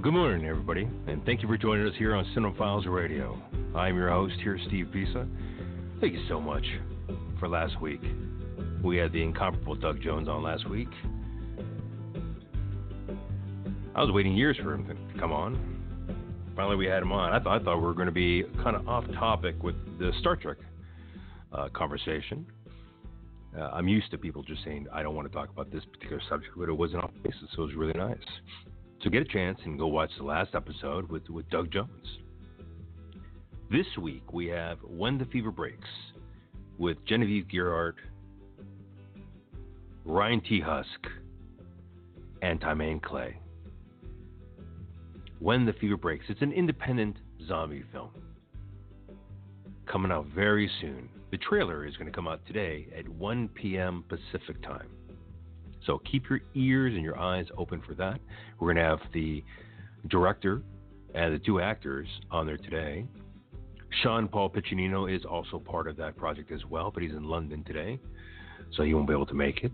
Well, 0.00 0.12
good 0.12 0.18
morning, 0.18 0.46
everybody, 0.46 0.88
and 1.08 1.22
thank 1.26 1.42
you 1.42 1.46
for 1.46 1.58
joining 1.58 1.86
us 1.86 1.92
here 1.98 2.14
on 2.14 2.24
Cinephiles 2.34 2.86
Radio. 2.86 3.38
I'm 3.76 3.96
your 3.96 4.08
host 4.08 4.32
here, 4.42 4.58
Steve 4.66 4.88
Pisa. 4.90 5.28
Thank 6.00 6.14
you 6.14 6.24
so 6.26 6.40
much 6.40 6.64
for 7.38 7.50
last 7.50 7.78
week. 7.82 8.00
We 8.82 8.96
had 8.96 9.12
the 9.12 9.22
incomparable 9.22 9.74
Doug 9.74 10.00
Jones 10.00 10.26
on 10.26 10.42
last 10.42 10.66
week. 10.70 10.88
I 13.94 14.02
was 14.02 14.10
waiting 14.10 14.34
years 14.34 14.56
for 14.56 14.72
him 14.72 14.86
to 14.86 15.20
come 15.20 15.32
on. 15.32 16.16
Finally, 16.56 16.76
we 16.76 16.86
had 16.86 17.02
him 17.02 17.12
on. 17.12 17.34
I, 17.34 17.38
th- 17.38 17.60
I 17.60 17.62
thought 17.62 17.76
we 17.76 17.84
were 17.84 17.92
going 17.92 18.06
to 18.06 18.10
be 18.10 18.44
kind 18.62 18.76
of 18.76 18.88
off 18.88 19.04
topic 19.12 19.62
with 19.62 19.74
the 19.98 20.12
Star 20.20 20.34
Trek 20.34 20.56
uh, 21.52 21.68
conversation. 21.74 22.46
Uh, 23.54 23.64
I'm 23.64 23.86
used 23.86 24.10
to 24.12 24.16
people 24.16 24.42
just 24.44 24.64
saying, 24.64 24.86
I 24.94 25.02
don't 25.02 25.14
want 25.14 25.30
to 25.30 25.34
talk 25.34 25.50
about 25.50 25.70
this 25.70 25.84
particular 25.92 26.22
subject, 26.26 26.54
but 26.56 26.70
it 26.70 26.72
wasn't 26.72 27.04
off 27.04 27.10
basis, 27.22 27.50
so 27.54 27.64
it 27.64 27.66
was 27.66 27.74
really 27.74 27.98
nice. 27.98 28.16
So 29.02 29.08
get 29.08 29.22
a 29.22 29.26
chance 29.26 29.58
and 29.64 29.78
go 29.78 29.86
watch 29.86 30.10
the 30.18 30.24
last 30.24 30.54
episode 30.54 31.10
with, 31.10 31.28
with 31.30 31.48
Doug 31.48 31.72
Jones. 31.72 32.18
This 33.70 33.86
week 33.98 34.32
we 34.32 34.46
have 34.48 34.78
When 34.82 35.16
the 35.16 35.24
Fever 35.24 35.50
Breaks 35.50 35.88
with 36.76 36.98
Genevieve 37.06 37.46
Gearhart, 37.50 37.94
Ryan 40.04 40.42
T. 40.42 40.60
Husk, 40.60 41.06
and 42.42 42.60
Tymane 42.60 43.02
Clay. 43.02 43.38
When 45.38 45.64
the 45.64 45.72
Fever 45.72 45.96
Breaks. 45.96 46.26
It's 46.28 46.42
an 46.42 46.52
independent 46.52 47.16
zombie 47.48 47.84
film. 47.92 48.10
Coming 49.90 50.12
out 50.12 50.26
very 50.34 50.70
soon. 50.82 51.08
The 51.30 51.38
trailer 51.38 51.86
is 51.86 51.96
going 51.96 52.10
to 52.10 52.14
come 52.14 52.28
out 52.28 52.44
today 52.46 52.88
at 52.96 53.08
1 53.08 53.48
p.m. 53.54 54.04
Pacific 54.08 54.62
time. 54.62 54.90
So 55.90 56.00
keep 56.08 56.30
your 56.30 56.38
ears 56.54 56.94
and 56.94 57.02
your 57.02 57.18
eyes 57.18 57.46
open 57.58 57.82
for 57.84 57.94
that. 57.94 58.20
We're 58.60 58.72
going 58.72 58.76
to 58.76 58.88
have 58.88 59.00
the 59.12 59.42
director 60.06 60.62
and 61.16 61.34
the 61.34 61.40
two 61.40 61.60
actors 61.60 62.06
on 62.30 62.46
there 62.46 62.58
today. 62.58 63.08
Sean 64.00 64.28
Paul 64.28 64.50
Piccinino 64.50 65.12
is 65.12 65.24
also 65.24 65.58
part 65.58 65.88
of 65.88 65.96
that 65.96 66.16
project 66.16 66.52
as 66.52 66.64
well, 66.64 66.92
but 66.92 67.02
he's 67.02 67.10
in 67.10 67.24
London 67.24 67.64
today, 67.64 67.98
so 68.76 68.84
he 68.84 68.94
won't 68.94 69.08
be 69.08 69.12
able 69.12 69.26
to 69.26 69.34
make 69.34 69.64
it. 69.64 69.72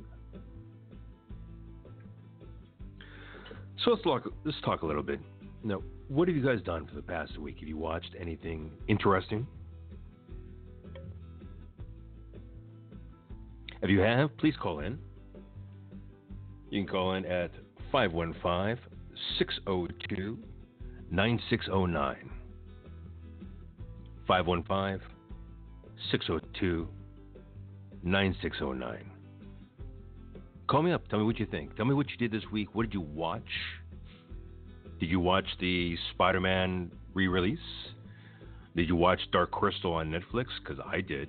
So 3.84 3.90
let's 3.90 4.02
talk, 4.02 4.32
let's 4.46 4.56
talk 4.64 4.80
a 4.80 4.86
little 4.86 5.02
bit. 5.02 5.20
Now, 5.62 5.82
what 6.08 6.28
have 6.28 6.36
you 6.36 6.42
guys 6.42 6.62
done 6.62 6.86
for 6.86 6.94
the 6.94 7.02
past 7.02 7.36
week? 7.36 7.58
Have 7.60 7.68
you 7.68 7.76
watched 7.76 8.14
anything 8.18 8.70
interesting? 8.88 9.46
If 13.82 13.90
you 13.90 14.00
have, 14.00 14.34
please 14.38 14.54
call 14.58 14.78
in. 14.78 14.98
You 16.70 16.82
can 16.82 16.88
call 16.88 17.14
in 17.14 17.24
at 17.26 17.50
515 17.92 18.78
602 19.38 20.38
9609. 21.10 22.30
515 24.26 25.08
602 26.10 26.88
9609. 28.02 29.10
Call 30.68 30.82
me 30.82 30.92
up. 30.92 31.06
Tell 31.08 31.20
me 31.20 31.24
what 31.24 31.38
you 31.38 31.46
think. 31.46 31.76
Tell 31.76 31.84
me 31.86 31.94
what 31.94 32.10
you 32.10 32.16
did 32.16 32.32
this 32.32 32.48
week. 32.50 32.74
What 32.74 32.82
did 32.82 32.94
you 32.94 33.00
watch? 33.00 33.42
Did 34.98 35.10
you 35.10 35.20
watch 35.20 35.46
the 35.60 35.96
Spider 36.12 36.40
Man 36.40 36.90
re 37.14 37.28
release? 37.28 37.58
Did 38.74 38.88
you 38.88 38.96
watch 38.96 39.20
Dark 39.30 39.52
Crystal 39.52 39.92
on 39.94 40.10
Netflix? 40.10 40.46
Because 40.62 40.82
I 40.84 41.00
did. 41.00 41.28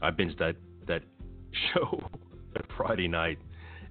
I 0.00 0.10
binged 0.10 0.38
that, 0.38 0.56
that 0.86 1.02
show 1.74 2.00
on 2.02 2.62
Friday 2.76 3.08
night 3.08 3.38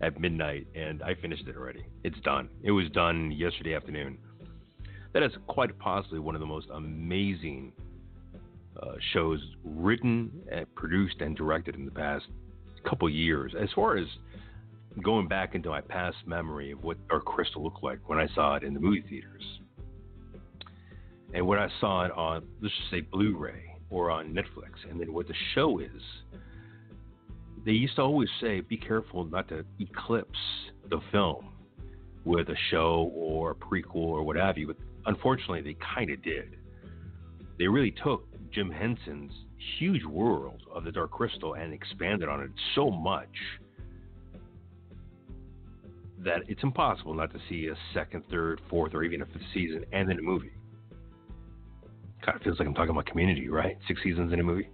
at 0.02 0.20
midnight, 0.20 0.68
and 0.76 1.02
I 1.04 1.16
finished 1.16 1.48
it 1.48 1.56
already. 1.56 1.86
It's 2.04 2.20
done. 2.22 2.50
It 2.64 2.72
was 2.72 2.90
done 2.90 3.32
yesterday 3.32 3.76
afternoon. 3.76 4.18
That 5.14 5.24
is 5.24 5.32
quite 5.48 5.78
possibly 5.80 6.20
one 6.20 6.36
of 6.36 6.42
the 6.42 6.48
most 6.48 6.68
amazing 6.74 7.72
uh, 8.82 8.96
shows 9.14 9.40
written, 9.64 10.32
and 10.52 10.74
produced, 10.76 11.22
and 11.22 11.36
directed 11.36 11.76
in 11.76 11.86
the 11.86 11.92
past 11.92 12.26
couple 12.88 13.10
years. 13.10 13.54
As 13.60 13.70
far 13.74 13.98
as 13.98 14.06
going 15.02 15.28
back 15.28 15.56
into 15.56 15.70
my 15.70 15.82
past 15.82 16.18
memory 16.26 16.72
of 16.72 16.84
what 16.84 16.98
Dark 17.08 17.26
Crystal 17.26 17.64
looked 17.64 17.84
like 17.84 18.00
when 18.08 18.20
I 18.20 18.28
saw 18.36 18.56
it 18.56 18.64
in 18.64 18.74
the 18.74 18.80
movie 18.80 19.04
theaters, 19.10 19.44
and 21.34 21.48
when 21.48 21.60
I 21.60 21.70
saw 21.80 22.06
it 22.06 22.12
on, 22.12 22.44
let's 22.62 22.76
just 22.76 22.92
say 22.92 23.02
Blu-ray 23.02 23.64
or 23.90 24.12
on 24.12 24.34
Netflix, 24.34 24.90
and 24.90 25.00
then 25.00 25.14
what 25.14 25.28
the 25.28 25.34
show 25.54 25.80
is 25.80 26.02
they 27.66 27.72
used 27.72 27.96
to 27.96 28.04
always 28.04 28.30
say, 28.40 28.62
be 28.62 28.78
careful 28.78 29.26
not 29.26 29.48
to 29.50 29.66
eclipse 29.80 30.40
the 30.90 31.00
film 31.12 31.50
with 32.24 32.50
a 32.50 32.56
show 32.70 33.12
or 33.16 33.52
a 33.52 33.56
prequel 33.56 33.96
or 33.96 34.24
what 34.24 34.36
have 34.36 34.58
you. 34.58 34.68
But 34.68 34.78
unfortunately, 35.08 35.62
they 35.62 35.76
kind 35.96 36.12
of 36.12 36.22
did. 36.24 36.58
They 37.58 37.68
really 37.68 37.94
took 38.04 38.28
Jim 38.52 38.70
Henson's 38.70 39.32
huge 39.80 40.06
world 40.06 40.62
of 40.74 40.84
the 40.84 40.92
Dark 40.92 41.12
Crystal 41.12 41.56
and 41.56 41.74
expanded 41.74 42.30
on 42.30 42.42
it 42.42 42.52
so 42.76 42.92
much 42.92 43.30
that 46.20 46.42
it's 46.48 46.64
impossible 46.64 47.14
not 47.14 47.32
to 47.34 47.40
see 47.50 47.68
a 47.68 47.76
second, 47.94 48.24
third, 48.30 48.62
fourth, 48.70 48.94
or 48.94 49.04
even 49.04 49.22
a 49.22 49.26
fifth 49.26 49.42
season 49.54 49.86
and 49.92 50.08
then 50.10 50.20
a 50.20 50.22
movie. 50.22 50.52
Kind 52.24 52.38
of 52.38 52.44
feels 52.44 52.60
like 52.60 52.68
I'm 52.68 52.74
talking 52.74 52.92
about 52.92 53.06
Community, 53.06 53.50
right? 53.50 53.78
Six 53.88 54.02
seasons 54.04 54.34
in 54.34 54.40
a 54.40 54.44
movie. 54.44 54.70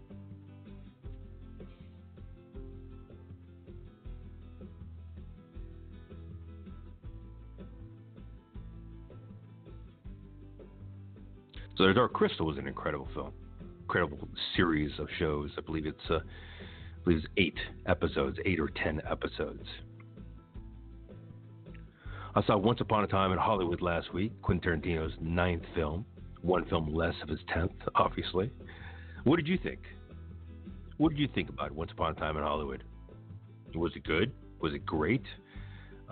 So 11.82 11.88
The 11.88 11.96
Dark 11.96 12.14
Crystal 12.14 12.46
was 12.46 12.60
an 12.60 12.68
incredible 12.68 13.08
film, 13.12 13.34
incredible 13.82 14.28
series 14.56 14.92
of 15.00 15.08
shows. 15.18 15.50
I 15.58 15.62
believe 15.62 15.88
it's 15.88 16.12
uh, 16.12 16.18
I 16.18 17.04
believe 17.04 17.24
it's 17.24 17.28
eight 17.38 17.58
episodes, 17.88 18.38
eight 18.46 18.60
or 18.60 18.68
ten 18.68 19.02
episodes. 19.10 19.66
I 22.36 22.44
saw 22.46 22.56
Once 22.56 22.82
Upon 22.82 23.04
a 23.04 23.08
Time 23.08 23.32
in 23.32 23.40
Hollywood 23.40 23.82
last 23.82 24.14
week, 24.14 24.32
Quentin 24.44 24.80
Tarantino's 24.80 25.14
ninth 25.20 25.64
film, 25.74 26.06
one 26.44 26.66
film 26.66 26.94
less 26.94 27.16
of 27.24 27.30
his 27.30 27.40
tenth, 27.52 27.72
obviously. 27.96 28.52
What 29.24 29.38
did 29.38 29.48
you 29.48 29.58
think? 29.58 29.80
What 30.98 31.10
did 31.10 31.18
you 31.18 31.30
think 31.34 31.50
about 31.50 31.72
Once 31.72 31.92
Upon 31.94 32.12
a 32.12 32.16
Time 32.16 32.38
in 32.38 32.44
Hollywood? 32.44 32.84
Was 33.74 33.94
it 33.96 34.04
good? 34.04 34.32
Was 34.60 34.76
it 34.76 34.86
great? 34.86 35.26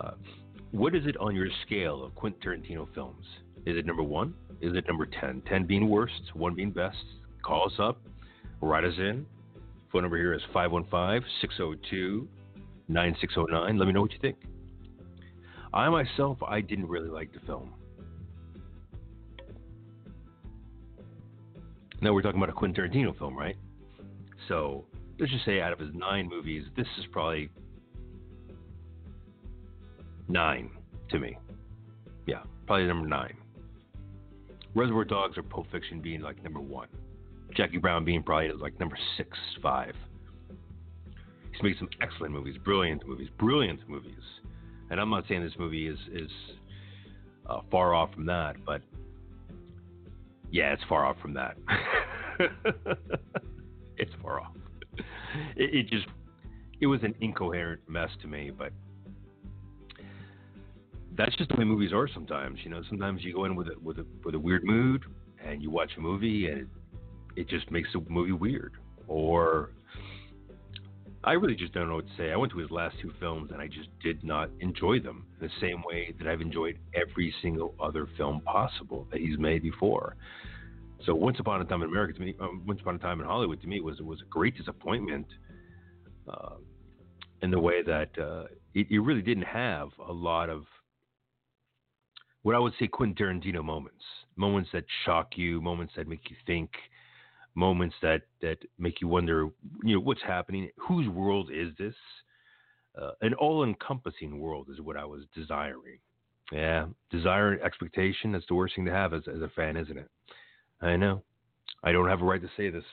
Uh, 0.00 0.14
what 0.72 0.96
is 0.96 1.06
it 1.06 1.16
on 1.18 1.36
your 1.36 1.46
scale 1.64 2.02
of 2.02 2.12
Quentin 2.16 2.40
Tarantino 2.40 2.92
films? 2.92 3.24
Is 3.66 3.76
it 3.76 3.86
number 3.86 4.02
one? 4.02 4.34
Is 4.60 4.74
it 4.74 4.84
number 4.88 5.06
10? 5.06 5.42
10 5.48 5.66
being 5.66 5.88
worst, 5.88 6.34
1 6.34 6.54
being 6.54 6.70
best. 6.70 6.96
Call 7.42 7.66
us 7.66 7.74
up, 7.78 8.00
write 8.60 8.84
us 8.84 8.94
in. 8.98 9.26
Phone 9.92 10.02
number 10.02 10.16
here 10.16 10.34
is 10.34 10.42
515 10.52 11.28
602 11.40 12.28
9609. 12.88 13.78
Let 13.78 13.86
me 13.86 13.92
know 13.92 14.02
what 14.02 14.12
you 14.12 14.18
think. 14.20 14.36
I 15.72 15.88
myself, 15.88 16.38
I 16.46 16.60
didn't 16.60 16.88
really 16.88 17.08
like 17.08 17.32
the 17.32 17.40
film. 17.40 17.74
Now 22.00 22.12
we're 22.12 22.22
talking 22.22 22.40
about 22.40 22.48
a 22.48 22.52
Quentin 22.52 22.82
Tarantino 22.82 23.16
film, 23.18 23.36
right? 23.36 23.56
So 24.48 24.84
let's 25.18 25.30
just 25.30 25.44
say 25.44 25.60
out 25.60 25.72
of 25.72 25.78
his 25.78 25.90
nine 25.94 26.28
movies, 26.28 26.64
this 26.76 26.86
is 26.98 27.04
probably 27.12 27.50
nine 30.28 30.70
to 31.10 31.18
me. 31.18 31.36
Yeah, 32.26 32.42
probably 32.66 32.86
number 32.86 33.06
nine. 33.06 33.36
Reservoir 34.74 35.04
Dogs 35.04 35.36
or 35.36 35.42
Pulp 35.42 35.66
Fiction 35.70 36.00
being 36.00 36.20
like 36.20 36.42
number 36.42 36.60
one. 36.60 36.88
Jackie 37.56 37.78
Brown 37.78 38.04
being 38.04 38.22
probably 38.22 38.52
like 38.52 38.78
number 38.78 38.96
six, 39.16 39.36
five. 39.62 39.94
He's 41.52 41.62
made 41.62 41.76
some 41.78 41.88
excellent 42.00 42.32
movies, 42.32 42.56
brilliant 42.64 43.06
movies, 43.06 43.28
brilliant 43.38 43.80
movies. 43.88 44.14
And 44.90 45.00
I'm 45.00 45.10
not 45.10 45.24
saying 45.28 45.42
this 45.42 45.58
movie 45.58 45.88
is 45.88 45.98
is 46.12 46.30
uh, 47.48 47.60
far 47.70 47.94
off 47.94 48.12
from 48.14 48.26
that, 48.26 48.56
but 48.64 48.82
yeah, 50.50 50.72
it's 50.72 50.82
far 50.88 51.04
off 51.04 51.16
from 51.20 51.34
that. 51.34 51.56
it's 53.96 54.12
far 54.22 54.40
off. 54.40 54.54
It, 55.56 55.74
it 55.74 55.88
just 55.88 56.06
it 56.80 56.86
was 56.86 57.02
an 57.02 57.14
incoherent 57.20 57.80
mess 57.88 58.10
to 58.22 58.28
me, 58.28 58.50
but 58.56 58.72
that's 61.20 61.36
just 61.36 61.50
the 61.50 61.56
way 61.56 61.64
movies 61.64 61.92
are 61.92 62.08
sometimes. 62.08 62.60
You 62.64 62.70
know, 62.70 62.82
sometimes 62.88 63.22
you 63.22 63.34
go 63.34 63.44
in 63.44 63.54
with 63.54 63.68
a 63.68 63.78
with 63.82 63.98
a 63.98 64.06
with 64.24 64.34
a 64.34 64.38
weird 64.38 64.64
mood 64.64 65.04
and 65.44 65.62
you 65.62 65.70
watch 65.70 65.90
a 65.98 66.00
movie 66.00 66.46
and 66.48 66.62
it, 66.62 66.66
it 67.36 67.48
just 67.48 67.70
makes 67.70 67.90
the 67.92 68.00
movie 68.08 68.32
weird. 68.32 68.72
Or 69.06 69.70
I 71.22 71.32
really 71.32 71.56
just 71.56 71.74
don't 71.74 71.88
know 71.88 71.96
what 71.96 72.06
to 72.06 72.12
say. 72.16 72.32
I 72.32 72.36
went 72.36 72.52
to 72.52 72.58
his 72.58 72.70
last 72.70 72.96
two 73.02 73.12
films 73.20 73.50
and 73.52 73.60
I 73.60 73.66
just 73.66 73.88
did 74.02 74.24
not 74.24 74.48
enjoy 74.60 75.00
them 75.00 75.26
the 75.40 75.50
same 75.60 75.82
way 75.82 76.14
that 76.18 76.26
I've 76.26 76.40
enjoyed 76.40 76.78
every 76.94 77.34
single 77.42 77.74
other 77.78 78.08
film 78.16 78.40
possible 78.40 79.06
that 79.10 79.20
he's 79.20 79.38
made 79.38 79.62
before. 79.62 80.16
So 81.04 81.14
Once 81.14 81.38
Upon 81.38 81.60
a 81.60 81.64
Time 81.66 81.82
in 81.82 81.88
America 81.90 82.14
to 82.14 82.20
me, 82.20 82.34
um, 82.40 82.62
Once 82.66 82.80
Upon 82.80 82.94
a 82.94 82.98
Time 82.98 83.20
in 83.20 83.26
Hollywood 83.26 83.60
to 83.60 83.66
me 83.66 83.80
was 83.80 84.00
was 84.00 84.20
a 84.22 84.28
great 84.30 84.56
disappointment. 84.56 85.26
Uh, 86.26 86.54
in 87.42 87.50
the 87.50 87.58
way 87.58 87.82
that 87.82 88.10
uh, 88.18 88.44
it, 88.74 88.86
it 88.90 88.98
really 89.00 89.22
didn't 89.22 89.44
have 89.44 89.88
a 90.06 90.12
lot 90.12 90.50
of 90.50 90.64
what 92.42 92.54
I 92.54 92.58
would 92.58 92.72
say 92.78 92.86
Quentin 92.86 93.14
Tarantino 93.14 93.64
moments, 93.64 94.02
moments 94.36 94.70
that 94.72 94.84
shock 95.04 95.36
you, 95.36 95.60
moments 95.60 95.94
that 95.96 96.08
make 96.08 96.30
you 96.30 96.36
think, 96.46 96.70
moments 97.54 97.96
that 98.02 98.22
that 98.40 98.58
make 98.78 99.00
you 99.00 99.08
wonder, 99.08 99.48
you 99.82 99.96
know, 99.96 100.00
what's 100.00 100.22
happening, 100.22 100.70
whose 100.76 101.08
world 101.08 101.50
is 101.52 101.72
this? 101.78 101.94
Uh, 103.00 103.12
an 103.20 103.34
all-encompassing 103.34 104.40
world 104.40 104.66
is 104.70 104.80
what 104.80 104.96
I 104.96 105.04
was 105.04 105.22
desiring. 105.34 105.98
Yeah, 106.50 106.86
desire 107.10 107.52
and 107.52 107.62
expectation. 107.62 108.32
That's 108.32 108.46
the 108.48 108.54
worst 108.54 108.74
thing 108.74 108.84
to 108.86 108.90
have 108.90 109.14
as, 109.14 109.22
as 109.32 109.40
a 109.42 109.48
fan, 109.54 109.76
isn't 109.76 109.96
it? 109.96 110.08
I 110.82 110.96
know. 110.96 111.22
I 111.84 111.92
don't 111.92 112.08
have 112.08 112.20
a 112.20 112.24
right 112.24 112.42
to 112.42 112.50
say 112.56 112.68
this. 112.68 112.84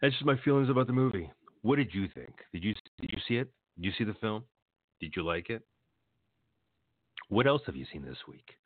That's 0.00 0.14
just 0.14 0.24
my 0.24 0.36
feelings 0.44 0.70
about 0.70 0.86
the 0.86 0.92
movie. 0.94 1.30
What 1.60 1.76
did 1.76 1.92
you 1.92 2.08
think? 2.14 2.32
Did 2.52 2.64
you 2.64 2.74
did 3.00 3.10
you 3.12 3.18
see 3.28 3.36
it? 3.36 3.50
Did 3.76 3.84
you 3.84 3.92
see 3.98 4.04
the 4.04 4.14
film? 4.14 4.44
Did 5.00 5.12
you 5.14 5.24
like 5.24 5.50
it? 5.50 5.62
What 7.32 7.46
else 7.46 7.62
have 7.64 7.76
you 7.76 7.86
seen 7.90 8.04
this 8.04 8.18
week? 8.28 8.58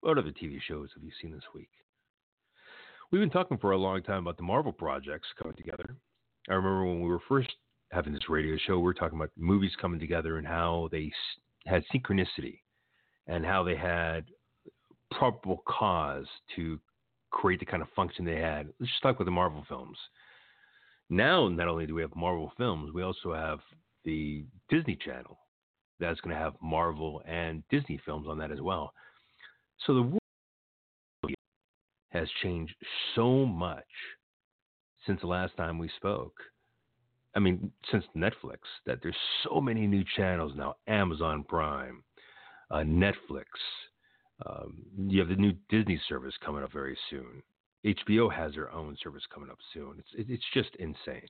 What 0.00 0.16
other 0.16 0.30
TV 0.30 0.58
shows 0.66 0.88
have 0.94 1.04
you 1.04 1.10
seen 1.20 1.32
this 1.32 1.44
week? 1.54 1.68
We've 3.12 3.20
been 3.20 3.28
talking 3.28 3.58
for 3.58 3.72
a 3.72 3.76
long 3.76 4.02
time 4.02 4.20
about 4.20 4.38
the 4.38 4.42
Marvel 4.42 4.72
projects 4.72 5.28
coming 5.38 5.54
together. 5.54 5.94
I 6.48 6.54
remember 6.54 6.86
when 6.86 7.02
we 7.02 7.10
were 7.10 7.20
first 7.28 7.50
having 7.92 8.14
this 8.14 8.30
radio 8.30 8.56
show, 8.66 8.78
we 8.78 8.84
were 8.84 8.94
talking 8.94 9.18
about 9.18 9.32
movies 9.36 9.72
coming 9.78 10.00
together 10.00 10.38
and 10.38 10.46
how 10.46 10.88
they 10.90 11.12
had 11.66 11.84
synchronicity 11.94 12.60
and 13.26 13.44
how 13.44 13.62
they 13.62 13.76
had 13.76 14.24
probable 15.10 15.62
cause 15.68 16.26
to 16.56 16.80
create 17.32 17.60
the 17.60 17.66
kind 17.66 17.82
of 17.82 17.88
function 17.94 18.24
they 18.24 18.40
had. 18.40 18.68
Let's 18.80 18.92
just 18.92 19.02
talk 19.02 19.18
with 19.18 19.26
the 19.26 19.30
Marvel 19.30 19.66
films. 19.68 19.98
Now, 21.10 21.48
not 21.50 21.68
only 21.68 21.86
do 21.86 21.94
we 21.94 22.00
have 22.00 22.16
Marvel 22.16 22.50
films, 22.56 22.94
we 22.94 23.02
also 23.02 23.34
have 23.34 23.58
the 24.06 24.46
Disney 24.70 24.96
Channel 25.04 25.38
that's 26.00 26.20
going 26.20 26.34
to 26.34 26.40
have 26.40 26.54
Marvel 26.62 27.22
and 27.26 27.62
Disney 27.70 28.00
films 28.04 28.26
on 28.28 28.38
that 28.38 28.50
as 28.50 28.60
well. 28.60 28.92
So 29.86 29.94
the 29.94 30.02
world 30.02 31.34
has 32.10 32.28
changed 32.42 32.74
so 33.14 33.46
much 33.46 33.84
since 35.06 35.20
the 35.20 35.26
last 35.26 35.56
time 35.56 35.78
we 35.78 35.90
spoke. 35.96 36.34
I 37.34 37.38
mean, 37.38 37.70
since 37.90 38.04
Netflix, 38.16 38.60
that 38.86 39.00
there's 39.02 39.16
so 39.44 39.60
many 39.60 39.86
new 39.86 40.02
channels 40.16 40.52
now 40.56 40.76
Amazon 40.86 41.44
Prime, 41.46 42.02
uh, 42.70 42.78
Netflix. 42.78 43.44
Um, 44.44 44.82
you 45.08 45.20
have 45.20 45.28
the 45.28 45.36
new 45.36 45.52
Disney 45.68 46.00
service 46.08 46.34
coming 46.44 46.62
up 46.62 46.72
very 46.72 46.96
soon. 47.10 47.42
HBO 47.84 48.32
has 48.32 48.54
their 48.54 48.72
own 48.72 48.96
service 49.02 49.22
coming 49.32 49.50
up 49.50 49.58
soon. 49.72 49.96
It's 49.98 50.28
it's 50.30 50.44
just 50.52 50.70
insane. 50.78 51.28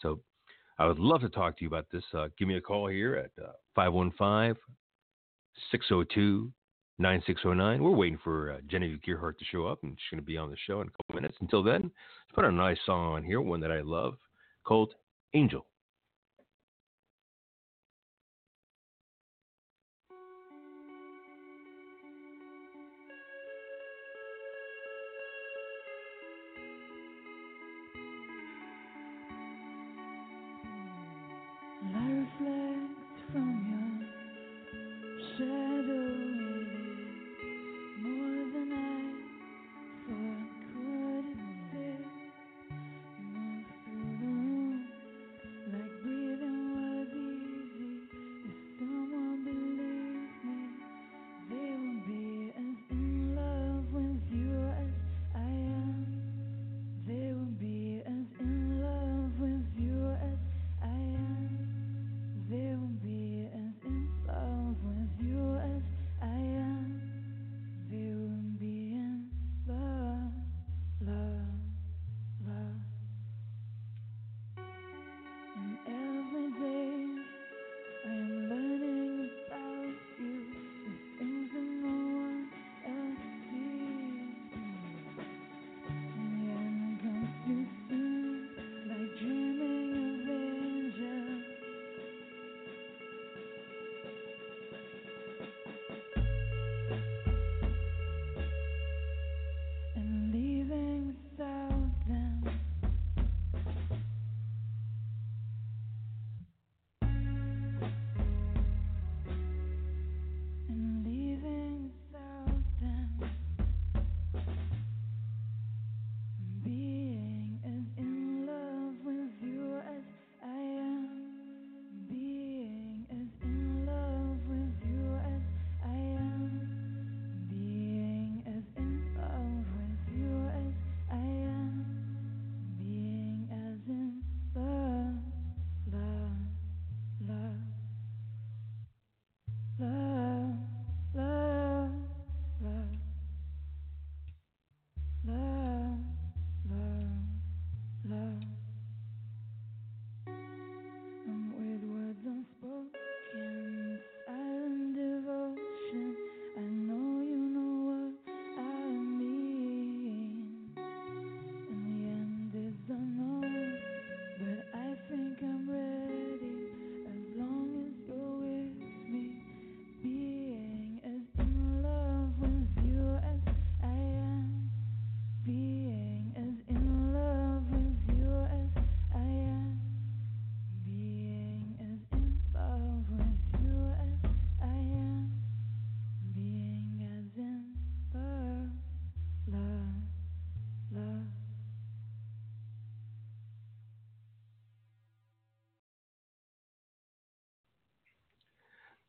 So 0.00 0.20
I 0.82 0.86
would 0.86 0.98
love 0.98 1.20
to 1.20 1.28
talk 1.28 1.56
to 1.56 1.62
you 1.62 1.68
about 1.68 1.86
this. 1.92 2.02
Uh, 2.12 2.26
give 2.36 2.48
me 2.48 2.56
a 2.56 2.60
call 2.60 2.88
here 2.88 3.14
at 3.14 3.30
uh, 3.40 3.52
515 3.76 4.60
602 5.70 6.52
9609. 6.98 7.84
We're 7.84 7.90
waiting 7.96 8.18
for 8.24 8.50
uh, 8.50 8.56
Genevieve 8.66 8.98
Gearhart 9.06 9.38
to 9.38 9.44
show 9.44 9.64
up, 9.64 9.78
and 9.84 9.92
she's 9.92 10.10
going 10.10 10.20
to 10.20 10.26
be 10.26 10.36
on 10.36 10.50
the 10.50 10.56
show 10.66 10.80
in 10.80 10.88
a 10.88 10.90
couple 10.90 11.14
minutes. 11.14 11.36
Until 11.40 11.62
then, 11.62 11.82
let's 11.82 12.34
put 12.34 12.44
a 12.44 12.50
nice 12.50 12.78
song 12.84 13.14
on 13.14 13.22
here, 13.22 13.40
one 13.40 13.60
that 13.60 13.70
I 13.70 13.80
love 13.80 14.14
called 14.64 14.94
Angel. 15.34 15.64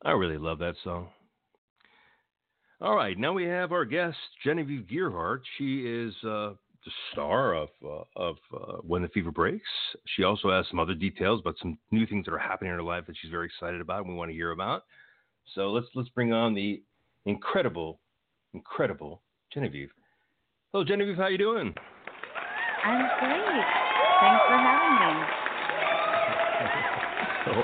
I 0.03 0.11
really 0.11 0.37
love 0.37 0.59
that 0.59 0.75
song. 0.83 1.07
All 2.81 2.95
right, 2.95 3.17
now 3.17 3.31
we 3.31 3.45
have 3.45 3.71
our 3.71 3.85
guest, 3.85 4.17
Genevieve 4.43 4.85
Gearhart. 4.91 5.39
She 5.57 5.83
is 5.85 6.13
uh, 6.23 6.51
the 6.85 6.91
star 7.11 7.53
of 7.53 7.69
uh, 7.85 8.03
of 8.17 8.35
uh, 8.53 8.73
When 8.85 9.01
the 9.01 9.07
Fever 9.09 9.31
Breaks. 9.31 9.69
She 10.15 10.23
also 10.23 10.51
has 10.51 10.65
some 10.69 10.79
other 10.79 10.93
details 10.93 11.39
about 11.39 11.55
some 11.61 11.77
new 11.91 12.05
things 12.05 12.25
that 12.25 12.33
are 12.33 12.39
happening 12.39 12.71
in 12.71 12.77
her 12.77 12.83
life 12.83 13.05
that 13.07 13.15
she's 13.21 13.31
very 13.31 13.45
excited 13.45 13.79
about 13.79 14.01
and 14.01 14.09
we 14.09 14.15
want 14.15 14.31
to 14.31 14.35
hear 14.35 14.51
about. 14.51 14.83
So 15.55 15.71
let's 15.71 15.87
let's 15.95 16.09
bring 16.09 16.33
on 16.33 16.53
the 16.53 16.83
incredible 17.25 18.01
incredible 18.53 19.21
Genevieve. 19.53 19.91
Hello, 20.73 20.83
Genevieve. 20.83 21.15
How 21.15 21.23
are 21.23 21.31
you 21.31 21.37
doing? 21.37 21.73
I'm 22.83 22.99
great. 22.99 23.65
Thanks 24.19 24.43
for 24.47 24.57
having 24.59 24.95
me. 24.99 25.23
oh, 27.47 27.63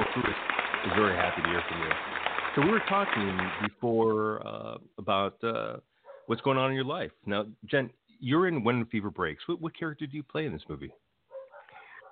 we're 0.88 0.96
very 0.96 1.15
happy 1.17 1.41
to 1.41 1.48
hear 1.50 1.62
from 1.67 1.81
you. 1.81 2.18
So 2.55 2.61
we 2.63 2.71
were 2.71 2.81
talking 2.89 3.37
before 3.63 4.45
uh, 4.45 4.77
about 4.97 5.41
uh, 5.43 5.77
what's 6.25 6.41
going 6.41 6.57
on 6.57 6.71
in 6.71 6.75
your 6.75 6.85
life. 6.85 7.11
Now, 7.25 7.45
Jen, 7.65 7.91
you're 8.19 8.47
in 8.47 8.63
When 8.63 8.85
Fever 8.87 9.11
Breaks. 9.11 9.47
What, 9.47 9.61
what 9.61 9.77
character 9.77 10.07
do 10.07 10.17
you 10.17 10.23
play 10.23 10.45
in 10.45 10.51
this 10.51 10.63
movie? 10.67 10.91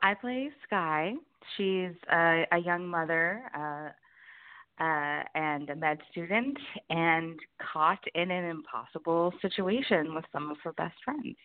I 0.04 0.14
play 0.14 0.52
Sky. 0.66 1.14
She's 1.56 1.92
a, 2.12 2.44
a 2.52 2.58
young 2.60 2.88
mother 2.88 3.42
uh, 3.56 4.84
uh, 4.84 5.24
and 5.34 5.70
a 5.72 5.76
med 5.76 5.98
student, 6.12 6.56
and 6.92 7.40
caught 7.74 8.04
in 8.14 8.30
an 8.30 8.46
impossible 8.46 9.34
situation 9.42 10.14
with 10.14 10.26
some 10.32 10.52
of 10.52 10.58
her 10.64 10.74
best 10.74 10.96
friends. 11.04 11.36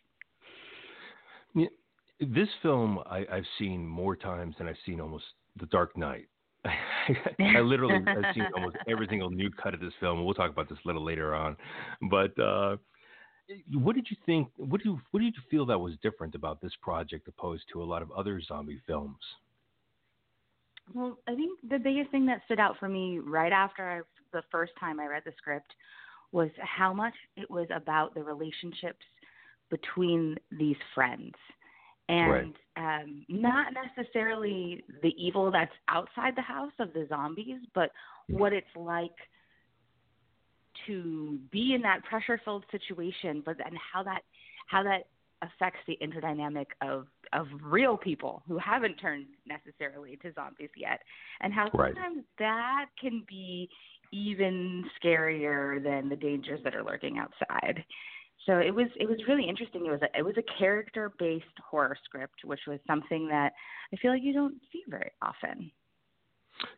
Yeah, 1.55 1.69
this 2.21 2.49
film 2.61 2.99
I, 3.07 3.25
I've 3.33 3.47
seen 3.59 3.87
more 3.87 4.17
times 4.17 4.57
than 4.59 4.69
I've 4.69 4.77
seen 4.85 5.01
almost 5.01 5.25
The 5.59 5.67
Dark 5.67 5.97
Knight. 5.97 6.29
I 7.41 7.61
literally 7.61 7.99
have 8.07 8.35
seen 8.35 8.47
almost 8.55 8.77
every 8.89 9.07
single 9.09 9.31
new 9.31 9.51
cut 9.51 9.75
of 9.75 9.81
this 9.81 9.93
film. 10.01 10.25
We'll 10.25 10.35
talk 10.35 10.51
about 10.51 10.69
this 10.69 10.79
a 10.85 10.89
little 10.89 11.05
later 11.05 11.35
on, 11.35 11.57
but 12.11 12.39
uh, 12.39 12.77
what 13.73 13.97
did 13.97 14.07
you 14.11 14.17
think? 14.25 14.49
What 14.57 14.83
do 14.83 14.91
you 14.91 15.01
what 15.11 15.21
did 15.21 15.35
you 15.35 15.43
feel 15.51 15.67
that 15.67 15.79
was 15.79 15.95
different 16.03 16.35
about 16.35 16.61
this 16.61 16.73
project 16.81 17.29
opposed 17.29 17.65
to 17.73 17.83
a 17.83 17.85
lot 17.85 18.03
of 18.03 18.11
other 18.13 18.41
zombie 18.41 18.81
films? 18.87 19.19
Well, 20.95 21.19
I 21.29 21.35
think 21.35 21.59
the 21.69 21.79
biggest 21.79 22.11
thing 22.11 22.27
that 22.27 22.43
stood 22.45 22.61
out 22.61 22.77
for 22.79 22.89
me 22.89 23.19
right 23.19 23.53
after 23.53 23.89
I, 23.89 24.01
the 24.33 24.43
first 24.51 24.73
time 24.79 25.01
I 25.01 25.07
read 25.07 25.23
the 25.25 25.33
script 25.39 25.73
was 26.33 26.51
how 26.59 26.93
much 26.93 27.15
it 27.37 27.51
was 27.51 27.67
about 27.75 28.15
the 28.15 28.23
relationships 28.23 29.05
between 29.71 30.37
these 30.51 30.77
friends 30.95 31.35
and 32.13 32.55
right. 32.77 33.03
um, 33.03 33.25
not 33.29 33.69
necessarily 33.73 34.85
the 35.03 35.15
evil 35.19 35.51
that's 35.51 35.73
outside 35.89 36.35
the 36.37 36.43
house 36.43 36.73
of 36.79 36.93
the 36.93 37.07
zombies, 37.09 37.59
but 37.75 37.91
what 38.29 38.53
it's 38.53 38.67
like 38.77 39.11
to 40.87 41.39
be 41.51 41.75
in 41.75 41.83
that 41.83 42.05
pressure 42.05 42.41
filled 42.45 42.65
situation, 42.71 43.43
but 43.45 43.57
then 43.59 43.77
how 43.93 44.03
that 44.03 44.23
how 44.67 44.83
that 44.83 45.09
affects 45.43 45.81
the 45.87 45.99
interdynamic 46.01 46.67
of 46.83 47.07
of 47.33 47.47
real 47.63 47.97
people 47.97 48.43
who 48.47 48.59
haven't 48.59 48.97
turned 48.97 49.27
necessarily 49.47 50.17
to 50.23 50.33
zombies 50.35 50.71
yet, 50.77 51.01
and 51.41 51.53
how 51.53 51.71
sometimes 51.71 52.25
that 52.39 52.87
can 53.01 53.25
be 53.29 53.69
even 54.13 54.85
scarier 55.03 55.83
than 55.83 56.09
the 56.09 56.17
dangers 56.17 56.61
that 56.65 56.75
are 56.75 56.85
lurking 56.85 57.19
outside. 57.19 57.83
So 58.47 58.59
it 58.59 58.75
was 58.75 58.89
it 58.97 59.09
was 59.09 59.19
really 59.29 59.49
interesting. 59.49 59.87
It 59.87 59.91
was 59.91 60.03
a, 60.03 60.19
it 60.19 60.25
was 60.25 60.35
a 60.37 60.59
character 60.59 61.13
based 61.19 61.45
horror 61.71 61.97
script, 62.05 62.45
which 62.45 62.61
was 62.67 62.81
something 62.87 63.29
that 63.29 63.53
I 63.93 63.97
feel 63.97 64.11
like 64.13 64.23
you 64.23 64.33
don't 64.33 64.61
see 64.73 64.83
very 64.89 65.11
often. 65.23 65.71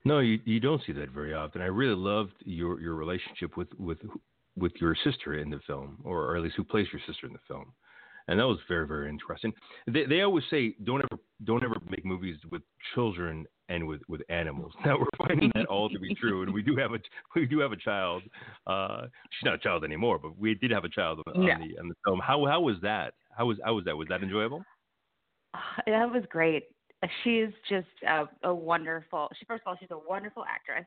No, 0.05 0.19
you 0.19 0.41
you 0.45 0.61
don't 0.61 0.83
see 0.87 0.93
that 0.93 1.11
very 1.11 1.35
often. 1.35 1.63
I 1.63 1.67
really 1.67 1.95
loved 1.97 2.35
your 2.45 2.81
your 2.81 2.95
relationship 2.95 3.57
with 3.57 3.69
with 3.79 3.99
with 4.57 4.73
your 4.81 4.97
sister 5.05 5.39
in 5.39 5.51
the 5.51 5.61
film, 5.67 5.99
or, 6.05 6.25
or 6.25 6.37
at 6.37 6.43
least 6.43 6.57
who 6.57 6.65
plays 6.65 6.87
your 6.93 7.01
sister 7.07 7.27
in 7.27 7.33
the 7.33 7.39
film, 7.49 7.73
and 8.29 8.39
that 8.39 8.47
was 8.47 8.59
very 8.69 8.87
very 8.87 9.09
interesting. 9.09 9.53
They 9.87 10.05
they 10.05 10.21
always 10.21 10.45
say 10.51 10.75
don't 10.85 11.03
ever 11.11 11.21
don't 11.45 11.65
ever 11.65 11.77
make 11.89 12.05
movies 12.05 12.37
with 12.51 12.63
children 12.95 13.47
and 13.69 13.87
with 13.87 14.03
with 14.09 14.23
animals. 14.29 14.73
Now 14.85 14.99
we're 14.99 15.27
finding 15.27 15.51
that 15.55 15.67
all 15.67 15.89
to 15.89 15.99
be 15.99 16.15
true, 16.15 16.43
and 16.43 16.53
we 16.53 16.63
do 16.63 16.77
have 16.77 16.93
a 16.93 16.99
we 17.35 17.47
do 17.47 17.61
have 17.61 17.73
a 17.73 17.77
child. 17.77 18.23
Uh, 18.67 19.03
she's 19.31 19.45
not 19.45 19.55
a 19.55 19.59
child 19.59 19.85
anymore, 19.85 20.19
but 20.19 20.39
we 20.39 20.55
did 20.55 20.71
have 20.71 20.85
a 20.85 20.89
child 20.89 21.21
on, 21.35 21.43
yeah. 21.43 21.59
the 21.59 21.79
on 21.79 21.89
the 21.89 21.95
film. 22.05 22.21
How 22.21 22.45
how 22.47 22.61
was 22.61 22.77
that? 22.83 23.15
How 23.37 23.47
was 23.47 23.59
how 23.65 23.75
was 23.75 23.85
that? 23.85 23.97
Was 23.97 24.09
that 24.09 24.23
enjoyable? 24.23 24.65
That 25.87 26.11
was 26.11 26.25
great 26.31 26.65
she's 27.23 27.49
just 27.69 27.87
a, 28.07 28.25
a 28.43 28.55
wonderful. 28.55 29.29
She 29.39 29.45
first 29.47 29.63
of 29.63 29.69
all, 29.69 29.77
she's 29.79 29.91
a 29.91 30.09
wonderful 30.09 30.45
actress, 30.49 30.87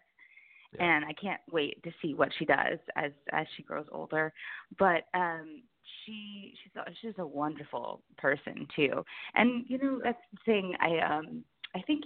yeah. 0.73 0.85
and 0.85 1.05
I 1.05 1.13
can't 1.13 1.41
wait 1.51 1.81
to 1.83 1.91
see 2.01 2.13
what 2.13 2.29
she 2.37 2.45
does 2.45 2.79
as 2.95 3.11
as 3.31 3.45
she 3.55 3.63
grows 3.63 3.85
older. 3.91 4.33
But 4.79 5.03
um, 5.13 5.63
she 6.05 6.53
she's 6.63 6.73
a, 6.75 6.91
she's 7.01 7.17
a 7.19 7.25
wonderful 7.25 8.01
person 8.17 8.67
too. 8.75 9.03
And 9.35 9.65
you 9.67 9.77
know 9.77 10.01
that's 10.03 10.21
the 10.33 10.39
thing. 10.45 10.73
I 10.79 10.99
um 10.99 11.43
I 11.75 11.81
think 11.81 12.05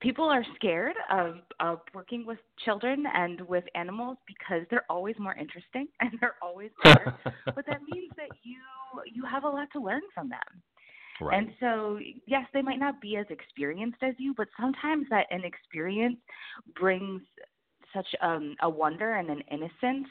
people 0.00 0.24
are 0.24 0.44
scared 0.54 0.96
of 1.10 1.36
of 1.60 1.80
working 1.94 2.26
with 2.26 2.38
children 2.64 3.04
and 3.14 3.40
with 3.42 3.64
animals 3.74 4.16
because 4.26 4.66
they're 4.70 4.90
always 4.90 5.16
more 5.18 5.34
interesting 5.34 5.86
and 6.00 6.10
they're 6.20 6.36
always 6.42 6.70
better. 6.82 7.16
but 7.46 7.66
that 7.66 7.80
means 7.90 8.12
that 8.16 8.30
you 8.42 8.58
you 9.12 9.24
have 9.24 9.44
a 9.44 9.48
lot 9.48 9.68
to 9.72 9.80
learn 9.80 10.02
from 10.14 10.28
them. 10.28 10.62
Right. 11.20 11.38
And 11.38 11.50
so, 11.60 11.98
yes, 12.26 12.46
they 12.54 12.62
might 12.62 12.78
not 12.78 13.00
be 13.00 13.16
as 13.16 13.26
experienced 13.28 13.98
as 14.02 14.14
you, 14.16 14.32
but 14.34 14.48
sometimes 14.58 15.04
that 15.10 15.26
inexperience 15.30 16.16
brings 16.78 17.20
such 17.94 18.06
um, 18.22 18.56
a 18.62 18.70
wonder 18.70 19.16
and 19.16 19.28
an 19.28 19.42
innocence 19.50 20.08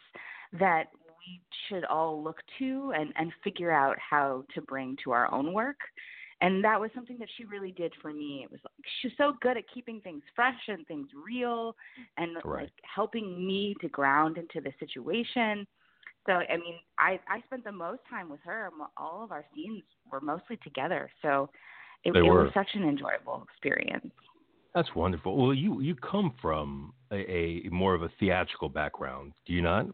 that 0.60 0.86
we 1.20 1.42
should 1.68 1.84
all 1.86 2.24
look 2.24 2.38
to 2.60 2.94
and, 2.96 3.12
and 3.16 3.32
figure 3.44 3.72
out 3.72 3.98
how 3.98 4.44
to 4.54 4.62
bring 4.62 4.96
to 5.04 5.12
our 5.12 5.34
own 5.34 5.52
work. 5.52 5.78
And 6.42 6.64
that 6.64 6.80
was 6.80 6.90
something 6.96 7.18
that 7.20 7.28
she 7.38 7.44
really 7.44 7.72
did 7.72 7.92
for 8.02 8.14
me. 8.14 8.42
It 8.44 8.52
was 8.52 8.62
like 8.64 8.86
she's 9.02 9.12
so 9.18 9.34
good 9.42 9.58
at 9.58 9.64
keeping 9.74 10.00
things 10.02 10.24
fresh 10.36 10.60
and 10.68 10.88
things 10.88 11.10
real 11.14 11.76
and 12.18 12.38
right. 12.46 12.64
like 12.64 12.72
helping 12.84 13.46
me 13.46 13.76
to 13.82 13.90
ground 13.90 14.38
into 14.38 14.62
the 14.62 14.72
situation 14.80 15.68
so 16.26 16.34
I 16.34 16.58
mean, 16.58 16.76
I 16.98 17.20
I 17.28 17.42
spent 17.46 17.64
the 17.64 17.72
most 17.72 18.02
time 18.10 18.30
with 18.30 18.40
her. 18.44 18.70
All 18.98 19.24
of 19.24 19.32
our 19.32 19.46
scenes 19.56 19.84
were 20.12 20.22
mostly 20.22 20.58
together, 20.58 21.10
so 21.22 21.50
it, 22.04 22.16
it 22.16 22.22
was 22.22 22.52
such 22.54 22.70
an 22.74 22.84
enjoyable 22.84 23.46
experience. 23.52 24.12
That's 24.76 24.94
wonderful. 24.96 25.36
Well, 25.36 25.54
you 25.54 25.82
you 25.82 25.96
come 25.96 26.34
from 26.42 26.94
a, 27.12 27.66
a 27.66 27.70
more 27.72 27.96
of 27.96 28.04
a 28.04 28.10
theatrical 28.20 28.70
background, 28.70 29.34
do 29.46 29.54
you 29.54 29.62
not? 29.62 29.88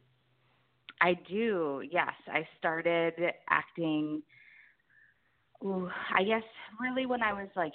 I 1.02 1.14
do. 1.14 1.84
Yes, 1.90 2.14
I 2.28 2.48
started 2.58 3.14
acting. 3.50 4.22
Ooh, 5.63 5.89
I 6.15 6.24
guess 6.24 6.43
really 6.79 7.05
when 7.05 7.21
I 7.21 7.33
was 7.33 7.50
like 7.55 7.74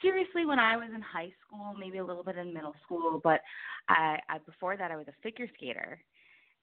seriously 0.00 0.44
when 0.44 0.58
I 0.58 0.76
was 0.76 0.90
in 0.94 1.00
high 1.00 1.32
school, 1.46 1.74
maybe 1.78 1.98
a 1.98 2.04
little 2.04 2.24
bit 2.24 2.36
in 2.36 2.52
middle 2.52 2.74
school, 2.84 3.20
but 3.22 3.40
I, 3.88 4.18
I 4.28 4.38
before 4.44 4.76
that 4.76 4.90
I 4.90 4.96
was 4.96 5.06
a 5.08 5.22
figure 5.22 5.48
skater 5.56 6.00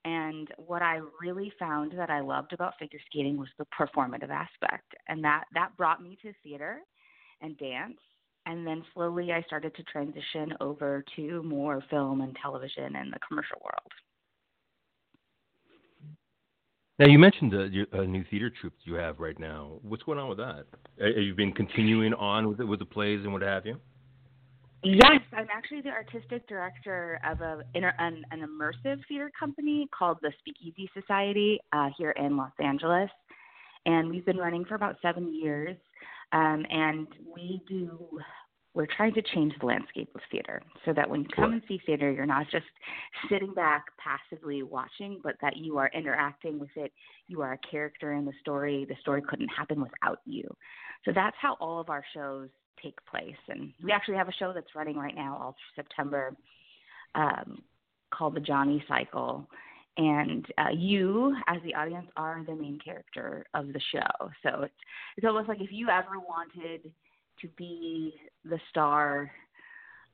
and 0.06 0.48
what 0.58 0.82
I 0.82 1.02
really 1.22 1.52
found 1.60 1.92
that 1.98 2.10
I 2.10 2.22
loved 2.22 2.54
about 2.54 2.78
figure 2.80 3.00
skating 3.08 3.38
was 3.38 3.50
the 3.58 3.66
performative 3.66 4.30
aspect. 4.30 4.94
And 5.08 5.24
that, 5.24 5.44
that 5.54 5.76
brought 5.78 6.02
me 6.02 6.18
to 6.22 6.32
theater 6.42 6.80
and 7.42 7.58
dance. 7.58 7.98
And 8.46 8.66
then 8.66 8.84
slowly 8.94 9.34
I 9.34 9.42
started 9.44 9.76
to 9.76 9.84
transition 9.84 10.54
over 10.62 11.04
to 11.18 11.44
more 11.44 11.84
film 11.90 12.22
and 12.22 12.36
television 12.42 12.96
and 12.96 13.12
the 13.12 13.20
commercial 13.28 13.60
world. 13.62 13.92
Now 17.00 17.08
you 17.08 17.18
mentioned 17.18 17.54
the 17.54 17.86
a 17.94 18.06
new 18.06 18.26
theater 18.30 18.52
troupe 18.60 18.74
you 18.84 18.96
have 18.96 19.20
right 19.20 19.40
now. 19.40 19.80
What's 19.84 20.04
going 20.04 20.20
on 20.20 20.28
with 20.28 20.38
that? 20.40 20.66
Have 21.00 21.24
you 21.24 21.34
been 21.34 21.54
continuing 21.54 22.14
on 22.14 22.50
with 22.50 22.60
it, 22.60 22.66
with 22.66 22.80
the 22.80 22.86
plays 22.86 23.22
and 23.24 23.32
what 23.32 23.42
have 23.42 23.66
you? 23.66 23.78
Yes, 24.84 25.22
I'm 25.34 25.48
actually 25.54 25.82
the 25.82 25.92
artistic 25.92 26.48
director 26.48 27.20
of 27.30 27.42
a, 27.42 27.62
an, 27.74 28.24
an 28.32 28.46
immersive 28.48 29.00
theater 29.08 29.32
company 29.38 29.88
called 29.98 30.18
the 30.22 30.32
Speakeasy 30.40 30.90
Society 30.94 31.60
uh, 31.74 31.90
here 31.98 32.12
in 32.12 32.36
Los 32.36 32.52
Angeles, 32.62 33.10
and 33.86 34.10
we've 34.10 34.26
been 34.26 34.38
running 34.38 34.66
for 34.66 34.76
about 34.76 34.98
seven 35.02 35.34
years. 35.34 35.78
Um, 36.32 36.64
and 36.70 37.08
we 37.34 37.60
do 37.68 38.20
we're 38.74 38.88
trying 38.98 39.14
to 39.14 39.22
change 39.34 39.54
the 39.60 39.66
landscape 39.66 40.10
of 40.14 40.22
theater 40.32 40.62
so 40.86 40.94
that 40.94 41.10
when 41.10 41.22
you 41.22 41.28
come 41.36 41.54
and 41.54 41.62
see 41.68 41.82
theater, 41.86 42.12
you're 42.12 42.26
not 42.26 42.46
just 42.52 42.66
sitting 43.30 43.54
back 43.54 43.86
passively 43.98 44.62
watching, 44.64 45.20
but 45.24 45.36
that 45.42 45.58
you 45.58 45.78
are 45.78 45.90
interacting 45.94 46.60
with 46.60 46.70
it. 46.76 46.92
You 47.28 47.42
are 47.42 47.54
a 47.54 47.72
character 47.72 48.14
in 48.14 48.26
the 48.26 48.34
story. 48.42 48.86
The 48.88 48.96
story 49.02 49.24
couldn't 49.28 49.50
happen 49.50 49.82
without 49.82 50.20
you. 50.26 50.44
So 51.04 51.12
that's 51.14 51.36
how 51.42 51.58
all 51.60 51.80
of 51.80 51.90
our 51.90 52.04
shows 52.14 52.50
take 52.82 52.96
place. 53.06 53.36
And 53.48 53.74
we 53.84 53.92
actually 53.92 54.18
have 54.18 54.30
a 54.30 54.34
show 54.34 54.54
that's 54.54 54.76
running 54.76 54.98
right 54.98 55.16
now 55.16 55.38
all 55.42 55.56
through 55.56 55.84
September 55.84 56.36
um, 57.16 57.64
called 58.14 58.36
The 58.36 58.40
Johnny 58.42 58.84
Cycle. 58.88 59.48
And 59.98 60.46
uh, 60.58 60.70
you, 60.74 61.36
as 61.48 61.58
the 61.66 61.74
audience, 61.74 62.08
are 62.16 62.44
the 62.46 62.56
main 62.56 62.80
character 62.84 63.46
of 63.54 63.74
the 63.74 63.82
show. 63.92 64.30
So 64.44 64.62
it's, 64.62 64.74
it's 65.18 65.26
almost 65.26 65.50
like 65.50 65.60
if 65.60 65.72
you 65.72 65.90
ever 65.90 66.20
wanted 66.20 66.92
to 67.42 67.48
be 67.58 68.14
the 68.46 68.60
star 68.70 69.32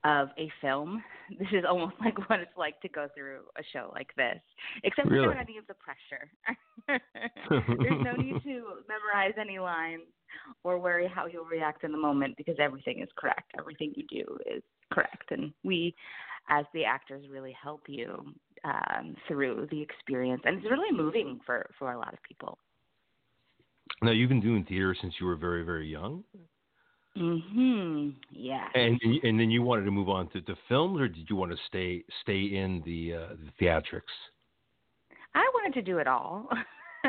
of 0.06 0.30
a 0.38 0.50
film. 0.62 1.04
This 1.40 1.48
is 1.54 1.66
almost 1.68 1.96
like 2.00 2.30
what 2.30 2.40
it's 2.40 2.56
like 2.56 2.80
to 2.82 2.90
go 2.90 3.08
through 3.16 3.40
a 3.58 3.64
show 3.74 3.90
like 3.96 4.10
this, 4.16 4.40
except 4.84 5.10
really? 5.10 5.28
without 5.28 5.42
any 5.42 5.58
of 5.58 5.66
the 5.66 5.74
pressure. 5.74 6.30
There's 6.88 8.06
no 8.06 8.14
need 8.22 8.44
to 8.44 8.64
memorize 8.88 9.34
any 9.42 9.58
lines 9.58 10.04
or 10.64 10.78
worry 10.78 11.10
how 11.12 11.26
you'll 11.26 11.46
react 11.46 11.84
in 11.84 11.92
the 11.92 11.98
moment 11.98 12.38
because 12.38 12.58
everything 12.60 13.00
is 13.02 13.10
correct. 13.18 13.52
Everything 13.58 13.92
you 13.96 14.06
do 14.08 14.38
is 14.46 14.62
correct, 14.94 15.32
and 15.32 15.52
we, 15.64 15.96
as 16.48 16.66
the 16.76 16.86
actors, 16.86 17.26
really 17.28 17.56
help 17.60 17.82
you 17.88 18.24
um, 18.64 19.16
through 19.28 19.68
the 19.72 19.82
experience, 19.82 20.44
and 20.46 20.58
it's 20.58 20.70
really 20.70 20.96
moving 20.96 21.40
for 21.44 21.68
for 21.80 21.92
a 21.92 21.98
lot 21.98 22.14
of 22.14 22.22
people. 22.22 22.60
Now 24.04 24.12
you've 24.12 24.30
been 24.30 24.42
doing 24.42 24.64
theater 24.64 24.96
since 25.02 25.16
you 25.20 25.26
were 25.26 25.36
very 25.36 25.64
very 25.64 25.88
young. 25.88 26.24
Mhm. 27.18 28.16
Yeah. 28.32 28.68
And 28.74 29.00
and 29.24 29.40
then 29.40 29.50
you 29.50 29.62
wanted 29.62 29.86
to 29.86 29.92
move 29.92 30.10
on 30.10 30.28
to, 30.30 30.42
to 30.42 30.56
films, 30.68 31.00
or 31.00 31.08
did 31.08 31.30
you 31.30 31.36
want 31.36 31.52
to 31.52 31.58
stay 31.68 32.04
stay 32.22 32.42
in 32.56 32.82
the 32.86 33.14
uh, 33.14 33.28
the 33.30 33.66
theatrics? 33.66 34.02
I 35.34 35.50
wanted 35.54 35.74
to 35.76 35.82
do 35.82 36.00
it 36.00 36.08
all. 36.08 36.50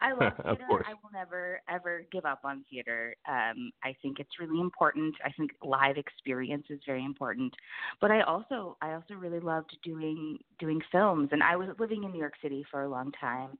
I 0.00 0.12
love 0.12 0.32
theater. 0.44 0.84
I 0.86 0.94
will 0.94 1.10
never 1.12 1.60
ever 1.68 2.04
give 2.10 2.24
up 2.24 2.40
on 2.44 2.64
theater. 2.70 3.14
Um, 3.28 3.70
I 3.84 3.94
think 4.00 4.18
it's 4.18 4.38
really 4.40 4.60
important. 4.60 5.14
I 5.24 5.30
think 5.32 5.52
live 5.62 5.96
experience 5.96 6.66
is 6.70 6.80
very 6.86 7.04
important. 7.04 7.52
But 8.00 8.10
I 8.10 8.22
also 8.22 8.76
I 8.80 8.94
also 8.94 9.14
really 9.14 9.40
loved 9.40 9.76
doing 9.84 10.38
doing 10.58 10.80
films 10.90 11.28
and 11.32 11.42
I 11.42 11.56
was 11.56 11.68
living 11.78 12.04
in 12.04 12.12
New 12.12 12.18
York 12.18 12.34
City 12.42 12.64
for 12.70 12.82
a 12.82 12.88
long 12.88 13.12
time, 13.20 13.58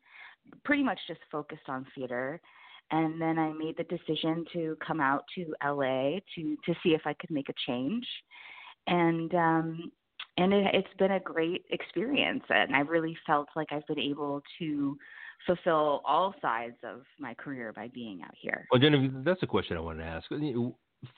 pretty 0.65 0.83
much 0.83 0.99
just 1.07 1.21
focused 1.31 1.69
on 1.69 1.87
theater. 1.95 2.41
And 2.91 3.21
then 3.21 3.39
I 3.39 3.53
made 3.53 3.77
the 3.77 3.85
decision 3.85 4.45
to 4.53 4.77
come 4.87 5.01
out 5.01 5.25
to 5.37 5.55
LA 5.65 6.19
to 6.35 6.57
to 6.67 6.75
see 6.83 6.91
if 6.91 7.03
I 7.07 7.15
could 7.15 7.31
make 7.31 7.49
a 7.49 7.55
change. 7.67 8.07
And 8.87 9.35
um 9.35 9.93
and 10.39 10.53
it, 10.53 10.75
it's 10.75 10.97
been 10.99 11.13
a 11.13 11.21
great 11.21 11.65
experience 11.71 12.45
and 12.49 12.75
I've 12.75 12.89
really 12.89 13.17
felt 13.27 13.49
like 13.55 13.69
I've 13.71 13.87
been 13.87 13.99
able 13.99 14.43
to 14.59 14.97
fulfill 15.47 16.03
all 16.05 16.35
sides 16.41 16.77
of 16.85 17.03
my 17.19 17.35
career 17.35 17.73
by 17.73 17.89
being 17.93 18.23
out 18.23 18.35
here. 18.41 18.67
Well, 18.71 18.81
Genevieve, 18.81 19.25
that's 19.25 19.43
a 19.43 19.47
question 19.47 19.77
I 19.77 19.81
wanted 19.81 20.05
to 20.05 20.09
ask. 20.09 20.29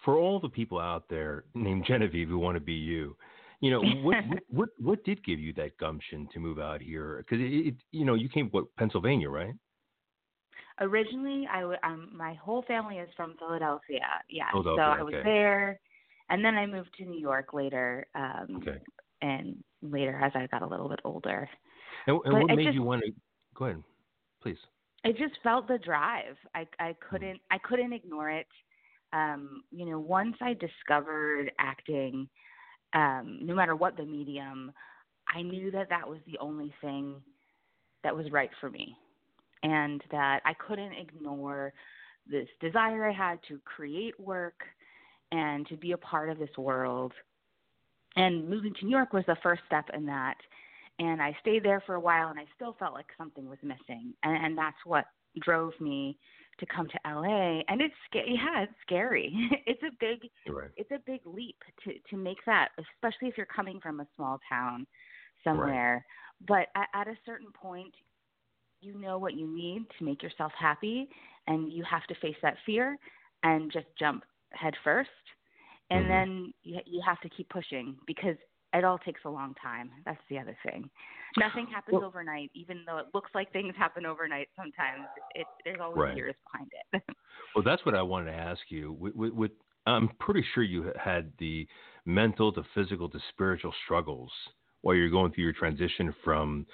For 0.04 0.16
all 0.16 0.40
the 0.40 0.48
people 0.48 0.78
out 0.78 1.04
there 1.10 1.44
named 1.54 1.84
Genevieve 1.86 2.28
who 2.28 2.38
want 2.38 2.56
to 2.56 2.60
be 2.60 2.72
you, 2.72 3.16
you 3.60 3.70
know, 3.70 3.82
what 4.02 4.16
what, 4.28 4.38
what 4.48 4.68
what 4.78 5.04
did 5.04 5.24
give 5.24 5.38
you 5.40 5.52
that 5.54 5.76
gumption 5.78 6.28
to 6.32 6.40
move 6.40 6.58
out 6.58 6.80
here? 6.80 7.18
Because 7.18 7.42
it, 7.42 7.68
it, 7.68 7.74
you 7.92 8.04
know, 8.04 8.14
you 8.14 8.28
came 8.28 8.48
what 8.50 8.64
Pennsylvania, 8.76 9.28
right? 9.28 9.54
Originally, 10.80 11.46
I 11.50 11.60
w- 11.60 11.78
um, 11.82 12.10
my 12.12 12.34
whole 12.34 12.62
family 12.62 12.98
is 12.98 13.08
from 13.16 13.36
Philadelphia. 13.38 14.06
Yeah, 14.28 14.50
Philadelphia, 14.52 14.84
so 14.84 15.00
I 15.00 15.02
was 15.02 15.14
okay. 15.14 15.22
there, 15.22 15.80
and 16.30 16.44
then 16.44 16.56
I 16.56 16.66
moved 16.66 16.90
to 16.98 17.04
New 17.04 17.20
York 17.20 17.52
later. 17.52 18.06
Um, 18.14 18.56
Okay. 18.58 18.78
And 19.22 19.62
later, 19.80 20.20
as 20.22 20.32
I 20.34 20.46
got 20.48 20.60
a 20.62 20.66
little 20.66 20.88
bit 20.88 21.00
older, 21.04 21.48
And, 22.06 22.20
and 22.24 22.34
what 22.42 22.54
made 22.56 22.64
just- 22.64 22.74
you 22.74 22.82
want 22.82 23.02
to? 23.04 23.12
Go 23.54 23.66
ahead, 23.66 23.82
please. 24.42 24.58
I 25.04 25.12
just 25.12 25.34
felt 25.42 25.68
the 25.68 25.78
drive. 25.78 26.36
I 26.54 26.66
I 26.78 26.94
couldn't 26.94 27.40
I 27.50 27.58
couldn't 27.58 27.92
ignore 27.92 28.30
it. 28.30 28.48
Um, 29.12 29.62
you 29.70 29.86
know, 29.86 30.00
once 30.00 30.36
I 30.40 30.54
discovered 30.54 31.52
acting, 31.58 32.28
um, 32.94 33.38
no 33.42 33.54
matter 33.54 33.76
what 33.76 33.96
the 33.96 34.04
medium, 34.04 34.72
I 35.28 35.42
knew 35.42 35.70
that 35.70 35.88
that 35.90 36.08
was 36.08 36.18
the 36.26 36.38
only 36.38 36.72
thing 36.80 37.22
that 38.02 38.14
was 38.16 38.30
right 38.32 38.50
for 38.60 38.70
me, 38.70 38.96
and 39.64 40.00
that 40.12 40.40
I 40.44 40.54
couldn't 40.54 40.92
ignore 40.92 41.72
this 42.30 42.48
desire 42.60 43.08
I 43.08 43.12
had 43.12 43.40
to 43.48 43.58
create 43.64 44.18
work 44.20 44.62
and 45.32 45.66
to 45.66 45.76
be 45.76 45.92
a 45.92 45.98
part 45.98 46.30
of 46.30 46.38
this 46.38 46.56
world. 46.56 47.12
And 48.16 48.48
moving 48.48 48.72
to 48.78 48.86
New 48.86 48.92
York 48.92 49.12
was 49.12 49.24
the 49.26 49.36
first 49.42 49.62
step 49.66 49.86
in 49.92 50.06
that 50.06 50.36
and 50.98 51.20
I 51.20 51.36
stayed 51.40 51.64
there 51.64 51.82
for 51.86 51.94
a 51.94 52.00
while, 52.00 52.28
and 52.28 52.38
I 52.38 52.44
still 52.54 52.76
felt 52.78 52.94
like 52.94 53.06
something 53.18 53.48
was 53.48 53.58
missing, 53.62 54.14
and, 54.22 54.44
and 54.44 54.58
that's 54.58 54.76
what 54.84 55.06
drove 55.40 55.72
me 55.80 56.16
to 56.60 56.66
come 56.66 56.86
to 56.86 56.98
LA. 57.04 57.62
And 57.68 57.80
it's 57.80 57.94
yeah, 58.14 58.62
it's 58.62 58.72
scary. 58.86 59.34
it's 59.66 59.82
a 59.82 59.90
big 59.98 60.30
right. 60.48 60.70
it's 60.76 60.90
a 60.92 61.00
big 61.04 61.20
leap 61.24 61.56
to 61.84 61.94
to 62.10 62.16
make 62.16 62.38
that, 62.46 62.68
especially 62.78 63.28
if 63.28 63.36
you're 63.36 63.46
coming 63.46 63.80
from 63.80 64.00
a 64.00 64.06
small 64.14 64.38
town 64.48 64.86
somewhere. 65.42 66.04
But 66.46 66.68
at, 66.76 66.88
at 66.94 67.08
a 67.08 67.16
certain 67.26 67.50
point, 67.52 67.94
you 68.84 68.94
know 68.98 69.18
what 69.18 69.34
you 69.34 69.46
need 69.46 69.86
to 69.98 70.04
make 70.04 70.22
yourself 70.22 70.52
happy, 70.58 71.08
and 71.46 71.72
you 71.72 71.82
have 71.84 72.04
to 72.08 72.14
face 72.16 72.36
that 72.42 72.56
fear 72.66 72.96
and 73.42 73.72
just 73.72 73.86
jump 73.98 74.24
head 74.52 74.74
first. 74.84 75.10
And 75.90 76.04
Mhm. 76.04 76.08
then 76.08 76.54
you, 76.62 76.80
you 76.86 77.02
have 77.04 77.20
to 77.20 77.28
keep 77.28 77.48
pushing 77.48 77.96
because 78.06 78.36
it 78.72 78.84
all 78.84 78.98
takes 78.98 79.20
a 79.24 79.30
long 79.30 79.54
time. 79.62 79.90
That's 80.04 80.22
the 80.28 80.38
other 80.38 80.56
thing. 80.64 80.88
Nothing 81.36 81.66
happens 81.74 81.94
Well- 81.94 82.04
overnight, 82.04 82.50
even 82.54 82.84
though 82.86 82.98
it 82.98 83.06
looks 83.14 83.30
like 83.34 83.52
things 83.52 83.74
happen 83.76 84.04
overnight. 84.06 84.48
Sometimes 84.56 85.06
it, 85.34 85.46
there's 85.64 85.80
always 85.80 86.00
Right. 86.00 86.16
years 86.16 86.34
behind 86.52 86.70
it. 86.92 87.02
Well, 87.54 87.62
that's 87.64 87.84
what 87.86 87.94
I 87.94 88.02
wanted 88.02 88.32
to 88.32 88.36
ask 88.36 88.62
you. 88.68 88.92
With, 88.92 89.14
with, 89.14 89.32
with, 89.32 89.50
I'm 89.86 90.08
pretty 90.18 90.44
sure 90.54 90.62
you 90.64 90.92
had 91.00 91.32
the 91.38 91.66
mental 92.04 92.52
to 92.52 92.64
physical 92.74 93.08
to 93.10 93.18
spiritual 93.28 93.72
struggles 93.84 94.32
while 94.82 94.94
you're 94.96 95.08
going 95.10 95.32
through 95.32 95.44
your 95.44 95.52
transition 95.52 96.12
from, 96.24 96.66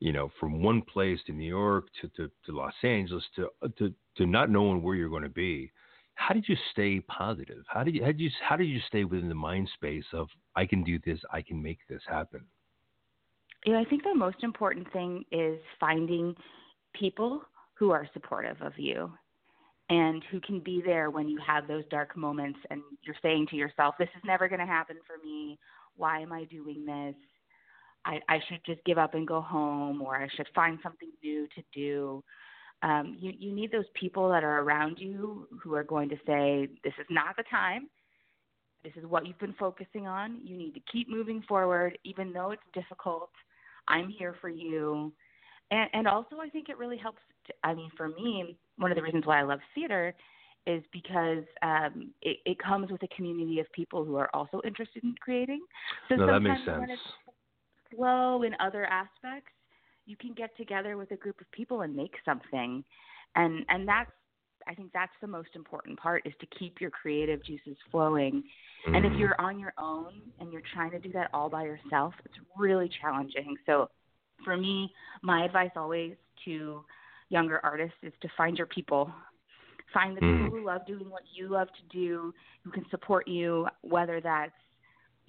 you 0.00 0.12
know, 0.12 0.30
from 0.40 0.62
one 0.62 0.82
place 0.82 1.20
to 1.26 1.32
New 1.32 1.48
York 1.48 1.86
to, 2.00 2.08
to, 2.16 2.30
to 2.46 2.52
Los 2.52 2.74
Angeles 2.82 3.24
to, 3.36 3.48
uh, 3.62 3.68
to 3.78 3.94
to 4.16 4.26
not 4.26 4.50
knowing 4.50 4.82
where 4.82 4.96
you're 4.96 5.08
going 5.08 5.22
to 5.22 5.28
be. 5.28 5.70
How 6.14 6.34
did 6.34 6.46
you 6.48 6.56
stay 6.72 7.00
positive? 7.00 7.64
How 7.68 7.84
did 7.84 7.94
you 7.94 8.02
how 8.02 8.08
did 8.08 8.20
you 8.20 8.30
how 8.46 8.56
did 8.56 8.66
you 8.66 8.80
stay 8.88 9.04
within 9.04 9.28
the 9.28 9.34
mind 9.34 9.68
space 9.74 10.04
of 10.12 10.28
I 10.56 10.66
can 10.66 10.82
do 10.82 10.98
this, 11.04 11.20
I 11.32 11.42
can 11.42 11.62
make 11.62 11.78
this 11.88 12.02
happen? 12.06 12.44
you 13.64 13.72
know, 13.72 13.80
I 13.80 13.84
think 13.84 14.02
the 14.02 14.14
most 14.14 14.42
important 14.42 14.90
thing 14.92 15.24
is 15.30 15.58
finding 15.78 16.34
people 16.94 17.42
who 17.74 17.90
are 17.90 18.08
supportive 18.12 18.60
of 18.62 18.72
you 18.78 19.12
and 19.90 20.22
who 20.30 20.40
can 20.40 20.60
be 20.60 20.82
there 20.84 21.10
when 21.10 21.28
you 21.28 21.38
have 21.46 21.66
those 21.66 21.84
dark 21.90 22.16
moments 22.16 22.58
and 22.70 22.80
you're 23.02 23.16
saying 23.22 23.48
to 23.50 23.56
yourself, 23.56 23.96
This 23.98 24.08
is 24.16 24.22
never 24.24 24.48
going 24.48 24.60
to 24.60 24.66
happen 24.66 24.96
for 25.06 25.16
me. 25.24 25.58
Why 25.96 26.20
am 26.20 26.32
I 26.32 26.44
doing 26.44 26.86
this? 26.86 27.14
I, 28.04 28.20
I 28.28 28.38
should 28.48 28.60
just 28.64 28.82
give 28.84 28.98
up 28.98 29.14
and 29.14 29.26
go 29.26 29.40
home, 29.40 30.00
or 30.02 30.16
I 30.16 30.28
should 30.34 30.48
find 30.54 30.78
something 30.82 31.10
new 31.22 31.46
to 31.54 31.62
do. 31.74 32.24
Um, 32.82 33.16
you, 33.20 33.32
you 33.38 33.52
need 33.52 33.72
those 33.72 33.84
people 33.94 34.30
that 34.30 34.42
are 34.42 34.60
around 34.60 34.98
you 34.98 35.46
who 35.62 35.74
are 35.74 35.84
going 35.84 36.08
to 36.08 36.16
say, 36.26 36.68
This 36.82 36.94
is 36.98 37.06
not 37.10 37.36
the 37.36 37.44
time. 37.50 37.88
This 38.82 38.92
is 38.96 39.04
what 39.04 39.26
you've 39.26 39.38
been 39.38 39.54
focusing 39.58 40.06
on. 40.06 40.40
You 40.42 40.56
need 40.56 40.72
to 40.74 40.80
keep 40.90 41.08
moving 41.08 41.42
forward, 41.46 41.98
even 42.04 42.32
though 42.32 42.52
it's 42.52 42.62
difficult. 42.72 43.30
I'm 43.88 44.08
here 44.08 44.34
for 44.40 44.48
you. 44.48 45.12
And, 45.70 45.90
and 45.92 46.08
also, 46.08 46.36
I 46.40 46.48
think 46.48 46.68
it 46.68 46.78
really 46.78 46.96
helps. 46.96 47.20
To, 47.46 47.52
I 47.62 47.74
mean, 47.74 47.90
for 47.96 48.08
me, 48.08 48.56
one 48.78 48.90
of 48.90 48.96
the 48.96 49.02
reasons 49.02 49.26
why 49.26 49.40
I 49.40 49.42
love 49.42 49.60
theater 49.74 50.14
is 50.66 50.82
because 50.92 51.44
um, 51.62 52.10
it, 52.22 52.38
it 52.44 52.58
comes 52.58 52.90
with 52.90 53.02
a 53.02 53.08
community 53.08 53.60
of 53.60 53.66
people 53.72 54.04
who 54.04 54.16
are 54.16 54.28
also 54.34 54.60
interested 54.64 55.02
in 55.04 55.14
creating. 55.20 55.60
So 56.08 56.16
no, 56.16 56.26
that 56.26 56.40
makes 56.40 56.64
sense. 56.64 57.00
Slow 57.94 58.42
in 58.42 58.54
other 58.60 58.84
aspects, 58.86 59.52
you 60.06 60.16
can 60.16 60.32
get 60.34 60.56
together 60.56 60.96
with 60.96 61.10
a 61.12 61.16
group 61.16 61.40
of 61.40 61.50
people 61.52 61.82
and 61.82 61.94
make 61.94 62.14
something. 62.24 62.84
And 63.36 63.64
and 63.68 63.86
that's 63.86 64.10
I 64.66 64.74
think 64.74 64.92
that's 64.92 65.12
the 65.20 65.26
most 65.26 65.50
important 65.54 65.98
part 65.98 66.26
is 66.26 66.34
to 66.40 66.46
keep 66.58 66.80
your 66.80 66.90
creative 66.90 67.42
juices 67.44 67.76
flowing. 67.90 68.42
And 68.92 69.04
if 69.04 69.12
Mhm. 69.12 69.18
you're 69.18 69.40
on 69.40 69.58
your 69.58 69.72
own 69.78 70.12
and 70.38 70.52
you're 70.52 70.62
trying 70.74 70.90
to 70.92 70.98
do 70.98 71.12
that 71.12 71.30
all 71.32 71.48
by 71.48 71.64
yourself, 71.64 72.14
it's 72.24 72.34
really 72.56 72.88
challenging. 73.00 73.56
So 73.66 73.88
for 74.44 74.56
me, 74.56 74.92
my 75.22 75.44
advice 75.44 75.70
always 75.76 76.16
to 76.44 76.84
younger 77.30 77.60
artists 77.64 77.96
is 78.02 78.12
to 78.20 78.28
find 78.36 78.56
your 78.58 78.66
people. 78.66 79.12
Find 79.92 80.16
the 80.16 80.20
Mm. 80.20 80.38
people 80.38 80.58
who 80.58 80.64
love 80.64 80.86
doing 80.86 81.08
what 81.10 81.22
you 81.32 81.48
love 81.48 81.68
to 81.72 81.82
do, 81.96 82.34
who 82.62 82.70
can 82.70 82.88
support 82.90 83.26
you, 83.26 83.66
whether 83.82 84.20
that's 84.20 84.52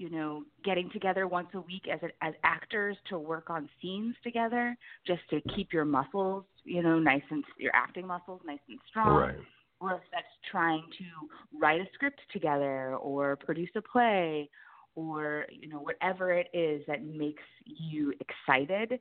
you 0.01 0.09
know, 0.09 0.43
getting 0.65 0.89
together 0.89 1.27
once 1.27 1.47
a 1.53 1.61
week 1.61 1.83
as 1.91 1.99
a, 2.01 2.25
as 2.25 2.33
actors 2.43 2.97
to 3.09 3.19
work 3.19 3.49
on 3.49 3.69
scenes 3.81 4.15
together, 4.23 4.75
just 5.05 5.21
to 5.29 5.41
keep 5.55 5.71
your 5.71 5.85
muscles, 5.85 6.43
you 6.63 6.81
know, 6.81 6.97
nice 6.99 7.21
and 7.29 7.43
your 7.57 7.71
acting 7.75 8.07
muscles 8.07 8.41
nice 8.45 8.59
and 8.67 8.79
strong. 8.89 9.15
Right. 9.15 9.35
or 9.79 9.93
if 9.93 10.01
that's 10.11 10.25
trying 10.49 10.83
to 10.97 11.57
write 11.59 11.81
a 11.81 11.85
script 11.93 12.19
together 12.33 12.95
or 12.95 13.35
produce 13.35 13.69
a 13.75 13.81
play 13.81 14.49
or 14.95 15.45
you 15.49 15.69
know 15.69 15.79
whatever 15.79 16.33
it 16.33 16.47
is 16.53 16.81
that 16.87 17.01
makes 17.03 17.43
you 17.65 18.13
excited 18.19 18.99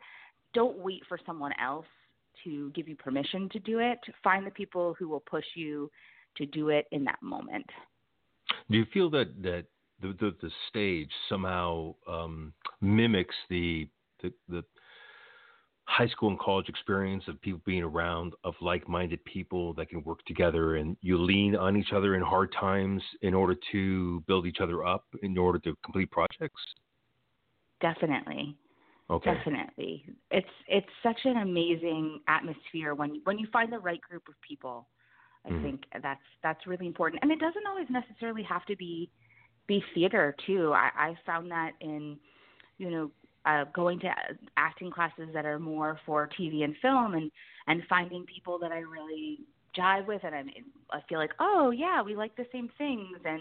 don't 0.54 0.78
wait 0.78 1.02
for 1.08 1.18
someone 1.26 1.52
else 1.62 1.86
to 2.44 2.70
give 2.70 2.88
you 2.88 2.96
permission 2.96 3.48
to 3.50 3.58
do 3.58 3.78
it. 3.78 3.98
Find 4.22 4.46
the 4.46 4.50
people 4.50 4.94
who 4.98 5.08
will 5.08 5.20
push 5.20 5.44
you 5.54 5.90
to 6.36 6.46
do 6.46 6.70
it 6.70 6.86
in 6.92 7.04
that 7.04 7.20
moment. 7.22 7.66
Do 8.70 8.76
you 8.76 8.86
feel 8.92 9.10
that 9.10 9.42
that 9.42 9.66
the 10.00 10.08
the, 10.20 10.34
the 10.42 10.50
stage 10.68 11.10
somehow 11.28 11.94
um, 12.08 12.52
mimics 12.80 13.34
the, 13.48 13.88
the 14.22 14.32
the 14.48 14.64
high 15.84 16.06
school 16.06 16.28
and 16.30 16.38
college 16.38 16.68
experience 16.68 17.24
of 17.26 17.40
people 17.40 17.60
being 17.66 17.82
around 17.82 18.32
of 18.44 18.54
like-minded 18.60 19.22
people 19.24 19.74
that 19.74 19.88
can 19.88 20.04
work 20.04 20.24
together 20.24 20.76
and 20.76 20.96
you 21.00 21.18
lean 21.18 21.56
on 21.56 21.76
each 21.76 21.92
other 21.92 22.14
in 22.14 22.22
hard 22.22 22.52
times 22.52 23.02
in 23.22 23.34
order 23.34 23.56
to 23.72 24.20
build 24.28 24.46
each 24.46 24.58
other 24.60 24.84
up 24.86 25.04
in 25.22 25.36
order 25.36 25.58
to 25.58 25.74
complete 25.84 26.10
projects? 26.12 26.60
definitely 27.80 28.56
Okay. 29.10 29.34
definitely 29.34 30.04
it's 30.30 30.46
it's 30.68 30.86
such 31.02 31.18
an 31.24 31.38
amazing 31.38 32.20
atmosphere 32.28 32.94
when 32.94 33.20
when 33.24 33.38
you 33.38 33.48
find 33.52 33.72
the 33.72 33.78
right 33.78 34.00
group 34.02 34.22
of 34.28 34.34
people 34.46 34.86
i 35.44 35.50
Mhm. 35.50 35.62
think 35.62 35.82
that's 36.02 36.20
that's 36.42 36.66
really 36.66 36.86
important 36.86 37.18
and 37.22 37.32
it 37.32 37.40
doesn't 37.40 37.66
always 37.66 37.88
necessarily 37.90 38.42
have 38.42 38.64
to 38.66 38.76
be 38.76 39.10
be 39.70 39.82
theater 39.94 40.34
too. 40.46 40.72
I 40.74 40.90
i 40.96 41.14
found 41.24 41.50
that 41.52 41.72
in 41.80 42.18
you 42.78 42.90
know 42.90 43.10
uh, 43.46 43.64
going 43.72 44.00
to 44.00 44.12
acting 44.56 44.90
classes 44.90 45.28
that 45.32 45.46
are 45.46 45.58
more 45.58 45.98
for 46.04 46.28
TV 46.38 46.64
and 46.64 46.74
film, 46.82 47.14
and 47.14 47.30
and 47.68 47.82
finding 47.88 48.26
people 48.26 48.58
that 48.58 48.72
I 48.72 48.80
really 48.80 49.38
jive 49.78 50.06
with, 50.08 50.22
and 50.24 50.34
I 50.34 50.42
I 50.92 51.00
feel 51.08 51.18
like 51.18 51.30
oh 51.38 51.70
yeah, 51.70 52.02
we 52.02 52.16
like 52.16 52.36
the 52.36 52.46
same 52.52 52.68
things, 52.76 53.16
and 53.24 53.40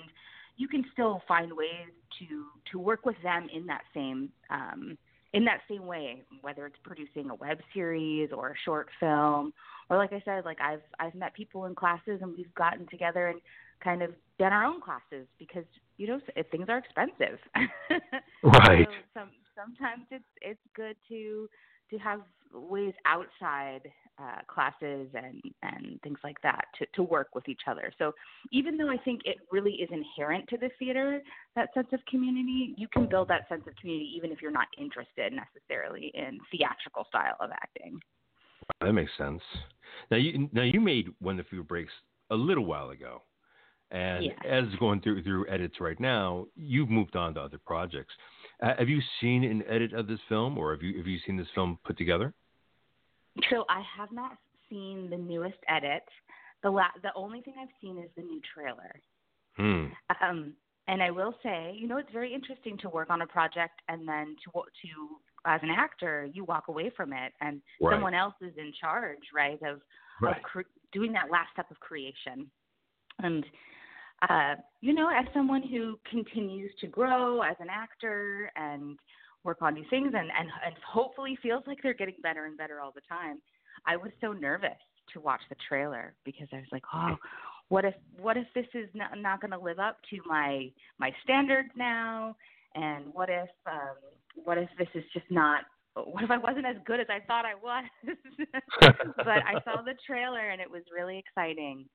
you 0.58 0.68
can 0.68 0.86
still 0.94 1.24
find 1.28 1.52
ways 1.52 1.92
to 2.20 2.46
to 2.72 2.80
work 2.80 3.08
with 3.08 3.18
them 3.24 3.48
in 3.52 3.66
that 3.66 3.82
same 3.94 4.30
um, 4.52 4.98
in 5.34 5.44
that 5.46 5.62
same 5.68 5.88
way, 5.88 6.22
whether 6.42 6.68
it's 6.68 6.78
producing 6.84 7.32
a 7.32 7.36
web 7.36 7.58
series 7.74 8.30
or 8.32 8.50
a 8.50 8.56
short 8.66 8.88
film, 9.00 9.52
or 9.90 9.98
like 9.98 10.14
I 10.14 10.22
said, 10.26 10.46
like 10.46 10.62
I've 10.62 10.82
I've 11.00 11.16
met 11.16 11.34
people 11.34 11.66
in 11.66 11.74
classes 11.74 12.20
and 12.22 12.38
we've 12.38 12.54
gotten 12.54 12.86
together 12.88 13.30
and 13.30 13.42
kind 13.84 14.02
of 14.02 14.12
done 14.38 14.54
our 14.54 14.64
own 14.64 14.82
classes 14.82 15.28
because 15.38 15.66
you 15.98 16.08
know 16.08 16.20
things 16.52 16.66
are 16.70 16.78
expensive. 16.78 17.40
right. 18.44 18.88
So 18.88 19.20
some, 19.20 19.30
sometimes 19.56 20.06
it's 20.12 20.24
it's 20.42 20.60
good 20.76 20.96
to 21.10 21.50
to 21.92 21.98
have 21.98 22.22
ways 22.54 22.94
outside 23.06 23.82
uh, 24.20 24.42
classes 24.48 25.08
and 25.14 25.42
and 25.64 26.00
things 26.04 26.20
like 26.24 26.38
that 26.42 26.66
to 26.78 26.86
to 26.94 27.04
work 27.04 27.30
with 27.36 27.48
each 27.48 27.62
other. 27.68 27.92
So 27.98 28.14
even 28.52 28.78
though 28.78 28.90
I 28.90 28.98
think 28.98 29.22
it 29.26 29.38
really 29.52 29.74
is 29.74 29.90
inherent 29.92 30.48
to 30.50 30.58
the 30.58 30.70
theater 30.80 31.22
that 31.56 31.74
sense 31.74 31.88
of 31.94 32.00
community, 32.10 32.74
you 32.78 32.88
can 32.92 33.08
build 33.08 33.28
that 33.30 33.48
sense 33.50 33.64
of 33.68 33.76
community 33.76 34.12
even 34.16 34.32
if 34.32 34.42
you're 34.42 34.52
not 34.52 34.68
interested 34.78 35.34
necessarily 35.34 36.12
in 36.14 36.40
theatrical 36.52 37.06
style 37.10 37.36
of 37.40 37.52
acting. 37.52 38.00
That 38.82 38.94
makes 38.94 39.12
sense. 39.18 39.42
Now 40.12 40.18
you 40.18 40.50
now 40.54 40.64
you 40.64 40.80
made 40.80 41.08
when 41.20 41.38
the 41.38 41.44
fever 41.44 41.64
breaks 41.64 41.94
a 42.30 42.36
little 42.36 42.66
while 42.66 42.92
ago, 42.92 43.24
and 43.92 44.26
yes. 44.26 44.38
as 44.48 44.66
going 44.80 45.02
through 45.02 45.24
through 45.24 45.48
edits 45.48 45.76
right 45.80 46.00
now, 46.00 46.46
you've 46.56 46.90
moved 46.90 47.16
on 47.16 47.34
to 47.36 47.42
other 47.42 47.60
projects. 47.66 48.14
Uh, 48.62 48.74
have 48.78 48.90
you 48.90 49.02
seen 49.22 49.44
an 49.44 49.64
edit 49.68 49.94
of 49.94 50.08
this 50.08 50.20
film, 50.28 50.58
or 50.58 50.72
have 50.72 50.82
you 50.82 50.98
have 50.98 51.08
you 51.08 51.20
seen 51.26 51.38
this 51.38 51.48
film 51.56 51.80
put 51.86 51.98
together? 51.98 52.34
So 53.50 53.66
I 53.70 53.82
have 53.98 54.12
not 54.12 54.38
seen 54.70 55.10
the 55.10 55.18
newest 55.18 55.58
edit. 55.68 56.04
The 56.64 56.70
la- 56.70 56.96
the 57.02 57.12
only 57.16 57.42
thing 57.42 57.56
I've 57.60 57.70
seen 57.82 57.98
is 57.98 58.10
the 58.16 58.24
new 58.24 58.42
trailer. 58.54 59.02
Hmm. 59.56 59.88
Um, 60.22 60.54
and 60.88 61.04
I 61.04 61.12
will 61.12 61.36
say, 61.44 61.76
you 61.78 61.88
know, 61.88 61.98
it's 61.98 62.12
very 62.12 62.34
interesting 62.34 62.78
to 62.80 62.90
work 62.90 63.10
on 63.10 63.22
a 63.22 63.28
project 63.28 63.82
and 63.88 64.08
then 64.08 64.36
to 64.46 64.52
to 64.52 65.20
as 65.46 65.60
an 65.64 65.70
actor, 65.70 66.28
you 66.34 66.44
walk 66.44 66.68
away 66.68 66.92
from 66.96 67.14
it, 67.14 67.34
and 67.42 67.62
right. 67.82 67.94
someone 67.94 68.14
else 68.14 68.36
is 68.42 68.54
in 68.58 68.74
charge, 68.80 69.20
right, 69.34 69.62
of, 69.64 69.80
right. 70.22 70.36
of 70.36 70.44
cre- 70.44 70.62
doing 70.92 71.14
that 71.14 71.32
last 71.32 71.48
step 71.54 71.70
of 71.72 71.80
creation. 71.80 72.50
And 73.20 73.46
uh, 74.28 74.56
you 74.82 74.94
know, 74.94 75.10
as 75.10 75.26
someone 75.34 75.64
who 75.64 75.98
continues 76.10 76.72
to 76.82 76.88
grow 76.88 77.42
as 77.42 77.56
an 77.60 77.68
actor 77.70 78.52
and 78.56 78.98
work 79.44 79.62
on 79.62 79.74
these 79.74 79.86
things 79.90 80.08
and, 80.08 80.16
and 80.16 80.50
and 80.66 80.76
hopefully 80.86 81.38
feels 81.42 81.64
like 81.66 81.78
they're 81.82 81.94
getting 81.94 82.16
better 82.22 82.46
and 82.46 82.58
better 82.58 82.82
all 82.82 82.92
the 82.94 83.02
time. 83.08 83.40
I 83.86 83.96
was 83.96 84.12
so 84.20 84.34
nervous 84.34 84.78
to 85.14 85.22
watch 85.22 85.42
the 85.50 85.56
trailer 85.68 86.14
because 86.26 86.48
I 86.52 86.58
was 86.58 86.68
like, 86.72 86.84
oh, 86.94 87.16
what 87.70 87.86
if 87.86 87.94
what 88.20 88.36
if 88.36 88.48
this 88.54 88.66
is 88.74 88.90
not, 88.94 89.18
not 89.18 89.42
going 89.42 89.52
to 89.52 89.60
live 89.60 89.80
up 89.80 89.98
to 90.10 90.18
my 90.26 90.70
my 90.98 91.12
standards 91.24 91.70
now? 91.76 92.36
And 92.76 93.06
what 93.14 93.30
if 93.30 93.50
um, 93.66 93.96
what 94.44 94.58
if 94.58 94.70
this 94.78 94.90
is 94.94 95.04
just 95.14 95.26
not 95.30 95.64
what 95.96 96.24
if 96.24 96.32
I 96.32 96.38
wasn't 96.38 96.66
as 96.66 96.78
good 96.86 97.00
as 97.00 97.08
I 97.10 97.20
thought 97.26 97.46
I 97.46 97.56
was? 97.56 97.86
but 99.18 99.28
I 99.28 99.54
saw 99.64 99.82
the 99.82 99.96
trailer 100.06 100.50
and 100.50 100.62
it 100.62 100.70
was 100.70 100.84
really 100.96 101.18
exciting, 101.18 101.86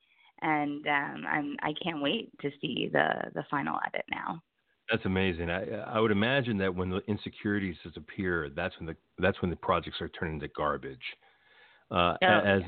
and 0.42 0.86
um, 0.86 1.24
I'm 1.28 1.56
I 1.62 1.72
can't 1.82 2.02
wait 2.02 2.30
to 2.40 2.50
see 2.60 2.88
the 2.92 3.30
the 3.34 3.44
final 3.50 3.78
edit 3.86 4.04
now. 4.10 4.42
That's 4.90 5.04
amazing. 5.06 5.50
I 5.50 5.64
I 5.70 6.00
would 6.00 6.10
imagine 6.10 6.58
that 6.58 6.74
when 6.74 6.90
the 6.90 7.00
insecurities 7.08 7.76
disappear, 7.84 8.50
that's 8.54 8.78
when 8.78 8.86
the 8.86 8.96
that's 9.18 9.40
when 9.40 9.50
the 9.50 9.56
projects 9.56 10.00
are 10.00 10.08
turned 10.08 10.34
into 10.34 10.48
garbage. 10.54 10.98
Uh, 11.90 12.14
oh, 12.22 12.26
as 12.26 12.62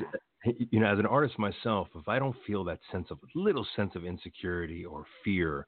yeah. 0.44 0.52
you 0.70 0.81
know, 0.81 0.87
as 0.87 0.98
an 0.98 1.07
artist 1.07 1.38
myself, 1.38 1.88
if 1.94 2.09
I 2.09 2.18
don't 2.18 2.37
feel 2.46 2.64
that 2.64 2.79
sense 2.92 3.09
of 3.11 3.18
little 3.35 3.66
sense 3.76 3.94
of 3.94 4.05
insecurity 4.05 4.85
or 4.85 5.05
fear, 5.24 5.66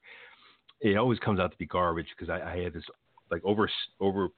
it 0.81 0.97
always 0.97 1.19
comes 1.19 1.39
out 1.39 1.51
to 1.51 1.57
be 1.57 1.65
garbage 1.65 2.07
because 2.17 2.29
I, 2.29 2.53
I 2.53 2.63
have 2.63 2.73
this 2.73 2.83
like 3.29 3.43
over 3.43 3.69
over 3.99 4.29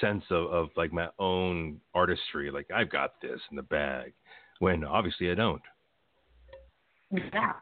sense 0.00 0.24
of, 0.30 0.46
of 0.46 0.68
like 0.76 0.92
my 0.92 1.08
own 1.18 1.80
artistry. 1.94 2.50
Like 2.50 2.66
I've 2.74 2.90
got 2.90 3.20
this 3.22 3.40
in 3.50 3.56
the 3.56 3.62
bag, 3.62 4.12
when 4.58 4.84
obviously 4.84 5.30
I 5.30 5.34
don't. 5.34 5.62
Yeah, 7.10 7.52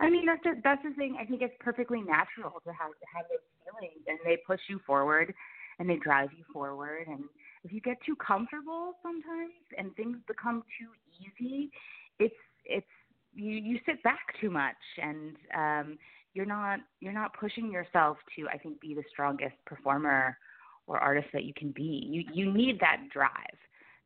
I 0.00 0.10
mean, 0.10 0.26
that's 0.26 0.42
the, 0.42 0.60
that's 0.62 0.82
the 0.82 0.94
thing. 0.94 1.16
I 1.20 1.24
think 1.24 1.42
it's 1.42 1.54
perfectly 1.60 2.00
natural 2.00 2.60
to 2.64 2.70
have 2.72 2.90
to 2.90 3.06
have 3.14 3.26
those 3.28 3.44
feelings, 3.64 4.04
and 4.06 4.18
they 4.24 4.38
push 4.46 4.60
you 4.68 4.80
forward, 4.86 5.34
and 5.78 5.88
they 5.88 5.96
drive 5.96 6.30
you 6.36 6.44
forward. 6.52 7.06
And 7.08 7.24
if 7.64 7.72
you 7.72 7.80
get 7.80 7.96
too 8.04 8.16
comfortable 8.16 8.94
sometimes, 9.02 9.52
and 9.76 9.94
things 9.96 10.18
become 10.26 10.62
too 10.78 10.88
easy, 11.20 11.70
it's 12.18 12.34
it's 12.64 12.86
you 13.34 13.52
you 13.52 13.78
sit 13.86 14.02
back 14.02 14.20
too 14.40 14.50
much, 14.50 14.76
and 15.02 15.36
um, 15.56 15.98
you're 16.34 16.46
not 16.46 16.80
you're 17.00 17.12
not 17.12 17.32
pushing 17.38 17.70
yourself 17.70 18.18
to 18.36 18.48
I 18.48 18.58
think 18.58 18.80
be 18.80 18.94
the 18.94 19.04
strongest 19.10 19.56
performer 19.64 20.36
or 20.86 20.98
artist 20.98 21.28
that 21.32 21.44
you 21.44 21.52
can 21.56 21.72
be. 21.72 22.06
You 22.08 22.24
you 22.32 22.52
need 22.52 22.78
that 22.80 22.98
drive, 23.12 23.30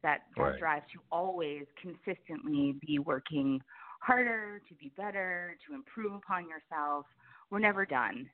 that, 0.03 0.21
that 0.37 0.43
right. 0.43 0.59
drive 0.59 0.83
to 0.93 1.01
always 1.11 1.65
consistently 1.81 2.77
be 2.87 2.99
working 2.99 3.61
harder, 4.01 4.61
to 4.69 4.75
be 4.75 4.93
better, 4.97 5.57
to 5.67 5.75
improve 5.75 6.13
upon 6.13 6.47
yourself. 6.49 7.07
We're 7.51 7.61
never 7.61 7.87
done. 7.87 8.29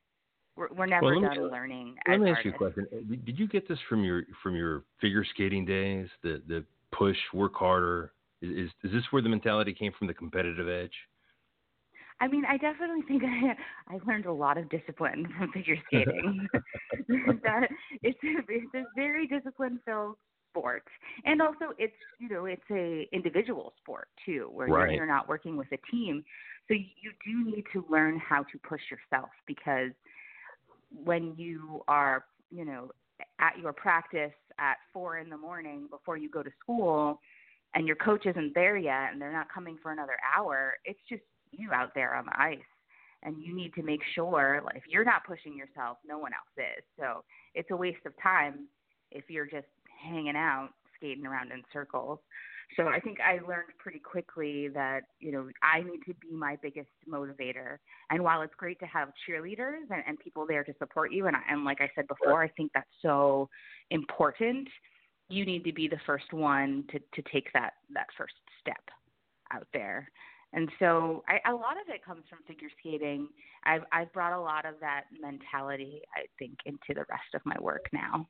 We're, 0.56 0.68
we're 0.72 0.86
never 0.86 1.06
well, 1.06 1.20
done 1.20 1.44
me, 1.44 1.50
learning. 1.50 1.96
Let 2.08 2.20
me 2.20 2.30
artists. 2.30 2.38
ask 2.38 2.44
you 2.46 2.52
a 2.52 2.56
question. 2.56 2.86
Uh, 2.92 3.16
did 3.24 3.38
you 3.38 3.46
get 3.46 3.68
this 3.68 3.78
from 3.88 4.02
your 4.02 4.22
from 4.42 4.56
your 4.56 4.84
figure 5.00 5.24
skating 5.34 5.64
days? 5.66 6.08
The 6.22 6.42
the 6.48 6.64
push, 6.92 7.16
work 7.34 7.54
harder. 7.54 8.12
Is 8.40 8.70
is 8.82 8.92
this 8.92 9.02
where 9.10 9.22
the 9.22 9.28
mentality 9.28 9.74
came 9.74 9.92
from? 9.98 10.06
The 10.06 10.14
competitive 10.14 10.68
edge. 10.68 10.94
I 12.20 12.28
mean, 12.28 12.44
I 12.46 12.56
definitely 12.56 13.02
think 13.06 13.22
I, 13.26 13.94
I 13.94 13.98
learned 14.06 14.26
a 14.26 14.32
lot 14.32 14.56
of 14.56 14.68
discipline 14.70 15.26
from 15.36 15.52
figure 15.52 15.76
skating. 15.86 16.48
that 17.44 17.68
it's 18.02 18.18
a, 18.24 18.38
it's 18.48 18.74
a 18.74 18.84
very 18.94 19.26
discipline 19.26 19.80
filled 19.84 20.16
sport 20.56 20.84
and 21.24 21.42
also 21.42 21.72
it's 21.78 21.94
you 22.18 22.28
know 22.28 22.46
it's 22.46 22.62
a 22.70 23.08
individual 23.12 23.72
sport 23.80 24.08
too 24.24 24.48
where 24.52 24.68
right. 24.68 24.90
you're, 24.90 24.98
you're 24.98 25.06
not 25.06 25.28
working 25.28 25.56
with 25.56 25.68
a 25.72 25.78
team. 25.90 26.24
So 26.68 26.74
you 26.74 27.12
do 27.24 27.50
need 27.50 27.64
to 27.72 27.84
learn 27.88 28.18
how 28.18 28.42
to 28.42 28.58
push 28.68 28.80
yourself 28.90 29.30
because 29.46 29.92
when 31.04 31.34
you 31.36 31.82
are 31.88 32.24
you 32.50 32.64
know 32.64 32.90
at 33.40 33.58
your 33.60 33.72
practice 33.72 34.32
at 34.58 34.76
four 34.92 35.18
in 35.18 35.28
the 35.28 35.36
morning 35.36 35.86
before 35.90 36.16
you 36.16 36.30
go 36.30 36.42
to 36.42 36.50
school 36.60 37.20
and 37.74 37.86
your 37.86 37.96
coach 37.96 38.26
isn't 38.26 38.54
there 38.54 38.76
yet 38.76 39.12
and 39.12 39.20
they're 39.20 39.32
not 39.32 39.52
coming 39.52 39.78
for 39.82 39.92
another 39.92 40.16
hour 40.36 40.74
it's 40.84 41.00
just 41.08 41.22
you 41.52 41.72
out 41.72 41.92
there 41.94 42.14
on 42.14 42.26
the 42.26 42.40
ice. 42.40 42.58
And 43.22 43.42
you 43.42 43.56
need 43.56 43.74
to 43.74 43.82
make 43.82 44.00
sure 44.14 44.62
like, 44.64 44.76
if 44.76 44.84
you're 44.88 45.04
not 45.04 45.26
pushing 45.26 45.56
yourself 45.56 45.98
no 46.06 46.18
one 46.18 46.32
else 46.32 46.66
is. 46.78 46.84
So 46.98 47.24
it's 47.54 47.70
a 47.70 47.76
waste 47.76 48.04
of 48.06 48.12
time 48.22 48.68
if 49.10 49.24
you're 49.28 49.46
just 49.46 49.66
hanging 50.02 50.36
out, 50.36 50.70
skating 50.96 51.26
around 51.26 51.52
in 51.52 51.62
circles. 51.72 52.18
So 52.76 52.88
I 52.88 52.98
think 52.98 53.18
I 53.20 53.34
learned 53.46 53.70
pretty 53.78 54.00
quickly 54.00 54.68
that, 54.68 55.02
you 55.20 55.30
know, 55.30 55.48
I 55.62 55.82
need 55.82 56.00
to 56.06 56.14
be 56.14 56.34
my 56.34 56.56
biggest 56.60 56.90
motivator. 57.08 57.78
And 58.10 58.24
while 58.24 58.42
it's 58.42 58.54
great 58.56 58.80
to 58.80 58.86
have 58.86 59.12
cheerleaders 59.28 59.88
and, 59.90 60.02
and 60.06 60.18
people 60.18 60.46
there 60.48 60.64
to 60.64 60.74
support 60.78 61.12
you, 61.12 61.28
and, 61.28 61.36
and 61.48 61.64
like 61.64 61.80
I 61.80 61.88
said 61.94 62.08
before, 62.08 62.42
I 62.42 62.48
think 62.48 62.72
that's 62.74 62.90
so 63.02 63.48
important, 63.90 64.68
you 65.28 65.46
need 65.46 65.64
to 65.64 65.72
be 65.72 65.86
the 65.86 66.00
first 66.06 66.32
one 66.32 66.84
to, 66.90 66.98
to 66.98 67.30
take 67.30 67.52
that, 67.52 67.74
that 67.94 68.06
first 68.18 68.34
step 68.60 68.82
out 69.52 69.68
there. 69.72 70.10
And 70.52 70.68
so 70.78 71.22
I, 71.28 71.48
a 71.48 71.54
lot 71.54 71.76
of 71.80 71.92
it 71.92 72.04
comes 72.04 72.24
from 72.28 72.38
figure 72.48 72.68
skating. 72.80 73.28
I've, 73.64 73.82
I've 73.92 74.12
brought 74.12 74.32
a 74.32 74.40
lot 74.40 74.64
of 74.66 74.74
that 74.80 75.04
mentality, 75.20 76.02
I 76.16 76.26
think, 76.38 76.58
into 76.64 76.94
the 76.94 77.04
rest 77.08 77.34
of 77.34 77.42
my 77.44 77.56
work 77.60 77.86
now. 77.92 78.26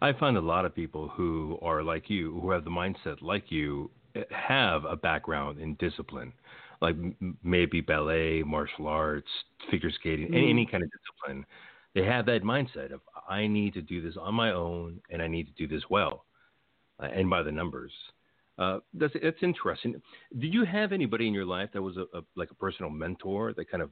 I 0.00 0.12
find 0.12 0.36
a 0.36 0.40
lot 0.40 0.64
of 0.64 0.74
people 0.74 1.08
who 1.08 1.58
are 1.62 1.82
like 1.82 2.08
you, 2.08 2.38
who 2.40 2.50
have 2.50 2.64
the 2.64 2.70
mindset 2.70 3.22
like 3.22 3.50
you, 3.50 3.90
eh, 4.14 4.22
have 4.30 4.84
a 4.84 4.96
background 4.96 5.60
in 5.60 5.74
discipline, 5.74 6.32
like 6.80 6.96
maybe 7.42 7.80
ballet, 7.80 8.42
martial 8.42 8.86
arts, 8.86 9.28
figure 9.70 9.90
skating, 9.90 10.28
mm. 10.28 10.36
any, 10.36 10.50
any 10.50 10.66
kind 10.66 10.82
of 10.82 10.90
discipline. 10.90 11.44
They 11.94 12.04
have 12.04 12.26
that 12.26 12.42
mindset 12.42 12.92
of 12.92 13.00
I 13.28 13.46
need 13.46 13.74
to 13.74 13.82
do 13.82 14.00
this 14.00 14.16
on 14.20 14.34
my 14.34 14.52
own, 14.52 15.00
and 15.10 15.20
I 15.20 15.26
need 15.26 15.46
to 15.46 15.52
do 15.52 15.66
this 15.66 15.84
well, 15.90 16.24
uh, 17.02 17.06
and 17.06 17.28
by 17.28 17.42
the 17.42 17.52
numbers. 17.52 17.92
Uh, 18.58 18.78
that's 18.94 19.14
that's 19.22 19.42
interesting. 19.42 20.00
Did 20.38 20.52
you 20.52 20.64
have 20.64 20.92
anybody 20.92 21.26
in 21.26 21.34
your 21.34 21.46
life 21.46 21.70
that 21.72 21.82
was 21.82 21.96
a, 21.96 22.02
a, 22.16 22.22
like 22.36 22.50
a 22.50 22.54
personal 22.54 22.90
mentor 22.90 23.54
that 23.54 23.70
kind 23.70 23.82
of 23.82 23.90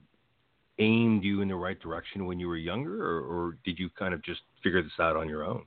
aimed 0.78 1.24
you 1.24 1.40
in 1.40 1.48
the 1.48 1.54
right 1.54 1.80
direction 1.80 2.26
when 2.26 2.38
you 2.38 2.48
were 2.48 2.56
younger, 2.56 3.02
or, 3.02 3.20
or 3.20 3.58
did 3.64 3.78
you 3.78 3.88
kind 3.98 4.14
of 4.14 4.22
just 4.22 4.40
figure 4.62 4.82
this 4.82 4.92
out 5.00 5.16
on 5.16 5.28
your 5.28 5.44
own? 5.44 5.64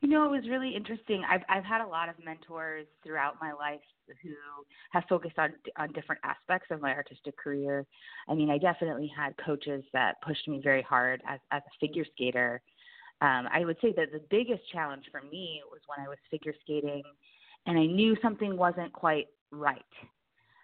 You 0.00 0.08
know, 0.08 0.24
it 0.24 0.30
was 0.30 0.48
really 0.48 0.74
interesting. 0.76 1.24
I've 1.28 1.42
I've 1.48 1.64
had 1.64 1.80
a 1.80 1.86
lot 1.86 2.08
of 2.08 2.14
mentors 2.24 2.86
throughout 3.04 3.34
my 3.40 3.52
life 3.52 3.80
who 4.22 4.30
have 4.92 5.04
focused 5.08 5.38
on 5.38 5.52
on 5.76 5.92
different 5.92 6.20
aspects 6.24 6.68
of 6.70 6.80
my 6.80 6.92
artistic 6.94 7.36
career. 7.36 7.84
I 8.28 8.34
mean, 8.34 8.50
I 8.50 8.58
definitely 8.58 9.10
had 9.14 9.34
coaches 9.44 9.84
that 9.92 10.20
pushed 10.22 10.46
me 10.48 10.60
very 10.62 10.82
hard 10.82 11.20
as 11.26 11.40
as 11.50 11.62
a 11.66 11.70
figure 11.80 12.04
skater. 12.14 12.62
um, 13.20 13.48
I 13.52 13.64
would 13.64 13.76
say 13.80 13.92
that 13.96 14.12
the 14.12 14.22
biggest 14.30 14.62
challenge 14.72 15.04
for 15.10 15.22
me 15.22 15.62
was 15.70 15.80
when 15.86 16.04
I 16.04 16.08
was 16.08 16.18
figure 16.30 16.54
skating 16.62 17.02
and 17.66 17.78
I 17.78 17.86
knew 17.86 18.16
something 18.22 18.56
wasn't 18.56 18.92
quite 18.92 19.26
right. 19.50 19.82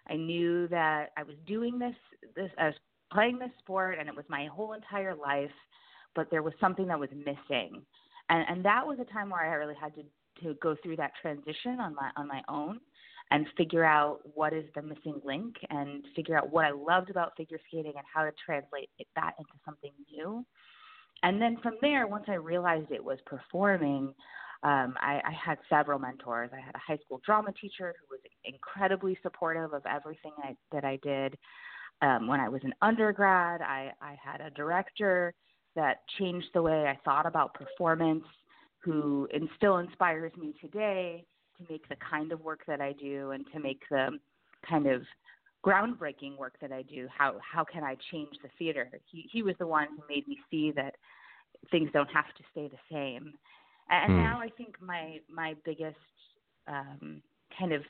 I 0.09 0.15
knew 0.15 0.67
that 0.69 1.09
I 1.17 1.23
was 1.23 1.35
doing 1.45 1.79
this, 1.79 1.95
this 2.35 2.51
I 2.57 2.67
was 2.67 2.75
playing 3.11 3.39
this 3.39 3.51
sport 3.59 3.97
and 3.99 4.07
it 4.07 4.15
was 4.15 4.25
my 4.29 4.45
whole 4.47 4.73
entire 4.73 5.15
life, 5.15 5.51
but 6.15 6.29
there 6.31 6.43
was 6.43 6.53
something 6.59 6.87
that 6.87 6.99
was 6.99 7.09
missing. 7.13 7.81
And, 8.29 8.45
and 8.47 8.65
that 8.65 8.85
was 8.85 8.99
a 8.99 9.05
time 9.13 9.29
where 9.29 9.41
I 9.41 9.55
really 9.55 9.75
had 9.79 9.93
to, 9.95 10.03
to 10.43 10.53
go 10.55 10.75
through 10.81 10.97
that 10.97 11.11
transition 11.21 11.79
on 11.79 11.95
my, 11.95 12.09
on 12.17 12.27
my 12.27 12.41
own 12.49 12.79
and 13.31 13.47
figure 13.57 13.85
out 13.85 14.19
what 14.33 14.53
is 14.53 14.65
the 14.75 14.81
missing 14.81 15.19
link 15.23 15.55
and 15.69 16.03
figure 16.15 16.37
out 16.37 16.51
what 16.51 16.65
I 16.65 16.71
loved 16.71 17.09
about 17.09 17.35
figure 17.35 17.59
skating 17.67 17.93
and 17.95 18.05
how 18.11 18.23
to 18.23 18.31
translate 18.45 18.89
that 19.15 19.33
into 19.39 19.51
something 19.65 19.91
new. 20.11 20.45
And 21.23 21.41
then 21.41 21.57
from 21.63 21.75
there, 21.81 22.07
once 22.07 22.25
I 22.27 22.35
realized 22.35 22.91
it 22.91 23.03
was 23.03 23.17
performing, 23.25 24.13
um, 24.63 24.95
I, 24.99 25.21
I 25.25 25.31
had 25.31 25.57
several 25.69 25.99
mentors. 25.99 26.49
I 26.53 26.59
had 26.59 26.75
a 26.75 26.79
high 26.79 26.97
school 27.03 27.21
drama 27.25 27.51
teacher 27.59 27.95
who 27.99 28.15
was 28.15 28.19
incredibly 28.43 29.17
supportive 29.21 29.73
of 29.73 29.83
everything 29.85 30.31
I, 30.43 30.55
that 30.71 30.83
I 30.83 30.99
did. 31.01 31.37
Um, 32.01 32.27
when 32.27 32.39
I 32.39 32.49
was 32.49 32.61
an 32.63 32.73
undergrad, 32.81 33.61
I, 33.61 33.91
I 34.01 34.17
had 34.23 34.41
a 34.41 34.49
director 34.51 35.33
that 35.75 36.01
changed 36.19 36.47
the 36.53 36.61
way 36.61 36.85
I 36.87 36.97
thought 37.03 37.25
about 37.25 37.53
performance, 37.53 38.23
who 38.79 39.27
and 39.33 39.49
still 39.57 39.77
inspires 39.77 40.31
me 40.37 40.53
today 40.61 41.25
to 41.57 41.71
make 41.71 41.87
the 41.89 41.95
kind 42.09 42.31
of 42.31 42.41
work 42.41 42.61
that 42.67 42.81
I 42.81 42.93
do 42.93 43.31
and 43.31 43.45
to 43.53 43.59
make 43.59 43.81
the 43.89 44.09
kind 44.67 44.87
of 44.87 45.01
groundbreaking 45.65 46.37
work 46.37 46.53
that 46.61 46.71
I 46.71 46.83
do. 46.83 47.07
How 47.15 47.35
how 47.39 47.63
can 47.63 47.83
I 47.83 47.97
change 48.11 48.29
the 48.43 48.49
theater? 48.57 48.89
He 49.11 49.27
he 49.31 49.41
was 49.41 49.55
the 49.59 49.67
one 49.67 49.87
who 49.95 50.03
made 50.07 50.27
me 50.27 50.37
see 50.51 50.71
that 50.75 50.95
things 51.71 51.89
don't 51.93 52.09
have 52.11 52.25
to 52.37 52.43
stay 52.51 52.67
the 52.67 52.77
same. 52.91 53.33
And 53.89 54.13
mm. 54.13 54.23
now 54.23 54.39
I 54.39 54.49
think 54.57 54.75
my 54.81 55.19
my 55.31 55.55
biggest 55.65 55.97
um, 56.67 57.21
kind 57.57 57.73
of 57.73 57.81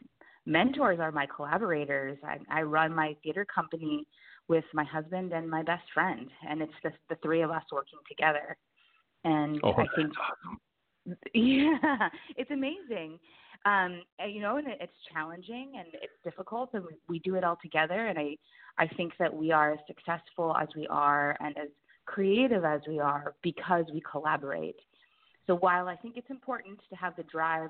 mentors 0.46 1.00
are 1.00 1.12
my 1.12 1.28
collaborators. 1.34 2.18
I, 2.24 2.38
I 2.50 2.62
run 2.62 2.94
my 2.94 3.16
theater 3.24 3.46
company 3.46 4.06
with 4.48 4.66
my 4.74 4.84
husband 4.84 5.34
and 5.34 5.50
my 5.50 5.64
best 5.64 5.84
friend, 5.94 6.30
and 6.48 6.62
it's 6.62 6.74
the 6.84 6.92
the 7.10 7.16
three 7.24 7.42
of 7.42 7.52
us 7.52 7.64
working 7.72 8.00
together. 8.08 8.58
And 9.24 9.60
oh, 9.64 9.72
I 9.72 9.86
think, 9.96 10.12
awesome. 10.20 11.18
yeah, 11.34 12.10
it's 12.38 12.52
amazing 12.52 13.20
um, 13.66 14.04
you 14.28 14.42
know, 14.42 14.58
and 14.58 14.68
it's 14.68 14.94
challenging 15.12 15.74
and 15.78 15.88
it's 15.94 16.14
difficult, 16.24 16.70
and 16.74 16.84
we, 16.84 16.92
we 17.10 17.20
do 17.20 17.36
it 17.36 17.44
all 17.44 17.58
together. 17.62 18.08
And 18.08 18.20
I, 18.20 18.38
I 18.78 18.88
think 18.96 19.14
that 19.20 19.34
we 19.34 19.52
are 19.52 19.74
as 19.74 19.80
successful 19.88 20.56
as 20.56 20.68
we 20.76 20.88
are 20.88 21.36
and 21.40 21.58
as 21.58 21.70
creative 22.06 22.64
as 22.64 22.82
we 22.88 23.00
are 23.00 23.34
because 23.42 23.86
we 23.92 24.02
collaborate. 24.10 24.76
So 25.48 25.56
while 25.56 25.88
I 25.88 25.96
think 25.96 26.16
it's 26.18 26.30
important 26.30 26.80
to 26.90 26.96
have 26.96 27.16
the 27.16 27.24
drive 27.24 27.70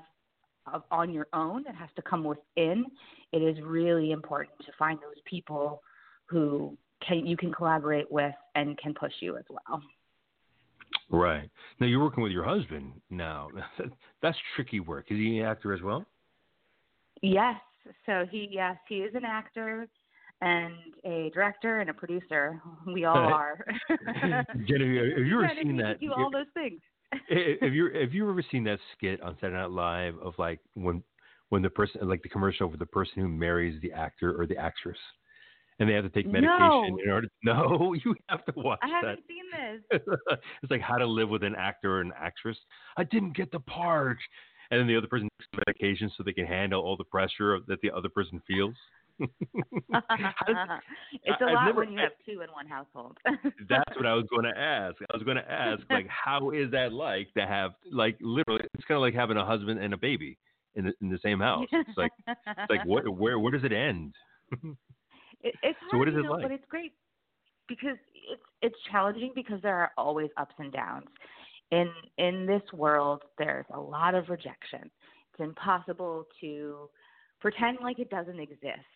of, 0.72 0.82
on 0.90 1.10
your 1.12 1.28
own, 1.32 1.62
it 1.66 1.74
has 1.74 1.88
to 1.96 2.02
come 2.02 2.24
within. 2.24 2.86
It 3.32 3.38
is 3.42 3.56
really 3.64 4.10
important 4.10 4.58
to 4.66 4.72
find 4.78 4.98
those 4.98 5.22
people 5.24 5.82
who 6.26 6.76
can 7.06 7.26
you 7.26 7.36
can 7.36 7.52
collaborate 7.52 8.10
with 8.10 8.34
and 8.54 8.76
can 8.78 8.94
push 8.94 9.12
you 9.20 9.36
as 9.36 9.44
well. 9.48 9.82
Right. 11.10 11.48
Now 11.80 11.86
you're 11.86 12.02
working 12.02 12.22
with 12.22 12.32
your 12.32 12.44
husband 12.44 12.92
now. 13.10 13.48
That's 14.22 14.36
tricky 14.54 14.80
work. 14.80 15.06
Is 15.10 15.18
he 15.18 15.38
an 15.38 15.46
actor 15.46 15.72
as 15.72 15.82
well? 15.82 16.04
Yes. 17.22 17.56
So 18.04 18.24
he 18.30 18.48
yes, 18.50 18.76
he 18.88 18.96
is 18.96 19.14
an 19.14 19.24
actor 19.24 19.88
and 20.42 20.74
a 21.04 21.30
director 21.32 21.80
and 21.80 21.90
a 21.90 21.94
producer. 21.94 22.60
We 22.86 23.04
all 23.04 23.16
are. 23.16 23.64
Jenny, 24.68 24.98
have 25.16 25.26
you 25.26 25.42
ever 25.42 25.52
seen 25.62 25.76
that? 25.78 26.00
Do 26.00 26.12
all 26.12 26.30
those 26.30 26.46
things. 26.54 26.80
Eh, 27.30 27.34
eh, 27.34 27.54
have 27.62 27.72
you 27.72 27.88
have 27.94 28.12
you 28.12 28.28
ever 28.28 28.44
seen 28.50 28.64
that 28.64 28.80
skit 28.92 29.22
on 29.22 29.36
Saturday 29.36 29.56
Night 29.56 29.70
Live 29.70 30.14
of 30.18 30.34
like 30.38 30.58
when 30.74 31.02
when 31.50 31.62
the 31.62 31.70
person 31.70 32.06
like 32.06 32.20
the 32.22 32.28
commercial 32.28 32.68
for 32.68 32.76
the 32.76 32.84
person 32.84 33.22
who 33.22 33.28
marries 33.28 33.80
the 33.80 33.92
actor 33.92 34.38
or 34.38 34.44
the 34.44 34.56
actress? 34.56 34.98
And 35.78 35.88
they 35.88 35.94
have 35.94 36.04
to 36.04 36.10
take 36.10 36.26
medication 36.26 36.58
no. 36.58 36.84
in 37.02 37.10
order. 37.10 37.26
To, 37.26 37.32
no, 37.44 37.94
you 37.94 38.14
have 38.28 38.44
to 38.46 38.52
watch 38.56 38.78
I 38.82 38.88
haven't 38.88 39.20
that. 39.20 39.28
seen 39.28 39.44
this. 39.52 40.02
it's 40.62 40.70
like 40.70 40.80
how 40.80 40.96
to 40.96 41.06
live 41.06 41.28
with 41.28 41.42
an 41.42 41.54
actor 41.54 41.98
or 41.98 42.00
an 42.00 42.12
actress. 42.18 42.56
I 42.96 43.04
didn't 43.04 43.36
get 43.36 43.50
the 43.52 43.60
part, 43.60 44.18
and 44.70 44.80
then 44.80 44.86
the 44.86 44.96
other 44.96 45.06
person 45.06 45.28
takes 45.38 45.64
medication 45.66 46.10
so 46.16 46.22
they 46.22 46.32
can 46.32 46.46
handle 46.46 46.82
all 46.82 46.96
the 46.96 47.04
pressure 47.04 47.58
that 47.68 47.80
the 47.82 47.90
other 47.90 48.08
person 48.08 48.40
feels. 48.46 48.74
it's 49.18 49.30
a 49.82 51.44
I've 51.44 51.54
lot 51.54 51.64
never, 51.64 51.80
when 51.80 51.92
you 51.92 51.98
have 52.00 52.12
two 52.26 52.42
in 52.42 52.50
one 52.50 52.66
household. 52.66 53.16
that's 53.68 53.96
what 53.96 54.04
I 54.04 54.12
was 54.12 54.26
going 54.30 54.44
to 54.44 54.58
ask. 54.58 54.96
I 55.10 55.16
was 55.16 55.22
going 55.22 55.38
to 55.38 55.50
ask, 55.50 55.82
like, 55.88 56.06
how 56.08 56.50
is 56.50 56.70
that 56.72 56.92
like 56.92 57.32
to 57.34 57.46
have, 57.46 57.72
like, 57.90 58.18
literally, 58.20 58.60
it's 58.74 58.84
kind 58.84 58.96
of 58.96 59.00
like 59.00 59.14
having 59.14 59.38
a 59.38 59.44
husband 59.44 59.80
and 59.80 59.94
a 59.94 59.96
baby 59.96 60.36
in 60.74 60.84
the 60.84 60.92
in 61.00 61.08
the 61.08 61.18
same 61.22 61.40
house. 61.40 61.66
It's 61.72 61.96
like, 61.96 62.12
it's 62.28 62.70
like, 62.70 62.84
what, 62.84 63.08
where, 63.08 63.38
where 63.38 63.52
does 63.52 63.64
it 63.64 63.72
end? 63.72 64.14
It, 65.46 65.54
it's 65.62 65.78
hard, 65.80 65.90
so 65.92 65.98
what 65.98 66.08
is 66.08 66.14
it 66.16 66.22
know, 66.22 66.32
like? 66.32 66.42
but 66.42 66.50
it's 66.50 66.64
great 66.68 66.92
because 67.68 67.96
it's 68.14 68.42
it's 68.62 68.76
challenging 68.90 69.32
because 69.34 69.62
there 69.62 69.76
are 69.76 69.92
always 69.96 70.28
ups 70.36 70.54
and 70.58 70.72
downs. 70.72 71.06
In 71.70 71.88
in 72.18 72.46
this 72.46 72.62
world, 72.72 73.22
there's 73.38 73.66
a 73.72 73.80
lot 73.80 74.14
of 74.14 74.28
rejection. 74.28 74.82
It's 74.82 75.40
impossible 75.40 76.24
to 76.40 76.90
pretend 77.40 77.78
like 77.80 77.98
it 78.00 78.10
doesn't 78.10 78.40
exist. 78.40 78.90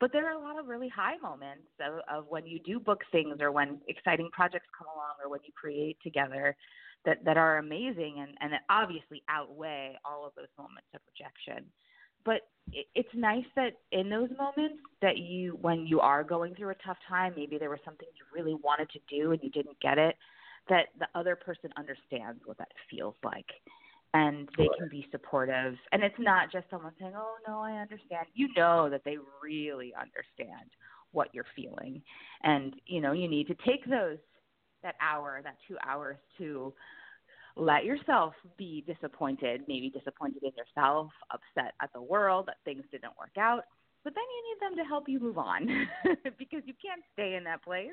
But 0.00 0.12
there 0.12 0.28
are 0.28 0.38
a 0.40 0.40
lot 0.40 0.56
of 0.56 0.68
really 0.68 0.88
high 0.88 1.16
moments 1.16 1.66
of, 1.80 2.00
of 2.08 2.26
when 2.28 2.46
you 2.46 2.60
do 2.60 2.78
book 2.78 3.00
things 3.10 3.38
or 3.40 3.50
when 3.50 3.80
exciting 3.88 4.28
projects 4.32 4.68
come 4.76 4.86
along 4.94 5.14
or 5.24 5.28
when 5.28 5.40
you 5.44 5.52
create 5.60 5.96
together 6.04 6.54
that, 7.04 7.24
that 7.24 7.36
are 7.36 7.58
amazing 7.58 8.18
and, 8.20 8.36
and 8.40 8.52
that 8.52 8.62
obviously 8.70 9.24
outweigh 9.28 9.96
all 10.04 10.24
of 10.24 10.32
those 10.36 10.52
moments 10.56 10.86
of 10.94 11.00
rejection 11.10 11.64
but 12.28 12.42
it's 12.94 13.08
nice 13.14 13.46
that 13.56 13.72
in 13.92 14.10
those 14.10 14.28
moments 14.36 14.82
that 15.00 15.16
you 15.16 15.56
when 15.62 15.86
you 15.86 15.98
are 16.00 16.22
going 16.22 16.54
through 16.54 16.68
a 16.68 16.74
tough 16.84 16.98
time 17.08 17.32
maybe 17.34 17.56
there 17.56 17.70
was 17.70 17.78
something 17.86 18.06
you 18.14 18.24
really 18.38 18.54
wanted 18.62 18.88
to 18.90 18.98
do 19.08 19.32
and 19.32 19.40
you 19.42 19.48
didn't 19.48 19.80
get 19.80 19.96
it 19.96 20.14
that 20.68 20.88
the 20.98 21.06
other 21.18 21.34
person 21.34 21.70
understands 21.78 22.38
what 22.44 22.58
that 22.58 22.68
feels 22.90 23.14
like 23.24 23.46
and 24.14 24.48
they 24.56 24.68
can 24.78 24.88
be 24.90 25.06
supportive. 25.10 25.74
And 25.92 26.02
it's 26.02 26.14
not 26.18 26.50
just 26.52 26.66
someone 26.70 26.92
saying 27.00 27.12
oh 27.16 27.36
no 27.46 27.60
i 27.60 27.72
understand. 27.72 28.26
You 28.34 28.48
know 28.56 28.88
that 28.90 29.02
they 29.04 29.16
really 29.42 29.92
understand 29.94 30.70
what 31.12 31.28
you're 31.32 31.46
feeling. 31.56 32.02
And 32.42 32.74
you 32.86 33.00
know 33.00 33.12
you 33.12 33.28
need 33.28 33.46
to 33.48 33.56
take 33.66 33.88
those 33.88 34.18
that 34.82 34.94
hour 35.00 35.40
that 35.42 35.56
two 35.66 35.76
hours 35.86 36.16
to 36.38 36.72
let 37.58 37.84
yourself 37.84 38.34
be 38.56 38.84
disappointed, 38.86 39.62
maybe 39.66 39.90
disappointed 39.90 40.42
in 40.42 40.52
yourself, 40.56 41.10
upset 41.30 41.74
at 41.82 41.92
the 41.92 42.00
world 42.00 42.46
that 42.46 42.56
things 42.64 42.84
didn't 42.92 43.12
work 43.18 43.36
out. 43.38 43.64
But 44.04 44.14
then 44.14 44.24
you 44.24 44.54
need 44.54 44.70
them 44.70 44.84
to 44.84 44.88
help 44.88 45.08
you 45.08 45.18
move 45.18 45.38
on 45.38 45.66
because 46.38 46.62
you 46.64 46.74
can't 46.80 47.02
stay 47.12 47.34
in 47.34 47.44
that 47.44 47.62
place 47.62 47.90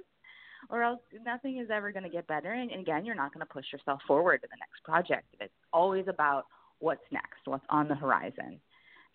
or 0.69 0.84
else 0.84 0.99
nothing 1.25 1.58
is 1.58 1.69
ever 1.71 1.91
going 1.91 2.04
to 2.04 2.10
get 2.10 2.28
better. 2.28 2.54
And, 2.54 2.71
and 2.71 2.82
again, 2.82 3.06
you're 3.06 3.15
not 3.15 3.34
going 3.34 3.45
to 3.45 3.51
push 3.51 3.65
yourself 3.71 4.01
forward 4.08 4.41
to 4.41 4.47
the 4.49 4.58
next 4.60 4.84
project. 4.84 5.25
It's 5.39 5.54
always 5.73 6.06
about 6.08 6.45
what's 6.80 7.04
next, 7.12 7.39
what's 7.45 7.65
on 7.69 7.88
the 7.88 7.95
horizon. 7.95 8.60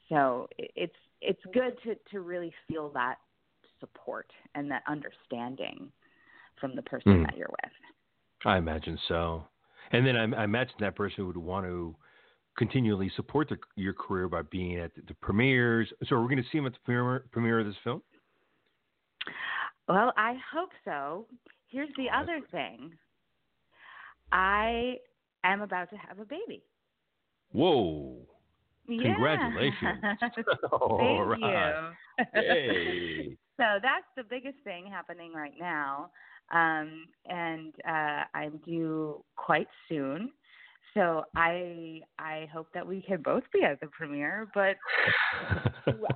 So 0.09 0.49
it's 0.59 0.95
it's 1.21 1.41
good 1.53 1.79
to 1.85 1.95
to 2.11 2.21
really 2.21 2.53
feel 2.67 2.91
that 2.91 3.17
support 3.79 4.27
and 4.55 4.71
that 4.71 4.83
understanding 4.89 5.93
from 6.61 6.75
the 6.75 6.83
person 6.83 7.13
mm. 7.13 7.27
that 7.27 7.37
you're 7.37 7.49
with. 7.49 7.73
I 8.45 8.59
imagine 8.59 8.99
so. 9.09 9.45
And 9.93 10.07
then 10.07 10.17
I, 10.17 10.43
I 10.43 10.45
imagine 10.45 10.75
that 10.81 10.97
person 10.97 11.27
would 11.27 11.37
want 11.37 11.67
to 11.67 11.97
continually 12.57 13.11
support 13.17 13.49
the, 13.49 13.57
your 13.77 13.93
career 13.93 14.29
by 14.29 14.43
being 14.43 14.79
at 14.79 14.95
the, 14.95 15.03
the 15.09 15.15
premieres. 15.15 15.89
So 16.09 16.17
we're 16.17 16.29
going 16.29 16.37
to 16.37 16.49
see 16.53 16.59
him 16.59 16.67
at 16.67 16.73
the 16.73 16.79
premiere, 16.85 17.25
premiere 17.33 17.61
of 17.61 17.67
this 17.67 17.77
film? 17.83 18.03
Well, 19.89 20.13
I 20.17 20.37
hope 20.53 20.71
so. 20.85 21.27
Here's 21.69 21.89
the 21.97 22.07
oh, 22.15 22.23
other 22.23 22.41
thing 22.51 22.93
I 24.33 24.97
am 25.45 25.63
about 25.63 25.91
to 25.91 25.97
have 25.97 26.19
a 26.19 26.25
baby. 26.25 26.63
Whoa. 27.53 28.17
Yeah. 28.89 29.15
Congratulations. 29.15 30.01
Thank 30.21 31.27
right. 31.27 31.93
you. 32.19 32.25
Hey. 32.35 33.37
so 33.61 33.79
that's 33.83 34.07
the 34.17 34.25
biggest 34.25 34.57
thing 34.65 34.87
happening 34.87 35.33
right 35.33 35.55
now 35.61 36.11
um, 36.53 37.07
and 37.27 37.73
uh, 37.89 38.25
I'm 38.35 38.59
due 38.65 39.25
quite 39.37 39.69
soon. 39.89 40.31
So 40.95 41.25
I 41.37 42.01
I 42.19 42.49
hope 42.53 42.67
that 42.75 42.87
we 42.87 43.03
can 43.03 43.23
both 43.23 43.45
be 43.53 43.63
at 43.63 43.81
the 43.81 43.87
premiere, 43.87 44.49
but 44.55 44.77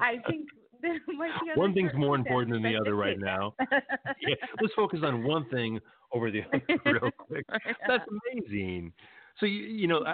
I 0.00 0.16
think 0.28 0.48
there 0.83 0.98
might 1.16 1.30
be 1.40 1.52
one 1.54 1.72
thing's 1.74 1.92
more 1.94 2.16
important 2.16 2.52
than 2.52 2.62
the 2.62 2.76
other 2.76 2.96
right 2.96 3.18
now. 3.18 3.54
yeah, 3.70 4.35
let's 4.61 4.74
focus 4.74 5.00
on 5.04 5.22
one 5.22 5.48
thing 5.50 5.78
over 6.12 6.30
the 6.33 6.42
other 6.52 6.80
real 7.00 7.11
quick. 7.16 7.46
That's 7.87 8.04
amazing. 8.35 8.92
So 9.38 9.46
you 9.46 9.62
you 9.62 9.87
know 9.87 10.04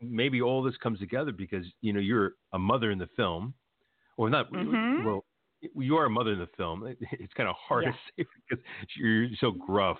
maybe 0.00 0.40
all 0.40 0.62
this 0.62 0.76
comes 0.76 1.00
together 1.00 1.32
because 1.32 1.64
you 1.80 1.92
know 1.92 2.00
you're 2.00 2.34
a 2.52 2.58
mother 2.60 2.92
in 2.92 2.98
the 2.98 3.08
film, 3.16 3.54
or 4.16 4.30
not. 4.30 4.52
Mm-hmm. 4.52 5.04
Well, 5.04 5.24
you 5.76 5.96
are 5.96 6.06
a 6.06 6.10
mother 6.10 6.32
in 6.32 6.38
the 6.38 6.48
film. 6.56 6.96
It's 7.12 7.32
kind 7.34 7.48
of 7.48 7.56
hard 7.56 7.84
yeah. 7.84 7.92
to 7.92 7.96
say 8.16 8.28
because 8.48 8.64
you're 8.96 9.28
so 9.40 9.50
gruff. 9.50 9.98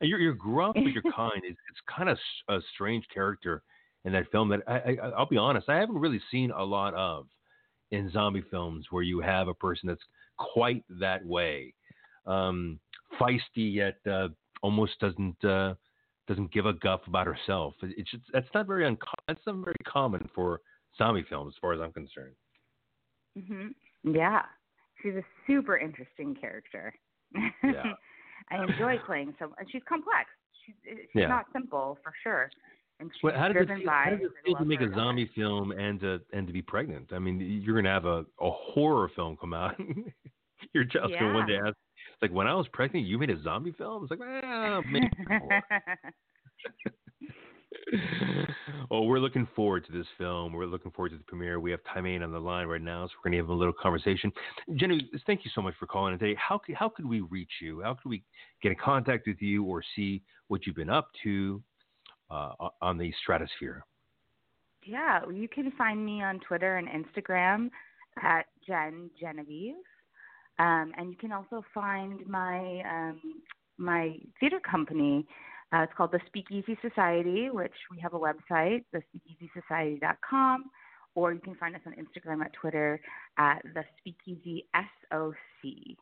You're, 0.00 0.18
you're 0.18 0.34
gruff, 0.34 0.74
but 0.74 0.92
you're 0.92 1.02
kind. 1.16 1.42
It's, 1.44 1.58
it's 1.70 1.80
kind 1.94 2.08
of 2.08 2.18
a 2.48 2.60
strange 2.74 3.04
character 3.12 3.62
in 4.04 4.12
that 4.12 4.30
film 4.32 4.48
that 4.48 4.60
I, 4.66 4.96
I, 5.02 5.08
I'll 5.16 5.28
be 5.28 5.36
honest, 5.36 5.68
I 5.68 5.76
haven't 5.76 5.98
really 5.98 6.20
seen 6.30 6.50
a 6.50 6.64
lot 6.64 6.94
of 6.94 7.26
in 7.90 8.10
zombie 8.10 8.44
films 8.50 8.86
where 8.90 9.02
you 9.02 9.20
have 9.20 9.48
a 9.48 9.54
person 9.54 9.88
that's 9.88 10.02
quite 10.38 10.84
that 11.00 11.24
way, 11.24 11.74
um, 12.26 12.78
feisty 13.20 13.40
yet 13.74 13.96
uh, 14.10 14.28
almost 14.62 14.98
doesn't 15.00 15.44
uh, 15.44 15.74
doesn't 16.28 16.52
give 16.52 16.66
a 16.66 16.72
guff 16.74 17.00
about 17.06 17.26
herself. 17.26 17.74
It's 17.82 18.10
just, 18.10 18.22
that's 18.32 18.46
not 18.54 18.66
very 18.66 18.86
uncommon. 18.86 19.16
That's 19.26 19.40
not 19.46 19.56
very 19.64 19.74
common 19.86 20.28
for 20.34 20.60
zombie 20.96 21.24
films, 21.28 21.54
as 21.56 21.60
far 21.60 21.72
as 21.72 21.80
I'm 21.80 21.92
concerned. 21.92 22.34
Mhm. 23.36 23.74
Yeah, 24.04 24.42
she's 25.02 25.14
a 25.14 25.24
super 25.46 25.76
interesting 25.78 26.34
character. 26.34 26.94
Yeah. 27.62 27.92
I 28.50 28.64
enjoy 28.64 28.98
playing 29.06 29.34
some, 29.38 29.54
and 29.58 29.70
she's 29.70 29.82
complex. 29.88 30.28
She's 30.66 30.74
she's 30.84 31.08
Yeah. 31.14 31.28
not 31.28 31.46
simple 31.52 31.98
for 32.02 32.12
sure. 32.22 32.50
And 32.98 33.10
she's 33.14 33.22
Well, 33.22 33.38
how 33.38 33.48
does 33.48 33.66
feel, 33.66 33.90
how 33.90 34.10
does 34.10 34.20
it 34.20 34.32
feel 34.44 34.56
to 34.56 34.64
make 34.64 34.80
a 34.80 34.90
zombie 34.94 35.30
film 35.34 35.72
and 35.72 36.00
to 36.00 36.20
and 36.32 36.46
to 36.46 36.52
be 36.52 36.62
pregnant? 36.62 37.12
I 37.12 37.18
mean, 37.18 37.40
you're 37.40 37.76
gonna 37.76 37.90
have 37.90 38.06
a, 38.06 38.24
a 38.40 38.50
horror 38.50 39.10
film 39.14 39.36
come 39.36 39.54
out. 39.54 39.74
You're 40.74 40.84
just 40.84 41.14
gonna 41.18 41.32
one 41.32 41.46
day 41.46 41.54
Yeah. 41.54 41.68
ask, 41.68 41.76
like, 42.20 42.30
when 42.32 42.46
I 42.46 42.54
was 42.54 42.68
pregnant, 42.68 43.06
you 43.06 43.16
made 43.18 43.30
a 43.30 43.42
zombie 43.42 43.72
film? 43.72 44.02
It's 44.02 44.10
like, 44.10 44.20
well, 44.20 44.84
maybe. 44.90 45.08
well, 48.90 49.04
we're 49.04 49.18
looking 49.18 49.46
forward 49.54 49.86
to 49.86 49.92
this 49.92 50.06
film. 50.18 50.52
We're 50.52 50.66
looking 50.66 50.90
forward 50.90 51.10
to 51.10 51.18
the 51.18 51.24
premiere. 51.24 51.60
We 51.60 51.70
have 51.70 51.80
Timane 51.84 52.22
on 52.22 52.32
the 52.32 52.38
line 52.38 52.66
right 52.66 52.82
now, 52.82 53.06
so 53.06 53.12
we're 53.18 53.30
going 53.30 53.38
to 53.38 53.44
have 53.44 53.50
a 53.50 53.58
little 53.58 53.72
conversation. 53.72 54.32
Jenny, 54.74 55.08
thank 55.26 55.44
you 55.44 55.50
so 55.54 55.62
much 55.62 55.74
for 55.78 55.86
calling 55.86 56.12
in 56.12 56.18
today. 56.18 56.38
How 56.38 56.58
could, 56.58 56.74
how 56.74 56.88
could 56.88 57.06
we 57.06 57.20
reach 57.20 57.50
you? 57.60 57.80
How 57.82 57.94
could 57.94 58.08
we 58.08 58.22
get 58.62 58.72
in 58.72 58.78
contact 58.82 59.26
with 59.26 59.40
you 59.40 59.64
or 59.64 59.82
see 59.94 60.22
what 60.48 60.66
you've 60.66 60.76
been 60.76 60.90
up 60.90 61.08
to 61.22 61.62
uh, 62.30 62.52
on 62.80 62.98
the 62.98 63.12
stratosphere? 63.22 63.84
Yeah, 64.84 65.20
you 65.30 65.48
can 65.48 65.72
find 65.72 66.04
me 66.04 66.22
on 66.22 66.40
Twitter 66.40 66.76
and 66.76 66.88
Instagram 66.88 67.70
at 68.22 68.46
Jen 68.66 69.10
Genevieve, 69.20 69.74
um, 70.58 70.92
and 70.96 71.10
you 71.10 71.16
can 71.16 71.32
also 71.32 71.62
find 71.74 72.26
my 72.26 72.82
um, 72.88 73.20
my 73.76 74.16
theater 74.38 74.60
company. 74.60 75.26
Uh, 75.72 75.82
it's 75.82 75.92
called 75.96 76.12
the 76.12 76.20
Speakeasy 76.26 76.76
Society, 76.82 77.48
which 77.50 77.72
we 77.90 77.98
have 78.00 78.14
a 78.14 78.18
website, 78.18 78.84
thespeakeasysociety.com, 78.94 80.64
or 81.14 81.32
you 81.32 81.40
can 81.40 81.54
find 81.56 81.74
us 81.76 81.80
on 81.86 81.92
Instagram 81.92 82.44
at 82.44 82.52
Twitter 82.52 83.00
at 83.38 83.62
the 83.74 83.84
Speakeasy 83.98 84.66
SOC. 84.74 85.96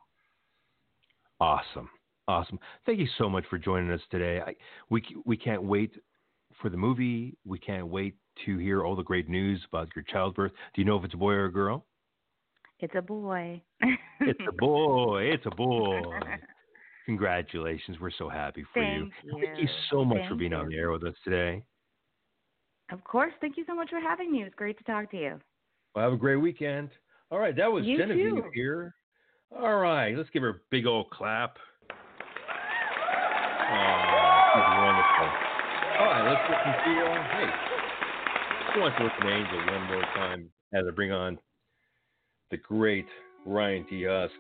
Awesome, 1.41 1.89
awesome. 2.27 2.59
Thank 2.87 2.99
you 2.99 3.09
so 3.19 3.29
much 3.29 3.45
for 3.51 3.59
joining 3.59 3.91
us 3.91 4.01
today. 4.11 4.41
I, 4.45 4.55
we 4.91 5.03
we 5.25 5.37
can't 5.37 5.63
wait 5.63 5.93
for 6.61 6.71
the 6.71 6.77
movie. 6.77 7.37
We 7.45 7.59
can't 7.59 7.89
wait 7.89 8.15
to 8.47 8.59
hear 8.59 8.85
all 8.85 8.97
the 8.97 9.03
great 9.03 9.29
news 9.29 9.61
about 9.71 9.89
your 9.95 10.05
childbirth. 10.05 10.53
Do 10.75 10.81
you 10.81 10.87
know 10.87 10.97
if 10.97 11.05
it's 11.05 11.15
a 11.15 11.19
boy 11.19 11.33
or 11.33 11.45
a 11.47 11.53
girl? 11.53 11.85
It's 12.81 12.95
a 12.97 13.03
boy. 13.03 13.63
It's 14.21 14.41
a 14.49 14.53
boy. 14.59 15.23
It's 15.25 15.47
a 15.47 15.51
boy. 15.51 16.01
Congratulations. 17.09 17.97
We're 17.99 18.11
so 18.11 18.29
happy 18.29 18.66
for 18.71 18.83
Thank 18.83 19.11
you. 19.25 19.33
Thank 19.42 19.57
you 19.59 19.62
you. 19.62 19.68
so 19.90 20.05
much 20.05 20.18
for 20.18 20.29
Thank 20.29 20.40
being 20.40 20.53
on 20.53 20.68
the 20.68 20.77
air 20.77 20.90
with 20.92 21.05
us 21.05 21.14
today. 21.25 21.62
Of 22.92 23.03
course. 23.03 23.33
Thank 23.40 23.57
you 23.57 23.64
so 23.66 23.75
much 23.75 23.88
for 23.88 23.99
having 23.99 24.31
me. 24.31 24.42
It 24.42 24.44
was 24.44 24.53
great 24.55 24.77
to 24.77 24.85
talk 24.85 25.11
to 25.12 25.16
you. 25.16 25.40
Well, 25.94 26.05
have 26.05 26.12
a 26.12 26.18
great 26.18 26.37
weekend. 26.37 26.90
All 27.31 27.38
right, 27.38 27.57
that 27.57 27.73
was 27.73 27.87
You 27.87 27.97
Genevieve 27.97 28.35
too. 28.35 28.51
here. 28.53 28.94
All 29.59 29.79
right, 29.79 30.14
let's 30.18 30.29
give 30.35 30.42
her 30.42 30.51
a 30.51 30.57
big 30.71 30.85
old 30.87 31.09
clap. 31.09 31.57
Oh, 33.71 34.64
wonderful. 34.85 35.29
All 36.01 36.07
right, 36.12 36.25
let's 36.29 36.44
listen 36.44 36.73
to, 36.85 36.90
uh, 37.07 37.23
hey, 37.33 37.49
I 38.75 38.79
want 38.79 38.97
to 38.99 39.05
listen 39.05 39.21
to 39.23 39.29
Angel 39.33 39.59
one 39.75 39.87
more 39.87 40.03
time 40.14 40.51
as 40.75 40.85
I 40.87 40.90
bring 40.90 41.11
on 41.11 41.38
the 42.51 42.59
great 42.59 43.07
Ryan 43.47 43.87
T. 43.88 44.05
Husk. 44.05 44.35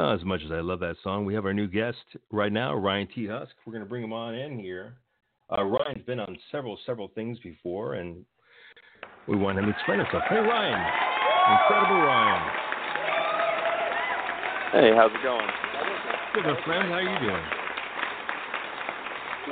Well, 0.00 0.14
as 0.14 0.24
much 0.24 0.40
as 0.46 0.50
I 0.50 0.60
love 0.60 0.80
that 0.80 0.96
song, 1.04 1.26
we 1.26 1.34
have 1.34 1.44
our 1.44 1.52
new 1.52 1.68
guest 1.68 1.98
right 2.32 2.50
now, 2.50 2.74
Ryan 2.74 3.06
T. 3.14 3.26
Husk. 3.26 3.52
We're 3.66 3.74
going 3.74 3.84
to 3.84 3.88
bring 3.88 4.02
him 4.02 4.14
on 4.14 4.34
in 4.34 4.58
here. 4.58 4.94
Uh, 5.52 5.62
Ryan's 5.62 6.06
been 6.06 6.18
on 6.18 6.38
several, 6.50 6.78
several 6.86 7.08
things 7.08 7.38
before, 7.40 7.96
and 7.96 8.24
we 9.28 9.36
want 9.36 9.58
him 9.58 9.66
to 9.66 9.70
explain 9.70 9.98
himself. 9.98 10.22
Hey, 10.30 10.36
Ryan. 10.36 10.80
Incredible 11.52 12.00
Ryan. 12.00 12.50
Hey, 14.72 14.90
how's 14.96 15.12
it 15.12 15.22
going? 15.22 15.46
Good, 16.32 16.44
my 16.48 16.64
friend. 16.64 16.88
How 16.88 16.94
are 16.94 17.02
you 17.02 17.18
doing? 17.20 17.44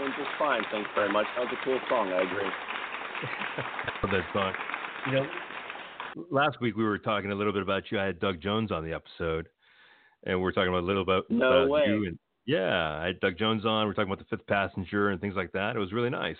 Doing 0.00 0.12
just 0.16 0.30
fine, 0.38 0.62
thanks 0.72 0.88
very 0.94 1.12
much. 1.12 1.26
That 1.36 1.44
was 1.44 1.52
a 1.60 1.62
cool 1.62 1.78
song, 1.90 2.08
I 2.08 2.22
agree. 2.22 2.48
love 4.02 4.12
that 4.12 4.24
song. 4.32 4.54
You 5.08 5.12
know, 5.12 5.26
last 6.30 6.58
week 6.62 6.74
we 6.74 6.84
were 6.84 6.96
talking 6.96 7.32
a 7.32 7.34
little 7.34 7.52
bit 7.52 7.60
about 7.60 7.82
you. 7.90 8.00
I 8.00 8.06
had 8.06 8.18
Doug 8.18 8.40
Jones 8.40 8.72
on 8.72 8.82
the 8.82 8.94
episode, 8.94 9.50
and 10.28 10.40
we're 10.40 10.52
talking 10.52 10.68
about 10.68 10.84
a 10.84 10.86
little 10.86 11.02
about 11.02 11.24
No 11.28 11.62
about 11.62 11.68
way. 11.70 11.84
you. 11.86 12.06
And, 12.06 12.18
yeah, 12.46 12.98
I 13.02 13.06
had 13.06 13.20
Doug 13.20 13.36
Jones 13.36 13.66
on. 13.66 13.86
We're 13.86 13.94
talking 13.94 14.10
about 14.12 14.20
the 14.20 14.36
fifth 14.36 14.46
passenger 14.46 15.10
and 15.10 15.20
things 15.20 15.34
like 15.34 15.50
that. 15.52 15.74
It 15.74 15.78
was 15.80 15.92
really 15.92 16.10
nice. 16.10 16.36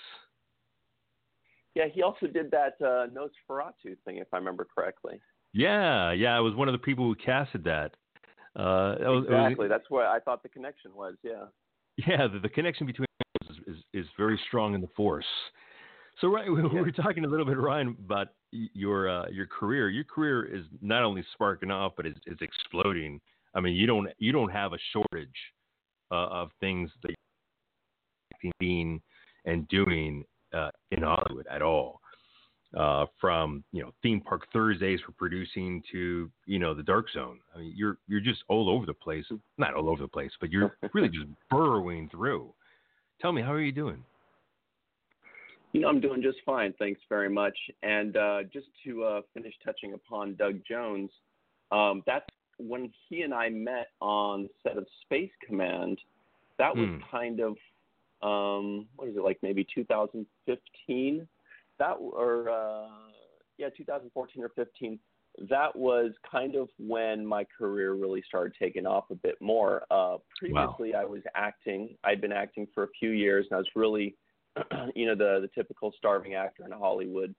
Yeah, 1.75 1.85
he 1.93 2.03
also 2.03 2.27
did 2.27 2.51
that 2.51 2.75
uh, 2.81 3.07
Nosferatu 3.13 3.97
thing, 4.05 4.19
if 4.19 4.29
I 4.33 4.39
remember 4.39 4.67
correctly. 4.75 5.21
Yeah, 5.53 6.13
yeah. 6.13 6.37
I 6.37 6.41
was 6.41 6.55
one 6.55 6.69
of 6.69 6.73
the 6.73 6.79
people 6.79 7.05
who 7.05 7.15
casted 7.15 7.65
that. 7.65 7.95
Uh, 8.57 8.97
it 8.99 9.07
was, 9.07 9.25
it 9.29 9.33
was- 9.33 9.47
Exactly. 9.47 9.69
That's 9.69 9.89
what 9.91 10.07
I 10.07 10.19
thought 10.21 10.43
the 10.43 10.49
connection 10.49 10.93
was. 10.95 11.15
Yeah. 11.23 11.45
Yeah, 12.07 12.29
the, 12.33 12.39
the 12.39 12.49
connection 12.49 12.87
between 12.87 13.07
is, 13.51 13.57
is, 13.67 13.77
is 13.93 14.07
very 14.17 14.39
strong 14.47 14.75
in 14.75 14.81
the 14.81 14.89
force. 14.97 15.27
So, 16.21 16.29
Ryan, 16.29 16.55
we, 16.55 16.63
we 16.63 16.81
were 16.81 16.91
talking 16.93 17.25
a 17.25 17.29
little 17.29 17.45
bit, 17.47 17.57
Ryan, 17.59 17.97
about 18.05 18.29
your 18.51 19.09
uh, 19.09 19.27
your 19.31 19.47
career. 19.47 19.89
Your 19.89 20.05
career 20.05 20.45
is 20.45 20.65
not 20.81 21.03
only 21.05 21.25
sparking 21.33 21.71
off, 21.71 21.93
but 21.97 22.07
it's, 22.07 22.19
it's 22.27 22.41
exploding. 22.41 23.21
I 23.55 23.61
mean, 23.61 23.75
you 23.75 23.87
don't 23.87 24.09
you 24.19 24.33
don't 24.33 24.51
have 24.51 24.73
a 24.73 24.79
shortage 24.93 25.29
uh, 26.11 26.29
of 26.29 26.51
things 26.61 26.91
that 27.03 27.15
you've 28.43 28.53
been 28.59 29.01
and 29.45 29.67
doing 29.69 30.25
uh, 30.53 30.71
in 30.91 31.03
Hollywood 31.03 31.47
at 31.51 31.63
all. 31.63 32.01
Uh, 32.77 33.07
from 33.19 33.65
you 33.73 33.83
know 33.83 33.91
theme 34.03 34.21
park 34.21 34.43
Thursdays 34.53 35.01
for 35.01 35.13
producing 35.13 35.83
to 35.91 36.31
you 36.45 36.59
know 36.59 36.75
the 36.75 36.83
Dark 36.83 37.07
Zone. 37.15 37.39
I 37.55 37.61
mean, 37.61 37.73
you're 37.75 37.97
you're 38.09 38.21
just 38.21 38.45
all 38.49 38.69
over 38.69 38.85
the 38.85 38.93
place. 38.93 39.25
Not 39.57 39.73
all 39.73 39.89
over 39.89 40.03
the 40.03 40.09
place, 40.09 40.33
but 40.39 40.51
you're 40.51 40.77
really 40.93 41.09
just 41.09 41.25
burrowing 41.49 42.11
through. 42.11 42.53
Tell 43.23 43.33
me, 43.33 43.41
how 43.41 43.55
are 43.55 43.61
you 43.63 43.73
doing? 43.73 44.05
You 45.73 45.81
know, 45.81 45.89
I'm 45.89 46.01
doing 46.01 46.23
just 46.23 46.39
fine. 46.45 46.75
Thanks 46.79 47.01
very 47.09 47.29
much. 47.29 47.57
And 47.83 48.17
uh, 48.19 48.43
just 48.53 48.67
to 48.85 49.05
uh, 49.05 49.21
finish 49.33 49.55
touching 49.65 49.95
upon 49.95 50.35
Doug 50.35 50.61
Jones, 50.69 51.11
um, 51.73 52.03
that's 52.07 52.27
when 52.59 52.93
he 53.09 53.23
and 53.23 53.33
I 53.33 53.49
met 53.49 53.89
on 54.01 54.45
the 54.45 54.51
set 54.63 54.79
of 54.79 54.87
Space 55.03 55.31
Command. 55.47 56.01
That 56.59 56.77
was 56.77 56.89
Hmm. 56.89 57.01
kind 57.11 57.41
of 57.41 57.57
um, 58.21 58.89
what 58.97 59.09
is 59.09 59.17
it 59.17 59.23
like? 59.23 59.39
Maybe 59.43 59.65
2015. 59.73 61.29
That 61.79 61.93
or 62.01 62.51
uh, 62.51 62.89
yeah, 63.59 63.69
2014 63.71 64.43
or 64.43 64.49
15. 64.51 64.99
That 65.49 65.75
was 65.77 66.13
kind 66.29 66.57
of 66.57 66.69
when 66.81 67.25
my 67.25 67.45
career 67.45 67.93
really 67.95 68.23
started 68.27 68.55
taking 68.59 68.87
off 68.87 69.05
a 69.11 69.15
bit 69.15 69.41
more. 69.41 69.85
Uh, 69.89 70.17
previously, 70.37 70.95
I 70.97 71.05
was 71.05 71.23
acting. 71.37 71.97
I'd 72.03 72.21
been 72.21 72.33
acting 72.33 72.67
for 72.75 72.83
a 72.83 72.89
few 72.99 73.11
years, 73.11 73.47
and 73.49 73.55
I 73.55 73.59
was 73.59 73.69
really, 73.77 74.17
you 74.97 75.07
know, 75.07 75.15
the 75.15 75.39
the 75.41 75.51
typical 75.55 75.93
starving 75.97 76.35
actor 76.35 76.65
in 76.65 76.73
Hollywood. 76.73 77.35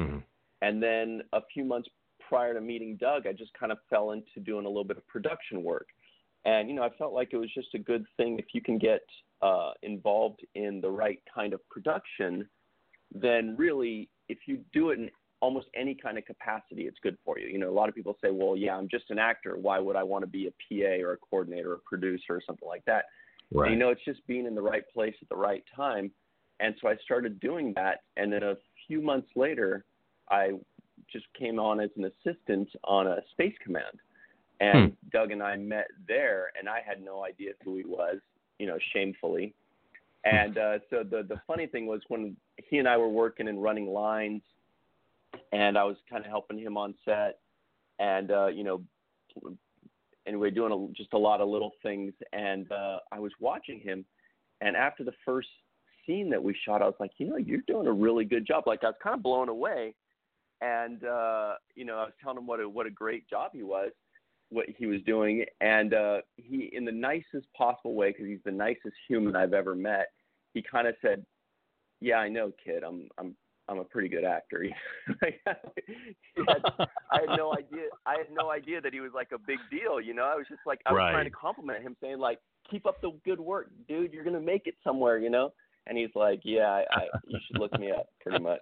Mhm. 0.00 0.24
And 0.62 0.82
then 0.82 1.22
a 1.32 1.40
few 1.54 1.64
months 1.64 1.88
prior 2.30 2.54
to 2.54 2.60
meeting 2.60 2.96
Doug, 2.96 3.26
I 3.26 3.32
just 3.32 3.52
kind 3.58 3.72
of 3.72 3.78
fell 3.90 4.12
into 4.12 4.38
doing 4.44 4.64
a 4.64 4.68
little 4.68 4.84
bit 4.84 4.96
of 4.96 5.06
production 5.08 5.64
work. 5.64 5.88
And, 6.44 6.68
you 6.68 6.76
know, 6.76 6.84
I 6.84 6.90
felt 6.96 7.12
like 7.12 7.30
it 7.32 7.36
was 7.36 7.50
just 7.52 7.74
a 7.74 7.78
good 7.78 8.06
thing 8.16 8.38
if 8.38 8.46
you 8.54 8.62
can 8.62 8.78
get 8.78 9.02
uh, 9.42 9.72
involved 9.82 10.40
in 10.54 10.80
the 10.80 10.88
right 10.88 11.20
kind 11.34 11.52
of 11.52 11.68
production, 11.68 12.48
then 13.12 13.56
really, 13.58 14.08
if 14.28 14.38
you 14.46 14.60
do 14.72 14.90
it 14.90 15.00
in 15.00 15.10
almost 15.40 15.66
any 15.74 15.94
kind 15.94 16.18
of 16.18 16.24
capacity, 16.24 16.82
it's 16.82 16.98
good 17.02 17.18
for 17.24 17.36
you. 17.36 17.48
You 17.48 17.58
know, 17.58 17.68
a 17.68 17.74
lot 17.74 17.88
of 17.88 17.96
people 17.96 18.16
say, 18.22 18.30
well, 18.30 18.56
yeah, 18.56 18.76
I'm 18.76 18.88
just 18.88 19.10
an 19.10 19.18
actor. 19.18 19.56
Why 19.58 19.80
would 19.80 19.96
I 19.96 20.04
want 20.04 20.22
to 20.22 20.28
be 20.28 20.46
a 20.46 20.50
PA 20.50 21.04
or 21.04 21.14
a 21.14 21.16
coordinator 21.16 21.72
or 21.72 21.74
a 21.74 21.78
producer 21.80 22.36
or 22.36 22.42
something 22.46 22.68
like 22.68 22.84
that? 22.84 23.06
And, 23.66 23.74
you 23.74 23.80
know, 23.80 23.90
it's 23.90 24.04
just 24.04 24.24
being 24.28 24.46
in 24.46 24.54
the 24.54 24.62
right 24.62 24.84
place 24.94 25.14
at 25.20 25.28
the 25.28 25.36
right 25.36 25.64
time. 25.74 26.12
And 26.60 26.76
so 26.80 26.88
I 26.88 26.94
started 27.04 27.40
doing 27.40 27.72
that. 27.74 28.02
And 28.16 28.32
then 28.32 28.44
a 28.44 28.54
few 28.86 29.02
months 29.02 29.28
later, 29.34 29.84
I 30.30 30.52
just 31.12 31.26
came 31.38 31.58
on 31.58 31.80
as 31.80 31.90
an 31.96 32.04
assistant 32.04 32.68
on 32.84 33.06
a 33.06 33.18
space 33.32 33.54
command. 33.62 34.00
And 34.60 34.94
Doug 35.10 35.30
and 35.30 35.42
I 35.42 35.56
met 35.56 35.86
there, 36.06 36.52
and 36.58 36.68
I 36.68 36.82
had 36.86 37.02
no 37.02 37.24
idea 37.24 37.52
who 37.64 37.76
he 37.76 37.84
was, 37.84 38.16
you 38.58 38.66
know, 38.66 38.78
shamefully. 38.92 39.54
And 40.24 40.58
uh, 40.58 40.78
so 40.90 41.02
the 41.02 41.22
the 41.26 41.40
funny 41.46 41.66
thing 41.66 41.86
was 41.86 42.02
when 42.08 42.36
he 42.68 42.76
and 42.76 42.86
I 42.86 42.98
were 42.98 43.08
working 43.08 43.48
and 43.48 43.62
running 43.62 43.86
lines, 43.86 44.42
and 45.52 45.78
I 45.78 45.84
was 45.84 45.96
kind 46.10 46.22
of 46.22 46.30
helping 46.30 46.58
him 46.58 46.76
on 46.76 46.94
set, 47.06 47.38
and 47.98 48.30
uh, 48.30 48.48
you 48.48 48.64
know, 48.64 48.82
anyway, 50.26 50.50
doing 50.50 50.72
a, 50.72 50.94
just 50.94 51.14
a 51.14 51.18
lot 51.18 51.40
of 51.40 51.48
little 51.48 51.72
things. 51.82 52.12
And 52.34 52.70
uh, 52.70 52.98
I 53.10 53.18
was 53.18 53.32
watching 53.40 53.80
him, 53.80 54.04
and 54.60 54.76
after 54.76 55.04
the 55.04 55.14
first 55.24 55.48
scene 56.06 56.28
that 56.30 56.42
we 56.42 56.54
shot, 56.66 56.82
I 56.82 56.86
was 56.86 56.94
like, 57.00 57.12
you 57.16 57.28
know, 57.28 57.36
you're 57.36 57.62
doing 57.66 57.86
a 57.86 57.92
really 57.92 58.26
good 58.26 58.46
job. 58.46 58.64
Like 58.66 58.84
I 58.84 58.88
was 58.88 58.96
kind 59.02 59.14
of 59.14 59.22
blown 59.22 59.48
away, 59.48 59.94
and 60.60 61.04
uh, 61.04 61.54
you 61.74 61.84
know, 61.84 61.96
I 61.98 62.04
was 62.04 62.12
telling 62.22 62.38
him 62.38 62.46
what 62.46 62.60
a 62.60 62.68
what 62.68 62.86
a 62.86 62.90
great 62.90 63.28
job 63.28 63.50
he 63.54 63.62
was, 63.62 63.90
what 64.50 64.66
he 64.68 64.86
was 64.86 65.00
doing, 65.02 65.44
and 65.60 65.94
uh, 65.94 66.18
he, 66.36 66.70
in 66.72 66.84
the 66.84 66.92
nicest 66.92 67.46
possible 67.56 67.94
way, 67.94 68.10
because 68.10 68.26
he's 68.26 68.42
the 68.44 68.50
nicest 68.52 68.94
human 69.08 69.36
I've 69.36 69.54
ever 69.54 69.74
met, 69.74 70.08
he 70.54 70.62
kind 70.62 70.86
of 70.86 70.94
said, 71.02 71.24
"Yeah, 72.00 72.16
I 72.16 72.28
know, 72.28 72.52
kid. 72.62 72.82
I'm 72.84 73.08
I'm 73.18 73.36
I'm 73.68 73.78
a 73.78 73.84
pretty 73.84 74.08
good 74.08 74.24
actor." 74.24 74.66
Like, 75.22 75.40
he 75.86 76.42
had, 76.46 76.62
I 77.10 77.20
had 77.26 77.36
no 77.36 77.52
idea. 77.54 77.84
I 78.06 78.16
had 78.18 78.26
no 78.32 78.50
idea 78.50 78.80
that 78.80 78.92
he 78.92 79.00
was 79.00 79.12
like 79.14 79.28
a 79.32 79.38
big 79.38 79.58
deal. 79.70 80.00
You 80.00 80.14
know, 80.14 80.24
I 80.24 80.34
was 80.36 80.46
just 80.48 80.60
like 80.66 80.80
I 80.86 80.92
was 80.92 80.98
Right. 80.98 81.12
trying 81.12 81.24
to 81.24 81.30
compliment 81.30 81.82
him, 81.82 81.96
saying 82.02 82.18
like, 82.18 82.38
"Keep 82.70 82.86
up 82.86 83.00
the 83.00 83.12
good 83.24 83.40
work, 83.40 83.70
dude. 83.88 84.12
You're 84.12 84.24
gonna 84.24 84.40
make 84.40 84.66
it 84.66 84.74
somewhere." 84.84 85.18
You 85.18 85.30
know. 85.30 85.52
And 85.86 85.96
he's 85.96 86.10
like, 86.14 86.40
"Yeah, 86.44 86.68
I, 86.68 86.84
I 86.92 87.02
you 87.26 87.38
should 87.46 87.58
look 87.58 87.72
me 87.78 87.90
up, 87.90 88.06
pretty 88.20 88.42
much." 88.42 88.60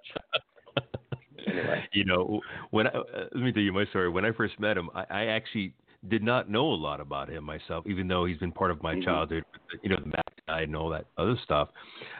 Anyway. 1.47 1.89
You 1.93 2.05
know, 2.05 2.41
when 2.70 2.86
I, 2.86 2.91
uh, 2.91 3.05
let 3.32 3.43
me 3.43 3.53
tell 3.53 3.62
you 3.62 3.72
my 3.72 3.86
story. 3.86 4.09
When 4.09 4.24
I 4.24 4.32
first 4.32 4.59
met 4.59 4.76
him, 4.76 4.91
I, 4.95 5.05
I 5.11 5.26
actually 5.26 5.74
did 6.09 6.22
not 6.22 6.49
know 6.49 6.66
a 6.66 6.74
lot 6.74 7.01
about 7.01 7.28
him 7.28 7.45
myself, 7.45 7.86
even 7.86 8.09
though 8.09 8.24
he's 8.24 8.39
been 8.39 8.53
part 8.53 8.70
of 8.70 8.82
my 8.82 8.95
Mhm. 8.95 9.05
childhood. 9.05 9.45
You 9.82 9.91
know, 9.91 9.97
the 9.97 10.07
Mac 10.07 10.43
Guy 10.47 10.62
and 10.62 10.76
all 10.76 10.89
that 10.91 11.07
other 11.16 11.36
stuff. 11.45 11.68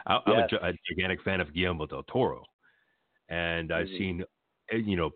I, 0.05 0.19
I'm 0.25 0.37
a, 0.39 0.47
Yes. 0.51 0.59
a 0.61 0.73
gigantic 0.89 1.21
fan 1.23 1.41
of 1.41 1.53
Guillermo 1.53 1.85
del 1.85 2.03
Toro, 2.03 2.45
and 3.29 3.71
I've 3.71 3.87
Mhm. 3.87 3.97
seen, 3.97 4.23
uh, 4.73 4.75
you 4.75 4.95
know, 4.95 5.11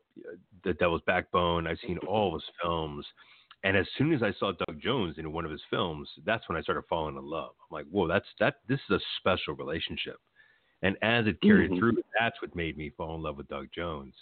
The 0.64 0.74
Devil's 0.74 1.02
Backbone. 1.06 1.68
I've 1.68 1.80
seen 1.80 1.98
all 2.00 2.36
of 2.36 2.42
his 2.42 2.50
films. 2.62 3.06
And 3.66 3.78
as 3.78 3.88
soon 3.98 4.12
as 4.14 4.22
I 4.22 4.32
saw 4.34 4.52
Doug 4.52 4.82
Jones 4.82 5.18
in 5.18 5.32
one 5.32 5.46
of 5.46 5.52
his 5.52 5.64
films, 5.70 6.10
that's 6.26 6.48
when 6.50 6.58
I 6.58 6.62
started 6.62 6.84
falling 6.90 7.16
in 7.16 7.26
love. 7.26 7.56
I'm 7.62 7.76
like, 7.76 7.86
whoa, 7.88 8.08
that's 8.08 8.28
that. 8.40 8.56
This 8.68 8.80
is 8.90 8.98
a 8.98 9.00
special 9.18 9.56
relationship. 9.56 10.18
And 10.84 10.98
as 11.02 11.26
it 11.28 11.40
carried 11.42 11.72
Mhm. 11.72 11.80
through, 11.80 12.04
that's 12.20 12.40
what 12.42 12.56
made 12.56 12.78
me 12.78 12.90
fall 12.90 13.16
in 13.16 13.22
love 13.22 13.38
with 13.38 13.48
Doug 13.48 13.72
Jones. 13.72 14.14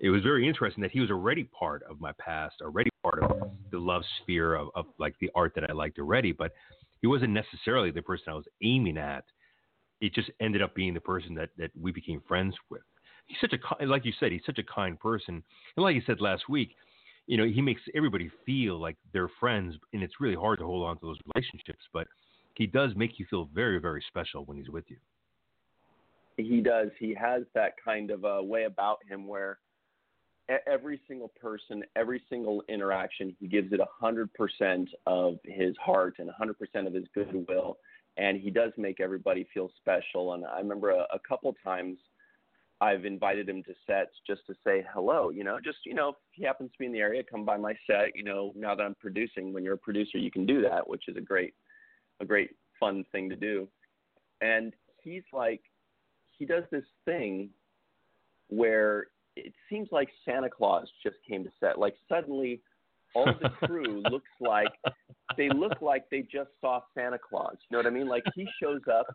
It 0.00 0.10
was 0.10 0.22
very 0.22 0.46
interesting 0.46 0.82
that 0.82 0.90
he 0.90 1.00
was 1.00 1.10
already 1.10 1.44
part 1.44 1.84
of 1.84 2.00
my 2.00 2.12
past, 2.12 2.60
already 2.60 2.90
part 3.02 3.22
of 3.22 3.52
the 3.70 3.78
love 3.78 4.04
sphere 4.20 4.54
of, 4.54 4.70
of 4.74 4.86
like 4.98 5.16
the 5.20 5.30
art 5.34 5.54
that 5.54 5.70
I 5.70 5.72
liked 5.72 5.98
already, 5.98 6.32
but 6.32 6.52
he 7.00 7.06
wasn't 7.06 7.32
necessarily 7.32 7.92
the 7.92 8.02
person 8.02 8.32
I 8.32 8.34
was 8.34 8.48
aiming 8.62 8.98
at. 8.98 9.24
It 10.00 10.12
just 10.12 10.30
ended 10.40 10.60
up 10.60 10.74
being 10.74 10.92
the 10.92 11.00
person 11.00 11.34
that, 11.36 11.50
that 11.56 11.70
we 11.80 11.92
became 11.92 12.20
friends 12.22 12.56
with. 12.68 12.82
He's 13.26 13.38
such 13.40 13.52
a, 13.52 13.86
like 13.86 14.04
you 14.04 14.12
said, 14.18 14.32
he's 14.32 14.44
such 14.44 14.58
a 14.58 14.64
kind 14.64 14.98
person. 14.98 15.42
And 15.76 15.84
like 15.84 15.94
you 15.94 16.02
said 16.04 16.20
last 16.20 16.48
week, 16.48 16.74
you 17.26 17.36
know, 17.36 17.44
he 17.44 17.60
makes 17.60 17.82
everybody 17.94 18.30
feel 18.44 18.80
like 18.80 18.96
they're 19.12 19.28
friends, 19.40 19.76
and 19.92 20.02
it's 20.02 20.20
really 20.20 20.34
hard 20.34 20.58
to 20.60 20.64
hold 20.64 20.86
on 20.86 20.98
to 20.98 21.06
those 21.06 21.18
relationships, 21.34 21.84
but 21.92 22.08
he 22.54 22.66
does 22.66 22.96
make 22.96 23.18
you 23.18 23.26
feel 23.26 23.44
very, 23.52 23.78
very 23.78 24.02
special 24.08 24.44
when 24.46 24.56
he's 24.56 24.70
with 24.70 24.84
you. 24.88 24.96
He 26.38 26.60
does. 26.60 26.88
He 26.98 27.14
has 27.14 27.42
that 27.54 27.72
kind 27.84 28.10
of 28.10 28.24
a 28.24 28.42
way 28.42 28.64
about 28.64 28.98
him 29.08 29.26
where 29.26 29.58
every 30.66 31.00
single 31.06 31.30
person, 31.40 31.82
every 31.96 32.22
single 32.30 32.62
interaction, 32.68 33.36
he 33.38 33.46
gives 33.46 33.72
it 33.72 33.80
a 33.80 33.88
hundred 34.00 34.32
percent 34.34 34.88
of 35.06 35.38
his 35.44 35.74
heart 35.76 36.14
and 36.18 36.28
a 36.28 36.32
hundred 36.32 36.58
percent 36.58 36.86
of 36.86 36.94
his 36.94 37.04
goodwill, 37.14 37.78
and 38.16 38.40
he 38.40 38.50
does 38.50 38.72
make 38.76 39.00
everybody 39.00 39.46
feel 39.52 39.70
special. 39.76 40.34
And 40.34 40.46
I 40.46 40.58
remember 40.58 40.90
a, 40.90 41.06
a 41.12 41.18
couple 41.28 41.54
times 41.62 41.98
I've 42.80 43.04
invited 43.04 43.48
him 43.48 43.62
to 43.64 43.74
sets 43.86 44.12
just 44.26 44.46
to 44.46 44.54
say 44.64 44.86
hello. 44.94 45.30
You 45.30 45.44
know, 45.44 45.58
just 45.62 45.78
you 45.84 45.94
know, 45.94 46.10
if 46.10 46.16
he 46.32 46.44
happens 46.44 46.70
to 46.72 46.78
be 46.78 46.86
in 46.86 46.92
the 46.92 47.00
area, 47.00 47.22
come 47.28 47.44
by 47.44 47.56
my 47.56 47.74
set. 47.86 48.14
You 48.14 48.24
know, 48.24 48.52
now 48.56 48.74
that 48.74 48.82
I'm 48.82 48.96
producing, 49.00 49.52
when 49.52 49.64
you're 49.64 49.74
a 49.74 49.78
producer, 49.78 50.18
you 50.18 50.30
can 50.30 50.46
do 50.46 50.62
that, 50.62 50.88
which 50.88 51.08
is 51.08 51.16
a 51.16 51.20
great, 51.20 51.54
a 52.20 52.24
great 52.24 52.50
fun 52.80 53.04
thing 53.12 53.28
to 53.28 53.36
do. 53.36 53.68
And 54.40 54.72
he's 55.02 55.24
like 55.32 55.60
he 56.38 56.46
does 56.46 56.64
this 56.70 56.84
thing 57.04 57.50
where 58.48 59.08
it 59.36 59.52
seems 59.68 59.88
like 59.92 60.08
Santa 60.24 60.48
Claus 60.48 60.88
just 61.02 61.16
came 61.28 61.44
to 61.44 61.50
set. 61.60 61.78
Like 61.78 61.94
suddenly, 62.08 62.60
all 63.14 63.26
the 63.40 63.48
crew 63.66 64.02
looks 64.10 64.30
like 64.40 64.68
they 65.36 65.48
look 65.48 65.80
like 65.80 66.04
they 66.10 66.22
just 66.22 66.50
saw 66.60 66.80
Santa 66.94 67.18
Claus. 67.18 67.56
You 67.68 67.76
know 67.76 67.78
what 67.78 67.86
I 67.86 67.90
mean? 67.90 68.08
Like 68.08 68.24
he 68.34 68.46
shows 68.60 68.80
up, 68.92 69.06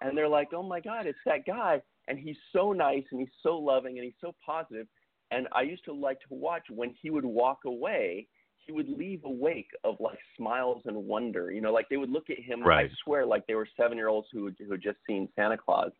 and 0.00 0.16
they're 0.16 0.28
like, 0.28 0.48
"Oh 0.54 0.62
my 0.62 0.80
God, 0.80 1.06
it's 1.06 1.18
that 1.26 1.46
guy!" 1.46 1.80
And 2.08 2.18
he's 2.18 2.36
so 2.52 2.72
nice, 2.72 3.04
and 3.10 3.20
he's 3.20 3.28
so 3.42 3.56
loving, 3.56 3.98
and 3.98 4.04
he's 4.04 4.14
so 4.20 4.34
positive. 4.44 4.86
And 5.32 5.48
I 5.52 5.62
used 5.62 5.84
to 5.86 5.92
like 5.92 6.20
to 6.20 6.34
watch 6.34 6.62
when 6.70 6.94
he 7.00 7.10
would 7.10 7.24
walk 7.24 7.60
away. 7.66 8.28
He 8.64 8.72
would 8.72 8.88
leave 8.88 9.20
a 9.24 9.30
wake 9.30 9.70
of 9.84 9.94
like 10.00 10.18
smiles 10.36 10.82
and 10.86 10.96
wonder. 10.96 11.52
You 11.52 11.60
know, 11.60 11.72
like 11.72 11.88
they 11.88 11.98
would 11.98 12.10
look 12.10 12.30
at 12.30 12.38
him. 12.38 12.64
Right. 12.64 12.90
I 12.90 12.94
swear, 13.04 13.24
like 13.24 13.46
they 13.46 13.54
were 13.54 13.68
seven 13.76 13.96
year 13.96 14.08
olds 14.08 14.28
who 14.32 14.50
who 14.58 14.72
had 14.72 14.82
just 14.82 14.98
seen 15.06 15.28
Santa 15.36 15.56
Claus 15.56 15.92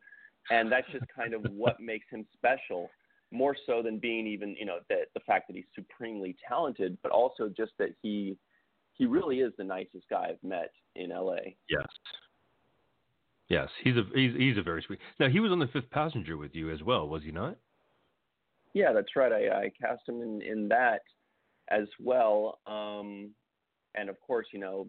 and 0.51 0.71
that's 0.71 0.87
just 0.93 1.05
kind 1.15 1.35
of 1.35 1.43
what 1.53 1.81
makes 1.81 2.07
him 2.11 2.27
special 2.35 2.89
more 3.33 3.57
so 3.67 3.83
than 3.83 3.99
being 3.99 4.27
even 4.27 4.55
you 4.59 4.65
know 4.65 4.79
the 4.89 5.03
the 5.15 5.21
fact 5.21 5.49
that 5.49 5.57
he's 5.57 5.65
supremely 5.75 6.37
talented 6.49 6.97
but 7.03 7.11
also 7.13 7.49
just 7.49 7.73
that 7.79 7.91
he 8.03 8.37
he 8.93 9.05
really 9.07 9.41
is 9.41 9.53
the 9.59 9.65
nicest 9.65 10.09
guy 10.09 10.29
I've 10.31 10.49
met 10.49 10.71
in 10.95 11.11
LA 11.11 11.37
Yes. 11.69 11.87
Yes, 13.49 13.69
he's 13.85 13.97
a 13.97 14.03
he's 14.15 14.35
he's 14.37 14.59
a 14.59 14.63
very 14.63 14.83
sweet. 14.83 14.99
Now 15.21 15.29
he 15.29 15.39
was 15.39 15.53
on 15.53 15.61
the 15.61 15.69
Fifth 15.69 15.91
Passenger 15.91 16.37
with 16.37 16.53
you 16.55 16.71
as 16.71 16.83
well, 16.83 17.09
was 17.09 17.23
he 17.23 17.31
not? 17.31 17.57
yeah 18.75 18.93
that's 18.93 19.17
right 19.17 19.33
I 19.33 19.63
I 19.63 19.71
cast 19.81 20.03
him 20.07 20.21
in 20.21 20.43
in 20.43 20.69
that 20.69 21.01
as 21.71 21.87
well 21.99 22.59
um 22.67 23.31
and 23.95 24.11
of 24.11 24.21
course 24.21 24.47
you 24.53 24.61
know 24.61 24.87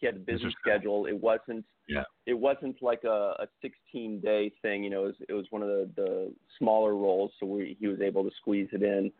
he 0.00 0.06
had 0.06 0.16
a 0.16 0.18
busy 0.18 0.54
schedule 0.60 1.06
it 1.06 1.18
wasn't 1.20 1.64
Yeah. 1.88 2.04
it 2.26 2.34
wasn't 2.38 2.80
like 2.82 3.04
a, 3.04 3.34
a 3.40 3.46
16 3.62 4.20
day 4.20 4.52
thing. 4.62 4.84
You 4.84 4.90
know, 4.90 5.04
it 5.04 5.06
was, 5.06 5.14
it 5.30 5.32
was 5.32 5.46
one 5.50 5.62
of 5.62 5.68
the, 5.68 5.90
the 5.96 6.34
smaller 6.58 6.94
roles, 6.94 7.32
so 7.40 7.46
we, 7.46 7.76
he 7.80 7.86
was 7.86 8.00
able 8.00 8.22
to 8.24 8.30
squeeze 8.36 8.68
it 8.72 8.82
in. 8.82 9.10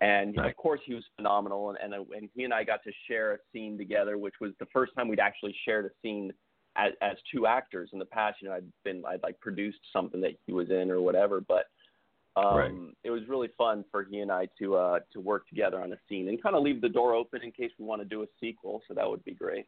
And 0.00 0.36
Right. 0.36 0.50
of 0.50 0.56
course, 0.56 0.80
he 0.84 0.92
was 0.94 1.04
phenomenal. 1.16 1.70
And, 1.70 1.78
and 1.94 2.06
and 2.14 2.28
he 2.34 2.44
and 2.44 2.52
I 2.52 2.64
got 2.64 2.82
to 2.84 2.92
share 3.06 3.34
a 3.34 3.38
scene 3.52 3.78
together, 3.78 4.18
which 4.18 4.34
was 4.40 4.52
the 4.58 4.66
first 4.72 4.92
time 4.94 5.08
we'd 5.08 5.20
actually 5.20 5.54
shared 5.64 5.86
a 5.86 5.90
scene 6.02 6.32
as, 6.76 6.92
as 7.00 7.16
two 7.32 7.46
actors. 7.46 7.90
In 7.92 7.98
the 7.98 8.04
past, 8.04 8.42
you 8.42 8.48
know, 8.48 8.54
I'd 8.54 8.70
been 8.84 9.04
I'd 9.06 9.22
like 9.22 9.40
produced 9.40 9.78
something 9.92 10.20
that 10.20 10.32
he 10.46 10.52
was 10.52 10.68
in 10.70 10.90
or 10.90 11.00
whatever, 11.00 11.40
but 11.40 11.66
um, 12.36 12.56
Right. 12.56 12.72
it 13.04 13.10
was 13.10 13.22
really 13.28 13.48
fun 13.56 13.84
for 13.90 14.04
he 14.04 14.18
and 14.18 14.30
I 14.30 14.48
to 14.58 14.76
uh, 14.76 14.98
to 15.14 15.20
work 15.20 15.48
together 15.48 15.80
on 15.80 15.92
a 15.92 15.98
scene 16.08 16.28
and 16.28 16.42
kind 16.42 16.54
of 16.56 16.62
leave 16.62 16.80
the 16.82 16.88
door 16.90 17.14
open 17.14 17.42
in 17.42 17.50
case 17.52 17.70
we 17.78 17.86
want 17.86 18.02
to 18.02 18.08
do 18.08 18.22
a 18.22 18.26
sequel. 18.40 18.82
So 18.88 18.92
that 18.94 19.08
would 19.08 19.24
be 19.24 19.32
great. 19.32 19.66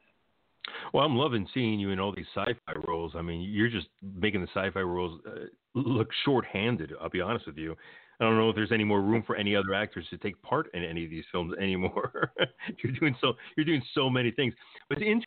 Well, 0.93 1.05
I'm 1.05 1.17
loving 1.17 1.47
seeing 1.53 1.79
you 1.79 1.91
in 1.91 2.01
all 2.01 2.15
these 2.15 2.27
sci-fi 2.35 2.73
roles. 2.87 3.13
I 3.15 3.23
mean, 3.23 3.43
you're 3.43 3.69
just 3.69 3.89
making 4.03 4.41
the 4.41 4.49
sci-fi 4.49 4.81
roles 4.81 5.21
uh, 5.27 5.47
look 5.75 6.09
short-handed. 6.25 6.93
I'll 7.01 7.11
be 7.11 7.21
honest 7.21 7.47
with 7.47 7.57
you. 7.57 7.77
I 8.21 8.25
don't 8.25 8.37
know 8.37 8.49
if 8.51 8.57
there's 8.57 8.73
any 8.73 8.85
more 8.85 9.01
room 9.01 9.23
for 9.25 9.37
any 9.37 9.55
other 9.55 9.75
actors 9.75 10.07
to 10.11 10.19
take 10.19 10.41
part 10.43 10.69
in 10.75 10.83
any 10.83 11.05
of 11.05 11.11
these 11.11 11.25
films 11.31 11.55
anymore. 11.61 12.33
you're 12.83 12.93
doing 12.93 13.15
so 13.21 13.35
you're 13.57 13.67
doing 13.67 13.83
so 13.95 14.11
many 14.11 14.31
things. 14.33 14.55
But 14.89 14.99
the 14.99 15.05
interesting 15.05 15.27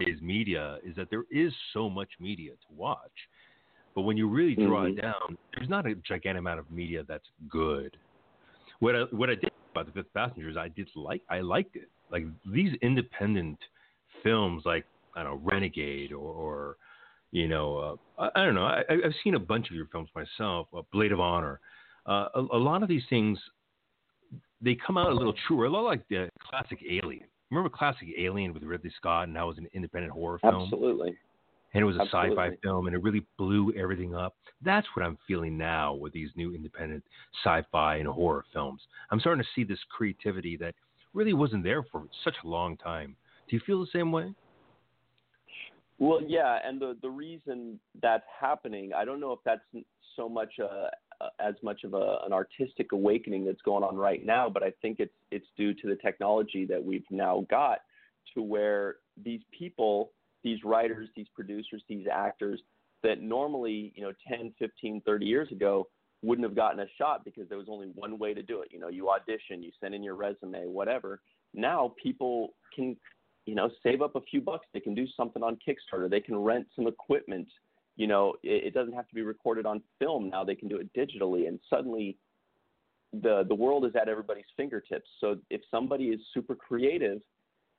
is 0.00 0.20
media 0.20 0.78
is 0.84 0.94
that 0.96 1.08
there 1.10 1.24
is 1.30 1.52
so 1.72 1.88
much 1.88 2.10
media 2.20 2.52
to 2.52 2.74
watch. 2.74 2.98
But 3.94 4.02
when 4.02 4.16
you 4.16 4.28
really 4.28 4.54
draw 4.54 4.84
Mhm. 4.84 4.98
it 4.98 5.00
down, 5.00 5.36
there's 5.54 5.68
not 5.68 5.86
a 5.86 5.94
gigantic 5.96 6.40
amount 6.40 6.60
of 6.60 6.70
media 6.70 7.04
that's 7.06 7.28
good. 7.48 7.96
What 8.80 8.96
I, 8.96 9.02
what 9.10 9.30
I 9.30 9.36
did 9.36 9.50
about 9.74 9.86
the 9.86 9.92
Fifth 9.92 10.12
Passenger 10.12 10.50
is 10.50 10.56
I 10.56 10.68
did 10.68 10.90
like 10.94 11.22
I 11.30 11.40
liked 11.40 11.76
it. 11.76 11.88
Like 12.10 12.24
these 12.44 12.74
independent 12.82 13.58
films, 14.22 14.62
like 14.64 14.84
I 15.14 15.22
don't 15.22 15.34
know 15.34 15.50
Renegade 15.50 16.12
or, 16.12 16.32
or 16.32 16.76
you 17.30 17.48
know 17.48 17.98
uh, 18.18 18.22
I, 18.22 18.42
I 18.42 18.44
don't 18.44 18.54
know. 18.54 18.64
I, 18.64 18.82
I've 18.88 19.14
seen 19.24 19.34
a 19.34 19.40
bunch 19.40 19.70
of 19.70 19.76
your 19.76 19.86
films 19.86 20.08
myself. 20.14 20.68
Uh, 20.76 20.82
Blade 20.92 21.12
of 21.12 21.20
Honor. 21.20 21.60
Uh, 22.06 22.28
a, 22.34 22.40
a 22.52 22.58
lot 22.58 22.82
of 22.82 22.88
these 22.88 23.02
things 23.08 23.38
they 24.60 24.76
come 24.86 24.96
out 24.96 25.10
a 25.10 25.14
little 25.14 25.34
truer. 25.46 25.66
A 25.66 25.70
lot 25.70 25.82
like 25.82 26.06
the 26.08 26.28
classic 26.48 26.78
Alien. 26.88 27.26
Remember 27.50 27.68
classic 27.68 28.08
Alien 28.18 28.54
with 28.54 28.62
Ridley 28.62 28.90
Scott, 28.96 29.28
and 29.28 29.36
that 29.36 29.42
was 29.42 29.58
an 29.58 29.68
independent 29.74 30.12
horror 30.12 30.38
film 30.38 30.62
Absolutely. 30.62 31.14
and 31.74 31.82
it 31.82 31.84
was 31.84 31.96
a 31.96 32.02
Absolutely. 32.02 32.30
sci-fi 32.30 32.56
film 32.62 32.86
and 32.86 32.96
it 32.96 33.02
really 33.02 33.26
blew 33.36 33.72
everything 33.76 34.14
up. 34.14 34.34
That's 34.64 34.86
what 34.94 35.04
I'm 35.04 35.18
feeling 35.26 35.58
now 35.58 35.92
with 35.92 36.12
these 36.12 36.30
new 36.34 36.54
independent 36.54 37.04
sci-fi 37.44 37.96
and 37.96 38.08
horror 38.08 38.44
films. 38.52 38.80
I'm 39.10 39.20
starting 39.20 39.42
to 39.42 39.48
see 39.54 39.64
this 39.64 39.78
creativity 39.94 40.56
that 40.58 40.74
really 41.12 41.34
wasn't 41.34 41.64
there 41.64 41.82
for 41.82 42.04
such 42.24 42.36
a 42.42 42.48
long 42.48 42.76
time. 42.78 43.16
Do 43.48 43.56
you 43.56 43.62
feel 43.66 43.80
the 43.80 43.90
same 43.92 44.12
way? 44.12 44.34
Well, 45.98 46.20
yeah, 46.26 46.58
and 46.64 46.80
the 46.80 46.96
the 47.00 47.10
reason 47.10 47.78
that's 48.00 48.24
happening, 48.40 48.92
I 48.92 49.04
don't 49.04 49.20
know 49.20 49.32
if 49.32 49.40
that's 49.44 49.62
so 50.16 50.28
much 50.28 50.54
uh 50.58 50.88
uh, 51.22 51.28
as 51.38 51.54
much 51.62 51.84
of 51.84 51.94
a, 51.94 52.18
an 52.24 52.32
artistic 52.32 52.92
awakening 52.92 53.44
that's 53.44 53.62
going 53.62 53.84
on 53.84 53.96
right 53.96 54.24
now, 54.26 54.48
but 54.48 54.62
I 54.62 54.72
think 54.82 54.98
it's 54.98 55.14
it's 55.30 55.46
due 55.56 55.72
to 55.74 55.86
the 55.86 55.96
technology 55.96 56.64
that 56.66 56.82
we've 56.84 57.04
now 57.10 57.46
got 57.48 57.78
to 58.34 58.42
where 58.42 58.96
these 59.22 59.40
people, 59.56 60.10
these 60.42 60.58
writers, 60.64 61.08
these 61.14 61.28
producers, 61.34 61.82
these 61.88 62.06
actors 62.12 62.60
that 63.02 63.20
normally, 63.20 63.92
you 63.94 64.02
know, 64.02 64.12
10, 64.28 64.54
15, 64.58 65.02
30 65.04 65.26
years 65.26 65.50
ago 65.52 65.88
wouldn't 66.22 66.46
have 66.46 66.56
gotten 66.56 66.80
a 66.80 66.86
shot 66.98 67.24
because 67.24 67.48
there 67.48 67.58
was 67.58 67.66
only 67.68 67.88
one 67.94 68.18
way 68.18 68.32
to 68.32 68.42
do 68.42 68.62
it. 68.62 68.68
You 68.72 68.78
know, 68.78 68.88
you 68.88 69.10
audition, 69.10 69.62
you 69.62 69.70
send 69.80 69.94
in 69.94 70.02
your 70.02 70.14
resume, 70.14 70.66
whatever. 70.66 71.20
Now 71.52 71.94
people 72.02 72.54
can 72.74 72.96
you 73.46 73.54
know, 73.54 73.70
save 73.82 74.02
up 74.02 74.16
a 74.16 74.20
few 74.20 74.40
bucks. 74.40 74.66
They 74.72 74.80
can 74.80 74.94
do 74.94 75.06
something 75.16 75.42
on 75.42 75.58
Kickstarter. 75.66 76.08
They 76.08 76.20
can 76.20 76.36
rent 76.36 76.66
some 76.76 76.86
equipment. 76.86 77.48
You 77.96 78.06
know, 78.06 78.34
it, 78.42 78.66
it 78.66 78.74
doesn't 78.74 78.94
have 78.94 79.08
to 79.08 79.14
be 79.14 79.22
recorded 79.22 79.66
on 79.66 79.82
film 79.98 80.30
now. 80.30 80.44
They 80.44 80.54
can 80.54 80.68
do 80.68 80.78
it 80.78 80.92
digitally, 80.94 81.48
and 81.48 81.58
suddenly, 81.68 82.16
the 83.12 83.44
the 83.48 83.54
world 83.54 83.84
is 83.84 83.92
at 84.00 84.08
everybody's 84.08 84.44
fingertips. 84.56 85.08
So 85.20 85.36
if 85.50 85.60
somebody 85.70 86.06
is 86.06 86.20
super 86.32 86.54
creative, 86.54 87.20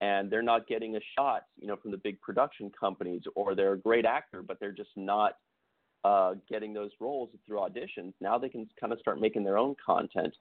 and 0.01 0.29
they're 0.29 0.43
not 0.43 0.67
getting 0.67 0.97
a 0.97 0.99
shot, 1.17 1.43
you 1.59 1.67
know, 1.67 1.77
from 1.77 1.91
the 1.91 1.97
big 1.97 2.19
production 2.21 2.71
companies, 2.77 3.21
or 3.35 3.55
they're 3.55 3.73
a 3.73 3.79
great 3.79 4.05
actor, 4.05 4.41
but 4.41 4.59
they're 4.59 4.71
just 4.71 4.89
not 4.95 5.37
uh, 6.03 6.33
getting 6.49 6.73
those 6.73 6.91
roles 6.99 7.29
through 7.45 7.57
auditions, 7.57 8.13
now 8.19 8.37
they 8.37 8.49
can 8.49 8.67
kind 8.79 8.91
of 8.91 8.99
start 8.99 9.19
making 9.21 9.43
their 9.43 9.57
own 9.57 9.75
content, 9.83 10.35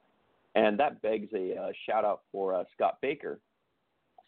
and 0.55 0.77
that 0.77 1.01
begs 1.01 1.29
a 1.33 1.55
uh, 1.55 1.71
shout 1.87 2.03
out 2.03 2.21
for 2.31 2.53
uh, 2.53 2.63
Scott 2.75 2.97
Baker. 3.01 3.39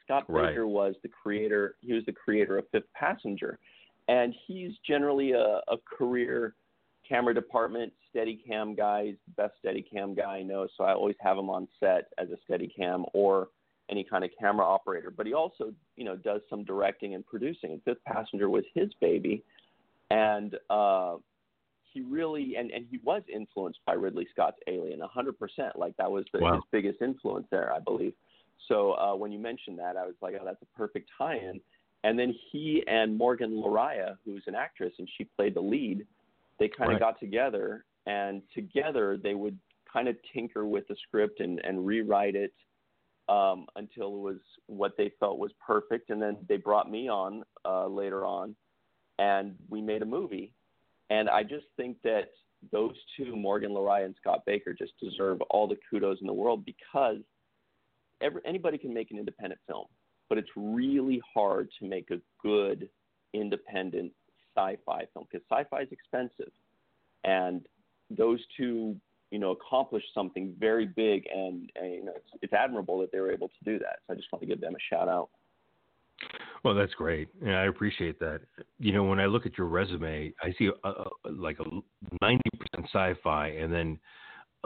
Scott 0.06 0.26
Right. 0.28 0.50
Baker 0.50 0.68
was 0.68 0.96
the 1.04 1.10
creator. 1.10 1.76
He 1.82 1.94
was 1.94 2.06
the 2.06 2.14
creator 2.14 2.58
of 2.58 2.66
Fifth 2.72 2.92
Passenger, 2.94 3.60
and 4.08 4.34
he's 4.48 4.72
generally 4.88 5.32
a, 5.32 5.62
a 5.68 5.78
career 5.98 6.56
camera 7.08 7.34
department 7.34 7.92
steady 8.10 8.42
cam 8.48 8.74
guy. 8.76 9.06
He's 9.08 9.16
the 9.28 9.44
best 9.44 9.56
steady 9.60 9.82
cam 9.82 10.16
guy 10.16 10.38
I 10.38 10.42
know, 10.44 10.68
so 10.78 10.84
I 10.84 10.94
always 10.94 11.16
have 11.20 11.38
him 11.38 11.50
on 11.50 11.68
set 11.80 12.06
as 12.18 12.30
a 12.30 12.38
steady 12.46 12.68
cam 12.68 13.06
or 13.14 13.50
any 13.90 14.04
kind 14.04 14.24
of 14.24 14.32
camera 14.40 14.66
operator. 14.66 15.12
But 15.16 15.28
he 15.28 15.34
also, 15.34 15.72
you 15.96 16.06
know, 16.06 16.16
does 16.16 16.42
some 16.50 16.64
directing 16.64 17.14
and 17.14 17.26
producing. 17.26 17.72
And 17.74 17.84
Fifth 17.84 18.04
Passenger 18.06 18.50
was 18.50 18.64
his 18.74 18.90
baby, 19.02 19.44
and 20.12 20.56
uh, 20.70 21.16
he 21.94 22.02
really 22.02 22.56
and 22.58 22.72
and 22.72 22.86
he 22.90 23.00
was 23.04 23.22
influenced 23.34 23.80
by 23.86 23.94
Ridley 23.94 24.28
Scott's 24.32 24.58
Alien, 24.68 25.02
a 25.02 25.08
hundred 25.08 25.38
percent. 25.40 25.78
Like 25.78 25.96
that 25.98 26.12
was 26.12 26.26
the, 26.34 26.40
Wow. 26.40 26.56
his 26.56 26.64
biggest 26.72 27.02
influence 27.02 27.48
there, 27.52 27.72
I 27.74 27.80
believe. 27.80 28.14
So 28.68 28.94
uh, 28.94 29.16
when 29.16 29.32
you 29.32 29.40
mentioned 29.40 29.78
that, 29.80 29.98
I 29.98 30.06
was 30.06 30.16
like, 30.22 30.36
oh, 30.40 30.46
that's 30.46 30.62
a 30.62 30.78
perfect 30.78 31.10
tie-in. 31.18 31.62
And 32.04 32.18
then 32.18 32.34
he 32.52 32.84
and 32.88 33.18
Morgan 33.18 33.52
Lariah, 33.52 34.16
who's 34.24 34.44
an 34.48 34.56
actress, 34.56 34.94
and 35.00 35.10
she 35.18 35.24
played 35.24 35.56
the 35.56 35.62
lead, 35.62 36.06
they 36.60 36.68
kind 36.68 36.92
of 36.92 36.96
Right. 36.96 37.00
got 37.00 37.20
together, 37.20 37.86
and 38.06 38.42
together 38.54 39.18
they 39.18 39.34
would 39.34 39.58
kind 39.92 40.08
of 40.08 40.16
tinker 40.34 40.66
with 40.66 40.88
the 40.88 40.96
script 41.08 41.40
and, 41.40 41.60
and 41.64 41.86
rewrite 41.86 42.36
it 42.36 42.54
um, 43.28 43.66
until 43.76 44.08
it 44.08 44.20
was 44.20 44.38
what 44.68 44.96
they 44.98 45.12
felt 45.20 45.40
was 45.40 45.52
perfect. 45.66 46.10
And 46.10 46.22
then 46.22 46.38
they 46.48 46.58
brought 46.58 46.90
me 46.92 47.08
on 47.10 47.44
uh, 47.66 47.88
later 47.88 48.26
on, 48.26 48.56
and 49.20 49.56
we 49.70 49.82
made 49.82 50.02
a 50.02 50.06
movie. 50.06 50.54
And 51.10 51.30
I 51.30 51.44
just 51.44 51.66
think 51.78 51.98
that 52.04 52.32
those 52.72 52.96
two, 53.18 53.36
Morgan 53.36 53.72
Lariah 53.72 54.06
and 54.06 54.16
Scott 54.20 54.44
Baker, 54.46 54.74
just 54.74 54.94
deserve 55.00 55.42
all 55.50 55.68
the 55.68 55.78
kudos 55.90 56.20
in 56.22 56.28
the 56.28 56.34
world 56.34 56.66
because 56.66 57.18
every, 58.22 58.42
anybody 58.46 58.78
can 58.78 58.94
make 58.94 59.12
an 59.12 59.18
independent 59.18 59.60
film, 59.68 59.86
but 60.30 60.38
it's 60.38 60.50
really 60.56 61.22
hard 61.34 61.70
to 61.80 61.88
make 61.88 62.12
a 62.12 62.20
good 62.42 62.90
independent 63.34 64.12
sci-fi 64.56 65.06
film 65.14 65.26
because 65.32 65.46
sci-fi 65.52 65.82
is 65.82 65.90
expensive, 65.92 66.52
and 67.24 67.66
those 68.10 68.40
two, 68.56 68.96
you 69.32 69.40
know, 69.40 69.52
accomplished 69.52 70.08
something 70.14 70.54
very 70.60 70.86
big, 70.86 71.26
and, 71.34 71.70
and 71.76 71.94
you 71.94 72.06
know, 72.06 72.14
it's, 72.16 72.30
it's 72.42 72.54
admirable 72.54 73.00
that 73.00 73.12
they 73.12 73.20
were 73.20 73.32
able 73.32 73.50
to 73.50 73.64
do 73.64 73.80
that. 73.80 74.00
So 74.06 74.14
I 74.14 74.16
just 74.16 74.32
want 74.32 74.42
to 74.42 74.48
give 74.48 74.62
them 74.62 74.76
a 74.76 74.96
shout 74.96 75.10
out. 75.10 75.30
Well, 76.64 76.74
that's 76.74 76.94
great. 76.94 77.28
Yeah, 77.44 77.60
I 77.60 77.66
appreciate 77.66 78.20
that. 78.20 78.42
You 78.80 78.94
know, 78.94 79.04
when 79.04 79.20
I 79.20 79.26
look 79.26 79.46
at 79.46 79.58
your 79.58 79.68
resume, 79.68 80.34
I 80.42 80.54
see 80.58 80.70
a, 80.84 80.88
a, 80.90 81.06
like 81.30 81.60
a 81.60 81.66
ninety 82.22 82.50
percent 82.58 82.88
sci-fi, 82.94 83.48
and 83.50 83.74
then 83.74 84.00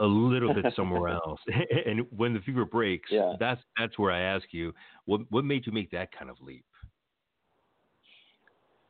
a 0.00 0.06
little 0.06 0.52
bit 0.54 0.64
somewhere 0.76 1.08
else. 1.08 1.40
and 1.86 2.06
when 2.10 2.34
the 2.34 2.40
fever 2.40 2.64
breaks, 2.64 3.10
Yeah. 3.10 3.34
that's 3.38 3.60
that's 3.78 3.98
where 3.98 4.10
I 4.10 4.20
ask 4.20 4.46
you, 4.52 4.72
what 5.04 5.20
what 5.30 5.44
made 5.44 5.66
you 5.66 5.72
make 5.72 5.90
that 5.92 6.10
kind 6.12 6.30
of 6.30 6.40
leap? 6.40 6.64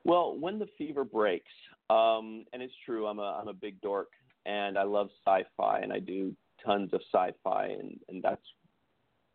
Well, 0.04 0.38
when 0.38 0.58
the 0.58 0.68
fever 0.78 1.04
breaks, 1.04 1.52
um, 1.90 2.44
and 2.52 2.62
it's 2.62 2.74
true, 2.86 3.06
I'm 3.06 3.18
a 3.18 3.38
I'm 3.40 3.48
a 3.48 3.52
big 3.52 3.80
dork, 3.80 4.08
and 4.46 4.78
I 4.78 4.82
love 4.84 5.10
sci-fi, 5.26 5.80
and 5.80 5.92
I 5.92 5.98
do 5.98 6.34
tons 6.64 6.92
of 6.94 7.00
sci-fi, 7.12 7.66
and 7.66 7.98
and 8.08 8.22
that's 8.22 8.42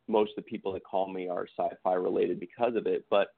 most 0.07 0.31
of 0.31 0.43
the 0.43 0.49
people 0.49 0.71
that 0.73 0.83
call 0.83 1.11
me 1.11 1.27
are 1.27 1.47
sci-fi 1.57 1.93
related 1.93 2.39
because 2.39 2.75
of 2.75 2.87
it. 2.87 3.05
But 3.09 3.29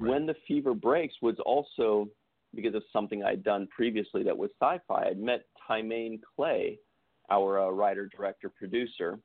Right. 0.00 0.10
when 0.10 0.26
the 0.26 0.34
fever 0.48 0.74
breaks 0.74 1.14
was 1.22 1.38
also 1.46 2.08
because 2.52 2.74
of 2.74 2.82
something 2.92 3.22
I'd 3.22 3.44
done 3.44 3.68
previously 3.68 4.24
that 4.24 4.36
was 4.36 4.50
sci-fi. 4.60 5.04
I'd 5.06 5.20
met 5.20 5.46
Timane 5.68 6.20
Clay, 6.34 6.80
our 7.30 7.60
uh, 7.60 7.70
writer, 7.70 8.06
director, 8.06 8.48
producer, 8.48 9.18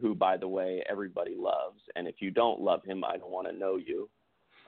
who, 0.00 0.14
by 0.14 0.36
the 0.36 0.48
way, 0.48 0.82
everybody 0.88 1.34
loves, 1.36 1.80
and 1.96 2.06
if 2.06 2.16
you 2.20 2.30
don't 2.30 2.60
love 2.60 2.84
him, 2.84 3.04
I 3.04 3.16
don't 3.16 3.30
want 3.30 3.48
to 3.48 3.56
know 3.56 3.76
you. 3.76 4.08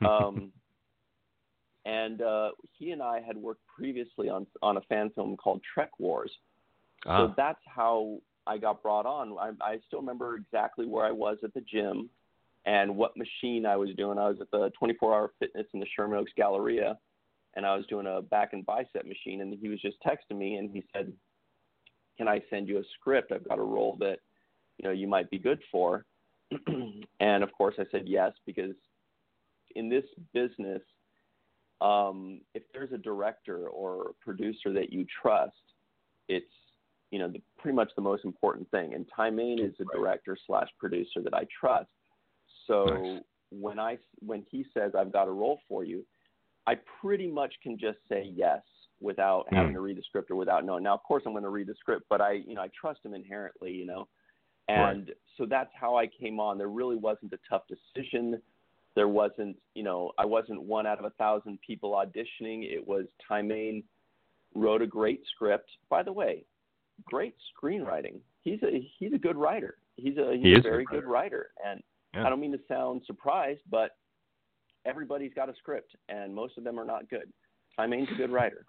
Um, 0.03 0.51
and 1.85 2.23
uh, 2.23 2.51
he 2.79 2.91
and 2.93 3.03
I 3.03 3.21
had 3.21 3.37
worked 3.37 3.61
previously 3.67 4.29
on 4.29 4.47
on 4.63 4.77
a 4.77 4.81
fan 4.83 5.11
film 5.11 5.37
called 5.37 5.61
Trek 5.75 5.91
Wars. 5.99 6.31
So 7.05 7.11
ah, 7.11 7.35
that's 7.37 7.61
how 7.67 8.19
I 8.47 8.59
got 8.59 8.83
brought 8.83 9.07
on. 9.07 9.37
I, 9.39 9.51
I 9.65 9.79
still 9.87 10.01
remember 10.01 10.37
exactly 10.37 10.87
where 10.87 11.07
I 11.07 11.11
was 11.11 11.39
at 11.43 11.55
the 11.55 11.63
gym 11.63 12.11
and 12.67 12.95
what 12.95 13.17
machine 13.17 13.65
I 13.65 13.77
was 13.77 13.91
doing. 13.97 14.19
I 14.19 14.29
was 14.29 14.39
at 14.41 14.51
the 14.51 14.71
24 14.79 15.15
Hour 15.15 15.33
Fitness 15.39 15.67
in 15.73 15.81
the 15.81 15.87
Sherman 15.97 16.19
Oaks 16.19 16.33
Galleria, 16.37 16.99
and 17.55 17.65
I 17.65 17.75
was 17.75 17.87
doing 17.87 18.07
a 18.07 18.21
back 18.21 18.53
and 18.53 18.67
bicep 18.67 19.07
machine. 19.07 19.41
And 19.41 19.57
he 19.61 19.69
was 19.69 19.81
just 19.81 19.97
texting 20.07 20.37
me, 20.37 20.57
and 20.57 20.71
he 20.71 20.85
said, 20.93 21.13
"Can 22.21 22.29
I 22.29 22.43
send 22.51 22.68
you 22.68 22.77
a 22.77 22.83
script? 22.99 23.33
I've 23.33 23.49
got 23.49 23.59
a 23.59 23.62
role 23.62 23.97
that 24.01 24.18
you 24.77 24.87
know 24.87 24.91
you 24.91 25.09
might 25.09 25.31
be 25.31 25.39
good 25.39 25.59
for." 25.73 26.05
and 27.21 27.43
of 27.43 27.51
course, 27.53 27.77
I 27.79 27.85
said 27.91 28.03
yes 28.07 28.33
because 28.45 28.75
in 29.75 29.89
this 29.89 30.05
business, 30.35 30.83
um, 31.81 32.43
if 32.55 32.62
there's 32.75 32.93
a 32.93 32.99
director 32.99 33.68
or 33.68 34.11
a 34.11 34.12
producer 34.23 34.71
that 34.75 34.93
you 34.93 35.07
trust, 35.23 35.55
it's 36.29 36.53
you 37.11 37.18
know 37.18 37.29
the, 37.29 37.41
pretty 37.57 37.75
much 37.75 37.91
the 37.97 38.03
most 38.03 38.27
important 38.27 38.71
thing. 38.71 38.93
And 38.93 39.07
Ty 39.16 39.31
Timane 39.31 39.66
is 39.66 39.75
a 39.81 39.85
Right. 39.85 39.93
director 39.95 40.37
slash 40.47 40.68
producer 40.79 41.23
that 41.23 41.33
I 41.33 41.47
trust. 41.59 41.89
So 42.66 42.91
Nice. 42.91 43.23
when 43.51 43.79
I 43.79 43.97
when 44.18 44.45
he 44.51 44.66
says 44.75 44.93
I've 44.95 45.11
got 45.11 45.27
a 45.27 45.33
role 45.33 45.59
for 45.66 45.85
you, 45.85 46.05
I 46.66 46.75
pretty 47.01 47.29
much 47.29 47.55
can 47.62 47.79
just 47.79 47.99
say 48.11 48.31
yes 48.37 48.61
without 49.01 49.48
Hmm. 49.48 49.57
having 49.57 49.74
to 49.74 49.80
read 49.80 49.96
the 49.96 50.03
script 50.03 50.30
or 50.30 50.36
without 50.36 50.64
knowing. 50.64 50.82
Now, 50.82 50.94
of 50.94 51.03
course, 51.03 51.22
I'm 51.26 51.32
going 51.32 51.44
to 51.44 51.51
read 51.51 51.66
the 51.66 51.74
script, 51.74 52.07
but 52.09 52.20
I, 52.20 52.32
you 52.32 52.55
know, 52.55 52.62
I 52.62 52.68
trust 52.68 53.05
him 53.05 53.14
inherently, 53.14 53.72
you 53.72 53.86
know, 53.86 54.09
and 54.68 55.12
so 55.36 55.46
that's 55.46 55.70
how 55.74 55.96
I 55.96 56.07
came 56.07 56.38
on. 56.38 56.59
There 56.59 56.68
really 56.68 56.96
wasn't 56.96 57.32
a 57.32 57.38
tough 57.48 57.62
decision. 57.66 58.40
There 58.94 59.09
wasn't, 59.09 59.57
you 59.74 59.82
know, 59.82 60.12
I 60.18 60.24
wasn't 60.26 60.62
one 60.62 60.86
out 60.86 60.98
of 60.98 61.05
a 61.05 61.11
thousand 61.11 61.61
people 61.61 61.92
auditioning. 61.92 62.64
It 62.70 62.86
was 62.86 63.07
Timane 63.28 63.82
wrote 64.55 64.82
a 64.82 64.86
great 64.86 65.22
script. 65.26 65.70
By 65.88 66.03
the 66.03 66.12
way, 66.12 66.44
great 67.05 67.34
screenwriting. 67.55 68.20
He's 68.42 68.62
a 68.62 68.80
he's 68.98 69.12
a 69.12 69.18
good 69.18 69.36
writer. 69.36 69.76
He's 69.96 70.18
a 70.18 70.32
he's 70.34 70.42
He 70.42 70.55
a 70.55 70.59
a 70.59 70.62
very 70.62 70.84
good 70.84 71.03
good 71.03 71.09
writer, 71.09 71.51
and 71.64 71.82
Yeah. 72.14 72.26
I 72.26 72.30
don't 72.30 72.40
mean 72.40 72.53
to 72.53 72.61
sound 72.66 73.03
surprised, 73.07 73.62
but 73.70 73.96
everybody's 74.84 75.32
got 75.34 75.48
a 75.48 75.55
script, 75.55 75.94
and 76.09 76.34
most 76.34 76.59
of 76.59 76.64
them 76.64 76.78
are 76.78 76.84
not 76.84 77.09
good. 77.09 77.32
Timane's 77.81 78.09
a 78.12 78.14
good 78.16 78.31
writer, 78.31 78.64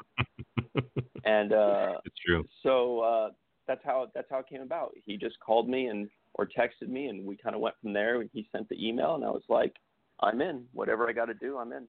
and 1.25 1.53
uh, 1.53 1.93
it's 2.05 2.15
true. 2.25 2.45
so 2.63 2.99
uh, 2.99 3.29
that's 3.67 3.81
how 3.83 4.07
that's 4.15 4.27
how 4.29 4.39
it 4.39 4.47
came 4.47 4.61
about. 4.61 4.91
He 5.05 5.17
just 5.17 5.39
called 5.39 5.67
me 5.69 5.87
and 5.87 6.09
or 6.35 6.45
texted 6.47 6.87
me, 6.87 7.07
and 7.07 7.25
we 7.25 7.35
kind 7.37 7.55
of 7.55 7.61
went 7.61 7.75
from 7.81 7.93
there. 7.93 8.23
He 8.33 8.47
sent 8.51 8.69
the 8.69 8.87
email, 8.87 9.15
and 9.15 9.23
I 9.25 9.29
was 9.29 9.43
like, 9.49 9.73
"I'm 10.21 10.41
in. 10.41 10.65
Whatever 10.73 11.09
I 11.09 11.13
got 11.13 11.25
to 11.25 11.33
do, 11.33 11.57
I'm 11.57 11.73
in." 11.73 11.87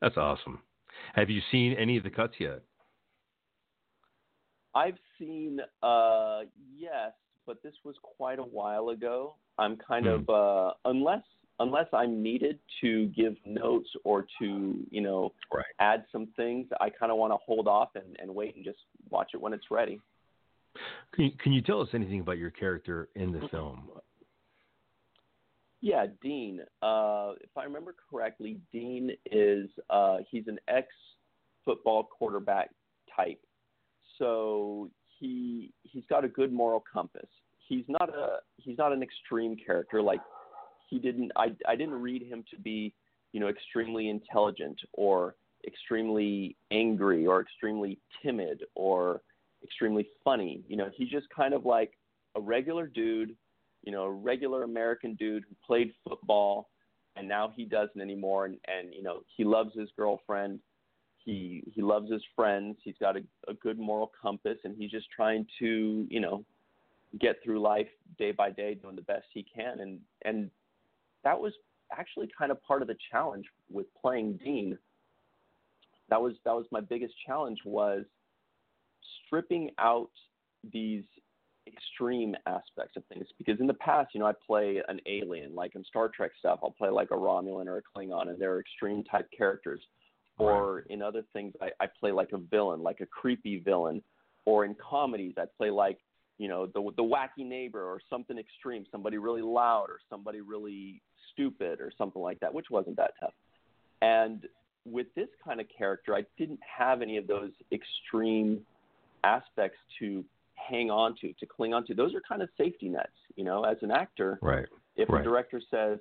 That's 0.00 0.16
awesome. 0.16 0.60
Have 1.14 1.30
you 1.30 1.40
seen 1.50 1.72
any 1.74 1.96
of 1.96 2.04
the 2.04 2.10
cuts 2.10 2.34
yet? 2.38 2.62
I've 4.74 4.98
seen 5.18 5.60
uh 5.82 6.40
yes, 6.76 7.12
but 7.46 7.62
this 7.62 7.74
was 7.84 7.96
quite 8.02 8.38
a 8.38 8.42
while 8.44 8.90
ago. 8.90 9.34
I'm 9.58 9.76
kind 9.76 10.06
Hmm. 10.06 10.22
of 10.22 10.28
uh 10.30 10.72
unless 10.84 11.24
unless 11.60 11.86
I'm 11.92 12.22
needed 12.22 12.58
to 12.80 13.06
give 13.08 13.36
notes 13.44 13.88
or 14.02 14.26
to, 14.40 14.86
you 14.90 15.00
know, 15.00 15.32
Right. 15.52 15.64
add 15.78 16.04
some 16.10 16.26
things, 16.36 16.66
I 16.80 16.90
kind 16.90 17.12
of 17.12 17.18
want 17.18 17.32
to 17.32 17.36
hold 17.36 17.68
off 17.68 17.90
and, 17.94 18.16
and 18.18 18.34
wait 18.34 18.56
and 18.56 18.64
just 18.64 18.78
watch 19.10 19.30
it 19.34 19.40
when 19.40 19.52
it's 19.52 19.70
ready. 19.70 20.00
Can 21.12 21.26
you, 21.26 21.30
can 21.38 21.52
you 21.52 21.62
tell 21.62 21.80
us 21.80 21.88
anything 21.92 22.20
about 22.20 22.38
your 22.38 22.50
character 22.50 23.08
in 23.14 23.32
the 23.32 23.46
film? 23.48 23.90
Yeah, 25.80 26.06
Dean. 26.22 26.60
Uh, 26.82 27.32
if 27.40 27.56
I 27.56 27.64
remember 27.64 27.94
correctly, 28.10 28.58
Dean 28.72 29.10
is 29.30 29.68
uh, 29.88 30.18
he's 30.30 30.46
an 30.46 30.58
ex 30.68 30.88
football 31.64 32.04
quarterback 32.04 32.70
type. 33.16 33.40
So 34.18 34.90
he 35.18 35.72
he's 35.82 36.04
got 36.10 36.24
a 36.24 36.28
good 36.28 36.52
moral 36.52 36.84
compass. 36.92 37.28
He's 37.66 37.84
not 37.88 38.10
a 38.10 38.38
he's 38.58 38.76
not 38.76 38.92
an 38.92 39.02
extreme 39.02 39.56
character. 39.56 40.02
Like 40.02 40.20
he 40.90 40.98
didn't 40.98 41.32
I 41.36 41.52
I 41.66 41.76
didn't 41.76 41.94
read 41.94 42.22
him 42.22 42.44
to 42.50 42.60
be 42.60 42.92
you 43.32 43.40
know 43.40 43.48
extremely 43.48 44.10
intelligent 44.10 44.78
or 44.92 45.36
extremely 45.66 46.56
angry 46.70 47.26
or 47.26 47.40
extremely 47.40 47.98
timid 48.22 48.64
or 48.74 49.22
extremely 49.62 50.06
funny. 50.24 50.62
You 50.68 50.76
know, 50.76 50.90
he's 50.94 51.08
just 51.08 51.26
kind 51.30 51.54
of 51.54 51.64
like 51.64 51.92
a 52.34 52.40
regular 52.40 52.86
dude 52.86 53.36
you 53.82 53.92
know, 53.92 54.04
a 54.04 54.10
regular 54.10 54.62
American 54.64 55.14
dude 55.14 55.44
who 55.48 55.54
played 55.66 55.92
football 56.06 56.68
and 57.16 57.26
now 57.26 57.52
he 57.54 57.64
doesn't 57.64 58.00
anymore 58.00 58.46
and, 58.46 58.58
and 58.66 58.94
you 58.94 59.02
know, 59.02 59.22
he 59.36 59.44
loves 59.44 59.74
his 59.76 59.88
girlfriend. 59.96 60.60
He 61.24 61.62
he 61.72 61.82
loves 61.82 62.10
his 62.10 62.22
friends. 62.34 62.76
He's 62.82 62.94
got 63.00 63.16
a, 63.16 63.22
a 63.48 63.54
good 63.54 63.78
moral 63.78 64.10
compass 64.20 64.58
and 64.64 64.74
he's 64.76 64.90
just 64.90 65.06
trying 65.14 65.46
to, 65.58 66.06
you 66.08 66.20
know, 66.20 66.44
get 67.20 67.36
through 67.42 67.60
life 67.60 67.88
day 68.18 68.32
by 68.32 68.50
day 68.50 68.74
doing 68.74 68.96
the 68.96 69.02
best 69.02 69.26
he 69.32 69.44
can 69.54 69.80
and 69.80 69.98
and 70.24 70.50
that 71.24 71.38
was 71.38 71.52
actually 71.96 72.28
kind 72.36 72.50
of 72.50 72.62
part 72.62 72.82
of 72.82 72.88
the 72.88 72.96
challenge 73.10 73.46
with 73.70 73.86
playing 74.00 74.38
Dean. 74.44 74.78
That 76.08 76.20
was 76.20 76.34
that 76.44 76.54
was 76.54 76.66
my 76.70 76.80
biggest 76.80 77.14
challenge 77.26 77.58
was 77.64 78.04
stripping 79.26 79.70
out 79.78 80.10
these 80.72 81.04
extreme 81.66 82.34
aspects 82.46 82.96
of 82.96 83.04
things 83.12 83.26
because 83.38 83.60
in 83.60 83.66
the 83.66 83.74
past, 83.74 84.10
you 84.14 84.20
know, 84.20 84.26
I 84.26 84.32
play 84.46 84.82
an 84.88 85.00
alien, 85.06 85.54
like 85.54 85.74
in 85.74 85.84
Star 85.84 86.08
Trek 86.08 86.32
stuff, 86.38 86.60
I'll 86.62 86.72
play 86.72 86.90
like 86.90 87.10
a 87.10 87.14
Romulan 87.14 87.66
or 87.66 87.78
a 87.78 87.82
Klingon, 87.82 88.28
and 88.28 88.40
they're 88.40 88.60
extreme 88.60 89.04
type 89.04 89.28
characters. 89.36 89.80
Or 90.38 90.84
in 90.88 91.02
other 91.02 91.22
things, 91.34 91.52
I, 91.60 91.68
I 91.84 91.86
play 92.00 92.12
like 92.12 92.30
a 92.32 92.38
villain, 92.38 92.82
like 92.82 93.00
a 93.00 93.06
creepy 93.06 93.58
villain. 93.58 94.02
Or 94.46 94.64
in 94.64 94.74
comedies, 94.74 95.34
I 95.36 95.44
play 95.58 95.68
like, 95.68 95.98
you 96.40 96.48
know, 96.48 96.64
the 96.64 96.80
the 96.96 97.02
wacky 97.02 97.46
neighbor 97.46 97.84
or 97.84 98.00
something 98.08 98.38
extreme, 98.38 98.86
somebody 98.90 99.18
really 99.18 99.42
loud 99.42 99.90
or 99.90 99.98
somebody 100.08 100.40
really 100.40 101.02
stupid 101.30 101.82
or 101.82 101.92
something 101.98 102.22
like 102.22 102.40
that, 102.40 102.52
which 102.52 102.70
wasn't 102.70 102.96
that 102.96 103.12
tough. 103.20 103.34
And 104.00 104.46
with 104.86 105.06
this 105.14 105.28
kind 105.44 105.60
of 105.60 105.66
character, 105.76 106.14
I 106.14 106.24
didn't 106.38 106.60
have 106.78 107.02
any 107.02 107.18
of 107.18 107.26
those 107.26 107.50
extreme 107.70 108.64
aspects 109.22 109.76
to 109.98 110.24
hang 110.54 110.90
on 110.90 111.14
to, 111.20 111.34
to 111.34 111.44
cling 111.44 111.74
on 111.74 111.84
to. 111.88 111.94
Those 111.94 112.14
are 112.14 112.22
kind 112.26 112.40
of 112.40 112.48
safety 112.56 112.88
nets, 112.88 113.08
you 113.36 113.44
know, 113.44 113.64
as 113.64 113.76
an 113.82 113.90
actor. 113.90 114.38
Right. 114.40 114.64
If 114.96 115.10
Right. 115.10 115.20
a 115.20 115.24
director 115.24 115.60
says, 115.70 115.98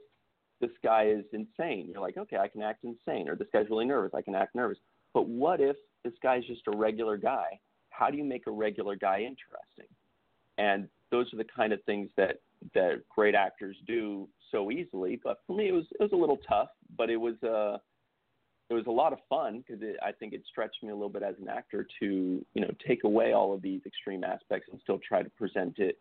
this 0.61 0.71
guy 0.81 1.07
is 1.07 1.25
insane, 1.33 1.89
you're 1.91 2.01
like, 2.01 2.17
okay, 2.17 2.37
I 2.37 2.47
can 2.47 2.61
act 2.61 2.85
insane. 2.85 3.27
Or 3.27 3.35
this 3.35 3.47
guy's 3.51 3.69
really 3.69 3.85
nervous, 3.85 4.13
I 4.13 4.21
can 4.21 4.35
act 4.35 4.55
nervous. 4.55 4.77
But 5.13 5.27
what 5.27 5.59
if 5.59 5.75
this 6.05 6.13
guy's 6.23 6.45
just 6.45 6.61
a 6.67 6.71
regular 6.71 7.17
guy? 7.17 7.59
How 7.89 8.09
do 8.09 8.17
you 8.17 8.23
make 8.23 8.47
a 8.47 8.51
regular 8.51 8.95
guy 8.95 9.19
interesting? 9.19 9.93
And 10.59 10.87
those 11.09 11.33
are 11.33 11.37
the 11.37 11.45
kind 11.45 11.73
of 11.73 11.81
things 11.83 12.09
that, 12.17 12.41
that 12.73 13.01
great 13.09 13.33
actors 13.33 13.77
do 13.87 14.27
so 14.51 14.69
easily. 14.71 15.19
But 15.23 15.39
for 15.47 15.55
me, 15.55 15.69
it 15.69 15.71
was, 15.71 15.85
it 15.99 16.03
was 16.03 16.11
a 16.11 16.17
little 16.17 16.39
tough, 16.47 16.69
but 16.97 17.09
it 17.09 17.17
was, 17.17 17.41
uh, 17.43 17.77
it 18.69 18.73
was 18.73 18.85
a 18.87 18.91
lot 18.91 19.13
of 19.13 19.19
fun 19.27 19.63
because 19.65 19.81
I 20.03 20.11
think 20.11 20.33
it 20.33 20.43
stretched 20.47 20.83
me 20.83 20.89
a 20.89 20.93
little 20.93 21.09
bit 21.09 21.23
as 21.23 21.35
an 21.41 21.49
actor 21.49 21.87
to 21.99 22.45
you 22.53 22.61
know 22.61 22.69
take 22.87 23.03
away 23.03 23.33
all 23.33 23.53
of 23.53 23.61
these 23.61 23.81
extreme 23.85 24.23
aspects 24.23 24.67
and 24.71 24.79
still 24.81 24.99
try 24.99 25.23
to 25.23 25.29
present 25.31 25.79
it 25.79 25.97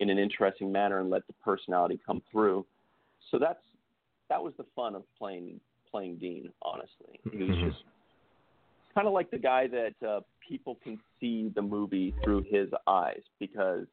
in 0.00 0.10
an 0.10 0.18
interesting 0.18 0.70
manner 0.70 1.00
and 1.00 1.10
let 1.10 1.26
the 1.26 1.32
personality 1.44 1.98
come 2.06 2.22
through. 2.30 2.64
So 3.30 3.38
that's 3.38 3.62
that 4.28 4.42
was 4.42 4.54
the 4.56 4.64
fun 4.76 4.94
of 4.94 5.02
playing 5.18 5.60
playing 5.90 6.18
Dean. 6.18 6.52
Honestly, 6.62 7.20
he 7.32 7.42
was 7.42 7.56
Mhm. 7.56 7.70
just 7.70 7.84
kind 8.94 9.06
of 9.06 9.12
like 9.12 9.30
the 9.30 9.38
guy 9.38 9.66
that 9.68 10.06
uh, 10.06 10.20
people 10.46 10.78
can 10.82 10.98
see 11.20 11.50
the 11.54 11.62
movie 11.62 12.14
through 12.22 12.44
his 12.48 12.68
eyes 12.86 13.22
because 13.40 13.86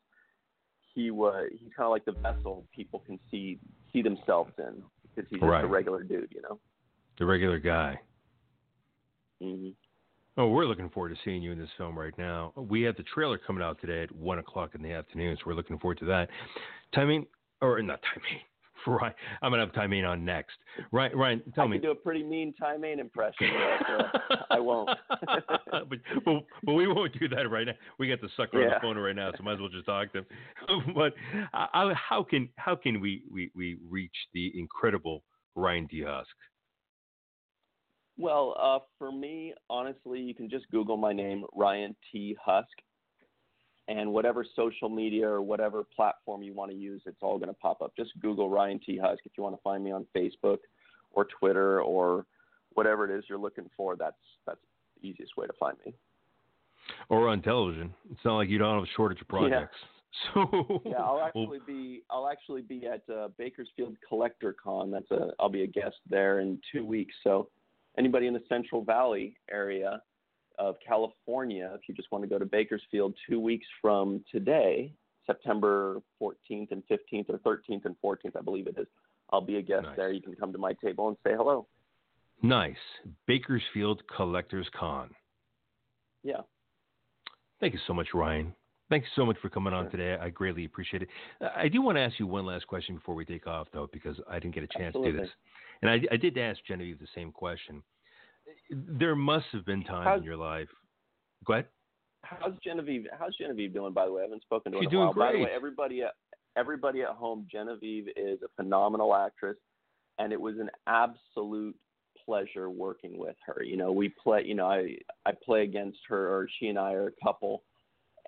he 0.93 1.11
was 1.11 1.49
he's 1.51 1.71
kind 1.75 1.85
of 1.85 1.91
like 1.91 2.05
the 2.05 2.15
vessel 2.21 2.65
people 2.75 2.99
can 3.05 3.19
see 3.29 3.59
see 3.93 4.01
themselves 4.01 4.51
in 4.57 4.81
because 5.03 5.29
he's 5.29 5.39
just 5.39 5.63
a 5.63 5.67
regular 5.67 6.03
dude, 6.03 6.31
you 6.33 6.41
know. 6.41 6.59
The 7.19 7.25
regular 7.25 7.59
guy. 7.59 7.99
hmm 9.41 9.69
Oh, 10.37 10.47
we're 10.47 10.65
looking 10.65 10.89
forward 10.89 11.09
to 11.09 11.15
seeing 11.25 11.43
you 11.43 11.51
in 11.51 11.59
this 11.59 11.69
film 11.77 11.99
right 11.99 12.17
now. 12.17 12.53
We 12.55 12.83
have 12.83 12.95
the 12.95 13.03
trailer 13.03 13.37
coming 13.37 13.61
out 13.61 13.81
today 13.81 14.03
at 14.03 14.15
one 14.15 14.39
o'clock 14.39 14.75
in 14.75 14.81
the 14.81 14.93
afternoon, 14.93 15.35
so 15.35 15.43
we're 15.45 15.55
looking 15.55 15.77
forward 15.77 15.99
to 15.99 16.05
that. 16.05 16.29
Timing, 16.95 17.27
or 17.61 17.81
not 17.81 17.99
timing, 18.01 18.39
Ryan. 18.87 19.13
I'm 19.41 19.51
gonna 19.51 19.65
have 19.65 19.73
timing 19.73 20.05
on 20.05 20.25
next. 20.25 20.57
Ryan, 20.91 21.17
Ryan, 21.17 21.41
tell 21.55 21.65
I 21.65 21.67
me. 21.67 21.77
can 21.77 21.83
do 21.83 21.91
a 21.91 21.95
pretty 21.95 22.23
mean 22.23 22.53
Timane 22.61 22.99
impression, 22.99 23.49
but 23.79 24.35
uh, 24.35 24.43
I 24.49 24.59
won't. 24.59 24.89
but, 25.29 25.89
but 26.25 26.43
but 26.63 26.73
we 26.73 26.87
won't 26.87 27.17
do 27.19 27.27
that 27.29 27.49
right 27.49 27.67
now. 27.67 27.73
We 27.99 28.07
got 28.07 28.21
the 28.21 28.29
sucker 28.37 28.63
on 28.63 28.69
the 28.69 28.75
phone 28.81 28.97
right 28.97 29.15
now, 29.15 29.31
so 29.35 29.43
might 29.43 29.53
as 29.53 29.59
well 29.59 29.69
just 29.69 29.85
talk 29.85 30.11
to 30.13 30.19
him. 30.19 30.25
but 30.95 31.13
uh, 31.53 31.93
how 31.93 32.23
can 32.23 32.49
how 32.57 32.75
can 32.75 32.99
we, 33.01 33.23
we, 33.31 33.51
we 33.55 33.77
reach 33.89 34.15
the 34.33 34.51
incredible 34.57 35.23
Ryan 35.55 35.87
T. 35.87 36.03
Husk? 36.05 36.29
well, 38.17 38.55
uh, 38.61 38.79
for 38.97 39.11
me, 39.11 39.53
honestly, 39.69 40.19
you 40.19 40.35
can 40.35 40.49
just 40.49 40.69
Google 40.69 40.97
my 40.97 41.11
name, 41.11 41.43
Ryan 41.53 41.95
T. 42.11 42.37
Husk, 42.43 42.67
and 43.99 44.11
whatever 44.11 44.45
social 44.55 44.89
media 44.89 45.27
or 45.27 45.41
whatever 45.41 45.83
platform 45.83 46.41
you 46.41 46.53
want 46.53 46.71
to 46.71 46.77
use, 46.77 47.01
it's 47.05 47.17
all 47.21 47.37
going 47.37 47.49
to 47.49 47.53
pop 47.55 47.81
up. 47.81 47.93
Just 47.95 48.11
Google 48.21 48.49
Ryan 48.49 48.79
T. 48.79 48.97
Husk 48.97 49.19
if 49.25 49.33
you 49.37 49.43
want 49.43 49.55
to 49.55 49.61
find 49.61 49.83
me 49.83 49.91
on 49.91 50.05
Facebook 50.15 50.59
or 51.11 51.25
Twitter 51.25 51.81
or 51.81 52.25
whatever 52.73 53.09
it 53.09 53.17
is 53.17 53.25
you're 53.27 53.37
looking 53.37 53.69
for. 53.75 53.95
That's 53.95 54.15
that's 54.45 54.59
the 55.01 55.09
easiest 55.09 55.35
way 55.37 55.47
to 55.47 55.53
find 55.59 55.77
me. 55.85 55.93
Or 57.09 57.27
on 57.27 57.41
television. 57.41 57.93
It's 58.11 58.23
not 58.23 58.37
like 58.37 58.49
you 58.49 58.57
don't 58.57 58.75
have 58.75 58.83
a 58.83 58.93
shortage 58.95 59.21
of 59.21 59.27
projects. 59.27 59.75
Yeah. 59.81 59.87
So 60.33 60.81
Yeah, 60.85 60.97
I'll 60.97 61.21
actually 61.21 61.61
be 61.65 62.03
I'll 62.09 62.27
actually 62.27 62.63
be 62.63 62.85
at 62.85 63.01
uh, 63.09 63.29
Bakersfield 63.37 63.95
Collector 64.05 64.53
Con. 64.61 64.91
That's 64.91 65.09
a 65.09 65.29
I'll 65.39 65.47
be 65.47 65.63
a 65.63 65.67
guest 65.67 65.95
there 66.09 66.41
in 66.41 66.59
two 66.69 66.83
weeks. 66.83 67.15
So 67.23 67.47
anybody 67.97 68.27
in 68.27 68.33
the 68.33 68.43
Central 68.49 68.83
Valley 68.83 69.37
area 69.49 70.01
of 70.61 70.75
California, 70.87 71.71
if 71.73 71.81
you 71.89 71.95
just 71.95 72.11
want 72.11 72.23
to 72.23 72.27
go 72.29 72.37
to 72.37 72.45
Bakersfield 72.45 73.15
two 73.27 73.39
weeks 73.39 73.65
from 73.81 74.23
today, 74.31 74.93
September 75.25 76.01
14th 76.21 76.71
and 76.71 76.83
15th 76.89 77.25
or 77.29 77.39
13th 77.39 77.85
and 77.85 77.95
14th, 78.03 78.35
I 78.37 78.41
believe 78.41 78.67
it 78.67 78.75
is. 78.77 78.87
I'll 79.31 79.41
be 79.41 79.57
a 79.57 79.61
guest 79.61 79.83
Nice. 79.87 79.95
there. 79.97 80.11
You 80.11 80.21
can 80.21 80.35
come 80.35 80.51
to 80.51 80.59
my 80.59 80.73
table 80.73 81.07
and 81.07 81.17
say 81.23 81.31
hello. 81.35 81.67
nice. 82.43 82.75
Bakersfield 83.27 84.03
Collectors 84.15 84.67
Con. 84.77 85.09
Yeah. 86.23 86.41
Thank 87.59 87.73
you 87.73 87.79
so 87.87 87.93
much, 87.93 88.07
Ryan. 88.13 88.53
Thanks 88.89 89.07
so 89.15 89.25
much 89.25 89.37
for 89.41 89.49
coming 89.49 89.73
on 89.73 89.85
Sure. 89.85 89.91
today. 89.91 90.17
I 90.21 90.29
greatly 90.29 90.65
appreciate 90.65 91.01
it. 91.03 91.09
Uh, 91.39 91.49
I 91.55 91.69
do 91.69 91.81
want 91.81 91.97
to 91.97 92.01
ask 92.01 92.19
you 92.19 92.27
one 92.27 92.45
last 92.45 92.67
question 92.67 92.95
before 92.95 93.15
we 93.15 93.25
take 93.25 93.47
off, 93.47 93.67
though, 93.73 93.87
because 93.93 94.19
I 94.29 94.37
didn't 94.39 94.53
get 94.53 94.63
a 94.63 94.67
chance 94.67 94.93
to 94.93 95.03
do 95.03 95.17
this. 95.17 95.29
And 95.81 95.89
I, 95.89 96.01
I 96.11 96.17
did 96.17 96.37
ask 96.37 96.59
Genevieve 96.67 96.99
the 96.99 97.07
same 97.15 97.31
question. 97.31 97.81
There 98.71 99.15
must 99.15 99.45
have 99.51 99.65
been 99.65 99.83
time 99.83 100.03
How's- 100.05 100.19
in 100.19 100.23
your 100.23 100.37
life. 100.37 100.69
Go 101.45 101.53
ahead. 101.53 101.67
How's 102.23 102.53
Genevieve? 102.63 103.07
How's 103.17 103.35
Genevieve 103.35 103.73
doing? 103.73 103.93
By 103.93 104.05
the 104.05 104.11
way, 104.13 104.21
I 104.21 104.25
haven't 104.25 104.43
spoken 104.43 104.71
to 104.71 104.77
her 104.77 104.83
She's 104.83 104.91
in 104.91 104.95
a 104.97 104.99
while. 104.99 105.13
doing 105.13 105.27
By 105.27 105.33
the 105.33 105.43
way, 105.43 105.51
everybody 105.53 106.03
everybody 106.55 107.01
at 107.01 107.09
home, 107.09 107.47
Genevieve 107.51 108.07
is 108.15 108.41
a 108.43 108.47
phenomenal 108.55 109.15
actress, 109.15 109.57
and 110.19 110.31
it 110.31 110.39
was 110.39 110.57
an 110.59 110.69
absolute 110.87 111.75
pleasure 112.25 112.69
working 112.69 113.17
with 113.17 113.35
her. 113.45 113.63
You 113.63 113.75
know, 113.77 113.91
we 113.91 114.09
play. 114.09 114.43
You 114.45 114.55
know, 114.55 114.67
I 114.67 114.97
I 115.25 115.31
play 115.43 115.63
against 115.63 115.99
her, 116.09 116.29
or 116.29 116.47
she 116.59 116.67
and 116.67 116.77
I 116.77 116.93
are 116.93 117.07
a 117.07 117.11
couple, 117.23 117.63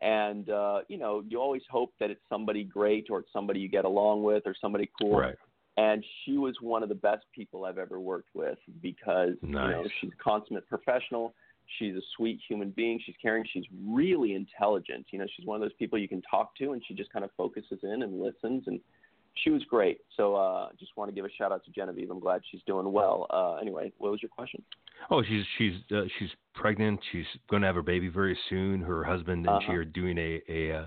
and 0.01 0.49
uh, 0.49 0.81
you 0.89 0.97
know, 0.97 1.23
you 1.27 1.39
always 1.39 1.63
hope 1.69 1.93
that 1.99 2.09
it's 2.09 2.23
somebody 2.27 2.63
great, 2.63 3.07
or 3.09 3.19
it's 3.19 3.31
somebody 3.31 3.59
you 3.59 3.69
get 3.69 3.85
along 3.85 4.23
with, 4.23 4.43
or 4.47 4.55
somebody 4.59 4.89
cool. 4.99 5.17
Right. 5.19 5.35
And 5.77 6.03
she 6.23 6.37
was 6.37 6.55
one 6.61 6.83
of 6.83 6.89
the 6.89 6.95
best 6.95 7.25
people 7.33 7.65
I've 7.65 7.77
ever 7.77 7.99
worked 7.99 8.29
with 8.33 8.57
because 8.81 9.33
you 9.41 9.49
know 9.49 9.83
she's 9.99 10.11
a 10.11 10.23
consummate 10.23 10.67
professional. 10.67 11.33
She's 11.79 11.95
a 11.95 12.01
sweet 12.17 12.39
human 12.47 12.71
being. 12.71 12.99
She's 13.05 13.15
caring. 13.21 13.45
She's 13.51 13.65
really 13.87 14.35
intelligent. 14.35 15.07
You 15.11 15.19
know, 15.19 15.25
she's 15.35 15.45
one 15.45 15.55
of 15.55 15.61
those 15.61 15.73
people 15.79 15.97
you 15.97 16.09
can 16.09 16.21
talk 16.29 16.55
to, 16.57 16.73
and 16.73 16.83
she 16.87 16.93
just 16.93 17.11
kind 17.11 17.25
of 17.25 17.31
focuses 17.37 17.79
in 17.83 18.03
and 18.03 18.21
listens. 18.21 18.65
And 18.67 18.79
she 19.35 19.49
was 19.49 19.63
great. 19.65 19.99
So, 20.15 20.35
uh, 20.35 20.69
just 20.79 20.91
want 20.95 21.09
to 21.09 21.15
give 21.15 21.25
a 21.25 21.29
shout 21.37 21.51
out 21.51 21.63
to 21.65 21.71
Genevieve. 21.71 22.09
I'm 22.11 22.19
glad 22.19 22.41
she's 22.51 22.61
doing 22.67 22.91
well. 22.91 23.27
Uh, 23.29 23.55
anyway, 23.55 23.91
what 23.97 24.11
was 24.11 24.21
your 24.21 24.29
question? 24.29 24.61
Oh, 25.09 25.23
she's 25.23 25.43
she's 25.57 25.73
uh, 25.91 26.03
she's 26.19 26.29
pregnant. 26.53 26.99
She's 27.11 27.25
going 27.49 27.61
to 27.61 27.67
have 27.67 27.75
her 27.75 27.81
baby 27.81 28.07
very 28.09 28.37
soon. 28.49 28.81
Her 28.81 29.03
husband 29.03 29.45
and 29.47 29.61
she 29.63 29.69
Uh-huh. 29.69 29.77
are 29.79 29.85
doing 29.85 30.17
a 30.17 30.41
a 30.49 30.71
uh, 30.81 30.85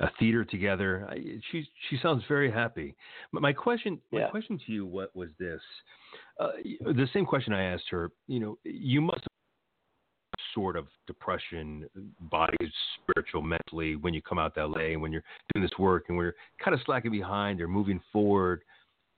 a 0.00 0.10
theater 0.18 0.44
together. 0.44 1.06
I, 1.10 1.16
she 1.50 1.66
she 1.88 1.96
sounds 2.02 2.22
very 2.28 2.50
happy. 2.50 2.94
But 3.32 3.42
my 3.42 3.52
question 3.52 4.00
my 4.12 4.20
Yeah. 4.20 4.28
question 4.30 4.58
to 4.66 4.72
you 4.72 4.84
what 4.86 5.14
was 5.16 5.30
this? 5.38 5.60
Uh, 6.38 6.52
the 6.84 7.08
same 7.12 7.24
question 7.24 7.52
I 7.54 7.62
asked 7.62 7.88
her. 7.90 8.10
You 8.28 8.40
know, 8.40 8.58
you 8.64 9.00
must 9.00 9.24
sort 10.56 10.74
of 10.74 10.86
depression, 11.06 11.86
body, 12.18 12.56
spiritual, 12.98 13.42
mentally 13.42 13.94
when 13.96 14.14
you 14.14 14.22
come 14.22 14.38
out 14.38 14.54
to 14.54 14.66
LA 14.66 14.92
and 14.92 15.02
when 15.02 15.12
you're 15.12 15.22
doing 15.52 15.62
this 15.62 15.78
work 15.78 16.06
and 16.08 16.16
you're 16.16 16.34
kind 16.64 16.74
of 16.74 16.80
slacking 16.86 17.10
behind 17.10 17.60
or 17.60 17.68
moving 17.68 18.00
forward, 18.10 18.62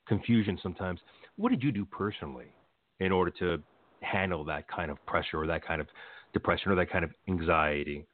confusion 0.09 0.59
sometimes. 0.61 0.99
What 1.36 1.51
did 1.51 1.62
you 1.62 1.70
do 1.70 1.84
personally 1.84 2.53
in 2.99 3.12
order 3.12 3.30
to 3.39 3.62
handle 4.01 4.45
that 4.47 4.66
kind 4.68 4.91
of 4.91 5.05
pressure 5.07 5.41
or 5.41 5.47
that 5.47 5.64
kind 5.64 5.80
of 5.80 5.86
depression 6.32 6.72
or 6.72 6.74
that 6.74 6.91
kind 6.91 7.05
of 7.05 7.12
anxiety? 7.28 8.05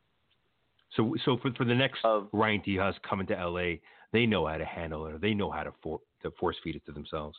So, 0.95 1.15
so 1.25 1.39
for 1.41 1.51
for 1.57 1.65
the 1.65 1.75
next 1.75 2.01
Of 2.05 2.29
Ryan 2.33 2.61
Diaz 2.63 2.95
coming 3.09 3.27
to 3.29 3.35
LA, 3.35 3.77
they 4.13 4.27
know 4.27 4.47
how 4.47 4.59
to 4.59 4.67
handle 4.67 5.07
it 5.07 5.15
or 5.15 5.19
they 5.19 5.33
know 5.33 5.51
how 5.51 5.63
to 5.63 5.73
for, 5.83 6.01
to 6.23 6.31
force 6.39 6.57
feed 6.63 6.77
it 6.77 6.85
to 6.87 6.93
themselves. 6.93 7.39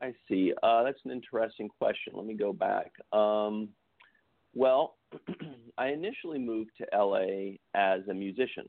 I 0.00 0.12
see. 0.28 0.52
Uh, 0.62 0.82
that's 0.84 1.00
an 1.04 1.10
interesting 1.10 1.68
question. 1.68 2.12
Let 2.14 2.26
me 2.26 2.34
go 2.34 2.52
back. 2.52 2.92
Um, 3.12 3.70
well, 4.54 4.96
I 5.78 5.88
initially 5.88 6.38
moved 6.38 6.70
to 6.78 6.86
LA 6.96 7.56
as 7.74 8.00
a 8.08 8.14
musician. 8.14 8.68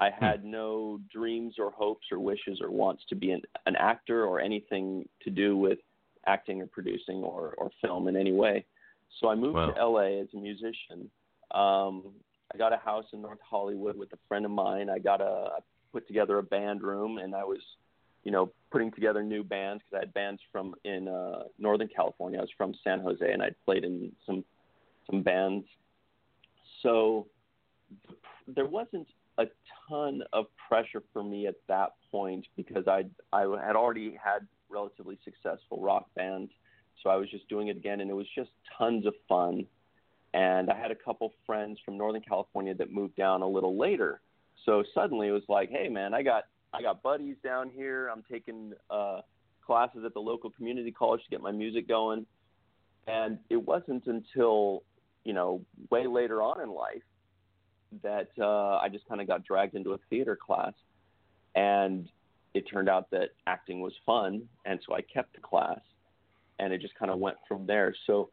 I 0.00 0.10
had 0.10 0.44
no 0.44 1.00
dreams 1.12 1.54
or 1.58 1.72
hopes 1.72 2.06
or 2.12 2.20
wishes 2.20 2.60
or 2.62 2.70
wants 2.70 3.02
to 3.08 3.16
be 3.16 3.32
an, 3.32 3.42
an 3.66 3.74
actor 3.76 4.24
or 4.24 4.40
anything 4.40 5.08
to 5.24 5.30
do 5.30 5.56
with 5.56 5.78
acting 6.26 6.62
or 6.62 6.66
producing 6.66 7.16
or, 7.16 7.54
or 7.58 7.70
film 7.80 8.06
in 8.06 8.16
any 8.16 8.32
way. 8.32 8.64
So 9.20 9.28
I 9.28 9.34
moved 9.34 9.56
Wow. 9.56 9.72
to 9.72 9.86
LA 9.86 10.20
as 10.20 10.28
a 10.34 10.36
musician. 10.36 11.10
Um, 11.52 12.12
I 12.54 12.58
got 12.58 12.72
a 12.72 12.76
house 12.76 13.06
in 13.12 13.22
North 13.22 13.40
Hollywood 13.42 13.96
with 13.96 14.12
a 14.12 14.18
friend 14.28 14.44
of 14.44 14.50
mine. 14.50 14.88
I 14.88 14.98
got 14.98 15.20
a 15.20 15.50
I 15.56 15.58
put 15.92 16.06
together 16.06 16.38
a 16.38 16.42
band 16.42 16.82
room, 16.82 17.18
and 17.18 17.34
I 17.34 17.44
was, 17.44 17.58
you 18.22 18.30
know, 18.30 18.50
putting 18.70 18.92
together 18.92 19.22
new 19.22 19.42
bands 19.42 19.82
because 19.82 19.96
I 19.96 20.06
had 20.06 20.14
bands 20.14 20.40
from 20.52 20.74
in 20.84 21.08
uh, 21.08 21.44
Northern 21.58 21.88
California. 21.88 22.38
I 22.38 22.42
was 22.42 22.50
from 22.56 22.74
San 22.84 23.00
Jose, 23.00 23.32
and 23.32 23.42
I'd 23.42 23.54
played 23.64 23.84
in 23.84 24.12
some 24.26 24.44
some 25.10 25.22
bands. 25.22 25.66
So 26.82 27.26
there 28.46 28.66
wasn't 28.66 29.08
a 29.38 29.44
ton 29.88 30.22
of 30.32 30.46
pressure 30.68 31.02
for 31.12 31.22
me 31.22 31.46
at 31.46 31.54
that 31.68 31.94
point 32.10 32.46
because 32.56 32.86
I 32.86 33.04
I 33.32 33.42
had 33.64 33.76
already 33.76 34.18
had 34.22 34.46
relatively 34.68 35.18
successful 35.24 35.80
rock 35.80 36.06
bands, 36.14 36.50
so 37.02 37.10
I 37.10 37.16
was 37.16 37.30
just 37.30 37.48
doing 37.48 37.68
it 37.68 37.76
again, 37.76 38.00
and 38.00 38.10
it 38.10 38.14
was 38.14 38.26
just 38.34 38.50
tons 38.76 39.06
of 39.06 39.14
fun. 39.28 39.66
And 40.34 40.70
I 40.70 40.78
had 40.78 40.90
a 40.90 40.94
couple 40.94 41.32
friends 41.46 41.78
from 41.84 41.96
Northern 41.96 42.20
California 42.20 42.74
that 42.74 42.92
moved 42.92 43.16
down 43.16 43.40
a 43.42 43.48
little 43.48 43.78
later, 43.78 44.20
so 44.66 44.84
suddenly 44.94 45.28
it 45.28 45.32
was 45.32 45.44
like, 45.48 45.70
hey 45.70 45.88
man, 45.88 46.12
I 46.14 46.22
got 46.22 46.44
I 46.74 46.82
got 46.82 47.02
buddies 47.02 47.36
down 47.42 47.70
here. 47.70 48.08
I'm 48.08 48.22
taking 48.30 48.72
uh, 48.90 49.22
classes 49.64 50.02
at 50.04 50.12
the 50.14 50.20
local 50.20 50.50
community 50.50 50.90
college 50.90 51.22
to 51.24 51.30
get 51.30 51.40
my 51.40 51.52
music 51.52 51.88
going, 51.88 52.26
and 53.06 53.38
it 53.48 53.56
wasn't 53.56 54.06
until 54.06 54.82
you 55.24 55.32
know 55.32 55.60
way 55.90 56.06
later 56.06 56.42
on 56.42 56.60
in 56.60 56.70
life 56.70 57.02
that 58.02 58.28
uh, 58.38 58.76
I 58.78 58.88
just 58.90 59.08
kind 59.08 59.20
of 59.20 59.26
got 59.26 59.44
dragged 59.44 59.74
into 59.74 59.92
a 59.92 59.98
theater 60.10 60.36
class, 60.36 60.72
and 61.54 62.08
it 62.54 62.62
turned 62.70 62.88
out 62.88 63.10
that 63.10 63.30
acting 63.46 63.80
was 63.80 63.92
fun, 64.04 64.42
and 64.66 64.78
so 64.86 64.94
I 64.94 65.00
kept 65.02 65.34
the 65.34 65.40
class, 65.40 65.80
and 66.58 66.72
it 66.72 66.80
just 66.80 66.94
kind 66.96 67.10
of 67.10 67.18
went 67.18 67.36
from 67.46 67.66
there. 67.66 67.94
So 68.06 68.30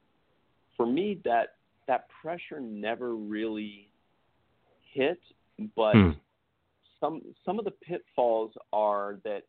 for 0.76 0.86
me, 0.86 1.20
that 1.26 1.56
that 1.88 2.08
pressure 2.22 2.60
never 2.60 3.16
really 3.16 3.90
hit, 4.94 5.20
but 5.76 5.94
Hmm. 5.94 6.12
some 7.00 7.22
some 7.46 7.60
of 7.60 7.66
the 7.66 7.72
pitfalls 7.72 8.52
are 8.74 9.20
that 9.24 9.44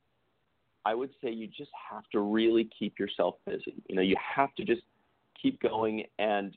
I 0.85 0.95
would 0.95 1.11
say 1.23 1.31
you 1.31 1.49
just 1.49 1.71
have 1.91 2.05
to 2.13 2.21
really 2.21 2.69
keep 2.79 2.99
yourself 2.99 3.37
busy. 3.45 3.75
You 3.89 3.97
know, 3.97 4.03
you 4.03 4.17
have 4.37 4.55
to 4.55 4.65
just 4.65 4.83
keep 5.41 5.61
going 5.61 6.05
and 6.19 6.57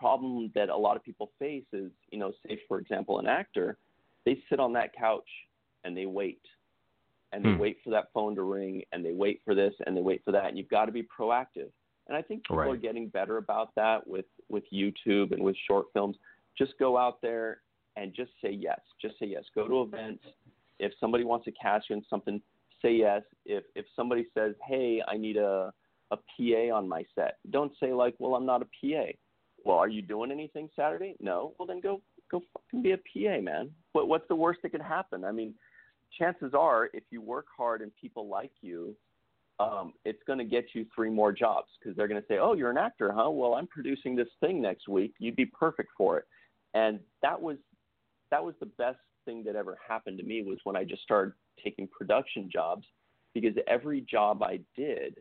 problem 0.00 0.50
that 0.54 0.70
a 0.70 0.76
lot 0.76 0.96
of 0.96 1.04
people 1.04 1.30
face 1.38 1.64
is, 1.72 1.90
you 2.10 2.18
know, 2.18 2.32
say 2.46 2.58
for 2.66 2.78
example 2.78 3.18
an 3.18 3.26
actor, 3.26 3.76
they 4.24 4.42
sit 4.48 4.58
on 4.58 4.72
that 4.72 4.94
couch 4.94 5.28
and 5.84 5.96
they 5.96 6.06
wait. 6.06 6.40
And 7.32 7.44
they 7.44 7.52
Hmm. 7.52 7.58
wait 7.60 7.76
for 7.84 7.90
that 7.90 8.12
phone 8.12 8.34
to 8.34 8.42
ring 8.42 8.82
and 8.92 9.04
they 9.04 9.12
wait 9.12 9.40
for 9.44 9.54
this 9.54 9.74
and 9.86 9.96
they 9.96 10.00
wait 10.00 10.24
for 10.24 10.32
that 10.32 10.46
and 10.46 10.58
you've 10.58 10.68
got 10.68 10.86
to 10.86 10.92
be 10.92 11.04
proactive. 11.04 11.70
And 12.08 12.16
I 12.16 12.22
think 12.22 12.42
people 12.44 12.56
Right. 12.56 12.70
are 12.72 12.76
getting 12.76 13.08
better 13.08 13.36
about 13.36 13.72
that 13.76 14.04
with 14.06 14.26
with 14.48 14.64
YouTube 14.72 15.30
and 15.32 15.42
with 15.44 15.56
short 15.68 15.86
films. 15.92 16.16
Just 16.56 16.76
go 16.78 16.96
out 16.96 17.20
there 17.20 17.62
and 17.96 18.12
just 18.14 18.32
say 18.42 18.50
yes. 18.50 18.80
Just 19.00 19.16
say 19.20 19.26
yes. 19.26 19.44
Go 19.54 19.68
to 19.68 19.82
events. 19.82 20.24
If 20.80 20.92
somebody 20.98 21.22
wants 21.24 21.44
to 21.44 21.52
cast 21.52 21.88
you 21.88 21.94
in 21.96 22.04
something, 22.06 22.42
say 22.82 22.94
yes. 22.94 23.22
If 23.44 23.64
if 23.76 23.86
somebody 23.94 24.24
says, 24.34 24.56
"Hey, 24.66 25.02
I 25.06 25.16
need 25.16 25.36
a 25.36 25.72
a 26.10 26.16
PA 26.16 26.70
on 26.78 26.88
my 26.88 27.04
set," 27.14 27.38
don't 27.50 27.72
say 27.78 27.92
like, 27.92 28.16
"Well, 28.18 28.34
I'm 28.34 28.46
not 28.46 28.62
a 28.62 28.68
PA." 28.80 29.12
Well, 29.64 29.76
are 29.76 29.88
you 29.88 30.02
doing 30.02 30.30
anything 30.30 30.68
Saturday? 30.74 31.16
No. 31.20 31.54
Well, 31.58 31.66
then 31.66 31.80
go 31.80 32.00
go 32.30 32.40
fucking 32.52 32.82
be 32.82 32.92
a 32.92 32.96
PA, 32.96 33.40
man. 33.42 33.70
What 33.92 34.08
what's 34.08 34.28
the 34.28 34.34
worst 34.34 34.60
that 34.62 34.70
could 34.70 34.82
happen? 34.82 35.24
I 35.24 35.32
mean, 35.32 35.54
chances 36.18 36.52
are, 36.54 36.90
if 36.92 37.04
you 37.10 37.20
work 37.20 37.46
hard 37.56 37.82
and 37.82 37.92
people 38.00 38.28
like 38.28 38.52
you, 38.60 38.96
um, 39.58 39.92
it's 40.04 40.22
going 40.26 40.38
to 40.38 40.44
get 40.44 40.66
you 40.74 40.86
three 40.94 41.10
more 41.10 41.32
jobs 41.32 41.68
because 41.78 41.96
they're 41.96 42.08
going 42.08 42.20
to 42.20 42.26
say, 42.28 42.38
"Oh, 42.38 42.54
you're 42.54 42.70
an 42.70 42.78
actor, 42.78 43.12
huh? 43.12 43.30
Well, 43.30 43.54
I'm 43.54 43.66
producing 43.66 44.16
this 44.16 44.28
thing 44.40 44.62
next 44.62 44.88
week. 44.88 45.14
You'd 45.18 45.36
be 45.36 45.46
perfect 45.46 45.90
for 45.96 46.18
it." 46.18 46.24
And 46.74 47.00
that 47.22 47.40
was 47.40 47.58
that 48.30 48.44
was 48.44 48.54
the 48.60 48.66
best 48.66 48.98
thing 49.24 49.44
that 49.44 49.56
ever 49.56 49.76
happened 49.86 50.18
to 50.18 50.24
me 50.24 50.42
was 50.42 50.58
when 50.64 50.76
I 50.76 50.84
just 50.84 51.02
started 51.02 51.34
taking 51.62 51.88
production 51.88 52.48
jobs 52.50 52.86
because 53.34 53.54
every 53.66 54.00
job 54.00 54.42
I 54.42 54.60
did 54.76 55.16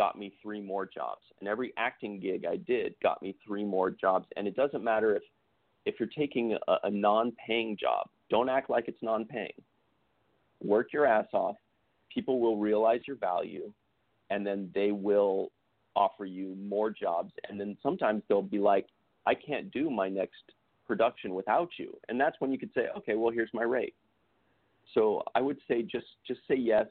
got 0.00 0.18
me 0.18 0.32
three 0.42 0.62
more 0.62 0.86
jobs. 0.86 1.20
And 1.40 1.48
every 1.48 1.74
acting 1.76 2.20
gig 2.20 2.46
I 2.50 2.56
did 2.56 2.94
got 3.02 3.20
me 3.20 3.36
three 3.46 3.64
more 3.64 3.90
jobs. 3.90 4.26
And 4.38 4.48
it 4.48 4.56
doesn't 4.56 4.82
matter 4.82 5.14
if 5.14 5.22
if 5.84 5.96
you're 6.00 6.08
taking 6.16 6.56
a, 6.68 6.76
a 6.84 6.90
non-paying 6.90 7.76
job 7.78 8.08
don't 8.30 8.48
act 8.48 8.70
like 8.70 8.88
it's 8.88 9.02
non-paying. 9.02 9.60
Work 10.62 10.92
your 10.94 11.04
ass 11.04 11.26
off. 11.34 11.56
People 12.14 12.40
will 12.40 12.56
realize 12.56 13.00
your 13.06 13.16
value 13.16 13.70
and 14.30 14.46
then 14.46 14.70
they 14.74 14.92
will 14.92 15.50
offer 15.96 16.24
you 16.24 16.56
more 16.56 16.88
jobs. 16.90 17.32
And 17.50 17.60
then 17.60 17.76
sometimes 17.82 18.22
they'll 18.28 18.40
be 18.40 18.58
like 18.58 18.86
I 19.26 19.34
can't 19.34 19.70
do 19.70 19.90
my 19.90 20.08
next 20.08 20.44
production 20.86 21.34
without 21.34 21.68
you. 21.76 21.94
And 22.08 22.18
that's 22.18 22.36
when 22.38 22.50
you 22.52 22.58
could 22.58 22.70
say 22.74 22.86
okay 22.98 23.16
well 23.16 23.32
here's 23.32 23.50
my 23.52 23.64
rate. 23.64 23.94
So 24.94 25.22
i 25.34 25.42
would 25.42 25.58
say 25.68 25.82
just 25.82 26.06
just 26.26 26.40
say 26.48 26.56
yes. 26.56 26.86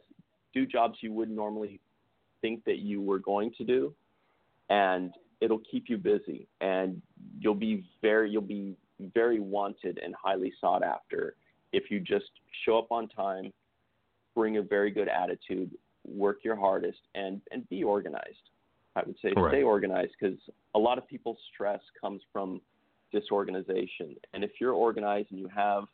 Do 0.53 0.67
jobs 0.67 0.97
you 1.01 1.11
wouldn't 1.11 1.37
normally 1.37 1.79
think 2.41 2.63
that 2.65 2.79
you 2.79 3.01
were 3.01 3.19
going 3.19 3.51
to 3.57 3.63
do 3.63 3.93
and 4.69 5.13
it'll 5.41 5.61
keep 5.71 5.85
you 5.87 5.97
busy. 5.97 6.47
And 6.61 7.01
you'll 7.39 7.55
be 7.55 7.85
very 8.01 8.29
you'll 8.29 8.41
be 8.41 8.75
very 9.13 9.39
wanted 9.39 9.99
and 10.03 10.13
highly 10.15 10.53
sought 10.59 10.83
after 10.83 11.35
if 11.71 11.89
you 11.89 11.99
just 11.99 12.31
show 12.65 12.77
up 12.77 12.91
on 12.91 13.07
time 13.07 13.53
bring 14.35 14.57
a 14.57 14.61
very 14.61 14.91
good 14.91 15.07
attitude 15.07 15.71
work 16.07 16.39
your 16.43 16.55
hardest 16.55 16.99
and 17.15 17.41
and 17.51 17.67
be 17.69 17.83
organized. 17.83 18.49
I 18.95 19.03
would 19.05 19.15
say 19.21 19.33
Right. 19.35 19.51
stay 19.51 19.63
organized 19.63 20.13
because 20.19 20.37
a 20.75 20.79
lot 20.79 20.97
of 20.97 21.07
people's 21.07 21.37
stress 21.53 21.81
comes 21.99 22.21
from 22.33 22.61
disorganization. 23.11 24.15
And 24.33 24.43
if 24.43 24.51
you're 24.59 24.73
organized 24.73 25.31
and 25.31 25.39
you 25.39 25.47
have 25.49 25.85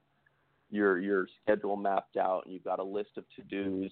your 0.72 1.00
your 1.00 1.28
schedule 1.42 1.76
mapped 1.76 2.18
out 2.18 2.46
and 2.46 2.54
you've 2.54 2.64
got 2.64 2.80
a 2.80 2.84
list 2.84 3.12
of 3.18 3.26
to-dos 3.36 3.92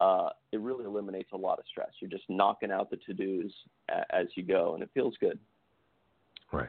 uh, 0.00 0.30
it 0.52 0.60
really 0.60 0.84
eliminates 0.84 1.30
a 1.32 1.36
lot 1.36 1.58
of 1.58 1.64
stress. 1.70 1.90
You're 2.00 2.10
just 2.10 2.24
knocking 2.28 2.70
out 2.70 2.90
the 2.90 2.96
to 2.96 3.14
dos 3.14 3.52
as 4.10 4.26
you 4.34 4.42
go, 4.42 4.74
and 4.74 4.82
it 4.82 4.90
feels 4.94 5.14
good. 5.20 5.38
Right. 6.52 6.68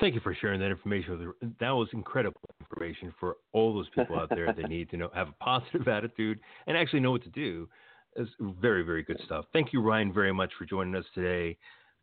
Thank 0.00 0.14
you 0.14 0.20
for 0.20 0.34
sharing 0.34 0.60
that 0.60 0.70
information. 0.70 1.32
That 1.60 1.70
was 1.70 1.88
incredible 1.92 2.40
information 2.60 3.12
for 3.20 3.36
all 3.52 3.74
those 3.74 3.88
people 3.94 4.18
out 4.18 4.30
there 4.30 4.52
that 4.52 4.68
need 4.68 4.90
to 4.90 4.96
know 4.96 5.10
have 5.14 5.28
a 5.28 5.44
positive 5.44 5.86
attitude 5.88 6.40
and 6.66 6.76
actually 6.76 7.00
know 7.00 7.10
what 7.10 7.22
to 7.24 7.30
do. 7.30 7.68
It's 8.16 8.30
very, 8.40 8.82
very 8.82 9.02
good 9.02 9.20
stuff. 9.24 9.46
Thank 9.52 9.72
you, 9.72 9.80
Ryan, 9.80 10.12
very 10.12 10.32
much 10.32 10.50
for 10.58 10.66
joining 10.66 10.94
us 10.94 11.04
today, 11.14 11.56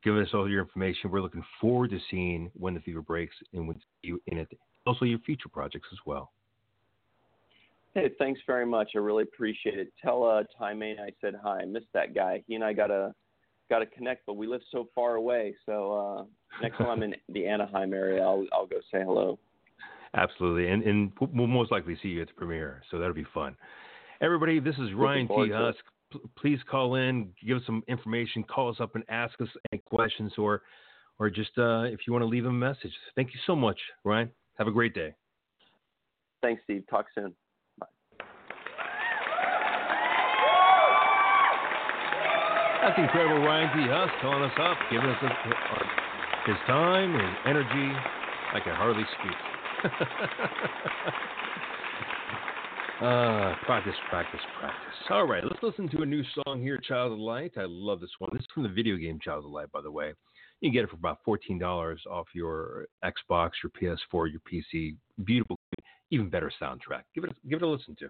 giving 0.03 0.21
us 0.21 0.29
all 0.33 0.49
your 0.49 0.61
information. 0.61 1.11
We're 1.11 1.21
looking 1.21 1.45
forward 1.61 1.91
to 1.91 1.99
seeing 2.09 2.49
when 2.55 2.73
the 2.73 2.79
fever 2.79 3.01
breaks 3.01 3.35
and 3.53 3.67
with 3.67 3.77
you 4.01 4.19
in 4.27 4.39
it. 4.39 4.47
Also, 4.87 5.05
your 5.05 5.19
future 5.19 5.49
projects 5.49 5.87
as 5.91 5.99
well. 6.05 6.31
Hey, 7.95 8.11
thanks 8.19 8.39
very 8.45 8.65
much. 8.65 8.91
I 8.95 8.99
really 8.99 9.23
appreciate 9.23 9.79
it. 9.79 9.91
Tell 10.01 10.23
uh, 10.23 10.43
Timane 10.59 10.99
I 10.99 11.11
said 11.21 11.33
hi. 11.41 11.61
I 11.61 11.65
missed 11.65 11.87
that 11.93 12.13
guy. 12.13 12.43
He 12.47 12.55
and 12.55 12.63
I 12.63 12.73
got 12.73 12.91
a 12.91 13.13
got 13.69 13.79
to 13.79 13.85
connect, 13.87 14.25
but 14.25 14.35
we 14.35 14.47
live 14.47 14.61
so 14.71 14.89
far 14.93 15.15
away. 15.15 15.55
So 15.65 15.93
uh, 15.93 16.23
next 16.61 16.77
time 16.77 16.87
I'm 16.87 17.03
in 17.03 17.15
the 17.29 17.47
Anaheim 17.47 17.93
area, 17.93 18.21
I'll 18.21 18.45
I'll 18.53 18.67
go 18.67 18.77
say 18.91 19.01
hello. 19.03 19.39
Absolutely, 20.13 20.69
and 20.69 20.83
and 20.83 21.11
we'll 21.19 21.47
most 21.47 21.71
likely 21.71 21.97
see 22.01 22.09
you 22.09 22.21
at 22.21 22.27
the 22.27 22.33
premiere, 22.33 22.81
so 22.91 22.99
that'll 22.99 23.13
be 23.13 23.27
fun. 23.33 23.55
Everybody, 24.21 24.59
this 24.59 24.75
is 24.75 24.93
Ryan 24.93 25.27
T. 25.27 25.49
Husk. 25.51 25.77
P- 26.11 26.19
please 26.35 26.59
call 26.69 26.95
in, 26.95 27.29
give 27.45 27.57
us 27.57 27.63
some 27.67 27.83
information, 27.87 28.43
call 28.43 28.69
us 28.69 28.77
up, 28.79 28.95
and 28.95 29.03
ask 29.09 29.39
us 29.41 29.47
any 29.71 29.81
questions, 29.85 30.33
or 30.37 30.61
or 31.19 31.29
just 31.29 31.51
uh, 31.57 31.83
if 31.83 32.01
you 32.05 32.13
want 32.13 32.23
to 32.23 32.27
leave 32.27 32.45
a 32.45 32.51
message. 32.51 32.91
Thank 33.15 33.33
you 33.33 33.39
so 33.45 33.55
much, 33.55 33.79
Ryan. 34.03 34.31
Have 34.57 34.67
a 34.67 34.71
great 34.71 34.93
day. 34.93 35.13
Thanks, 36.41 36.61
Steve. 36.63 36.83
Talk 36.89 37.05
soon. 37.13 37.33
That's 42.81 42.97
incredible, 42.97 43.43
Ryan 43.43 43.69
T. 43.75 43.87
Husk 43.91 44.13
calling 44.21 44.43
us 44.43 44.57
up, 44.57 44.77
giving 44.89 45.09
us 45.09 45.19
his 46.45 46.55
time, 46.65 47.11
his 47.13 47.35
energy. 47.45 47.91
I 48.53 48.59
can 48.63 48.73
hardly 48.73 49.03
speak. 49.19 49.35
uh, 53.01 53.55
practice, 53.65 53.95
practice, 54.09 54.39
practice. 54.59 54.95
All 55.09 55.27
right, 55.27 55.43
let's 55.43 55.61
listen 55.61 55.89
to 55.89 56.03
a 56.03 56.05
new 56.05 56.23
song 56.33 56.61
here, 56.61 56.77
Child 56.77 57.13
of 57.13 57.19
Light. 57.19 57.51
I 57.57 57.65
love 57.67 57.99
this 57.99 58.11
one. 58.19 58.29
This 58.31 58.41
is 58.41 58.47
from 58.53 58.63
the 58.63 58.69
video 58.69 58.95
game 58.95 59.19
Child 59.21 59.43
of 59.43 59.51
Light, 59.51 59.71
by 59.73 59.81
the 59.81 59.91
way. 59.91 60.13
You 60.61 60.69
can 60.69 60.73
get 60.73 60.85
it 60.85 60.89
for 60.89 60.95
about 60.95 61.19
$14 61.27 61.97
off 62.09 62.27
your 62.33 62.87
Xbox, 63.03 63.51
your 63.61 63.71
PS4, 63.81 64.31
your 64.31 64.41
PC. 64.51 64.95
Beautiful, 65.25 65.59
even 66.11 66.29
better 66.29 66.51
soundtrack. 66.61 67.03
Give 67.13 67.25
it, 67.25 67.35
give 67.49 67.61
it 67.61 67.65
a 67.65 67.67
listen 67.67 67.95
to. 67.99 68.09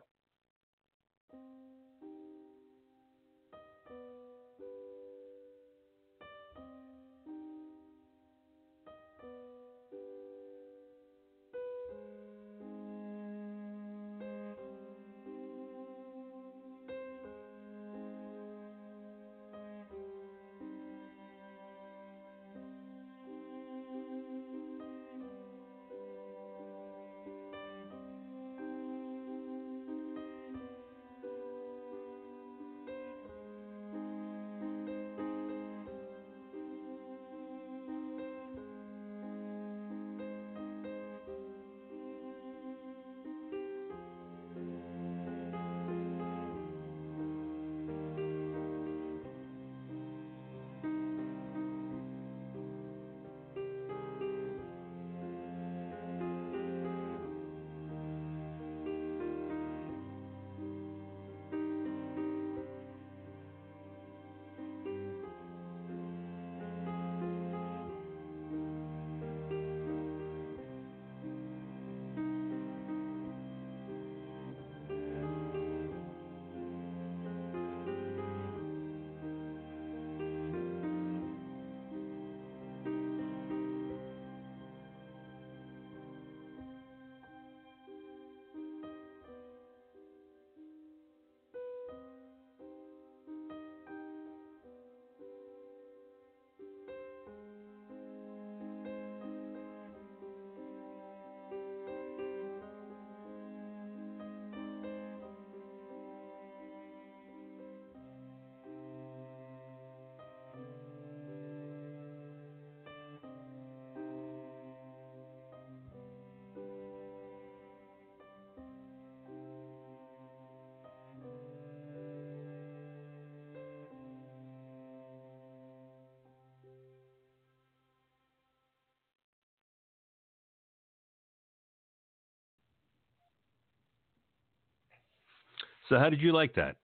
So, 135.90 135.98
how 135.98 136.10
did 136.10 136.22
you 136.22 136.32
like 136.32 136.54
that? 136.54 136.76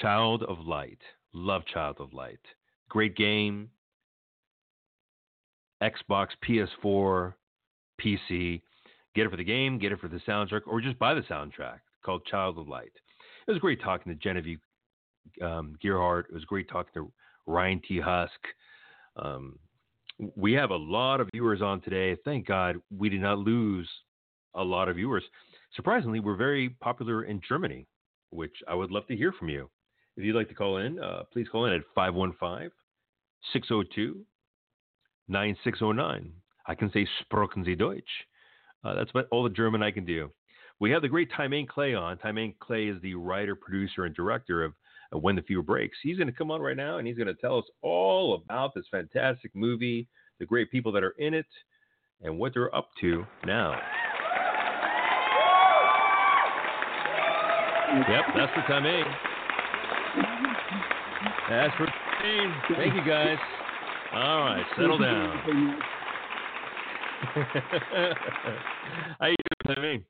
Child 0.00 0.42
of 0.44 0.60
Light. 0.60 0.98
Love 1.34 1.62
Child 1.66 1.96
of 2.00 2.14
Light. 2.14 2.40
Great 2.88 3.16
game. 3.16 3.68
Xbox, 5.82 6.28
PS4, 6.48 7.34
PC. 8.02 8.62
Get 9.14 9.26
it 9.26 9.30
for 9.30 9.36
the 9.36 9.44
game, 9.44 9.78
get 9.78 9.92
it 9.92 10.00
for 10.00 10.08
the 10.08 10.20
soundtrack, 10.26 10.62
or 10.66 10.80
just 10.80 10.98
buy 10.98 11.12
the 11.14 11.20
soundtrack 11.22 11.80
called 12.04 12.24
Child 12.24 12.58
of 12.58 12.66
Light. 12.66 12.92
It 13.46 13.50
was 13.50 13.60
great 13.60 13.82
talking 13.82 14.10
to 14.10 14.18
Genevieve 14.18 14.60
um, 15.42 15.76
Gearhart. 15.84 16.24
It 16.30 16.34
was 16.34 16.44
great 16.46 16.68
talking 16.68 16.92
to 16.94 17.12
Ryan 17.46 17.80
T. 17.86 18.00
Husk. 18.00 18.32
Um, 19.16 19.58
we 20.34 20.52
have 20.54 20.70
a 20.70 20.76
lot 20.76 21.20
of 21.20 21.28
viewers 21.34 21.60
on 21.60 21.82
today. 21.82 22.16
Thank 22.24 22.46
God 22.46 22.76
we 22.96 23.08
did 23.10 23.20
not 23.20 23.38
lose 23.38 23.88
a 24.54 24.62
lot 24.62 24.88
of 24.88 24.96
viewers 24.96 25.24
surprisingly, 25.74 26.20
we're 26.20 26.36
very 26.36 26.70
popular 26.80 27.24
in 27.24 27.40
Germany, 27.46 27.86
which 28.30 28.56
I 28.68 28.74
would 28.74 28.90
love 28.90 29.06
to 29.08 29.16
hear 29.16 29.32
from 29.32 29.48
you. 29.48 29.70
If 30.16 30.24
you'd 30.24 30.36
like 30.36 30.48
to 30.48 30.54
call 30.54 30.78
in, 30.78 30.98
uh, 30.98 31.24
please 31.32 31.48
call 31.50 31.66
in 31.66 31.72
at 31.72 31.82
515 31.94 32.70
602 33.52 34.24
9609. 35.28 36.32
I 36.66 36.74
can 36.74 36.90
say 36.92 37.06
Sprechen 37.20 37.64
Sie 37.64 37.74
Deutsch. 37.74 38.02
Uh, 38.84 38.94
that's 38.94 39.10
about 39.10 39.26
all 39.30 39.42
the 39.42 39.50
German 39.50 39.82
I 39.82 39.90
can 39.90 40.04
do. 40.04 40.30
We 40.80 40.90
have 40.90 41.02
the 41.02 41.08
great 41.08 41.30
Timane 41.30 41.68
Clay 41.68 41.94
on. 41.94 42.18
Timane 42.18 42.58
Clay 42.58 42.86
is 42.88 43.00
the 43.00 43.14
writer, 43.14 43.54
producer, 43.54 44.04
and 44.04 44.14
director 44.14 44.64
of 44.64 44.74
When 45.12 45.36
the 45.36 45.42
Fever 45.42 45.62
Breaks. 45.62 45.98
He's 46.02 46.16
going 46.18 46.28
to 46.28 46.36
come 46.36 46.50
on 46.50 46.60
right 46.60 46.76
now 46.76 46.98
and 46.98 47.06
he's 47.06 47.16
going 47.16 47.28
to 47.28 47.34
tell 47.34 47.58
us 47.58 47.64
all 47.82 48.34
about 48.34 48.74
this 48.74 48.86
fantastic 48.90 49.52
movie, 49.54 50.08
the 50.38 50.46
great 50.46 50.70
people 50.70 50.92
that 50.92 51.04
are 51.04 51.14
in 51.18 51.34
it, 51.34 51.46
and 52.22 52.38
what 52.38 52.52
they're 52.54 52.74
up 52.74 52.90
to 53.00 53.24
now. 53.46 53.78
Yep, 57.94 58.24
that's 58.34 58.52
for 58.52 58.64
Tammy. 58.66 59.02
That's 61.48 61.74
for 61.76 61.86
Tammy. 61.86 62.54
Thank 62.76 62.94
you, 62.94 63.04
guys. 63.06 63.38
All 64.12 64.40
right, 64.40 64.64
settle 64.76 64.98
down. 64.98 65.78
How 69.20 69.26
you 69.26 69.36
doing, 69.66 69.76
Tammy? 69.76 70.04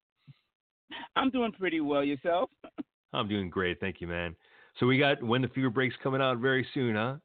I'm 1.17 1.31
doing 1.31 1.53
pretty 1.53 1.81
well. 1.81 2.03
Yourself? 2.03 2.49
I'm 3.13 3.29
doing 3.29 3.51
great, 3.51 3.81
thank 3.81 4.01
you, 4.01 4.07
man. 4.07 4.35
So 4.81 4.87
we 4.87 4.99
got 4.99 5.23
when 5.23 5.43
the 5.43 5.49
fever 5.49 5.69
breaks 5.69 5.95
coming 6.03 6.23
out 6.23 6.39
very 6.39 6.67
soon, 6.73 6.97
huh? 6.97 7.17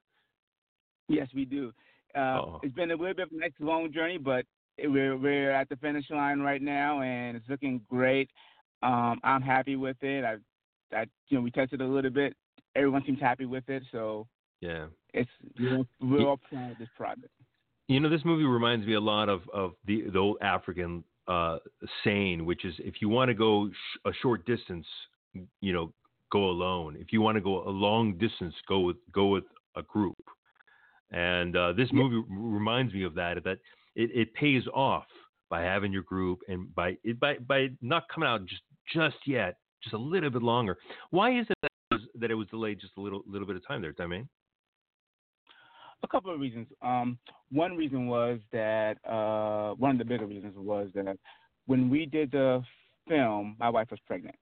Yes, 1.07 1.29
we 1.33 1.45
do. 1.45 1.71
Uh, 2.15 2.57
it's 2.63 2.75
been 2.75 2.91
a 2.91 2.95
little 2.95 3.13
bit 3.13 3.27
of 3.27 3.31
a 3.31 3.39
nice 3.39 3.51
long 3.59 3.93
journey, 3.93 4.17
but 4.17 4.45
we're 4.77 5.17
we're 5.17 5.51
at 5.51 5.69
the 5.69 5.77
finish 5.77 6.09
line 6.09 6.41
right 6.41 6.61
now, 6.61 7.01
and 7.01 7.37
it's 7.37 7.47
looking 7.47 7.81
great. 7.89 8.29
Um, 8.83 9.19
I'm 9.23 9.41
happy 9.41 9.75
with 9.75 9.97
it. 10.01 10.23
I, 10.23 10.35
I, 10.93 11.05
you 11.27 11.37
know, 11.37 11.41
we 11.41 11.51
tested 11.51 11.81
a 11.81 11.85
little 11.85 12.11
bit. 12.11 12.35
Everyone 12.75 13.03
seems 13.05 13.19
happy 13.19 13.45
with 13.45 13.67
it, 13.69 13.83
so 13.91 14.27
Yeah. 14.61 14.87
it's 15.13 15.29
we're 15.99 16.27
all 16.27 16.37
proud 16.37 16.71
of 16.71 16.77
this 16.77 16.89
project. 16.95 17.31
You 17.87 17.99
know, 17.99 18.09
this 18.09 18.23
movie 18.23 18.43
reminds 18.43 18.85
me 18.85 18.93
a 18.93 18.99
lot 18.99 19.29
of, 19.29 19.41
of 19.51 19.73
the, 19.85 20.03
the 20.11 20.19
old 20.19 20.37
African 20.41 21.03
uh, 21.27 21.57
saying, 22.03 22.45
which 22.45 22.63
is 22.65 22.75
if 22.79 23.01
you 23.01 23.09
want 23.09 23.29
to 23.29 23.33
go 23.33 23.69
sh- 23.69 23.99
a 24.05 24.11
short 24.21 24.45
distance, 24.45 24.85
you 25.61 25.73
know, 25.73 25.91
go 26.31 26.45
alone. 26.49 26.95
If 26.99 27.11
you 27.11 27.21
want 27.21 27.35
to 27.37 27.41
go 27.41 27.67
a 27.67 27.69
long 27.69 28.17
distance, 28.17 28.53
go 28.67 28.79
with 28.81 28.97
go 29.11 29.27
with 29.27 29.45
a 29.75 29.81
group. 29.81 30.17
And 31.11 31.55
uh, 31.55 31.73
this 31.73 31.89
movie 31.91 32.17
r- 32.17 32.23
reminds 32.29 32.93
me 32.93 33.03
of 33.03 33.15
that. 33.15 33.43
That 33.43 33.57
it, 33.95 34.11
it 34.13 34.33
pays 34.35 34.63
off 34.73 35.05
by 35.49 35.61
having 35.61 35.91
your 35.91 36.03
group 36.03 36.41
and 36.47 36.73
by 36.75 36.97
it, 37.03 37.19
by 37.19 37.37
by 37.39 37.69
not 37.81 38.07
coming 38.13 38.29
out 38.29 38.45
just 38.45 38.61
just 38.93 39.17
yet, 39.25 39.57
just 39.83 39.93
a 39.93 39.97
little 39.97 40.29
bit 40.29 40.41
longer. 40.41 40.77
Why 41.11 41.39
is 41.39 41.47
it 41.49 41.57
that 41.61 41.71
it 41.91 41.93
was, 41.95 42.01
that 42.19 42.31
it 42.31 42.35
was 42.35 42.47
delayed 42.47 42.79
just 42.79 42.93
a 42.97 43.01
little 43.01 43.23
little 43.27 43.47
bit 43.47 43.55
of 43.55 43.67
time 43.67 43.81
there, 43.81 43.91
Dame? 43.91 44.27
A 46.01 46.07
couple 46.07 46.33
of 46.33 46.39
reasons. 46.39 46.67
Um, 46.81 47.17
one 47.51 47.75
reason 47.75 48.07
was 48.07 48.39
that 48.53 48.97
uh, 49.05 49.73
one 49.75 49.91
of 49.91 49.97
the 49.97 50.05
bigger 50.05 50.25
reasons 50.25 50.53
was 50.55 50.87
that 50.95 51.17
when 51.65 51.89
we 51.89 52.05
did 52.05 52.31
the 52.31 52.63
film, 53.07 53.57
my 53.59 53.69
wife 53.69 53.87
was 53.91 53.99
pregnant. 54.07 54.35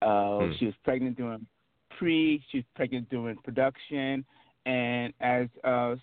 Uh, 0.00 0.38
Hmm. 0.38 0.52
She 0.58 0.66
was 0.66 0.74
pregnant 0.82 1.16
during 1.16 1.46
pre. 1.98 2.42
She 2.50 2.58
was 2.58 2.64
pregnant 2.74 3.08
during 3.10 3.36
production, 3.38 4.24
and 4.66 5.12
as 5.20 5.48
uh, 5.62 5.96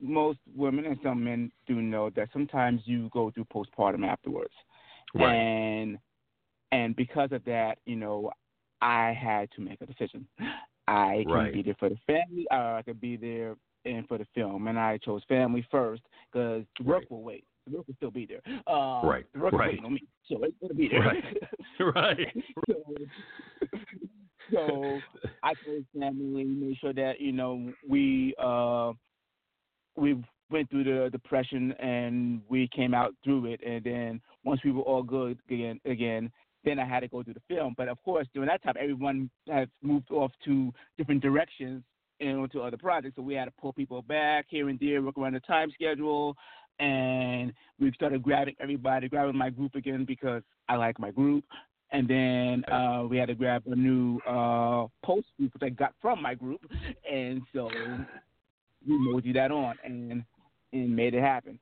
most 0.00 0.38
women 0.54 0.84
and 0.86 0.98
some 1.02 1.24
men 1.24 1.50
do 1.66 1.80
know 1.80 2.10
that 2.10 2.28
sometimes 2.32 2.82
you 2.84 3.08
go 3.12 3.30
through 3.30 3.46
postpartum 3.46 4.06
afterwards, 4.06 4.54
and 5.14 5.98
and 6.72 6.96
because 6.96 7.30
of 7.32 7.44
that, 7.44 7.78
you 7.86 7.96
know, 7.96 8.30
I 8.80 9.12
had 9.12 9.50
to 9.52 9.60
make 9.60 9.80
a 9.80 9.86
decision. 9.86 10.26
I 10.88 11.22
can 11.24 11.32
Right. 11.32 11.52
be 11.52 11.62
there 11.62 11.76
for 11.78 11.88
the 11.88 11.98
family, 12.06 12.46
or 12.50 12.76
I 12.76 12.82
could 12.82 13.00
be 13.00 13.16
there 13.16 13.54
and 13.84 14.06
for 14.08 14.18
the 14.18 14.26
film, 14.34 14.66
and 14.66 14.78
I 14.78 14.98
chose 14.98 15.22
family 15.28 15.64
first 15.70 16.02
because 16.32 16.64
the 16.78 16.84
work 16.84 16.98
Right. 16.98 17.10
will 17.10 17.22
wait. 17.22 17.44
The 17.66 17.76
work 17.76 17.86
will 17.86 17.94
still 17.94 18.10
be 18.10 18.26
there. 18.26 18.42
Uh, 18.66 19.02
Right, 19.04 19.26
The 19.32 19.38
work 19.38 19.52
right. 19.52 19.78
on 19.84 19.94
me, 19.94 20.02
so 20.28 20.42
it's 20.42 20.56
gonna 20.60 20.74
be 20.74 20.88
there. 20.88 21.00
Right. 21.00 21.38
right. 21.94 22.44
so, 22.68 22.84
so 24.52 25.02
I 25.42 25.54
chose 25.64 25.84
family, 25.98 26.44
made 26.44 26.76
sure 26.78 26.92
that 26.92 27.20
you 27.20 27.32
know 27.32 27.72
we 27.88 28.34
uh 28.38 28.92
we 29.96 30.22
went 30.50 30.68
through 30.70 30.84
the 30.84 31.10
depression 31.10 31.72
and 31.72 32.42
we 32.48 32.68
came 32.68 32.94
out 32.94 33.14
through 33.24 33.46
it, 33.46 33.60
and 33.64 33.84
then 33.84 34.20
once 34.44 34.60
we 34.64 34.72
were 34.72 34.82
all 34.82 35.02
good 35.02 35.38
again, 35.48 35.80
again, 35.84 36.30
then 36.64 36.78
I 36.78 36.84
had 36.84 37.00
to 37.00 37.08
go 37.08 37.22
through 37.22 37.34
the 37.34 37.54
film. 37.54 37.74
But 37.76 37.88
of 37.88 38.02
course, 38.02 38.26
during 38.32 38.48
that 38.48 38.62
time, 38.62 38.74
everyone 38.78 39.30
has 39.48 39.68
moved 39.82 40.10
off 40.10 40.32
to 40.44 40.72
different 40.96 41.22
directions 41.22 41.82
and 42.20 42.38
onto 42.38 42.60
other 42.60 42.76
projects, 42.76 43.16
so 43.16 43.22
we 43.22 43.34
had 43.34 43.46
to 43.46 43.52
pull 43.60 43.72
people 43.72 44.02
back 44.02 44.46
here 44.48 44.68
and 44.68 44.78
there, 44.78 45.02
work 45.02 45.18
around 45.18 45.34
the 45.34 45.40
time 45.40 45.70
schedule. 45.72 46.36
And 46.78 47.52
we 47.78 47.92
started 47.92 48.22
grabbing 48.22 48.54
everybody, 48.60 49.08
grabbing 49.08 49.36
my 49.36 49.50
group 49.50 49.74
again 49.74 50.04
because 50.06 50.42
I 50.68 50.76
like 50.76 50.98
my 50.98 51.10
group 51.10 51.44
and 51.92 52.08
then 52.08 52.64
uh, 52.72 53.04
we 53.08 53.18
had 53.18 53.28
to 53.28 53.34
grab 53.34 53.62
a 53.66 53.76
new 53.76 54.18
uh, 54.26 54.86
post 55.04 55.26
group 55.38 55.52
which 55.54 55.62
I 55.62 55.68
got 55.68 55.94
from 56.00 56.22
my 56.22 56.34
group, 56.34 56.60
and 57.10 57.42
so 57.54 57.68
we 58.86 58.98
moseyed 58.98 59.36
that 59.36 59.52
on 59.52 59.76
and 59.84 60.24
and 60.72 60.96
made 60.96 61.14
it 61.14 61.22
happen. 61.22 61.58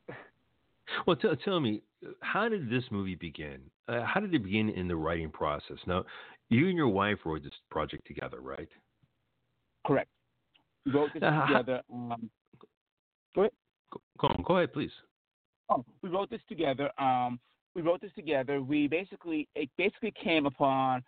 Well, 1.07 1.17
t- 1.17 1.29
tell 1.45 1.61
me, 1.61 1.83
how 2.21 2.49
did 2.49 2.71
this 2.71 2.85
movie 2.91 3.15
begin? 3.15 3.61
Uh, 3.89 4.05
how 4.05 4.21
did 4.21 4.35
it 4.35 4.43
begin 4.43 4.71
in 4.71 4.89
the 4.89 4.97
writing 4.97 5.31
process? 5.31 5.77
Now, 5.87 6.05
you 6.49 6.69
and 6.69 6.77
your 6.77 6.89
wife 6.89 7.19
wrote 7.25 7.43
this 7.43 7.53
project 7.71 8.07
together, 8.07 8.41
right? 8.41 8.69
Correct. 9.87 10.09
We 10.87 10.93
wrote 10.93 11.13
this 11.13 11.23
Uh, 11.23 11.47
together. 11.47 11.83
Um, 11.93 12.31
go 13.35 13.43
ahead. 13.43 13.53
Go, 13.93 14.01
go 14.19 14.27
on, 14.29 14.43
go 14.47 14.57
ahead, 14.57 14.73
please. 14.73 14.93
Oh, 15.69 15.85
we 16.03 16.09
wrote 16.09 16.31
this 16.31 16.41
together. 16.49 16.91
Um, 16.99 17.39
we 17.75 17.83
wrote 17.83 18.01
this 18.01 18.13
together. 18.15 18.61
We 18.61 18.89
basically 18.89 19.47
it 19.55 19.69
basically 19.77 20.13
came 20.23 20.47
upon. 20.47 21.05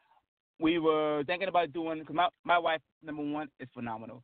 We 0.60 0.78
were 0.78 1.24
thinking 1.26 1.48
about 1.48 1.72
doing 1.72 1.98
because 1.98 2.14
my 2.14 2.28
my 2.44 2.58
wife 2.58 2.80
number 3.02 3.22
one 3.22 3.48
is 3.58 3.68
phenomenal. 3.74 4.22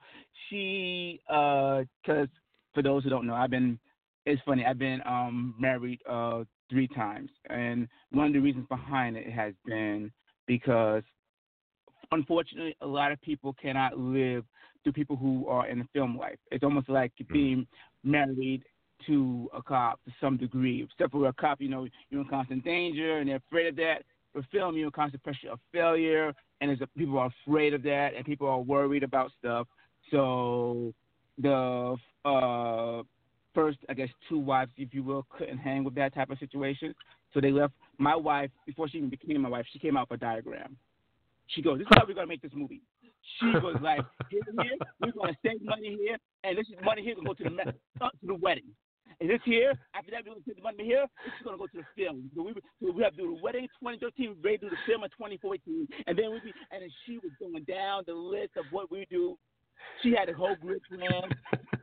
She 0.48 1.20
because 1.26 2.28
for 2.74 2.82
those 2.82 3.02
who 3.02 3.10
don't 3.10 3.26
know, 3.26 3.34
I've 3.34 3.50
been 3.50 3.80
it's 4.26 4.40
funny. 4.44 4.64
I've 4.64 4.78
been 4.78 5.00
um 5.06 5.54
married 5.58 6.00
uh 6.08 6.44
three 6.70 6.88
times, 6.88 7.30
and 7.48 7.88
one 8.10 8.26
of 8.26 8.32
the 8.32 8.38
reasons 8.38 8.66
behind 8.68 9.16
it 9.16 9.30
has 9.30 9.54
been 9.66 10.10
because 10.46 11.02
unfortunately 12.12 12.76
a 12.80 12.86
lot 12.86 13.12
of 13.12 13.20
people 13.22 13.54
cannot 13.60 13.98
live 13.98 14.44
through 14.82 14.92
people 14.92 15.16
who 15.16 15.46
are 15.48 15.68
in 15.68 15.78
the 15.78 15.86
film 15.92 16.16
life. 16.16 16.38
It's 16.50 16.64
almost 16.64 16.88
like 16.88 17.12
being 17.32 17.66
married 18.04 18.62
to 19.06 19.48
a 19.54 19.62
cop 19.62 20.00
to 20.04 20.12
some 20.20 20.36
degree. 20.36 20.82
Except 20.82 21.12
for 21.12 21.28
a 21.28 21.32
cop, 21.32 21.60
you 21.60 21.68
know, 21.68 21.86
you're 22.10 22.22
in 22.22 22.28
constant 22.28 22.64
danger 22.64 23.18
and 23.18 23.28
they're 23.28 23.36
afraid 23.48 23.66
of 23.68 23.76
that. 23.76 23.98
For 24.32 24.42
film, 24.52 24.76
you're 24.76 24.86
in 24.86 24.92
constant 24.92 25.22
pressure 25.22 25.50
of 25.50 25.58
failure, 25.72 26.34
and 26.60 26.68
there's 26.68 26.80
a, 26.82 26.86
people 26.98 27.18
are 27.18 27.30
afraid 27.46 27.72
of 27.72 27.82
that, 27.84 28.10
and 28.14 28.26
people 28.26 28.46
are 28.46 28.60
worried 28.60 29.02
about 29.02 29.30
stuff. 29.38 29.66
So 30.10 30.92
the 31.38 31.96
uh, 32.24 33.02
first, 33.59 33.78
I 33.88 33.94
guess, 33.94 34.09
two 34.28 34.38
wives, 34.38 34.70
if 34.76 34.94
you 34.94 35.02
will, 35.02 35.26
couldn't 35.36 35.59
hang 35.59 35.82
with 35.82 35.96
that 35.96 36.14
type 36.14 36.30
of 36.30 36.38
situation. 36.38 36.94
So 37.34 37.40
they 37.40 37.50
left. 37.50 37.74
My 37.98 38.14
wife, 38.14 38.50
before 38.66 38.88
she 38.88 38.98
even 38.98 39.11
became 39.11 39.42
my 39.42 39.48
wife, 39.48 39.66
she 39.72 39.80
came 39.80 39.96
out 39.96 40.09
with 40.09 40.20
a 40.20 40.24
diagram. 40.24 40.76
She 41.48 41.61
goes, 41.61 41.78
"This 41.78 41.88
is 41.90 41.96
how 41.96 42.04
we're 42.06 42.14
gonna 42.14 42.28
make 42.28 42.40
this 42.40 42.52
movie." 42.54 42.82
She 43.40 43.46
was 43.46 43.76
like, 43.82 44.04
"Here, 44.30 44.42
here, 44.62 44.76
we're 45.00 45.11
gonna 45.11 45.36
save 45.44 45.61
money 45.62 45.96
here, 45.98 46.18
and 46.44 46.56
this 46.56 46.68
is 46.68 46.76
money 46.84 47.02
here 47.02 47.16
gonna 47.16 47.26
go 47.26 47.34
to 47.34 47.44
the 47.44 47.74
to 47.98 48.26
the 48.26 48.34
wedding." 48.36 48.70
And 49.20 49.28
this 49.28 49.40
here, 49.44 49.72
after 49.94 50.12
that, 50.12 50.22
we're 50.22 50.30
going 50.30 50.42
to 50.42 50.46
take 50.46 50.56
the 50.56 50.62
money 50.62 50.84
here. 50.84 51.06
This 51.24 51.34
is 51.34 51.42
going 51.42 51.56
to 51.56 51.59
go 51.59 51.66
to 51.66 51.78
the 51.82 51.88
film. 51.98 52.30
So 52.36 52.42
we, 52.42 52.54
so 52.54 52.92
we 52.92 53.02
have 53.02 53.16
to 53.16 53.22
do 53.22 53.34
the 53.34 53.42
wedding 53.42 53.66
in 53.66 53.72
2013, 53.82 54.36
ready 54.44 54.59
to 54.59 54.64
do 54.66 54.70
the 54.70 54.82
film 54.86 55.02
in 55.02 55.11
2014. 55.11 55.88
And 56.06 56.14
then 56.14 56.30
we 56.30 56.38
be, 56.38 56.54
and 56.70 56.82
then 56.82 56.90
she 57.02 57.18
was 57.18 57.34
going 57.40 57.64
down 57.64 58.04
the 58.06 58.14
list 58.14 58.54
of 58.54 58.70
what 58.70 58.92
we 58.92 59.06
do. 59.11 59.34
She 60.03 60.14
had 60.14 60.29
a 60.29 60.33
whole 60.35 60.57
group 60.57 60.83
plan. 60.89 61.22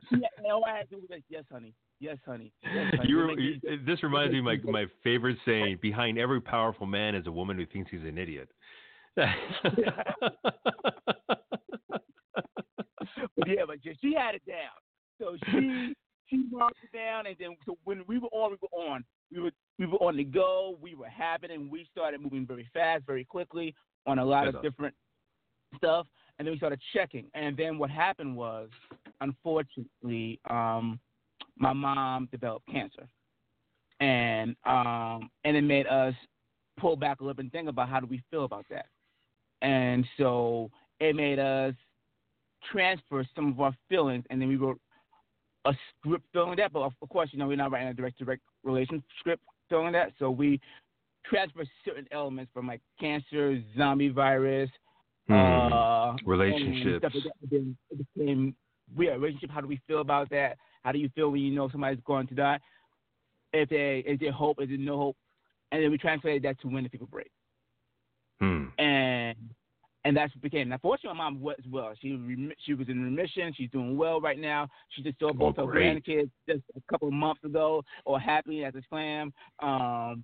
She 0.08 0.16
had, 0.16 0.30
and 0.38 0.46
all 0.52 0.64
I 0.64 0.76
had 0.78 0.88
to 0.90 0.96
do 0.96 1.00
was 1.02 1.10
like, 1.10 1.24
yes, 1.28 1.44
honey. 1.50 1.74
Yes, 2.00 2.18
honey. 2.26 2.52
Yes, 2.62 2.94
honey. 2.96 3.08
You 3.08 3.16
were, 3.16 3.38
you, 3.38 3.60
this- 3.86 4.02
reminds 4.02 4.32
me 4.32 4.38
of 4.38 4.44
my, 4.44 4.56
my 4.64 4.86
favorite 5.02 5.38
saying 5.44 5.78
behind 5.82 6.18
every 6.18 6.40
powerful 6.40 6.86
man 6.86 7.14
is 7.14 7.26
a 7.26 7.32
woman 7.32 7.56
who 7.56 7.66
thinks 7.66 7.90
he's 7.90 8.02
an 8.02 8.18
idiot. 8.18 8.48
But 13.36 13.48
yeah, 13.48 13.62
but 13.66 13.76
she 14.00 14.14
had 14.14 14.34
it 14.34 14.42
down. 14.46 14.76
So 15.20 15.36
she 15.50 15.94
she 16.28 16.44
marked 16.50 16.78
it 16.82 16.96
down, 16.96 17.26
and 17.26 17.36
then 17.38 17.56
so 17.64 17.76
when 17.84 18.02
we 18.06 18.18
were 18.18 18.28
on, 18.28 18.50
we 18.52 18.56
were 18.62 18.84
on. 18.84 19.04
We 19.32 19.40
were 19.40 19.50
we 19.78 19.86
were 19.86 19.98
on 19.98 20.16
the 20.16 20.24
go. 20.24 20.76
We 20.80 20.94
were 20.94 21.08
happening. 21.08 21.68
We 21.70 21.86
started 21.90 22.20
moving 22.20 22.46
very 22.46 22.68
fast, 22.72 23.04
very 23.06 23.24
quickly 23.24 23.74
on 24.06 24.18
a 24.18 24.24
lot 24.24 24.44
That's 24.44 24.54
of 24.56 24.58
awesome. 24.60 24.70
different 24.70 24.94
stuff, 25.76 26.06
and 26.38 26.46
then 26.46 26.52
we 26.52 26.58
started 26.58 26.80
checking. 26.92 27.26
And 27.34 27.56
then 27.56 27.78
what 27.78 27.90
happened 27.90 28.36
was, 28.36 28.68
unfortunately, 29.20 30.40
um, 30.50 31.00
my 31.58 31.72
mom 31.72 32.28
developed 32.30 32.66
cancer, 32.70 33.08
and 34.00 34.54
um, 34.64 35.30
and 35.44 35.56
it 35.56 35.62
made 35.62 35.86
us 35.86 36.14
pull 36.78 36.96
back 36.96 37.20
a 37.20 37.22
little 37.22 37.34
bit 37.34 37.44
and 37.44 37.52
think 37.52 37.68
about 37.68 37.88
how 37.88 38.00
do 38.00 38.06
we 38.06 38.22
feel 38.30 38.44
about 38.44 38.66
that. 38.70 38.86
And 39.62 40.04
so 40.18 40.70
it 41.00 41.16
made 41.16 41.38
us 41.38 41.74
transfer 42.70 43.26
some 43.34 43.52
of 43.52 43.60
our 43.60 43.74
feelings, 43.88 44.24
and 44.28 44.40
then 44.40 44.48
we 44.48 44.56
wrote 44.56 44.78
a 45.64 45.72
script 45.98 46.24
filling 46.32 46.56
that. 46.56 46.72
But 46.72 46.80
of 46.80 47.08
course, 47.08 47.30
you 47.32 47.38
know, 47.38 47.46
we're 47.46 47.56
not 47.56 47.70
writing 47.70 47.88
a 47.88 47.94
direct 47.94 48.18
direct 48.18 48.42
relation 48.62 49.02
script 49.20 49.42
filling 49.70 49.92
that, 49.92 50.12
so 50.18 50.30
we 50.30 50.60
transfer 51.24 51.64
certain 51.84 52.06
elements 52.12 52.50
from 52.52 52.66
like 52.66 52.80
cancer, 53.00 53.60
zombie 53.76 54.08
virus, 54.08 54.70
Hmm. 55.28 55.72
uh, 55.72 56.16
Relationships. 56.24 57.02
and 57.04 57.12
stuff 57.12 57.12
like 57.14 57.24
that. 57.24 57.32
And 57.42 57.50
then 57.50 57.76
it 57.90 58.06
became 58.14 58.56
yeah, 58.96 59.10
relationship. 59.12 59.50
How 59.50 59.60
do 59.60 59.66
we 59.66 59.80
feel 59.86 60.00
about 60.00 60.30
that? 60.30 60.56
How 60.84 60.92
do 60.92 60.98
you 60.98 61.08
feel 61.14 61.30
when 61.30 61.40
you 61.40 61.52
know 61.52 61.68
somebody's 61.70 61.98
going 62.06 62.26
to 62.28 62.34
die? 62.34 62.60
If 63.52 63.68
they 63.70 64.04
is 64.06 64.18
there 64.20 64.32
hope? 64.32 64.60
Is 64.60 64.68
there 64.68 64.78
no 64.78 64.96
hope? 64.96 65.16
And 65.72 65.82
then 65.82 65.90
we 65.90 65.98
translated 65.98 66.42
that 66.44 66.60
to 66.60 66.68
when 66.68 66.84
the 66.84 66.90
people 66.90 67.08
break 67.10 67.30
Hmm. 68.40 68.66
and 68.78 69.36
and 70.04 70.16
that's 70.16 70.32
what 70.36 70.42
became. 70.42 70.68
Now, 70.68 70.78
fortunately, 70.80 71.18
my 71.18 71.24
mom 71.24 71.40
was 71.40 71.56
well. 71.68 71.92
She 72.00 72.16
she 72.64 72.74
was 72.74 72.88
in 72.88 73.02
remission. 73.02 73.52
She's 73.56 73.70
doing 73.70 73.96
well 73.96 74.20
right 74.20 74.38
now. 74.38 74.68
She 74.90 75.02
just 75.02 75.18
saw 75.18 75.32
both 75.32 75.56
her 75.56 75.62
Oh, 75.62 75.66
great. 75.66 76.04
grandkids 76.04 76.30
just 76.48 76.62
a 76.76 76.80
couple 76.88 77.08
of 77.08 77.14
months 77.14 77.42
ago, 77.42 77.82
or 78.04 78.20
happy 78.20 78.62
as 78.62 78.74
a 78.76 78.82
clam, 78.88 79.32
um, 79.60 80.22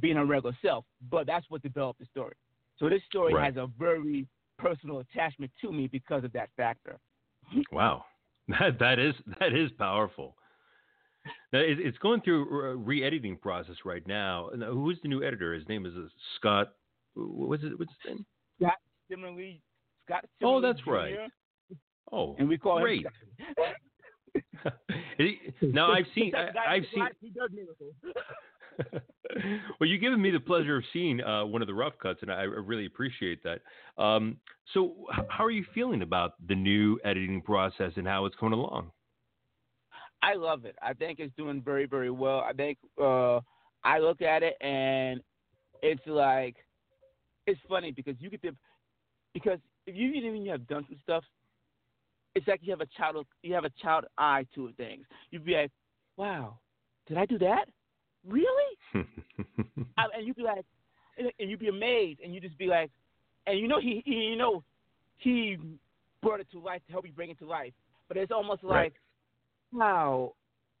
being 0.00 0.16
her 0.16 0.24
regular 0.26 0.56
self. 0.60 0.84
But 1.10 1.26
that's 1.28 1.46
what 1.48 1.62
developed 1.62 2.00
the 2.00 2.06
story. 2.06 2.34
So 2.78 2.88
this 2.88 3.02
story 3.04 3.34
Right. 3.34 3.44
has 3.44 3.56
a 3.56 3.68
very 3.78 4.26
personal 4.60 5.00
attachment 5.00 5.50
to 5.60 5.72
me 5.72 5.86
because 5.86 6.24
of 6.24 6.32
that 6.32 6.48
factor. 6.56 6.98
Wow, 7.72 8.04
that 8.48 8.78
that 8.78 8.98
is 8.98 9.14
that 9.38 9.52
is 9.52 9.70
powerful. 9.78 10.36
Now, 11.52 11.60
it's 11.62 11.98
going 11.98 12.22
through 12.22 12.70
a 12.70 12.76
re-editing 12.76 13.36
process 13.36 13.76
right 13.84 14.06
now. 14.06 14.48
Now, 14.56 14.72
Who's 14.72 14.98
the 15.02 15.08
new 15.08 15.22
editor? 15.22 15.52
His 15.52 15.68
name 15.68 15.84
is 15.84 15.92
uh, 15.94 16.08
Scott. 16.36 16.72
What's 17.14 17.62
it? 17.62 17.78
What's 17.78 17.92
his 18.02 18.14
name? 18.14 18.26
Scott 18.58 18.78
Simmerly, 19.10 19.60
Scott. 20.06 20.24
Oh, 20.42 20.60
that's 20.62 20.80
Jr., 20.80 20.90
right. 20.90 21.14
Oh, 22.12 22.36
And 22.38 22.48
we 22.48 22.56
call 22.56 22.80
great. 22.80 23.04
him. 23.04 23.12
Now 25.62 25.92
I've 25.92 26.06
seen. 26.14 26.32
I, 26.34 26.76
I've 26.76 26.84
seen. 26.94 27.06
He 27.20 27.30
does 27.30 27.50
miracles. 27.52 27.94
Well, 29.80 29.88
you've 29.88 30.00
given 30.00 30.20
me 30.20 30.30
the 30.30 30.40
pleasure 30.40 30.76
of 30.76 30.84
seeing 30.92 31.22
uh, 31.22 31.44
one 31.44 31.62
of 31.62 31.68
the 31.68 31.74
rough 31.74 31.94
cuts, 32.02 32.20
and 32.22 32.30
I 32.30 32.42
really 32.42 32.86
appreciate 32.86 33.42
that. 33.44 33.60
Um, 34.02 34.38
so, 34.74 34.94
h- 35.16 35.24
how 35.28 35.44
are 35.44 35.50
you 35.50 35.64
feeling 35.74 36.02
about 36.02 36.34
the 36.48 36.54
new 36.54 36.98
editing 37.04 37.42
process 37.42 37.92
and 37.96 38.06
how 38.06 38.24
it's 38.26 38.36
coming 38.36 38.58
along? 38.58 38.90
I 40.22 40.34
love 40.34 40.64
it. 40.64 40.76
I 40.82 40.92
think 40.92 41.18
it's 41.18 41.34
doing 41.36 41.62
very, 41.62 41.86
very 41.86 42.10
well. 42.10 42.40
I 42.40 42.52
think 42.52 42.78
uh, 43.00 43.40
I 43.84 43.98
look 43.98 44.20
at 44.22 44.42
it 44.42 44.56
and 44.60 45.20
it's 45.82 46.06
like 46.06 46.56
it's 47.46 47.60
funny 47.68 47.90
because 47.90 48.16
you 48.18 48.30
get 48.30 48.42
the 48.42 48.50
because 49.32 49.58
if 49.86 49.96
you 49.96 50.12
even 50.12 50.42
you 50.42 50.50
have 50.50 50.66
done 50.66 50.84
some 50.88 50.98
stuff, 51.02 51.24
it's 52.34 52.46
like 52.46 52.60
you 52.62 52.70
have 52.70 52.80
a 52.80 52.86
child 52.96 53.26
you 53.42 53.54
have 53.54 53.64
a 53.64 53.70
child 53.82 54.04
eye 54.18 54.46
to 54.54 54.70
things. 54.76 55.06
You'd 55.30 55.44
be 55.44 55.54
like, 55.54 55.70
wow, 56.16 56.58
did 57.06 57.16
I 57.16 57.26
do 57.26 57.38
that? 57.38 57.66
Really? 58.26 58.76
I, 59.98 60.04
and 60.16 60.26
you'd 60.26 60.36
be 60.36 60.42
like, 60.42 60.64
and, 61.18 61.30
and 61.38 61.50
you'd 61.50 61.60
be 61.60 61.68
amazed, 61.68 62.20
and 62.20 62.34
you'd 62.34 62.42
just 62.42 62.58
be 62.58 62.66
like, 62.66 62.90
and 63.46 63.58
you 63.58 63.68
know 63.68 63.80
he, 63.80 64.02
he 64.04 64.12
you 64.12 64.36
know 64.36 64.62
he 65.18 65.56
brought 66.22 66.40
it 66.40 66.50
to 66.52 66.58
life 66.60 66.82
to 66.86 66.92
help 66.92 67.06
you 67.06 67.12
bring 67.12 67.30
it 67.30 67.38
to 67.38 67.46
life, 67.46 67.72
but 68.08 68.16
it's 68.16 68.32
almost 68.32 68.62
Right. 68.62 68.84
like, 68.84 68.94
wow, 69.72 70.32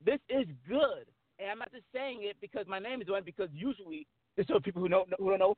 this 0.04 0.18
is 0.28 0.46
good. 0.68 1.06
And 1.38 1.50
I'm 1.50 1.58
not 1.58 1.72
just 1.72 1.84
saying 1.94 2.18
it 2.22 2.36
because 2.40 2.66
my 2.68 2.78
name 2.78 3.00
is 3.00 3.08
on 3.08 3.16
it, 3.16 3.24
because 3.24 3.48
usually 3.54 4.06
there's 4.36 4.48
some 4.48 4.60
people 4.60 4.82
who 4.82 4.88
don't 4.88 5.08
know, 5.10 5.16
who 5.18 5.30
don't 5.30 5.38
know. 5.38 5.56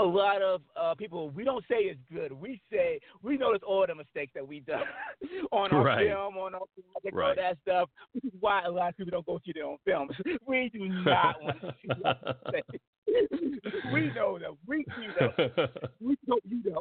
A 0.00 0.04
lot 0.04 0.40
of 0.42 0.60
uh, 0.80 0.94
people 0.94 1.30
we 1.30 1.42
don't 1.44 1.64
say 1.68 1.76
it's 1.80 1.98
good. 2.12 2.30
We 2.32 2.60
say 2.70 3.00
we 3.22 3.36
notice 3.36 3.62
all 3.66 3.84
the 3.86 3.94
mistakes 3.96 4.32
that 4.36 4.46
we 4.46 4.60
done 4.60 4.84
on 5.52 5.72
our 5.72 5.82
Right. 5.84 6.06
film, 6.06 6.36
on 6.36 6.54
our 6.54 6.60
project, 6.92 7.12
all 7.14 7.18
Right. 7.20 7.36
that 7.36 7.58
stuff. 7.62 7.90
Which 8.12 8.24
is 8.24 8.32
why 8.38 8.62
a 8.64 8.70
lot 8.70 8.90
of 8.90 8.96
people 8.96 9.10
don't 9.10 9.26
go 9.26 9.40
see 9.44 9.52
their 9.52 9.64
own 9.66 9.78
films. 9.84 10.12
We 10.46 10.68
do 10.72 10.88
not 10.88 11.42
want 11.42 11.60
to 11.62 11.74
see 11.82 11.88
mistakes. 11.88 12.84
we 13.92 14.12
know 14.14 14.38
them. 14.38 14.56
We 14.66 14.84
see 14.96 15.08
them. 15.18 15.68
We 16.00 16.16
know 16.26 16.38
you 16.48 16.62
know. 16.64 16.80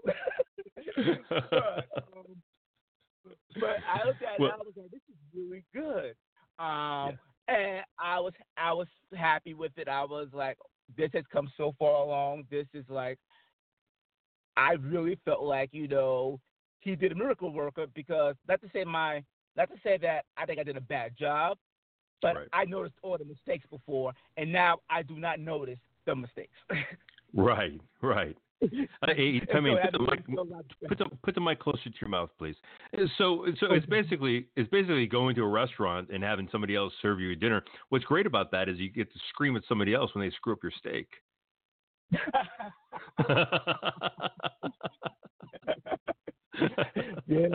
but, 1.29 1.87
um, 2.15 2.35
but 3.59 3.77
I 3.91 4.05
looked 4.05 4.21
at 4.21 4.33
it 4.35 4.39
Well- 4.39 4.51
and 4.51 4.61
I 4.61 4.65
was 4.65 4.73
like, 4.77 4.91
this 4.91 5.01
is 5.09 5.15
really 5.35 5.63
good. 5.73 6.13
Um, 6.59 7.17
and 7.47 7.83
I 7.99 8.19
was 8.19 8.33
I 8.57 8.73
was 8.73 8.87
happy 9.15 9.53
with 9.53 9.71
it. 9.77 9.87
I 9.87 10.03
was 10.03 10.27
like, 10.33 10.57
this 10.95 11.09
has 11.13 11.23
come 11.31 11.49
so 11.57 11.73
far 11.77 12.01
along. 12.01 12.45
This 12.49 12.67
is 12.73 12.85
like, 12.89 13.19
I 14.55 14.73
really 14.73 15.19
felt 15.25 15.43
like 15.43 15.69
you 15.71 15.87
know 15.87 16.39
he 16.79 16.95
did 16.95 17.11
a 17.11 17.15
miracle 17.15 17.51
worker 17.51 17.85
because 17.93 18.35
not 18.47 18.61
to 18.61 18.69
say 18.73 18.83
my 18.83 19.23
not 19.55 19.69
to 19.69 19.75
say 19.83 19.97
that 19.97 20.25
I 20.37 20.45
think 20.45 20.59
I 20.59 20.63
did 20.63 20.77
a 20.77 20.81
bad 20.81 21.11
job, 21.17 21.57
but 22.21 22.35
Right. 22.35 22.47
I 22.53 22.65
noticed 22.65 22.95
all 23.01 23.17
the 23.17 23.25
mistakes 23.25 23.65
before, 23.69 24.13
and 24.37 24.51
now 24.51 24.79
I 24.89 25.03
do 25.03 25.17
not 25.17 25.39
notice 25.39 25.79
the 26.05 26.15
mistakes. 26.15 26.55
right, 27.33 27.79
right. 28.01 28.37
Hey, 29.05 29.41
mean, 29.59 29.77
put 29.81 29.91
the, 29.91 29.99
mic, 29.99 30.27
me 30.27 30.35
feel 30.35 30.43
a 30.43 30.43
lot 30.43 30.65
better. 30.81 30.89
put 30.89 30.97
the 30.97 31.05
put 31.23 31.35
the 31.35 31.41
mic 31.41 31.59
closer 31.59 31.83
to 31.83 31.95
your 32.01 32.09
mouth, 32.09 32.29
please. 32.37 32.55
Uh, 32.97 33.05
So, 33.17 33.45
so 33.59 33.67
it's 33.71 33.85
basically 33.85 34.47
it's 34.55 34.69
basically 34.69 35.05
going 35.07 35.35
to 35.35 35.43
a 35.43 35.47
restaurant 35.47 36.09
and 36.11 36.23
having 36.23 36.49
somebody 36.51 36.75
else 36.75 36.93
serve 37.01 37.19
you 37.19 37.31
a 37.31 37.35
dinner. 37.35 37.63
What's 37.89 38.05
great 38.05 38.25
about 38.25 38.51
that 38.51 38.69
is 38.69 38.79
you 38.79 38.89
get 38.89 39.11
to 39.13 39.19
scream 39.29 39.55
at 39.55 39.63
somebody 39.69 39.93
else 39.93 40.13
when 40.15 40.25
they 40.25 40.31
screw 40.35 40.53
up 40.53 40.59
your 40.63 40.71
steak. 40.79 41.07
yeah. 47.27 47.47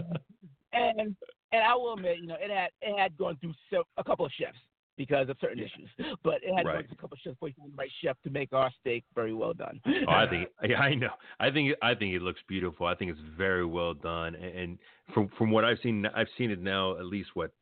And 0.73 1.17
and 1.53 1.63
I 1.63 1.75
will 1.75 1.95
admit, 1.95 2.19
you 2.21 2.27
know, 2.27 2.37
it 2.41 2.51
had 2.51 2.71
it 2.81 2.99
had 2.99 3.17
gone 3.17 3.37
through 3.41 3.55
a 3.97 4.05
couple 4.05 4.25
of 4.25 4.33
chefs 4.33 4.57
because 4.97 5.29
of 5.29 5.37
certain 5.41 5.59
issues, 5.59 5.89
but 6.23 6.43
it 6.43 6.55
had 6.55 6.67
Right. 6.67 6.87
a 6.91 6.95
couple 6.97 7.15
of 7.15 7.21
chefs 7.21 7.39
found 7.41 7.55
the 7.73 7.77
right 7.77 7.91
chef 8.03 8.17
to 8.23 8.31
make 8.31 8.53
our 8.53 8.71
steak 8.81 9.05
very 9.15 9.33
well 9.33 9.55
done. 9.55 9.81
Oh, 10.07 10.13
I 10.13 10.29
think 10.29 10.49
yeah, 10.69 10.81
I 10.81 10.95
know. 10.95 11.13
I 11.41 11.51
think 11.51 11.75
I 11.83 11.95
think 11.95 12.15
it 12.15 12.23
looks 12.23 12.41
beautiful. 12.49 12.87
I 12.87 12.95
think 12.95 13.11
it's 13.11 13.21
very 13.37 13.65
well 13.65 13.95
done. 13.95 14.35
And, 14.35 14.59
and 14.59 14.79
from 15.15 15.29
from 15.39 15.51
what 15.51 15.65
I've 15.65 15.79
seen, 15.83 16.07
I've 16.15 16.29
seen 16.37 16.51
it 16.51 16.61
now 16.61 16.99
at 16.99 17.07
least 17.07 17.31
what 17.35 17.53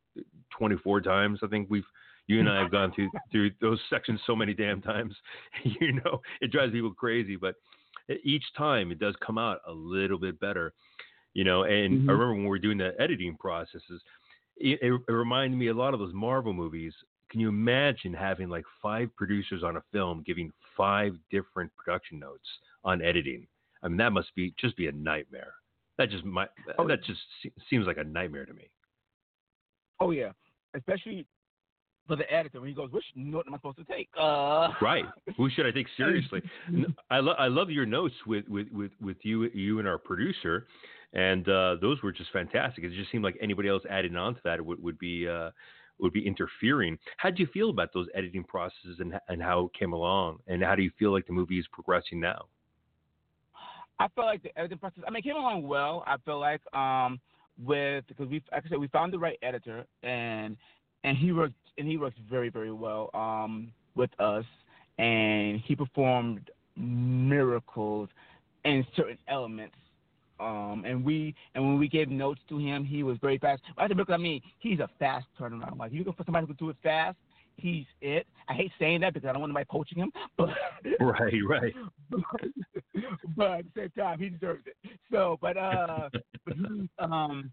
24 0.57 1.01
times. 1.01 1.39
I 1.43 1.47
think 1.47 1.67
we've 1.69 1.85
you 2.27 2.39
and 2.39 2.49
I 2.49 2.61
have 2.61 2.71
gone 2.71 2.91
through 2.93 3.09
through 3.31 3.51
those 3.61 3.79
sections 3.89 4.19
so 4.27 4.35
many 4.35 4.53
damn 4.53 4.81
times. 4.81 5.15
you 5.63 5.93
know, 5.93 6.21
it 6.41 6.51
drives 6.51 6.71
people 6.73 6.93
crazy, 6.93 7.35
but 7.35 7.55
each 8.23 8.43
time 8.57 8.91
it 8.91 8.99
does 8.99 9.15
come 9.25 9.37
out 9.37 9.59
a 9.67 9.71
little 9.71 10.19
bit 10.19 10.39
better. 10.39 10.73
You 11.33 11.45
know, 11.45 11.63
and 11.63 12.01
Mhm. 12.01 12.09
I 12.09 12.11
remember 12.11 12.33
when 12.33 12.43
we 12.43 12.49
were 12.49 12.59
doing 12.59 12.77
the 12.77 12.93
editing 12.99 13.37
processes, 13.37 14.01
it, 14.57 14.79
it 14.81 15.11
reminded 15.11 15.57
me 15.57 15.67
a 15.67 15.73
lot 15.73 15.93
of 15.93 15.99
those 16.01 16.13
Marvel 16.13 16.51
movies. 16.53 16.93
Can 17.31 17.39
you 17.39 17.49
imagine 17.49 18.13
having 18.13 18.49
like 18.49 18.65
five 18.81 19.09
producers 19.15 19.63
on 19.63 19.77
a 19.77 19.83
film 19.93 20.21
giving 20.25 20.51
five 20.77 21.13
different 21.31 21.71
production 21.75 22.19
notes 22.19 22.47
on 22.83 23.01
editing? 23.01 23.47
I 23.81 23.87
mean, 23.87 23.97
that 23.97 24.11
must 24.11 24.35
be 24.35 24.53
just 24.59 24.75
be 24.77 24.87
a 24.87 24.91
nightmare. 24.91 25.53
That 25.97 26.09
just 26.09 26.25
might 26.25 26.49
Oh. 26.77 26.87
that 26.87 27.03
just 27.03 27.21
seems 27.69 27.87
like 27.87 27.97
a 27.97 28.03
nightmare 28.03 28.45
to 28.45 28.53
me. 28.53 28.69
oh 29.99 30.11
yeah, 30.11 30.31
especially 30.73 31.25
for 32.07 32.15
the 32.15 32.29
editor 32.33 32.59
when 32.59 32.67
he 32.69 32.75
goes, 32.75 32.91
"Which 32.91 33.05
note 33.15 33.45
am 33.47 33.53
I 33.53 33.57
supposed 33.57 33.77
to 33.77 33.83
take?" 33.85 34.09
Uh, 34.17 34.73
Right? 34.81 35.05
Who 35.37 35.49
should 35.49 35.65
I 35.67 35.71
take 35.71 35.87
seriously? 35.97 36.41
I 37.09 37.19
love 37.19 37.35
I 37.39 37.47
love 37.47 37.69
your 37.69 37.85
notes 37.85 38.15
with 38.25 38.47
with 38.49 38.67
with 38.71 38.91
with 38.99 39.17
you 39.23 39.43
you 39.53 39.79
and 39.79 39.87
our 39.87 39.97
producer, 39.97 40.67
and 41.13 41.47
uh, 41.47 41.75
those 41.79 42.01
were 42.01 42.11
just 42.11 42.31
fantastic. 42.31 42.83
It 42.83 42.91
just 42.93 43.11
seemed 43.11 43.23
like 43.23 43.37
anybody 43.39 43.69
else 43.69 43.83
adding 43.89 44.15
on 44.15 44.35
to 44.35 44.41
that 44.43 44.59
would 44.65 44.81
would 44.81 44.97
be 44.99 45.27
uh, 45.27 45.51
would 46.01 46.13
be 46.13 46.25
interfering. 46.25 46.97
How 47.17 47.29
do 47.29 47.41
you 47.41 47.47
feel 47.53 47.69
about 47.69 47.93
those 47.93 48.07
editing 48.15 48.43
processes 48.43 48.97
and 48.99 49.13
and 49.29 49.41
how 49.41 49.65
it 49.65 49.73
came 49.77 49.93
along, 49.93 50.39
and 50.47 50.63
how 50.63 50.75
do 50.75 50.81
you 50.81 50.91
feel 50.97 51.11
like 51.11 51.27
the 51.27 51.33
movie 51.33 51.59
is 51.59 51.67
progressing 51.71 52.19
now? 52.19 52.45
I 53.99 54.07
felt 54.15 54.27
like 54.27 54.41
the 54.41 54.57
editing 54.57 54.79
process. 54.79 55.03
I 55.07 55.11
mean, 55.11 55.19
it 55.19 55.23
came 55.23 55.35
along 55.35 55.67
well. 55.67 56.03
I 56.07 56.17
feel 56.25 56.39
like 56.39 56.61
um, 56.73 57.19
with 57.63 58.03
because 58.07 58.27
we, 58.27 58.43
like 58.51 58.65
I 58.65 58.69
said, 58.69 58.79
we 58.79 58.87
found 58.87 59.13
the 59.13 59.19
right 59.19 59.37
editor, 59.43 59.85
and 60.01 60.57
and 61.03 61.17
he 61.17 61.31
worked 61.31 61.53
and 61.77 61.87
he 61.87 61.97
works 61.97 62.17
very 62.29 62.49
very 62.49 62.71
well 62.71 63.11
um, 63.13 63.71
with 63.95 64.09
us, 64.19 64.45
and 64.97 65.61
he 65.61 65.75
performed 65.75 66.49
miracles 66.75 68.09
in 68.65 68.85
certain 68.95 69.17
elements. 69.27 69.75
Um, 70.41 70.83
and 70.85 71.05
we 71.05 71.35
and 71.53 71.63
when 71.63 71.77
we 71.77 71.87
gave 71.87 72.09
notes 72.09 72.41
to 72.49 72.57
him, 72.57 72.83
he 72.83 73.03
was 73.03 73.17
very 73.21 73.37
fast. 73.37 73.61
I 73.77 73.87
said, 73.87 73.97
look, 73.97 74.09
I 74.09 74.17
mean, 74.17 74.41
he's 74.59 74.79
a 74.79 74.89
fast 74.99 75.27
turnaround. 75.39 75.77
Like 75.77 75.93
you 75.93 76.03
can 76.03 76.13
for 76.13 76.23
somebody 76.25 76.47
who 76.47 76.53
can 76.55 76.65
do 76.65 76.69
it 76.71 76.77
fast, 76.81 77.17
he's 77.57 77.85
it. 78.01 78.25
I 78.49 78.53
hate 78.53 78.71
saying 78.79 79.01
that 79.01 79.13
because 79.13 79.27
I 79.29 79.33
don't 79.33 79.41
want 79.41 79.51
anybody 79.51 79.67
poaching 79.69 79.99
him, 79.99 80.11
but 80.37 80.49
Right, 80.99 81.33
right. 81.47 81.73
but 83.35 83.51
at 83.51 83.65
the 83.65 83.71
same 83.75 83.91
time, 83.97 84.19
he 84.19 84.29
deserves 84.29 84.63
it. 84.65 84.75
So, 85.11 85.37
but 85.41 85.57
uh, 85.57 86.09
but 86.45 86.55
he 86.55 86.89
um 86.99 87.51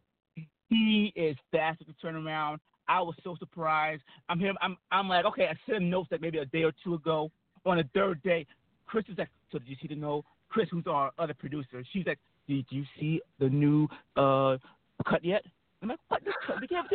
he 0.69 1.13
is 1.15 1.37
fast 1.53 1.81
at 1.81 1.87
the 1.87 1.95
turnaround. 2.03 2.59
I 2.89 3.03
was 3.03 3.15
so 3.23 3.37
surprised. 3.39 4.03
I'm 4.29 4.41
him. 4.41 4.57
I'm 4.63 4.77
I'm 4.91 5.09
like, 5.09 5.27
okay, 5.27 5.47
I 5.47 5.55
sent 5.67 5.83
him 5.83 5.91
notes 5.91 6.09
like 6.11 6.23
maybe 6.23 6.39
a 6.39 6.47
day 6.47 6.63
or 6.63 6.73
two 6.83 6.95
ago. 6.95 7.31
On 7.67 7.77
the 7.77 7.85
third 7.93 8.23
day, 8.23 8.47
Chris 8.87 9.05
is 9.09 9.19
like, 9.19 9.29
so 9.53 9.59
did 9.59 9.69
you 9.69 9.77
see 9.83 9.89
the 9.89 9.95
note? 9.95 10.25
Chris, 10.49 10.69
who's 10.71 10.87
our 10.87 11.11
other 11.19 11.35
producer, 11.35 11.85
she's 11.93 12.07
like, 12.07 12.19
did 12.49 12.67
you 12.71 12.85
see 12.99 13.21
the 13.39 13.49
new 13.49 13.87
uh 14.17 14.57
cut 15.09 15.25
yet? 15.25 15.45
I'm 15.83 15.91
like, 15.91 15.99
what? 16.09 16.23
This 16.25 16.35
cut? 16.47 16.61
We 16.61 16.67
it 16.67 16.89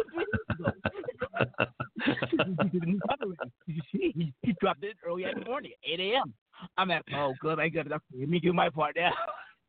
to 3.68 3.82
three. 3.92 4.34
He 4.42 4.54
dropped 4.60 4.84
it 4.84 4.98
early 5.08 5.24
in 5.24 5.40
the 5.40 5.46
morning, 5.46 5.72
8 5.84 6.00
a.m. 6.00 6.34
I'm 6.78 6.90
like, 6.90 7.04
oh, 7.16 7.34
good. 7.40 7.60
I 7.60 7.70
got 7.70 7.86
enough. 7.86 8.02
Let 8.18 8.30
me 8.30 8.40
do 8.40 8.52
my 8.54 8.70
part 8.70 8.96
now. 8.96 9.12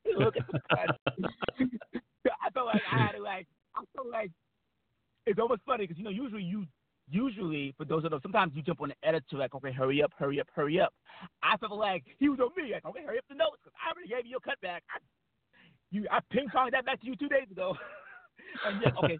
Look 0.19 0.36
at 0.36 0.47
the 0.51 0.61
cut. 0.70 0.97
I 2.43 2.51
felt 2.52 2.66
like 2.66 2.82
I 2.90 2.98
had 2.98 3.12
to 3.12 3.23
like. 3.23 3.47
I 3.77 3.82
felt 3.94 4.09
like 4.09 4.31
it's 5.27 5.39
almost 5.39 5.62
funny 5.66 5.85
because 5.85 5.98
you 5.98 6.05
know 6.05 6.11
usually 6.11 6.43
you 6.43 6.66
usually 7.11 7.74
for 7.77 7.85
those 7.85 8.02
that 8.02 8.11
know 8.11 8.20
sometimes 8.23 8.52
you 8.55 8.62
jump 8.62 8.81
on 8.81 8.89
the 8.89 9.09
editor 9.09 9.36
like 9.36 9.55
okay 9.55 9.73
hurry 9.73 10.02
up 10.02 10.12
hurry 10.16 10.40
up 10.40 10.47
hurry 10.55 10.81
up. 10.81 10.93
I 11.43 11.56
felt 11.56 11.73
like 11.73 12.05
he 12.19 12.28
was 12.28 12.39
on 12.40 12.51
me 12.56 12.73
like 12.73 12.85
okay 12.85 13.05
hurry 13.05 13.19
up 13.19 13.24
the 13.28 13.35
notes 13.35 13.56
because 13.65 13.77
I 13.81 13.90
already 13.93 14.09
gave 14.09 14.27
you 14.27 14.32
your 14.32 14.40
cut 14.40 14.61
back. 14.61 14.82
I, 14.90 14.98
you 15.94 16.06
I 16.10 16.18
ping 16.30 16.48
ponged 16.54 16.72
that 16.72 16.84
back 16.84 17.00
to 17.00 17.06
you 17.06 17.16
two 17.16 17.28
days 17.28 17.48
ago. 17.50 17.76
and 18.66 18.82
okay, 19.02 19.18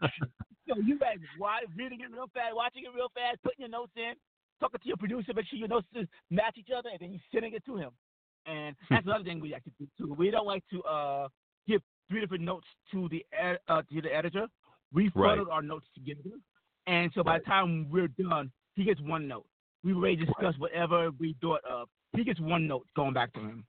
so 0.69 0.75
you 0.85 0.99
guys 0.99 1.19
why 1.39 1.61
reading 1.77 2.01
it 2.01 2.11
real 2.13 2.29
fast, 2.35 2.55
watching 2.55 2.85
it 2.85 2.95
real 2.95 3.11
fast, 3.15 3.43
putting 3.43 3.61
your 3.61 3.69
notes 3.69 3.93
in, 3.97 4.15
talking 4.61 4.81
to 4.81 4.89
your 4.89 4.97
producer, 4.97 5.33
make 5.35 5.47
sure 5.47 5.59
your 5.59 5.69
notes 5.69 5.87
match 6.31 6.57
each 6.59 6.71
other, 6.77 6.89
and 6.91 6.99
then 7.01 7.13
you 7.13 7.19
sending 7.33 7.55
it 7.55 7.65
to 7.67 7.77
him. 7.77 7.91
And 8.47 8.77
that's 8.91 9.07
another 9.07 9.25
thing 9.25 9.41
we 9.41 9.53
like 9.53 9.65
to 9.65 9.71
do 9.79 9.87
too. 9.99 10.15
We 10.15 10.31
don't 10.31 10.47
like 10.47 10.65
to 10.71 10.83
uh 10.83 11.29
give 11.67 11.81
three 12.09 12.21
different 12.21 12.45
notes 12.45 12.67
to 12.93 13.09
the 13.09 13.25
ed- 13.33 13.59
uh, 13.69 13.83
to 13.93 14.01
the 14.03 14.15
editor. 14.15 14.47
We 14.93 15.11
Right. 15.15 15.39
our 15.51 15.63
notes 15.63 15.87
together, 15.95 16.37
and 16.87 17.11
so 17.15 17.23
by 17.25 17.39
the 17.39 17.45
time 17.45 17.89
we're 17.91 18.09
done, 18.09 18.53
he 18.75 18.85
gets 18.85 19.01
one 19.01 19.27
note. 19.27 19.47
We 19.83 19.93
already 19.93 20.17
discussed 20.17 20.59
whatever 20.59 21.11
we 21.19 21.35
thought 21.41 21.65
of. 21.65 21.89
He 22.17 22.23
gets 22.25 22.39
one 22.41 22.67
note 22.67 22.87
going 22.95 23.13
back 23.13 23.33
to 23.35 23.41
him. 23.41 23.65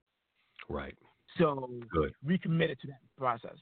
Right. 0.70 0.96
So 1.38 1.70
Good. 1.90 2.14
we 2.26 2.38
committed 2.38 2.80
to 2.82 2.88
that 2.88 3.00
process 3.18 3.58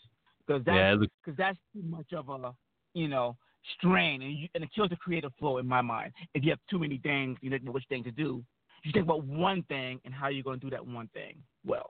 because 0.46 0.64
that's 0.66 0.76
Yeah. 0.76 0.96
Because 1.24 1.38
that's 1.38 1.58
too 1.74 1.82
much 1.84 2.14
of 2.14 2.30
a 2.30 2.54
you 2.94 3.08
know 3.08 3.36
strain 3.78 4.22
and, 4.22 4.34
you, 4.38 4.48
and 4.56 4.64
it 4.64 4.70
kills 4.76 4.90
the 4.90 4.96
creative 4.98 5.32
flow 5.40 5.58
in 5.58 5.68
my 5.68 5.82
mind. 5.82 6.12
If 6.34 6.44
you 6.44 6.50
have 6.50 6.60
too 6.70 6.80
many 6.80 6.98
things, 6.98 7.38
you 7.42 7.50
don't 7.50 7.64
know 7.64 7.72
which 7.72 7.86
thing 7.88 8.04
to 8.04 8.12
do. 8.12 8.44
You 8.84 8.92
think 8.92 9.06
about 9.06 9.24
one 9.24 9.64
thing 9.64 10.02
and 10.04 10.14
how 10.14 10.28
you're 10.28 10.44
going 10.44 10.60
to 10.60 10.66
do 10.66 10.70
that 10.72 10.86
one 10.86 11.08
thing 11.14 11.36
well. 11.66 11.90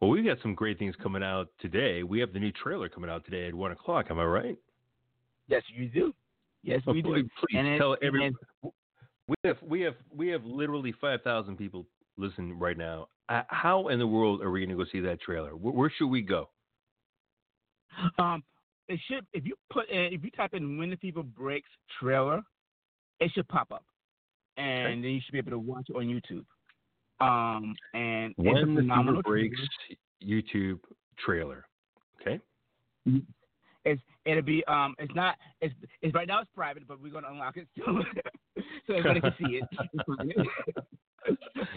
well, 0.00 0.10
we've 0.10 0.24
got 0.24 0.36
some 0.42 0.54
great 0.54 0.78
things 0.78 0.94
coming 1.02 1.22
out 1.22 1.48
today. 1.58 2.02
We 2.02 2.20
have 2.20 2.34
the 2.34 2.38
new 2.38 2.52
trailer 2.52 2.90
coming 2.90 3.08
out 3.08 3.24
today 3.24 3.48
at 3.48 3.54
one 3.54 3.72
o'clock. 3.72 4.06
Am 4.10 4.18
I 4.18 4.24
right? 4.24 4.58
Yes, 5.48 5.62
you 5.74 5.88
do. 5.88 6.14
Yes, 6.62 6.82
oh, 6.86 6.92
we 6.92 7.02
do. 7.02 7.14
Please, 7.14 7.56
And 7.56 7.78
tell 7.80 7.96
everyone. 8.02 8.34
We 9.28 9.36
have 9.44 9.56
we 9.62 9.80
have 9.80 9.94
we 10.14 10.28
have 10.28 10.44
literally 10.44 10.92
five 11.00 11.22
thousand 11.22 11.56
people 11.56 11.86
listening 12.18 12.58
right 12.58 12.76
now. 12.76 13.08
Uh, 13.32 13.42
how 13.48 13.88
in 13.88 13.98
the 13.98 14.06
world 14.06 14.42
are 14.42 14.50
we 14.50 14.60
going 14.60 14.76
to 14.76 14.84
go 14.84 14.88
see 14.92 15.00
that 15.00 15.18
trailer? 15.22 15.56
Where, 15.56 15.72
where 15.72 15.92
should 15.96 16.08
we 16.08 16.20
go? 16.20 16.50
Um, 18.18 18.42
it 18.88 19.00
should 19.08 19.24
if 19.32 19.46
you 19.46 19.54
put 19.70 19.88
in, 19.88 20.12
if 20.12 20.22
you 20.22 20.30
type 20.32 20.52
in 20.52 20.76
"When 20.76 20.90
the 20.90 20.96
Fever 20.96 21.22
Breaks" 21.22 21.68
trailer, 21.98 22.42
it 23.20 23.30
should 23.34 23.48
pop 23.48 23.72
up, 23.72 23.84
and 24.58 25.02
then 25.02 25.12
you 25.12 25.20
should 25.24 25.32
be 25.32 25.38
able 25.38 25.52
to 25.52 25.58
watch 25.58 25.86
it 25.88 25.96
on 25.96 26.04
YouTube. 26.04 26.44
Um, 27.24 27.74
and 27.94 28.34
it's 28.36 28.38
a 28.38 28.42
When 28.42 28.74
the 28.74 28.82
phenomenal 28.82 29.22
Fever 29.22 29.28
breaks 29.30 29.60
trailer. 30.20 30.42
YouTube 30.42 30.80
trailer. 31.18 31.64
Okay. 32.20 32.38
It's 33.86 34.02
it'll 34.26 34.42
be 34.42 34.62
um 34.66 34.94
it's 34.98 35.14
not 35.14 35.36
it's 35.62 35.74
it's 36.02 36.14
right 36.14 36.28
now 36.28 36.40
it's 36.40 36.50
private 36.54 36.86
but 36.86 37.02
we're 37.02 37.12
gonna 37.12 37.28
unlock 37.30 37.56
it 37.56 37.66
soon 37.76 38.04
so 38.86 38.94
everybody 38.94 39.20
can 39.20 39.34
see 39.38 39.60
it. 39.60 39.64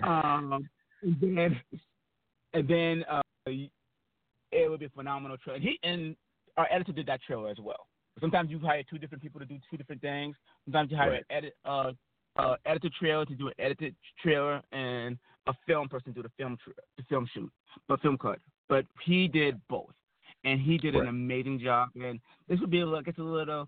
um 0.03 0.68
and 1.06 1.38
then 1.38 1.61
and 2.53 2.68
then 2.68 3.06
uh 3.10 3.22
it 4.52 4.69
would 4.69 4.80
be 4.80 4.86
a 4.86 4.90
phenomenal 4.90 5.38
trailer. 5.38 5.60
He 5.60 5.80
and 5.84 6.15
our 6.57 6.68
editor 6.72 6.91
did 6.94 7.06
that 7.07 7.22
trailer 7.23 7.49
as 7.49 7.57
well. 7.60 7.88
Sometimes 8.19 8.49
you 8.49 8.60
hire 8.60 8.84
two 8.90 8.98
different 8.98 9.22
people 9.22 9.40
to 9.40 9.45
do 9.45 9.57
two 9.69 9.77
different 9.77 10.02
things. 10.02 10.36
Sometimes 10.65 10.90
you 10.91 10.98
hire 10.98 11.11
Right. 11.11 11.26
an 11.30 11.38
edit 11.38 11.56
uh 11.65 11.91
uh 12.38 12.56
editor 12.65 12.90
trailer 12.99 13.26
to 13.26 13.36
do 13.36 13.48
an 13.48 13.53
edited 13.60 13.95
trailer 14.22 14.61
and 14.72 15.18
a 15.48 15.53
film 15.68 15.88
person 15.90 16.14
to 16.14 16.22
do 16.22 16.23
the 16.23 16.32
film 16.38 16.57
tra- 16.64 16.73
the 16.98 17.03
film 17.03 17.27
shoot, 17.34 17.52
but 17.88 18.02
film 18.02 18.18
cut. 18.18 18.40
But 18.68 18.86
he 19.06 19.27
did 19.27 19.60
both 19.69 19.94
and 20.44 20.60
he 20.60 20.77
did 20.77 20.95
an 20.95 21.07
amazing 21.07 21.60
job. 21.60 21.90
And 21.95 22.19
this 22.48 22.60
would 22.60 22.72
be 22.72 22.80
a, 22.82 22.86
like 22.86 23.07
it's 23.07 23.19
a 23.19 23.23
little 23.23 23.68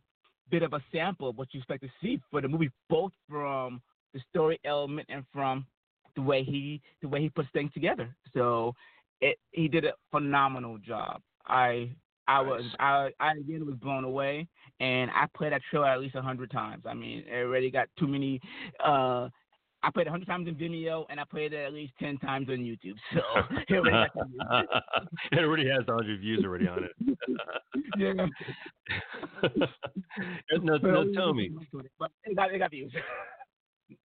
bit 0.50 0.64
of 0.64 0.74
a 0.74 0.82
sample 0.92 1.30
of 1.30 1.38
what 1.38 1.50
you 1.54 1.60
expect 1.60 1.84
to 1.84 1.90
see 2.02 2.20
for 2.32 2.42
the 2.42 2.48
movie, 2.48 2.72
both 2.90 3.12
from 3.30 3.82
the 4.14 4.22
story 4.30 4.60
element 4.66 5.08
and 5.10 5.24
from 5.34 5.66
the 6.18 6.22
way 6.24 6.44
he 6.44 6.82
the 7.02 7.08
way 7.08 7.22
he 7.22 7.30
puts 7.30 7.48
things 7.54 7.72
together. 7.74 8.14
So 8.34 8.74
it 9.22 9.38
he 9.52 9.70
did 9.70 9.86
a 9.86 9.94
phenomenal 10.12 10.78
job. 10.80 11.22
I 11.46 11.92
I 12.28 12.42
was 12.42 12.64
I 12.80 13.12
I 13.22 13.32
again 13.34 13.66
was 13.66 13.76
blown 13.76 14.04
away, 14.04 14.48
and 14.82 15.10
I 15.12 15.28
played 15.34 15.54
that 15.54 15.62
trailer 15.70 15.88
at 15.88 16.02
least 16.02 16.16
a 16.16 16.22
hundred 16.22 16.52
times. 16.52 16.84
I 16.86 16.94
mean, 16.94 17.24
it 17.26 17.36
already 17.38 17.72
got 17.72 17.88
too 17.98 18.08
many. 18.08 18.42
uh 18.84 19.30
I 19.84 19.92
played 19.92 20.08
a 20.08 20.10
hundred 20.10 20.26
times 20.26 20.48
in 20.48 20.56
Vimeo, 20.56 21.06
and 21.10 21.20
I 21.20 21.24
played 21.24 21.54
it 21.54 21.64
at 21.64 21.72
least 21.72 21.94
ten 22.00 22.18
times 22.18 22.50
on 22.50 22.58
YouTube. 22.58 22.96
So 23.14 23.22
it 23.70 23.76
already 23.76 24.10
it 25.32 25.40
already 25.40 25.70
has 25.70 25.86
100 25.86 26.20
views 26.20 26.44
already 26.44 26.68
on 26.68 26.84
it. 26.84 26.92
yeah. 27.98 28.14
no, 30.64 30.78
no, 30.78 31.14
tell 31.14 31.34
me. 31.34 31.52
But 32.00 32.12
it 32.26 32.36
got, 32.36 32.54
it 32.54 32.58
got 32.58 32.72
views. 32.72 32.92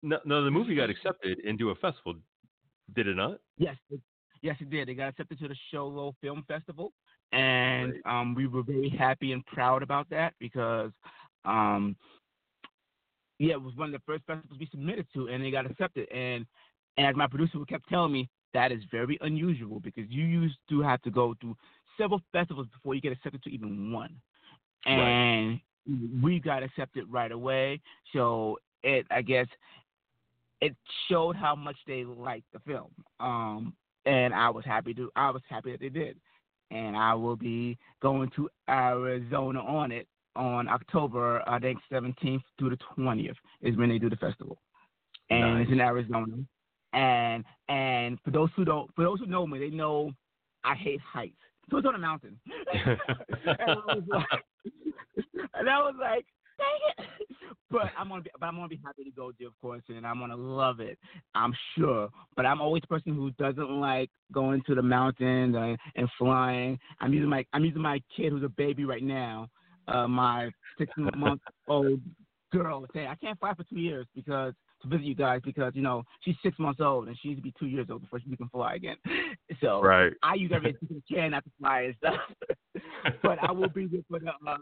No, 0.01 0.17
no, 0.25 0.43
the 0.43 0.51
movie 0.51 0.75
got 0.75 0.89
accepted 0.89 1.39
into 1.39 1.69
a 1.69 1.75
festival, 1.75 2.15
did 2.95 3.07
it 3.07 3.15
not? 3.15 3.39
yes, 3.57 3.75
it, 3.89 3.99
yes, 4.41 4.55
it 4.59 4.69
did. 4.69 4.89
It 4.89 4.95
got 4.95 5.09
accepted 5.09 5.39
to 5.39 5.47
the 5.47 5.55
Show 5.71 5.87
Low 5.87 6.15
Film 6.21 6.43
Festival, 6.47 6.93
and 7.31 7.91
Great. 7.91 8.05
um, 8.05 8.33
we 8.35 8.47
were 8.47 8.63
very 8.63 8.89
happy 8.89 9.33
and 9.33 9.45
proud 9.45 9.83
about 9.83 10.09
that 10.09 10.33
because, 10.39 10.91
um, 11.45 11.95
yeah, 13.39 13.53
it 13.53 13.61
was 13.61 13.75
one 13.75 13.93
of 13.93 13.93
the 13.93 14.05
first 14.05 14.23
festivals 14.25 14.59
we 14.59 14.67
submitted 14.71 15.05
to, 15.13 15.27
and 15.27 15.43
it 15.43 15.51
got 15.51 15.69
accepted. 15.69 16.09
And, 16.11 16.45
and 16.97 17.05
as 17.05 17.15
my 17.15 17.27
producer 17.27 17.59
kept 17.67 17.87
telling 17.89 18.11
me, 18.11 18.29
that 18.53 18.71
is 18.71 18.81
very 18.89 19.17
unusual 19.21 19.79
because 19.79 20.05
you 20.09 20.23
used 20.23 20.57
to 20.69 20.81
have 20.81 21.01
to 21.03 21.11
go 21.11 21.35
through 21.39 21.55
several 21.97 22.21
festivals 22.31 22.67
before 22.73 22.95
you 22.95 23.01
get 23.01 23.11
accepted 23.11 23.43
to 23.43 23.49
even 23.51 23.91
one. 23.91 24.15
Right. 24.85 24.93
And 24.97 25.59
we 26.21 26.39
got 26.39 26.63
accepted 26.63 27.05
right 27.09 27.31
away. 27.31 27.81
So 28.13 28.57
it, 28.87 29.05
I 29.11 29.21
guess, 29.21 29.47
it 30.61 30.75
showed 31.09 31.35
how 31.35 31.55
much 31.55 31.77
they 31.85 32.03
liked 32.03 32.51
the 32.53 32.59
film. 32.59 32.91
Um, 33.19 33.73
and 34.05 34.33
I 34.33 34.49
was 34.49 34.65
happy 34.65 34.93
to, 34.95 35.11
I 35.15 35.29
was 35.29 35.41
happy 35.49 35.71
that 35.71 35.81
they 35.81 35.89
did. 35.89 36.17
And 36.71 36.97
I 36.97 37.13
will 37.13 37.35
be 37.35 37.77
going 38.01 38.29
to 38.35 38.49
Arizona 38.69 39.59
on 39.59 39.91
it 39.91 40.07
on 40.35 40.67
October, 40.67 41.41
I 41.47 41.59
think 41.59 41.79
17th 41.91 42.41
through 42.57 42.69
the 42.69 42.77
20th 42.97 43.35
is 43.61 43.75
when 43.75 43.89
they 43.89 43.97
do 43.97 44.09
the 44.09 44.15
festival, 44.17 44.59
and 45.29 45.61
it's 45.61 45.71
in 45.71 45.81
Arizona. 45.81 46.37
And 46.93 47.43
and 47.67 48.19
for 48.23 48.31
those 48.31 48.49
who 48.55 48.63
don't, 48.63 48.93
for 48.95 49.03
those 49.03 49.19
who 49.19 49.25
know 49.25 49.45
me, 49.47 49.59
they 49.59 49.69
know 49.69 50.11
I 50.63 50.75
hate 50.75 51.01
heights. 51.01 51.35
So 51.69 51.77
it's 51.77 51.87
on 51.87 51.95
a 51.95 51.97
mountain. 51.97 52.39
and 52.73 52.97
I 53.59 53.75
was 53.75 54.03
like, 54.07 54.43
and 55.55 55.69
I 55.69 55.79
was 55.79 55.95
like, 55.99 56.25
dang 56.57 57.05
it. 57.05 57.27
But 57.69 57.91
I'm 57.97 58.07
gonna 58.07 58.21
be, 58.21 58.29
but 58.39 58.45
I'm 58.45 58.55
gonna 58.55 58.67
be 58.67 58.79
happy 58.83 59.03
to 59.03 59.11
go 59.11 59.31
there, 59.37 59.49
of 59.49 59.59
course, 59.61 59.83
and 59.89 60.05
I'm 60.05 60.19
gonna 60.19 60.37
love 60.37 60.79
it. 60.79 60.97
I'm 61.35 61.53
sure. 61.77 62.09
But 62.35 62.45
I'm 62.45 62.61
always 62.61 62.83
a 62.83 62.87
person 62.87 63.13
who 63.13 63.31
doesn't 63.31 63.69
like 63.69 64.09
going 64.31 64.61
to 64.67 64.75
the 64.75 64.81
mountains 64.81 65.55
and, 65.57 65.77
and 65.95 66.07
flying. 66.17 66.79
I'm 67.01 67.13
using 67.13 67.29
my, 67.29 67.45
I'm 67.53 67.65
using 67.65 67.81
my 67.81 68.01
kid 68.15 68.31
who's 68.31 68.43
a 68.43 68.49
baby 68.49 68.85
right 68.85 69.03
now, 69.03 69.49
uh, 69.87 70.07
my 70.07 70.49
six 70.77 70.91
month 71.15 71.41
old 71.67 71.99
girl. 72.53 72.85
Say 72.93 73.05
I 73.05 73.15
can't 73.15 73.37
fly 73.39 73.53
for 73.53 73.63
two 73.63 73.79
years 73.79 74.07
because 74.15 74.53
to 74.81 74.87
visit 74.87 75.05
you 75.05 75.15
guys 75.15 75.41
because 75.43 75.73
you 75.75 75.81
know 75.81 76.03
she's 76.23 76.35
six 76.43 76.57
months 76.59 76.79
old 76.79 77.07
and 77.07 77.17
she 77.21 77.29
needs 77.29 77.39
to 77.39 77.43
be 77.43 77.53
two 77.59 77.67
years 77.67 77.87
old 77.89 78.01
before 78.01 78.19
she 78.19 78.35
can 78.35 78.49
fly 78.49 78.75
again. 78.75 78.97
So 79.61 79.81
right. 79.81 80.11
I 80.21 80.35
use 80.35 80.51
everything 80.53 80.77
I 80.91 81.13
can 81.13 81.31
not 81.31 81.43
to 81.45 81.51
fly 81.57 81.81
and 81.83 81.95
stuff. 81.95 82.83
but 83.23 83.39
I 83.41 83.51
will 83.53 83.69
be 83.69 83.87
there 83.87 84.01
for 84.09 84.19
the 84.19 84.31
uh, 84.45 84.57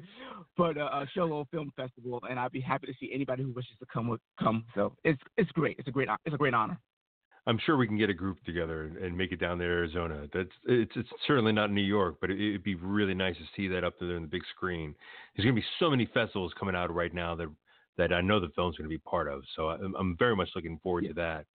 for 0.56 0.74
the 0.74 0.84
uh, 0.84 1.06
Show 1.14 1.24
Low 1.24 1.46
Film 1.50 1.72
Festival, 1.76 2.20
and 2.28 2.38
I'd 2.38 2.52
be 2.52 2.60
happy 2.60 2.86
to 2.86 2.94
see 3.00 3.10
anybody 3.12 3.42
who 3.42 3.52
wishes 3.52 3.76
to 3.80 3.86
come 3.92 4.08
with 4.08 4.20
come. 4.38 4.64
So 4.74 4.94
it's 5.04 5.20
it's 5.36 5.50
great. 5.52 5.78
It's 5.78 5.88
a 5.88 5.92
great 5.92 6.08
it's 6.24 6.34
a 6.34 6.38
great 6.38 6.54
honor. 6.54 6.78
I'm 7.46 7.58
sure 7.66 7.76
we 7.76 7.86
can 7.86 7.98
get 7.98 8.08
a 8.08 8.14
group 8.14 8.42
together 8.44 8.84
and, 8.84 8.96
and 8.96 9.16
make 9.16 9.30
it 9.30 9.38
down 9.38 9.58
to 9.58 9.64
Arizona. 9.64 10.26
That's 10.32 10.48
it's 10.66 10.92
it's 10.96 11.08
certainly 11.26 11.52
not 11.52 11.70
New 11.70 11.82
York, 11.82 12.16
but 12.20 12.30
it, 12.30 12.40
it'd 12.40 12.64
be 12.64 12.74
really 12.74 13.14
nice 13.14 13.36
to 13.36 13.44
see 13.56 13.68
that 13.68 13.84
up 13.84 13.94
there 14.00 14.16
in 14.16 14.22
the 14.22 14.28
big 14.28 14.42
screen. 14.56 14.94
There's 15.36 15.44
going 15.44 15.54
to 15.54 15.60
be 15.60 15.66
so 15.78 15.90
many 15.90 16.08
festivals 16.12 16.52
coming 16.58 16.74
out 16.74 16.94
right 16.94 17.12
now 17.12 17.34
that 17.36 17.48
that 17.96 18.12
I 18.12 18.20
know 18.20 18.40
the 18.40 18.48
film's 18.56 18.76
going 18.76 18.88
to 18.88 18.94
be 18.94 18.98
part 18.98 19.28
of. 19.28 19.42
So 19.54 19.68
I'm, 19.68 19.94
I'm 19.94 20.16
very 20.18 20.34
much 20.34 20.48
looking 20.56 20.80
forward 20.82 21.04
to 21.06 21.14
that. 21.14 21.46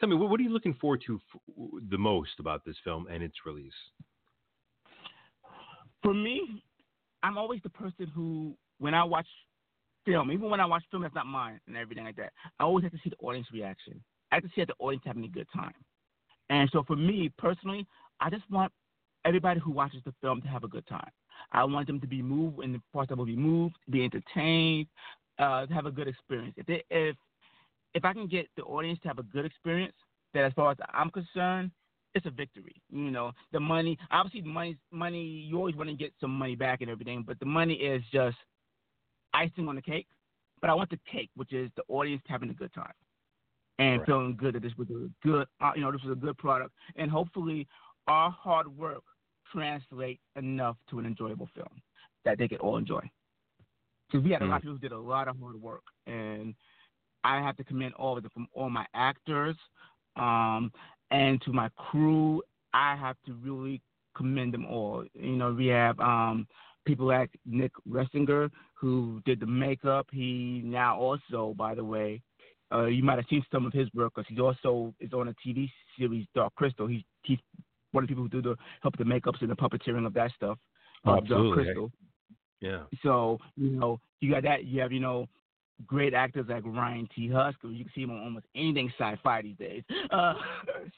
Tell 0.00 0.08
me, 0.08 0.16
what, 0.16 0.28
what 0.28 0.40
are 0.40 0.42
you 0.42 0.50
looking 0.50 0.74
forward 0.74 1.02
to 1.06 1.20
f- 1.34 1.40
the 1.88 1.98
most 1.98 2.40
about 2.40 2.64
this 2.64 2.76
film 2.82 3.06
and 3.08 3.22
its 3.22 3.36
release? 3.46 3.72
For 6.02 6.12
me, 6.12 6.64
I'm 7.24 7.38
always 7.38 7.60
the 7.62 7.70
person 7.70 8.06
who, 8.14 8.54
when 8.78 8.92
I 8.92 9.02
watch 9.02 9.26
film, 10.04 10.30
even 10.30 10.50
when 10.50 10.60
I 10.60 10.66
watch 10.66 10.84
film 10.90 11.02
that's 11.02 11.14
not 11.14 11.26
mine 11.26 11.58
and 11.66 11.74
everything 11.74 12.04
like 12.04 12.16
that, 12.16 12.32
I 12.60 12.64
always 12.64 12.84
have 12.84 12.92
to 12.92 12.98
see 13.02 13.08
the 13.08 13.26
audience 13.26 13.46
reaction. 13.50 13.98
I 14.30 14.36
have 14.36 14.44
to 14.44 14.50
see 14.50 14.60
that 14.60 14.68
the 14.68 14.74
audience 14.78 15.04
having 15.06 15.24
a 15.24 15.28
good 15.28 15.48
time. 15.54 15.72
And 16.50 16.68
so 16.70 16.84
for 16.86 16.96
me 16.96 17.32
personally, 17.38 17.86
I 18.20 18.28
just 18.28 18.48
want 18.50 18.70
everybody 19.24 19.58
who 19.58 19.70
watches 19.70 20.02
the 20.04 20.12
film 20.20 20.42
to 20.42 20.48
have 20.48 20.64
a 20.64 20.68
good 20.68 20.86
time. 20.86 21.08
I 21.50 21.64
want 21.64 21.86
them 21.86 21.98
to 22.00 22.06
be 22.06 22.20
moved, 22.20 22.58
and 22.60 22.74
the 22.74 22.82
parts 22.92 23.08
that 23.08 23.16
will 23.16 23.24
be 23.24 23.36
moved, 23.36 23.76
be 23.88 24.04
entertained, 24.04 24.86
uh, 25.38 25.64
to 25.64 25.72
have 25.72 25.86
a 25.86 25.90
good 25.90 26.08
experience. 26.08 26.54
If 26.58 26.66
they, 26.66 26.84
if 26.90 27.16
if 27.94 28.04
I 28.04 28.12
can 28.12 28.26
get 28.26 28.48
the 28.56 28.64
audience 28.64 28.98
to 29.02 29.08
have 29.08 29.18
a 29.18 29.22
good 29.22 29.46
experience, 29.46 29.94
then 30.34 30.44
as 30.44 30.52
far 30.52 30.72
as 30.72 30.76
I'm 30.92 31.10
concerned, 31.10 31.70
it's 32.14 32.26
a 32.26 32.30
victory. 32.30 32.74
You 32.90 33.10
know, 33.10 33.32
the 33.52 33.60
money 33.60 33.98
obviously 34.10 34.40
the 34.42 34.48
money 34.48 34.76
money 34.90 35.22
you 35.22 35.56
always 35.56 35.74
want 35.76 35.90
to 35.90 35.96
get 35.96 36.12
some 36.20 36.30
money 36.30 36.56
back 36.56 36.80
and 36.80 36.90
everything, 36.90 37.24
but 37.26 37.38
the 37.40 37.46
money 37.46 37.74
is 37.74 38.02
just 38.12 38.36
icing 39.32 39.68
on 39.68 39.76
the 39.76 39.82
cake. 39.82 40.06
But 40.60 40.70
I 40.70 40.74
want 40.74 40.90
the 40.90 40.98
cake, 41.10 41.30
which 41.36 41.52
is 41.52 41.70
the 41.76 41.82
audience 41.88 42.22
having 42.26 42.50
a 42.50 42.54
good 42.54 42.72
time 42.72 42.92
and 43.78 43.98
Right. 43.98 44.06
feeling 44.06 44.36
good 44.36 44.54
that 44.54 44.62
this 44.62 44.72
was 44.78 44.88
a 44.90 45.10
good, 45.26 45.46
uh, 45.60 45.72
you 45.74 45.82
know, 45.82 45.90
this 45.92 46.02
was 46.02 46.12
a 46.12 46.20
good 46.20 46.38
product, 46.38 46.72
and 46.96 47.10
hopefully 47.10 47.66
our 48.06 48.30
hard 48.30 48.68
work 48.68 49.02
translate 49.50 50.20
enough 50.36 50.76
to 50.90 50.98
an 51.00 51.06
enjoyable 51.06 51.48
film 51.54 51.82
that 52.24 52.38
they 52.38 52.48
can 52.48 52.58
all 52.58 52.76
enjoy. 52.76 53.00
Because 54.08 54.24
we 54.24 54.30
had 54.30 54.42
a 54.42 54.46
lot 54.46 54.56
of 54.56 54.62
people 54.62 54.74
who 54.74 54.78
did 54.78 54.92
a 54.92 54.98
lot 54.98 55.28
of 55.28 55.38
hard 55.40 55.60
work, 55.60 55.82
and 56.06 56.54
I 57.24 57.40
have 57.40 57.56
to 57.56 57.64
commend 57.64 57.94
all 57.94 58.16
of 58.16 58.22
them 58.22 58.30
from 58.32 58.46
all 58.52 58.70
my 58.70 58.86
actors, 58.94 59.56
um, 60.16 60.70
and 61.14 61.40
to 61.42 61.52
my 61.52 61.68
crew. 61.76 62.42
I 62.72 62.96
have 62.96 63.16
to 63.26 63.34
really 63.34 63.80
commend 64.16 64.52
them 64.52 64.66
all. 64.66 65.04
You 65.14 65.36
know, 65.36 65.52
we 65.52 65.66
have 65.66 65.98
um, 66.00 66.46
people 66.84 67.06
like 67.06 67.30
Nick 67.46 67.70
Ressinger 67.88 68.50
who 68.74 69.22
did 69.24 69.40
the 69.40 69.46
makeup. 69.46 70.08
He 70.12 70.60
now 70.64 70.98
also, 70.98 71.54
by 71.56 71.74
the 71.74 71.84
way, 71.84 72.20
uh, 72.72 72.86
you 72.86 73.04
might 73.04 73.18
have 73.18 73.26
seen 73.30 73.44
some 73.52 73.64
of 73.64 73.72
his 73.72 73.88
work 73.94 74.12
because 74.14 74.28
he 74.28 74.40
also 74.40 74.92
is 75.00 75.12
on 75.12 75.28
a 75.28 75.34
TV 75.46 75.70
series, 75.96 76.26
Dark 76.34 76.54
Crystal. 76.56 76.88
He's 76.88 77.02
he's 77.22 77.38
one 77.92 78.02
of 78.02 78.08
the 78.08 78.14
people 78.14 78.24
who 78.24 78.28
do 78.28 78.42
the 78.42 78.56
help 78.82 78.96
the 78.98 79.04
makeups 79.04 79.40
and 79.40 79.50
the 79.50 79.54
puppeteering 79.54 80.06
of 80.06 80.14
that 80.14 80.32
stuff. 80.34 80.58
Oh, 81.06 81.18
of 81.18 81.28
Dark. 81.28 81.54
Crystal. 81.54 81.92
Yeah. 82.60 82.82
So 83.04 83.38
you 83.56 83.70
know, 83.70 84.00
you 84.20 84.32
got 84.32 84.42
that. 84.42 84.64
You 84.64 84.80
have 84.80 84.90
you 84.90 85.00
know, 85.00 85.28
great 85.86 86.14
actors 86.14 86.46
like 86.48 86.62
Ryan 86.64 87.08
T. 87.14 87.28
Husker. 87.28 87.68
You 87.68 87.84
can 87.84 87.92
see 87.94 88.02
him 88.02 88.10
on 88.10 88.20
almost 88.22 88.46
anything 88.54 88.90
sci-fi 88.98 89.42
these 89.42 89.56
days. 89.56 89.82
Uh, 90.10 90.34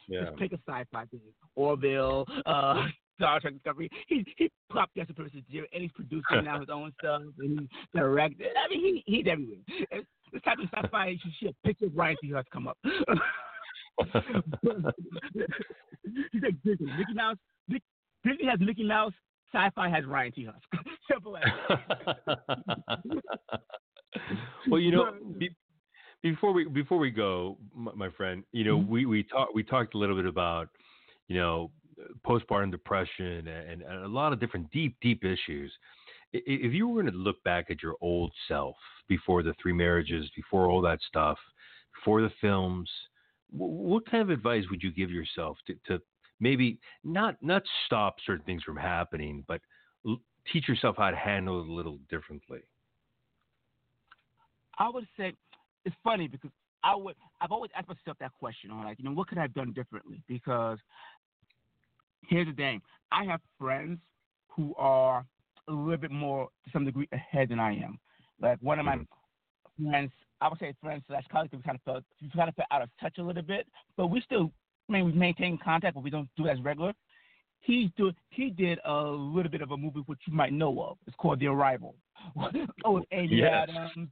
Yeah. 0.08 0.24
Just 0.26 0.36
pick 0.36 0.52
a 0.52 0.58
sci-fi 0.68 1.04
thing. 1.06 1.20
Orville, 1.56 2.26
uh, 2.46 2.86
Star 3.18 3.40
Trek 3.40 3.54
Discovery. 3.54 3.88
He 4.08 4.24
he 4.36 4.50
popped 4.70 4.96
as 4.98 5.06
a 5.10 5.14
person 5.14 5.42
and 5.50 5.82
he's 5.82 5.90
producing 5.92 6.44
now 6.44 6.60
his 6.60 6.68
own 6.70 6.92
stuff 7.00 7.22
and 7.38 7.58
he's 7.60 7.68
directing. 7.94 8.46
I 8.46 8.68
mean, 8.72 8.80
he 8.84 9.02
he's 9.06 9.26
everywhere. 9.28 9.58
It's- 9.90 10.04
This 10.32 10.42
type 10.42 10.58
of 10.58 10.68
sci-fi 10.74 11.06
you 11.08 11.18
should 11.22 11.32
see 11.40 11.46
a 11.48 11.52
picture 11.66 11.86
Ryan 11.94 12.16
T. 12.20 12.30
Husker 12.32 12.50
come 12.52 12.68
up. 12.68 12.76
He's 16.32 16.42
like 16.42 16.54
Disney. 16.64 16.92
Mickey 16.98 17.14
Mouse. 17.14 17.36
Mick, 17.70 17.80
Disney 18.24 18.46
has 18.46 18.60
Mickey 18.60 18.84
Mouse. 18.84 19.12
Sci-fi 19.52 19.88
has 19.88 20.04
Ryan 20.04 20.32
T. 20.32 20.44
Husker. 20.44 20.90
Simple 21.10 21.36
as. 21.38 21.44
well, 24.68 24.80
you 24.80 24.90
know, 24.90 25.12
be, 25.38 25.50
before 26.22 26.52
we 26.52 26.64
before 26.64 26.98
we 26.98 27.10
go, 27.10 27.58
my, 27.74 27.92
my 27.94 28.10
friend, 28.10 28.44
you 28.52 28.64
know, 28.64 28.78
Mhm. 28.78 28.88
we 28.88 29.06
we 29.06 29.22
talked 29.22 29.54
we 29.54 29.62
talked 29.62 29.94
a 29.94 29.98
little 29.98 30.16
bit 30.16 30.26
about, 30.26 30.68
you 31.28 31.36
know, 31.36 31.70
postpartum 32.24 32.70
depression 32.70 33.46
and, 33.48 33.82
and 33.82 34.04
a 34.04 34.08
lot 34.08 34.32
of 34.32 34.40
different 34.40 34.70
deep 34.70 34.96
deep 35.00 35.24
issues. 35.24 35.72
If 36.32 36.72
you 36.74 36.88
were 36.88 37.02
going 37.02 37.12
to 37.12 37.18
look 37.18 37.42
back 37.44 37.70
at 37.70 37.82
your 37.82 37.96
old 38.00 38.32
self 38.48 38.76
before 39.08 39.42
the 39.42 39.54
three 39.62 39.72
marriages, 39.72 40.28
before 40.34 40.68
all 40.68 40.82
that 40.82 41.00
stuff, 41.02 41.38
before 41.94 42.20
the 42.20 42.32
films, 42.40 42.90
what 43.50 44.04
kind 44.10 44.22
of 44.22 44.30
advice 44.30 44.64
would 44.70 44.82
you 44.82 44.90
give 44.90 45.10
yourself 45.10 45.56
to, 45.66 45.74
to 45.86 46.02
maybe 46.40 46.78
not 47.04 47.36
not 47.42 47.62
stop 47.86 48.16
certain 48.26 48.44
things 48.44 48.62
from 48.62 48.76
happening, 48.76 49.44
but 49.46 49.60
teach 50.52 50.68
yourself 50.68 50.96
how 50.98 51.10
to 51.10 51.16
handle 51.16 51.60
it 51.60 51.68
a 51.68 51.72
little 51.72 51.98
differently? 52.10 52.60
I 54.78 54.88
would 54.88 55.06
say 55.18 55.32
it's 55.84 55.96
funny 56.04 56.28
because 56.28 56.50
I 56.84 56.94
would 56.94 57.16
I've 57.40 57.52
always 57.52 57.70
asked 57.76 57.88
myself 57.88 58.16
that 58.20 58.32
question 58.38 58.70
on 58.70 58.84
like, 58.84 58.98
you 58.98 59.04
know, 59.04 59.12
what 59.12 59.28
could 59.28 59.38
I 59.38 59.42
have 59.42 59.54
done 59.54 59.72
differently? 59.72 60.22
Because 60.28 60.78
here's 62.28 62.46
the 62.46 62.52
thing. 62.52 62.80
I 63.12 63.24
have 63.24 63.40
friends 63.58 63.98
who 64.48 64.74
are 64.76 65.24
a 65.68 65.72
little 65.72 65.96
bit 65.96 66.10
more 66.10 66.48
to 66.64 66.70
some 66.72 66.84
degree 66.84 67.08
ahead 67.12 67.48
than 67.48 67.58
I 67.58 67.72
am. 67.72 67.98
Like 68.40 68.58
one 68.60 68.78
of 68.78 68.84
my 68.84 68.96
mm-hmm. 68.96 69.90
friends 69.90 70.12
I 70.40 70.48
would 70.48 70.58
say 70.58 70.74
friends 70.82 71.02
slash 71.06 71.24
colleagues 71.32 71.52
we 71.52 71.62
kind 71.62 71.76
of 71.76 71.82
felt 71.82 72.04
we 72.20 72.28
kind 72.36 72.48
of 72.48 72.54
felt 72.54 72.68
out 72.70 72.82
of 72.82 72.90
touch 73.00 73.18
a 73.18 73.22
little 73.22 73.42
bit. 73.42 73.66
But 73.96 74.08
we 74.08 74.20
still 74.20 74.50
I 74.88 74.92
mean 74.92 75.04
we 75.06 75.12
maintain 75.12 75.58
contact 75.62 75.94
but 75.94 76.04
we 76.04 76.10
don't 76.10 76.28
do 76.36 76.46
it 76.46 76.50
as 76.50 76.60
regular. 76.62 76.92
He's 77.60 77.90
do 77.96 78.12
he 78.30 78.50
did 78.50 78.78
a 78.84 79.02
little 79.02 79.50
bit 79.50 79.62
of 79.62 79.72
a 79.72 79.76
movie 79.76 80.02
which 80.06 80.20
you 80.26 80.34
might 80.34 80.52
know 80.52 80.82
of. 80.82 80.98
It's 81.06 81.16
called 81.16 81.40
The 81.40 81.46
Arrival. 81.46 81.94
oh, 82.84 83.02
Amy 83.12 83.36
Yes. 83.36 83.68
Adams. 83.68 84.08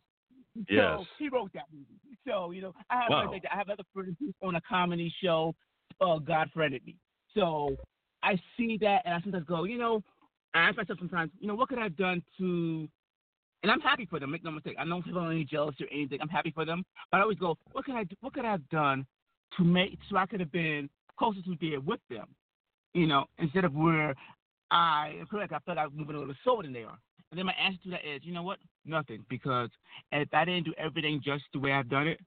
Yes. 0.68 0.98
So 1.00 1.06
he 1.18 1.28
wrote 1.28 1.52
that 1.54 1.64
movie. 1.72 2.00
So 2.26 2.50
you 2.52 2.62
know, 2.62 2.74
I 2.90 3.02
have 3.02 3.10
Wow. 3.10 3.18
friends 3.20 3.32
like 3.32 3.42
that. 3.42 3.54
I 3.54 3.56
have 3.56 3.68
other 3.70 3.82
friends 3.92 4.16
on 4.42 4.54
a 4.56 4.60
comedy 4.60 5.12
show. 5.22 5.54
Uh, 6.00 6.18
God 6.18 6.50
friended 6.52 6.84
me. 6.84 6.96
So 7.34 7.76
I 8.22 8.40
see 8.56 8.78
that, 8.80 9.02
and 9.04 9.14
I 9.14 9.20
sometimes 9.20 9.44
go, 9.46 9.64
you 9.64 9.78
know, 9.78 10.02
I 10.54 10.60
ask 10.60 10.76
myself 10.76 10.98
sometimes, 10.98 11.30
you 11.40 11.46
know, 11.48 11.54
what 11.54 11.68
could 11.68 11.78
I 11.78 11.84
have 11.84 11.96
done 11.96 12.22
to? 12.38 12.88
And 13.62 13.72
I'm 13.72 13.80
happy 13.80 14.06
for 14.06 14.20
them. 14.20 14.30
Make 14.30 14.44
no 14.44 14.50
mistake. 14.50 14.76
I 14.78 14.84
don't 14.84 15.02
feel 15.02 15.18
any 15.20 15.44
jealousy 15.44 15.84
or 15.84 15.88
anything. 15.92 16.18
I'm 16.20 16.28
happy 16.28 16.50
for 16.50 16.64
them. 16.64 16.84
But 17.10 17.18
I 17.18 17.20
always 17.22 17.38
go, 17.38 17.56
what 17.72 17.84
could 17.84 17.94
I? 17.94 18.04
do- 18.04 18.16
What 18.20 18.34
could 18.34 18.44
I 18.44 18.50
have 18.52 18.68
done 18.68 19.06
to 19.56 19.64
make 19.64 19.98
so 20.10 20.16
I 20.16 20.26
could 20.26 20.40
have 20.40 20.52
been 20.52 20.88
closer 21.18 21.40
to 21.42 21.56
there 21.60 21.80
with 21.80 22.00
them? 22.10 22.28
You 22.92 23.06
know, 23.06 23.24
instead 23.38 23.64
of 23.64 23.74
where 23.74 24.14
I 24.70 25.14
feel 25.30 25.40
like 25.40 25.52
I 25.52 25.58
felt 25.60 25.78
I 25.78 25.84
was 25.84 25.94
moving 25.96 26.16
a 26.16 26.18
little 26.18 26.34
slower 26.44 26.62
than 26.62 26.72
they 26.72 26.84
are. 26.84 26.98
And 27.34 27.38
then 27.40 27.46
my 27.46 27.54
answer 27.54 27.80
to 27.82 27.90
that 27.90 28.08
is, 28.08 28.20
you 28.22 28.32
know 28.32 28.44
what? 28.44 28.60
Nothing. 28.84 29.24
Because 29.28 29.68
if 30.12 30.32
I 30.32 30.44
didn't 30.44 30.66
do 30.66 30.74
everything 30.78 31.20
just 31.20 31.42
the 31.52 31.58
way 31.58 31.72
I've 31.72 31.88
done 31.88 32.06
it, 32.06 32.20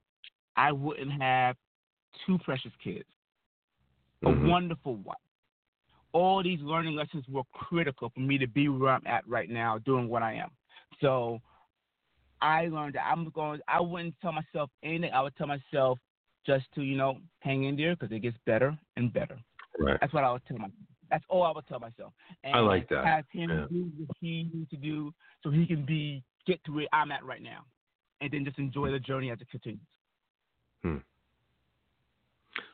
I 0.54 0.70
wouldn't 0.70 1.10
have 1.12 1.56
two 2.26 2.36
precious 2.40 2.72
kids, 2.76 3.08
a 4.26 4.28
Mhm. 4.28 4.46
wonderful 4.46 4.96
wife. 4.96 5.16
All 6.12 6.42
these 6.42 6.60
learning 6.60 6.94
lessons 6.94 7.26
were 7.26 7.44
critical 7.54 8.10
for 8.10 8.20
me 8.20 8.36
to 8.36 8.46
be 8.46 8.68
where 8.68 8.92
I'm 8.92 9.06
at 9.06 9.26
right 9.26 9.48
now, 9.48 9.78
doing 9.78 10.08
what 10.08 10.22
I 10.22 10.34
am. 10.34 10.50
So 11.00 11.40
I 12.42 12.66
learned 12.66 12.96
that 12.96 13.06
I'm 13.06 13.30
going. 13.30 13.62
I 13.66 13.80
wouldn't 13.80 14.20
tell 14.20 14.32
myself 14.32 14.70
anything. 14.82 15.10
I 15.14 15.22
would 15.22 15.34
tell 15.36 15.46
myself 15.46 15.98
just 16.44 16.70
to, 16.72 16.82
you 16.82 16.98
know, 16.98 17.22
hang 17.40 17.64
in 17.64 17.76
there 17.76 17.96
because 17.96 18.14
it 18.14 18.20
gets 18.20 18.36
better 18.44 18.78
and 18.96 19.10
better. 19.10 19.42
Right. 19.78 19.98
That's 20.00 20.12
what 20.12 20.24
I 20.24 20.32
would 20.32 20.44
tell 20.44 20.58
myself. 20.58 20.87
That's 21.10 21.24
all 21.28 21.42
I 21.42 21.52
would 21.52 21.66
tell 21.66 21.80
myself. 21.80 22.12
And 22.44 22.54
I 22.54 22.60
like 22.60 22.88
that. 22.90 23.04
Have 23.04 23.24
him 23.30 23.50
Yeah. 23.50 23.66
do 23.70 23.90
what 23.96 24.16
he 24.20 24.50
needs 24.52 24.70
to 24.70 24.76
do 24.76 25.12
so 25.42 25.50
he 25.50 25.66
can 25.66 25.84
be 25.84 26.22
get 26.46 26.62
to 26.64 26.72
where 26.72 26.86
I'm 26.92 27.12
at 27.12 27.24
right 27.24 27.42
now, 27.42 27.64
and 28.20 28.30
then 28.30 28.44
just 28.44 28.58
enjoy 28.58 28.90
the 28.90 28.98
journey 28.98 29.30
as 29.30 29.40
it 29.40 29.50
continues. 29.50 29.80
Hmm. 30.82 30.98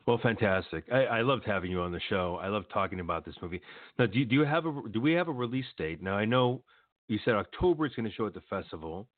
Well, 0.07 0.19
fantastic. 0.19 0.85
I, 0.93 1.05
I 1.05 1.21
loved 1.23 1.45
having 1.45 1.71
you 1.71 1.81
on 1.81 1.93
the 1.93 2.01
show. 2.09 2.39
I 2.41 2.49
love 2.49 2.65
talking 2.73 3.01
about 3.01 3.25
this 3.25 3.35
movie. 3.41 3.61
Now, 3.99 4.07
do 4.07 4.19
you, 4.19 4.25
do 4.25 4.35
you 4.35 4.45
have 4.45 4.67
a 4.67 4.83
do 4.91 5.01
we 5.01 5.13
have 5.13 5.29
a 5.29 5.33
release 5.33 5.67
date? 5.77 6.03
Now, 6.03 6.15
I 6.15 6.25
know 6.25 6.63
you 7.09 7.19
said 7.25 7.35
October 7.35 7.87
it's 7.87 7.95
going 7.95 8.09
to 8.09 8.15
show 8.15 8.27
at 8.27 8.35
the 8.35 8.43
festival, 8.49 9.09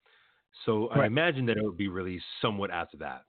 so 0.65 0.89
I 0.89 1.07
imagine 1.07 1.45
that 1.47 1.57
it 1.57 1.63
would 1.65 1.77
be 1.77 1.89
released 1.89 2.25
somewhat 2.41 2.71
after 2.71 2.97
that. 2.99 3.25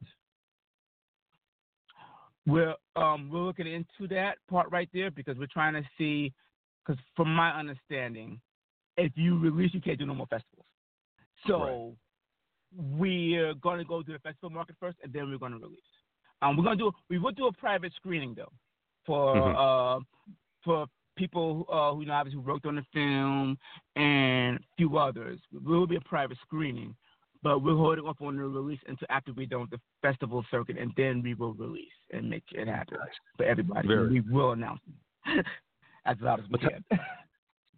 We're 2.48 2.76
um 2.96 3.30
we're 3.30 3.42
looking 3.42 3.68
into 3.68 4.08
that 4.16 4.38
part 4.50 4.72
right 4.72 4.90
there 4.94 5.12
because 5.12 5.38
we're 5.38 5.48
trying 5.54 5.74
to 5.74 5.84
see 5.98 6.34
because 6.86 7.00
from 7.16 7.34
my 7.36 7.52
understanding, 7.52 8.40
if 8.96 9.12
you 9.16 9.38
release, 9.38 9.74
you 9.74 9.82
can't 9.82 10.00
do 10.00 10.06
no 10.08 10.16
more 10.16 10.28
festivals. 10.28 10.66
So 11.46 11.96
we're 12.76 13.54
going 13.56 13.80
to 13.80 13.86
go 13.86 14.02
to 14.04 14.12
the 14.14 14.20
festival 14.20 14.50
market 14.50 14.76
first, 14.80 14.98
and 15.04 15.12
then 15.14 15.30
we're 15.30 15.38
going 15.38 15.54
to 15.54 15.58
release. 15.60 15.80
Um, 16.42 16.58
we're 16.58 16.64
going 16.64 16.78
to 16.78 16.84
do 16.86 16.92
we 17.10 17.18
will 17.20 17.32
do 17.32 17.48
a 17.48 17.52
private 17.54 17.94
screening 17.96 18.34
though 18.36 18.52
for 19.06 19.36
Mhm. 19.36 19.56
uh 19.56 20.00
for 20.64 20.88
people 21.18 21.66
uh, 21.72 21.94
who 21.94 22.02
you 22.02 22.08
know 22.08 22.14
obviously 22.14 22.40
worked 22.42 22.66
on 22.66 22.76
the 22.76 22.86
film 22.94 23.58
and 23.96 24.58
a 24.58 24.62
few 24.78 24.98
others. 24.98 25.40
It 25.54 25.64
will 25.64 25.88
be 25.88 25.96
a 25.96 26.02
private 26.02 26.38
screening, 26.44 26.96
but 27.44 27.60
we're 27.64 27.76
holding 27.76 28.06
off 28.06 28.18
on 28.22 28.36
the 28.38 28.44
release 28.44 28.80
until 28.88 29.08
after 29.10 29.34
we're 29.34 29.46
done 29.46 29.62
with 29.62 29.70
the 29.72 29.80
festival 30.02 30.44
circuit, 30.52 30.78
and 30.78 30.92
then 30.98 31.22
we 31.22 31.34
will 31.34 31.54
release 31.54 31.88
and 32.12 32.30
make 32.30 32.44
it 32.52 32.68
happen 32.68 32.98
for 33.38 33.44
everybody. 33.46 33.88
Very- 33.88 34.08
We 34.10 34.22
will 34.22 34.52
announce 34.52 34.82
it 35.28 35.46
as 36.06 36.18
loud 36.22 36.40
as 36.40 36.46
we 36.50 36.60
can. 36.60 36.84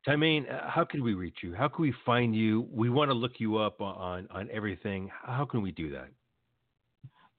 Timane, 0.07 0.51
uh, 0.51 0.69
how 0.69 0.85
can 0.85 1.03
we 1.03 1.13
reach 1.13 1.37
you? 1.43 1.53
How 1.53 1.67
can 1.67 1.81
we 1.81 1.93
find 2.05 2.33
you? 2.35 2.67
We 2.71 2.89
want 2.89 3.11
to 3.11 3.13
look 3.15 3.33
you 3.39 3.57
up 3.57 3.81
on 3.81 4.27
on 4.31 4.47
everything. 4.51 5.09
How 5.23 5.45
can 5.45 5.61
we 5.61 5.71
do 5.71 5.91
that? 5.91 6.07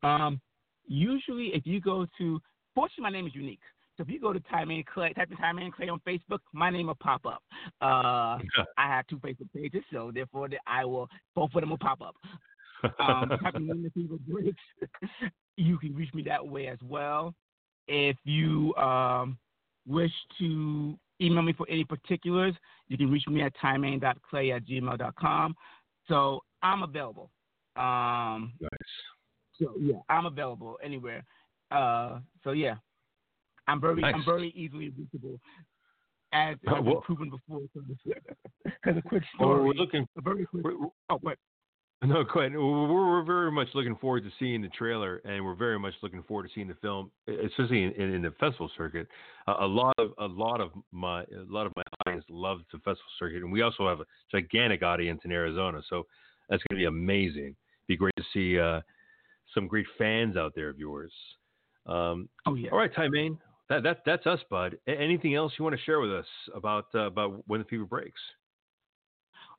Um, 0.06 0.40
usually, 0.86 1.48
if 1.55 1.66
you 1.66 1.80
go 1.80 2.06
to, 2.18 2.40
fortunately, 2.74 3.02
my 3.02 3.10
name 3.10 3.26
is 3.26 3.34
unique. 3.34 3.60
So 4.01 4.05
if 4.05 4.09
you 4.09 4.18
go 4.18 4.32
to 4.32 4.40
Timane 4.40 4.86
Clay, 4.86 5.12
type 5.12 5.31
in 5.31 5.36
Timane 5.36 5.70
Clay 5.70 5.90
on 5.90 6.01
Facebook, 6.09 6.39
my 6.55 6.70
name 6.70 6.86
will 6.86 6.94
pop 6.94 7.27
up. 7.27 7.43
Uh, 7.82 8.39
I 8.78 8.86
have 8.89 9.06
two 9.09 9.18
Facebook 9.18 9.52
pages, 9.55 9.82
so 9.93 10.10
therefore 10.10 10.48
the- 10.48 10.59
I 10.66 10.86
will 10.86 11.06
both 11.35 11.55
of 11.55 11.60
them 11.60 11.68
will 11.68 11.77
pop 11.77 12.01
up. 12.01 12.16
Um, 12.98 13.28
type 13.28 13.56
in 13.56 13.68
Linda 13.68 13.90
Fever 13.90 14.16
Briggs. 14.27 14.56
You 15.59 15.77
can 15.77 15.94
reach 15.94 16.14
me 16.14 16.22
that 16.22 16.47
way 16.47 16.68
as 16.68 16.78
well. 16.82 17.35
If 17.89 18.16
you 18.24 18.74
um, 18.77 19.36
wish 19.86 20.12
to 20.39 20.98
email 21.20 21.43
me 21.43 21.52
for 21.52 21.66
any 21.68 21.85
particulars, 21.85 22.55
you 22.89 22.97
can 22.97 23.10
reach 23.10 23.28
me 23.28 23.43
at 23.43 23.55
timane.clay 23.62 24.52
at 24.52 24.64
gmail.com. 24.64 25.55
So 26.09 26.40
I'm 26.62 26.82
available. 26.85 27.31
Um, 27.77 28.55
nice. 28.62 28.70
so 29.59 29.74
yeah, 29.78 29.98
I'm 30.09 30.24
available 30.24 30.78
anywhere. 30.82 31.22
Uh, 31.70 32.20
so 32.43 32.52
yeah, 32.52 32.77
I'm 33.70 33.80
very 33.80 34.02
I'm 34.05 34.24
very 34.24 34.51
easily 34.56 34.90
reachable. 34.90 35.38
As 36.32 36.56
Uh, 36.66 36.74
I've 36.76 36.84
well- 36.84 36.94
been 36.94 37.02
proven 37.02 37.30
before. 37.30 37.60
Because 38.64 38.97
a 38.97 39.02
quick 39.02 39.22
Well, 39.38 39.51
story. 39.51 39.64
we're 39.64 39.72
looking. 39.74 40.06
a 40.16 40.20
very 40.20 40.47
quick. 40.47 40.64
We're, 40.64 40.76
we're- 40.78 40.90
Oh, 41.10 41.18
wait. 41.22 41.36
no, 42.02 42.24
go. 42.24 42.40
We're, 42.40 43.10
we're 43.10 43.24
very 43.24 43.51
much 43.52 43.68
looking 43.74 43.97
forward 43.97 44.22
to 44.24 44.30
seeing 44.38 44.62
the 44.62 44.68
trailer, 44.68 45.16
and 45.24 45.44
we're 45.44 45.55
very 45.56 45.78
much 45.78 45.92
looking 46.02 46.22
forward 46.22 46.44
to 46.44 46.48
seeing 46.55 46.68
the 46.68 46.74
film, 46.76 47.10
especially 47.28 47.82
in, 47.82 47.90
in, 47.92 48.14
in 48.14 48.22
the 48.22 48.30
festival 48.40 48.70
circuit. 48.76 49.06
Uh, 49.47 49.56
a 49.60 49.66
lot 49.66 49.94
of 49.98 50.12
a 50.18 50.26
lot 50.26 50.60
of 50.60 50.70
my 50.92 51.20
a 51.22 51.44
lot 51.48 51.66
of 51.66 51.72
my 51.76 51.82
audience 52.06 52.24
loves 52.30 52.62
the 52.72 52.78
festival 52.78 53.10
circuit, 53.18 53.42
and 53.42 53.52
we 53.52 53.60
also 53.62 53.86
have 53.88 54.01
a 54.01 54.06
gigantic 54.32 54.82
audience 54.82 55.20
in 55.24 55.32
Arizona. 55.32 55.82
So 55.90 56.06
that's 56.48 56.62
going 56.70 56.78
to 56.78 56.82
be 56.82 56.86
amazing. 56.86 57.55
Be 57.86 57.97
great 57.97 58.14
to 58.16 58.24
see 58.32 58.59
uh, 58.59 58.80
some 59.52 59.66
great 59.66 59.86
fans 59.98 60.36
out 60.36 60.52
there 60.55 60.68
of 60.70 60.78
yours. 60.78 61.12
Um, 61.86 62.28
Oh 62.47 62.55
yeah. 62.55 62.70
all 62.70 62.78
right, 62.78 62.92
Timane. 62.94 63.36
That 63.70 63.84
that 63.84 63.98
that's 64.05 64.26
us, 64.26 64.40
bud. 64.51 64.76
Anything 64.88 65.36
else 65.36 65.52
you 65.56 65.64
want 65.64 65.76
to 65.76 65.82
share 65.84 66.01
with 66.01 66.12
us 66.12 66.26
about 66.55 66.86
uh, 66.94 67.06
about 67.06 67.42
when 67.47 67.60
the 67.60 67.64
fever 67.66 67.84
breaks? 67.84 68.20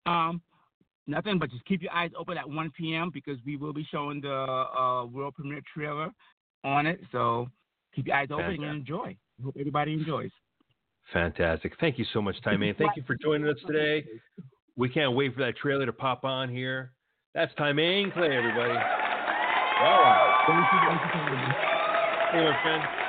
Um, 0.06 0.42
nothing 1.08 1.40
but 1.40 1.50
just 1.50 1.64
keep 1.64 1.82
your 1.82 1.94
eyes 1.94 2.12
open 2.18 2.38
at 2.38 2.48
1 2.48 2.72
p.m. 2.78 3.10
because 3.14 3.38
we 3.46 3.56
will 3.56 3.72
be 3.72 3.88
showing 3.90 4.20
the 4.20 4.34
uh, 4.34 5.06
world 5.06 5.36
premiere 5.36 5.62
trailer 5.74 6.10
on 6.66 6.88
it. 6.88 7.00
So 7.14 7.48
keep 7.96 8.08
your 8.08 8.18
eyes 8.18 8.28
open 8.32 8.46
Fantastic. 8.46 8.68
and 8.68 8.80
enjoy. 8.80 9.18
Hope 9.44 9.56
everybody 9.58 9.94
enjoys. 9.94 10.32
Fantastic. 11.14 11.74
Thank 11.80 11.98
you 11.98 12.06
so 12.14 12.22
much, 12.22 12.36
Timane. 12.46 12.78
Thank 12.78 12.98
you 12.98 13.04
for 13.08 13.16
joining 13.16 13.48
us 13.48 13.58
today. 13.66 14.06
We 14.76 14.90
can't 14.90 15.16
wait 15.16 15.34
for 15.34 15.40
that 15.42 15.56
trailer 15.56 15.86
to 15.86 15.94
pop 15.94 16.26
on 16.26 16.50
here. 16.50 16.92
That's 17.34 17.54
Timane 17.54 18.12
Clay, 18.12 18.36
everybody. 18.36 18.74
All 18.74 20.02
right. 20.02 20.44
Thank 20.48 20.66
you, 20.74 20.80
thank 20.90 21.02
you, 21.02 21.10
thank 21.14 21.32
you. 21.32 21.54
Hey, 22.32 22.44
my 22.44 22.62
friend. 22.62 23.01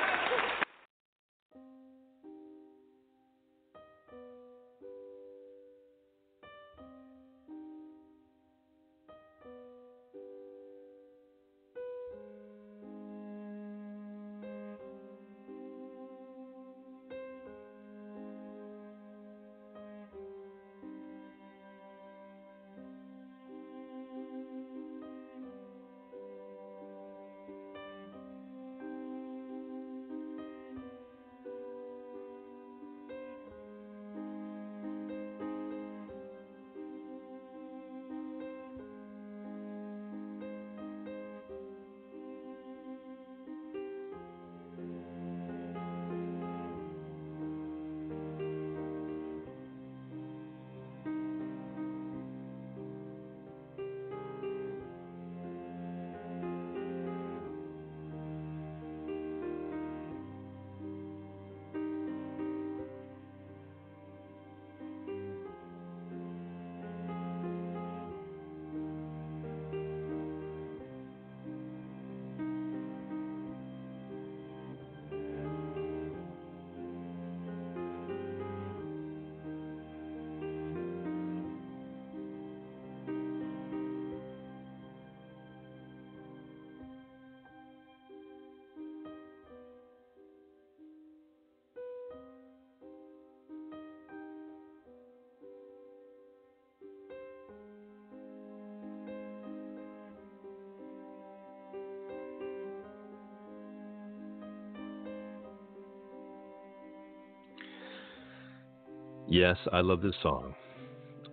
Yes, 109.33 109.57
I 109.71 109.81
love 109.81 110.03
this 110.03 110.13
song. 110.21 110.53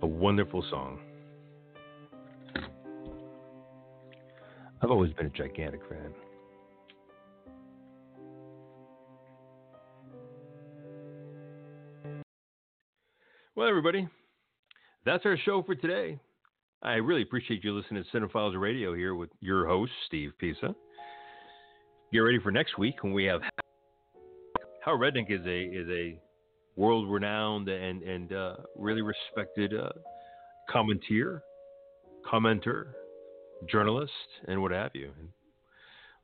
A 0.01 0.06
wonderful 0.06 0.64
song. 0.70 1.01
I've 4.81 4.90
always 4.90 5.12
been 5.12 5.27
a 5.27 5.28
gigantic 5.28 5.82
fan. 5.86 6.14
Well, 13.55 13.68
everybody, 13.68 14.09
that's 15.05 15.27
our 15.27 15.36
show 15.36 15.62
for 15.62 15.74
today. 15.74 16.18
I 16.82 16.94
really 16.94 17.20
appreciate 17.20 17.62
you 17.62 17.77
listening 17.77 18.02
to 18.02 18.18
Cinephiles 18.18 18.59
Radio 18.59 18.94
here 18.94 19.14
with 19.14 19.28
your 19.40 19.66
host, 19.66 19.93
Steve 20.06 20.31
Pisa. 20.39 20.74
Get 22.14 22.20
ready 22.20 22.39
for 22.39 22.51
next 22.51 22.78
week 22.78 23.02
when 23.02 23.12
we 23.12 23.24
have 23.24 23.43
How 24.82 24.93
Redneck 24.93 25.31
is 25.31 25.44
a 25.44 25.60
is 25.64 25.86
a 25.90 26.30
world 26.81 27.11
renowned 27.11 27.69
and 27.69 28.02
and 28.02 28.32
uh, 28.32 28.57
really 28.74 29.02
respected 29.02 29.74
uh, 29.78 29.90
commenter, 30.73 31.43
journalist, 33.69 34.12
and 34.48 34.61
what 34.62 34.73
have 34.73 34.93
you. 34.94 35.11
And 35.19 35.28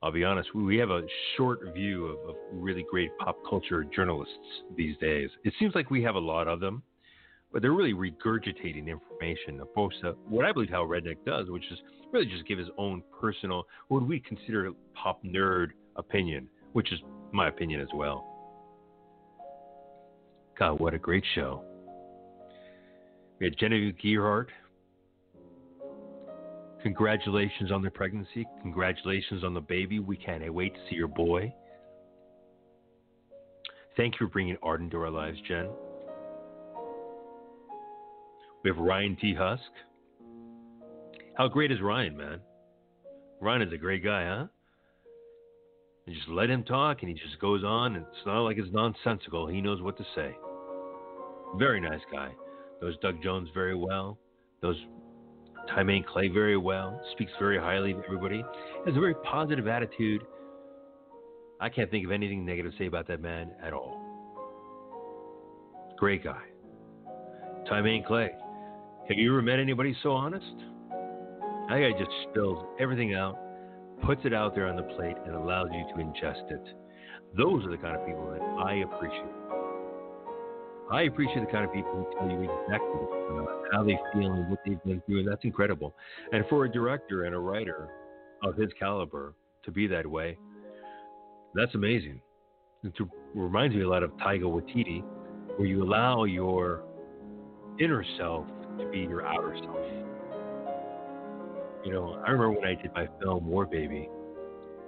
I'll 0.03 0.13
be 0.13 0.25
honest, 0.25 0.55
we- 0.55 0.65
we 0.65 0.77
have 0.79 0.91
a 0.91 1.03
short 1.37 1.61
view 1.75 2.07
of, 2.07 2.29
of 2.31 2.37
really 2.53 2.85
great 2.91 3.11
pop 3.19 3.37
culture 3.49 3.85
journalists 3.85 4.49
these 4.77 4.97
days. 4.99 5.31
It 5.45 5.53
seems 5.59 5.75
like 5.75 5.91
we 5.91 6.03
have 6.03 6.15
a 6.15 6.25
lot 6.35 6.49
of 6.49 6.61
them, 6.61 6.83
but 7.53 7.61
they're 7.61 7.73
really 7.73 7.95
regurgitating 7.95 8.87
information 8.89 9.61
opposed 9.61 10.01
to 10.03 10.13
what 10.29 10.45
I 10.47 10.53
believe 10.53 10.71
how 10.71 10.85
Redneck 10.85 11.19
does, 11.27 11.49
which 11.51 11.65
is 11.71 11.79
really 12.13 12.27
just 12.27 12.47
give 12.47 12.59
his 12.59 12.69
own 12.79 13.03
personal, 13.21 13.65
what 13.89 14.07
we 14.07 14.21
consider 14.21 14.71
pop 14.95 15.23
nerd 15.25 15.69
opinion, 15.97 16.49
which 16.73 16.93
is 16.93 17.01
my 17.33 17.49
opinion 17.49 17.81
as 17.81 17.89
well. 17.95 18.36
God, 20.59 20.81
what 20.81 20.95
a 20.95 20.99
great 20.99 21.25
show. 21.35 21.63
We 23.39 23.47
had 23.47 23.59
Genevieve 23.59 23.97
Gearhart. 24.03 24.47
Congratulations 26.83 27.71
on 27.71 27.83
the 27.83 27.91
pregnancy. 27.91 28.47
Congratulations 28.63 29.45
on 29.45 29.53
the 29.53 29.61
baby. 29.61 29.99
We 29.99 30.17
can't 30.17 30.43
wait 30.53 30.75
to 30.75 30.81
see 30.89 30.97
your 30.97 31.09
boy. 31.09 31.53
Thank 33.97 34.15
you 34.15 34.27
for 34.27 34.33
bringing 34.33 34.57
art 34.63 34.81
into 34.81 34.97
our 34.99 35.11
lives, 35.11 35.39
Jen. 35.47 35.69
We 38.63 38.71
have 38.71 38.79
Ryan 38.79 39.17
T. 39.21 39.35
Husk. 39.35 39.63
How 41.35 41.49
great 41.49 41.71
is 41.71 41.81
Ryan, 41.83 42.17
man? 42.17 42.41
Ryan 43.41 43.63
is 43.63 43.73
a 43.73 43.79
great 43.79 44.03
guy, 44.03 44.25
huh? 44.27 44.47
You 46.07 46.15
just 46.15 46.29
let 46.29 46.49
him 46.49 46.63
talk 46.63 46.99
and 47.03 47.09
he 47.11 47.15
just 47.15 47.39
goes 47.41 47.65
on, 47.65 47.97
and 47.97 48.07
it's 48.07 48.27
not 48.27 48.43
like 48.43 48.59
it's 48.59 48.73
nonsensical. 48.73 49.47
He 49.49 49.61
knows 49.61 49.83
what 49.83 49.99
to 49.99 50.05
say. 50.15 50.37
Very 51.59 51.81
nice 51.81 52.01
guy. 52.13 52.31
Knows 52.83 52.97
Doug 53.01 53.23
Jones 53.23 53.49
very 53.55 53.75
well. 53.75 54.19
Knows 54.63 54.77
Timane 55.71 56.05
Clay 56.07 56.29
very 56.29 56.57
well. 56.57 57.01
Speaks 57.13 57.33
very 57.39 57.59
highly 57.59 57.93
of 57.93 58.01
everybody. 58.05 58.45
Has 58.85 58.97
a 58.97 59.01
very 59.01 59.15
positive 59.15 59.67
attitude. 59.67 60.23
I 61.61 61.71
can't 61.71 61.91
think 61.91 62.05
of 62.05 62.13
anything 62.13 62.45
negative 62.45 62.73
to 62.73 62.79
say 62.79 62.87
about 62.87 63.09
that 63.09 63.23
man 63.23 63.53
at 63.65 63.73
all. 63.73 64.03
Great 65.97 66.23
guy. 66.23 66.43
Timane 67.71 68.07
Clay. 68.07 68.31
Have 69.09 69.17
you 69.17 69.33
ever 69.33 69.41
met 69.41 69.59
anybody 69.59 69.97
so 70.03 70.13
honest? 70.13 70.45
That 70.91 71.79
guy 71.81 71.93
just 71.99 72.11
spills 72.31 72.65
everything 72.79 73.15
out, 73.15 73.39
puts 74.05 74.21
it 74.25 74.35
out 74.35 74.55
there 74.55 74.67
on 74.67 74.77
the 74.77 74.83
plate, 74.83 75.17
and 75.25 75.35
allows 75.35 75.69
you 75.73 75.85
to 75.95 76.03
ingest 76.03 76.51
it. 76.51 76.63
Those 77.37 77.65
are 77.65 77.71
the 77.71 77.79
kind 77.79 77.97
of 77.97 78.07
people 78.07 78.31
that 78.31 78.43
I 78.63 78.83
appreciate. 78.83 79.36
I 80.91 81.03
appreciate 81.03 81.41
the 81.41 81.51
kind 81.51 81.65
of 81.65 81.73
people 81.73 81.91
who 81.93 82.19
tell 82.19 82.31
you 82.31 82.43
exactly 82.43 83.01
uh, 83.31 83.45
how 83.73 83.83
they 83.83 83.99
feel 84.13 84.33
and 84.33 84.49
what 84.49 84.61
they've 84.65 84.83
been 84.85 85.03
through, 85.07 85.21
and 85.21 85.29
that's 85.29 85.43
incredible. 85.43 85.95
And 86.33 86.45
for 86.49 86.65
a 86.65 86.71
director 86.71 87.25
and 87.25 87.35
a 87.35 87.39
writer 87.39 87.89
of 88.45 88.57
his 88.57 88.71
caliber 88.79 89.35
to 89.65 89.73
be 89.73 89.89
that 89.89 90.07
way, 90.07 90.39
that's 91.55 91.75
amazing. 91.75 92.21
It 92.85 92.93
reminds 93.35 93.75
me 93.75 93.83
a 93.83 93.89
lot 93.89 94.05
of 94.05 94.13
Taika 94.13 94.43
Waititi, 94.43 95.03
where 95.57 95.67
you 95.67 95.83
allow 95.83 96.23
your 96.23 96.83
inner 97.81 98.05
self 98.17 98.47
to 98.79 98.89
be 98.91 99.01
your 99.01 99.27
outer 99.27 99.57
self. 99.61 99.77
You 101.85 101.93
know, 101.93 102.23
I 102.25 102.31
remember 102.31 102.53
when 102.53 102.65
I 102.65 102.81
did 102.81 102.93
my 102.95 103.09
film 103.21 103.47
War 103.47 103.67
Baby, 103.67 104.09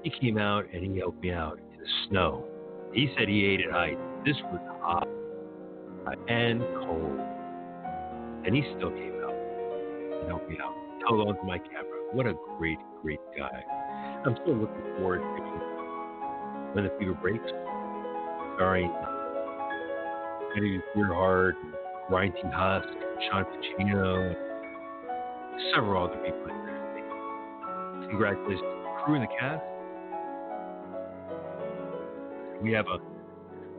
he 0.04 0.10
came 0.20 0.38
out 0.38 0.66
and 0.72 0.84
he 0.84 0.98
helped 0.98 1.20
me 1.20 1.32
out 1.32 1.58
in 1.58 1.80
the 1.80 1.86
snow. 2.08 2.44
He 2.92 3.12
said 3.18 3.28
he 3.28 3.44
ate 3.44 3.62
at 3.62 3.72
height. 3.72 3.98
This 4.24 4.36
was 4.52 4.60
hot 4.80 5.08
and 6.28 6.60
cold. 6.86 7.20
And 8.46 8.54
he 8.54 8.62
still 8.76 8.90
came 8.90 9.20
out 9.24 9.34
and 9.34 10.28
helped 10.28 10.48
me 10.48 10.56
out. 10.62 10.74
Held 11.06 11.26
on 11.28 11.36
to 11.36 11.42
my 11.44 11.58
camera. 11.58 12.12
What 12.12 12.26
a 12.26 12.34
great, 12.58 12.78
great 13.02 13.20
guy. 13.36 13.62
I'm 14.24 14.36
still 14.42 14.56
looking 14.56 14.82
forward 14.96 15.20
to 15.20 15.48
when 16.72 16.84
the 16.84 16.90
fever 16.98 17.14
breaks. 17.14 17.44
starring 18.56 18.92
Eddie 20.56 20.80
Earhart, 20.96 21.56
Ryan 22.10 22.32
T. 22.32 22.40
Husk, 22.44 22.88
Sean 23.30 23.44
Pacino, 23.44 24.34
several 25.74 26.04
other 26.04 26.16
people 26.16 26.42
in 26.42 26.66
there. 26.66 28.08
Congratulations 28.08 28.60
to 28.60 28.66
the 28.66 29.02
crew 29.04 29.14
and 29.14 29.24
the 29.24 29.28
cast. 29.38 29.62
We 32.62 32.72
have 32.72 32.86
a 32.86 32.98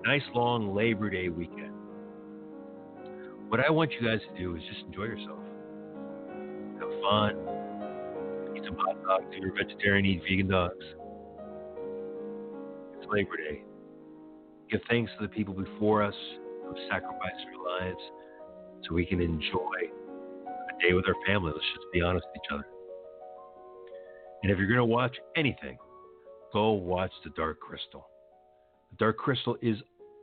nice 0.07 0.21
long 0.33 0.73
Labor 0.75 1.09
Day 1.09 1.29
weekend. 1.29 1.68
What 3.49 3.59
I 3.59 3.71
want 3.71 3.91
you 3.93 4.07
guys 4.07 4.19
to 4.31 4.39
do 4.39 4.55
is 4.55 4.61
just 4.69 4.85
enjoy 4.85 5.05
yourself. 5.05 5.39
Have 6.79 7.01
fun. 7.01 7.31
Eat 8.55 8.61
some 8.63 8.77
hot 8.77 9.01
dogs 9.03 9.25
if 9.31 9.41
you're 9.41 9.51
vegetarian, 9.55 10.05
eat 10.05 10.21
vegan 10.21 10.49
dogs. 10.49 10.85
It's 12.93 13.11
Labor 13.11 13.37
Day. 13.37 13.63
Give 14.69 14.79
thanks 14.87 15.11
to 15.17 15.25
the 15.25 15.29
people 15.29 15.55
before 15.55 16.03
us 16.03 16.13
who 16.63 16.75
sacrificed 16.91 17.41
their 17.45 17.87
lives 17.89 18.01
so 18.87 18.93
we 18.93 19.03
can 19.03 19.19
enjoy 19.19 19.79
a 20.45 20.87
day 20.87 20.93
with 20.93 21.05
our 21.07 21.15
family. 21.25 21.51
Let's 21.51 21.65
just 21.73 21.87
be 21.91 22.01
honest 22.01 22.27
with 22.31 22.43
each 22.45 22.53
other. 22.53 22.67
And 24.43 24.51
if 24.51 24.59
you're 24.59 24.67
going 24.67 24.77
to 24.77 24.85
watch 24.85 25.17
anything, 25.35 25.79
go 26.53 26.73
watch 26.73 27.11
The 27.23 27.31
Dark 27.31 27.59
Crystal. 27.59 28.07
The 28.91 28.97
Dark 28.97 29.17
Crystal 29.17 29.57
is 29.63 29.77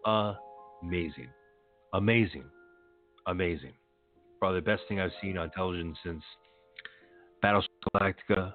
amazing. 0.05 1.31
Amazing. 1.93 2.44
Amazing. 3.27 3.73
Probably 4.39 4.61
the 4.61 4.65
best 4.65 4.82
thing 4.89 5.01
I've 5.01 5.11
seen 5.20 5.36
on 5.36 5.51
television 5.51 5.97
since 6.05 6.23
Battlestar 7.43 7.66
Galactica, 7.94 8.53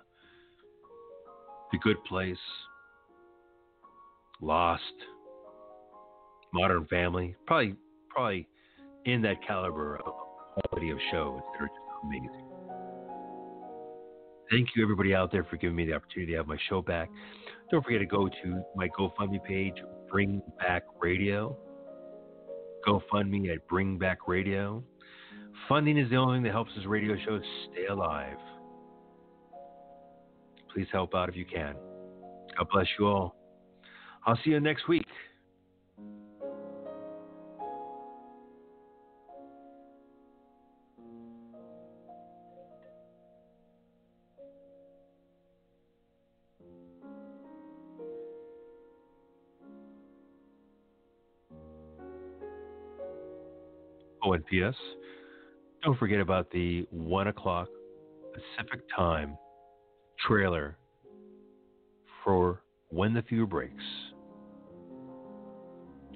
The 1.71 1.77
Good 1.79 2.03
Place, 2.05 2.37
Lost, 4.41 4.83
Modern 6.53 6.85
Family. 6.87 7.35
Probably, 7.45 7.75
probably 8.09 8.47
in 9.05 9.21
that 9.23 9.45
caliber 9.45 9.97
of 9.97 10.13
quality 10.69 10.91
of 10.91 10.97
shows 11.11 11.39
that 11.53 11.63
are 11.63 11.67
just 11.67 11.79
amazing. 12.03 12.47
Thank 14.51 14.69
you, 14.75 14.83
everybody 14.83 15.15
out 15.15 15.31
there, 15.31 15.45
for 15.45 15.57
giving 15.57 15.75
me 15.75 15.85
the 15.85 15.93
opportunity 15.93 16.33
to 16.33 16.37
have 16.37 16.47
my 16.47 16.57
show 16.69 16.81
back. 16.81 17.09
Don't 17.71 17.83
forget 17.83 17.99
to 17.99 18.05
go 18.05 18.27
to 18.43 18.61
my 18.75 18.89
GoFundMe 18.89 19.41
page, 19.43 19.75
Bring 20.09 20.41
Back 20.59 20.83
Radio. 20.99 21.57
GoFundMe 22.87 23.53
at 23.53 23.67
Bring 23.67 23.97
Back 23.97 24.27
Radio. 24.27 24.83
Funding 25.67 25.97
is 25.97 26.09
the 26.09 26.15
only 26.15 26.37
thing 26.37 26.43
that 26.43 26.51
helps 26.51 26.71
this 26.75 26.85
radio 26.85 27.15
show 27.25 27.39
stay 27.71 27.85
alive. 27.87 28.37
Please 30.73 30.87
help 30.91 31.13
out 31.13 31.29
if 31.29 31.35
you 31.35 31.45
can. 31.45 31.75
God 32.57 32.67
bless 32.71 32.87
you 32.97 33.07
all. 33.07 33.35
I'll 34.25 34.39
see 34.43 34.51
you 34.51 34.59
next 34.59 34.87
week. 34.87 35.05
Oh, 54.53 54.71
Don't 55.83 55.97
forget 55.97 56.19
about 56.19 56.51
the 56.51 56.85
1 56.91 57.27
o'clock 57.27 57.69
Pacific 58.33 58.81
time 58.95 59.37
trailer 60.27 60.77
for 62.23 62.61
When 62.89 63.13
the 63.13 63.21
Fever 63.23 63.45
Breaks. 63.45 63.83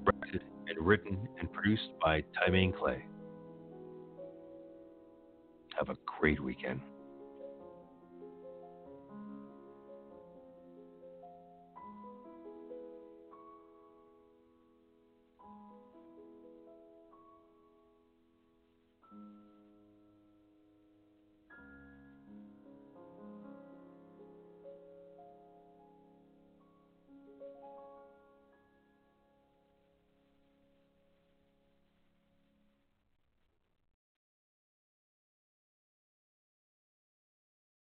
Directed 0.04 0.42
and 0.68 0.86
written 0.86 1.28
and 1.40 1.50
produced 1.52 1.88
by 2.02 2.22
Timane 2.36 2.76
Clay. 2.78 3.04
Have 5.78 5.88
a 5.88 5.96
great 6.20 6.42
weekend. 6.42 6.80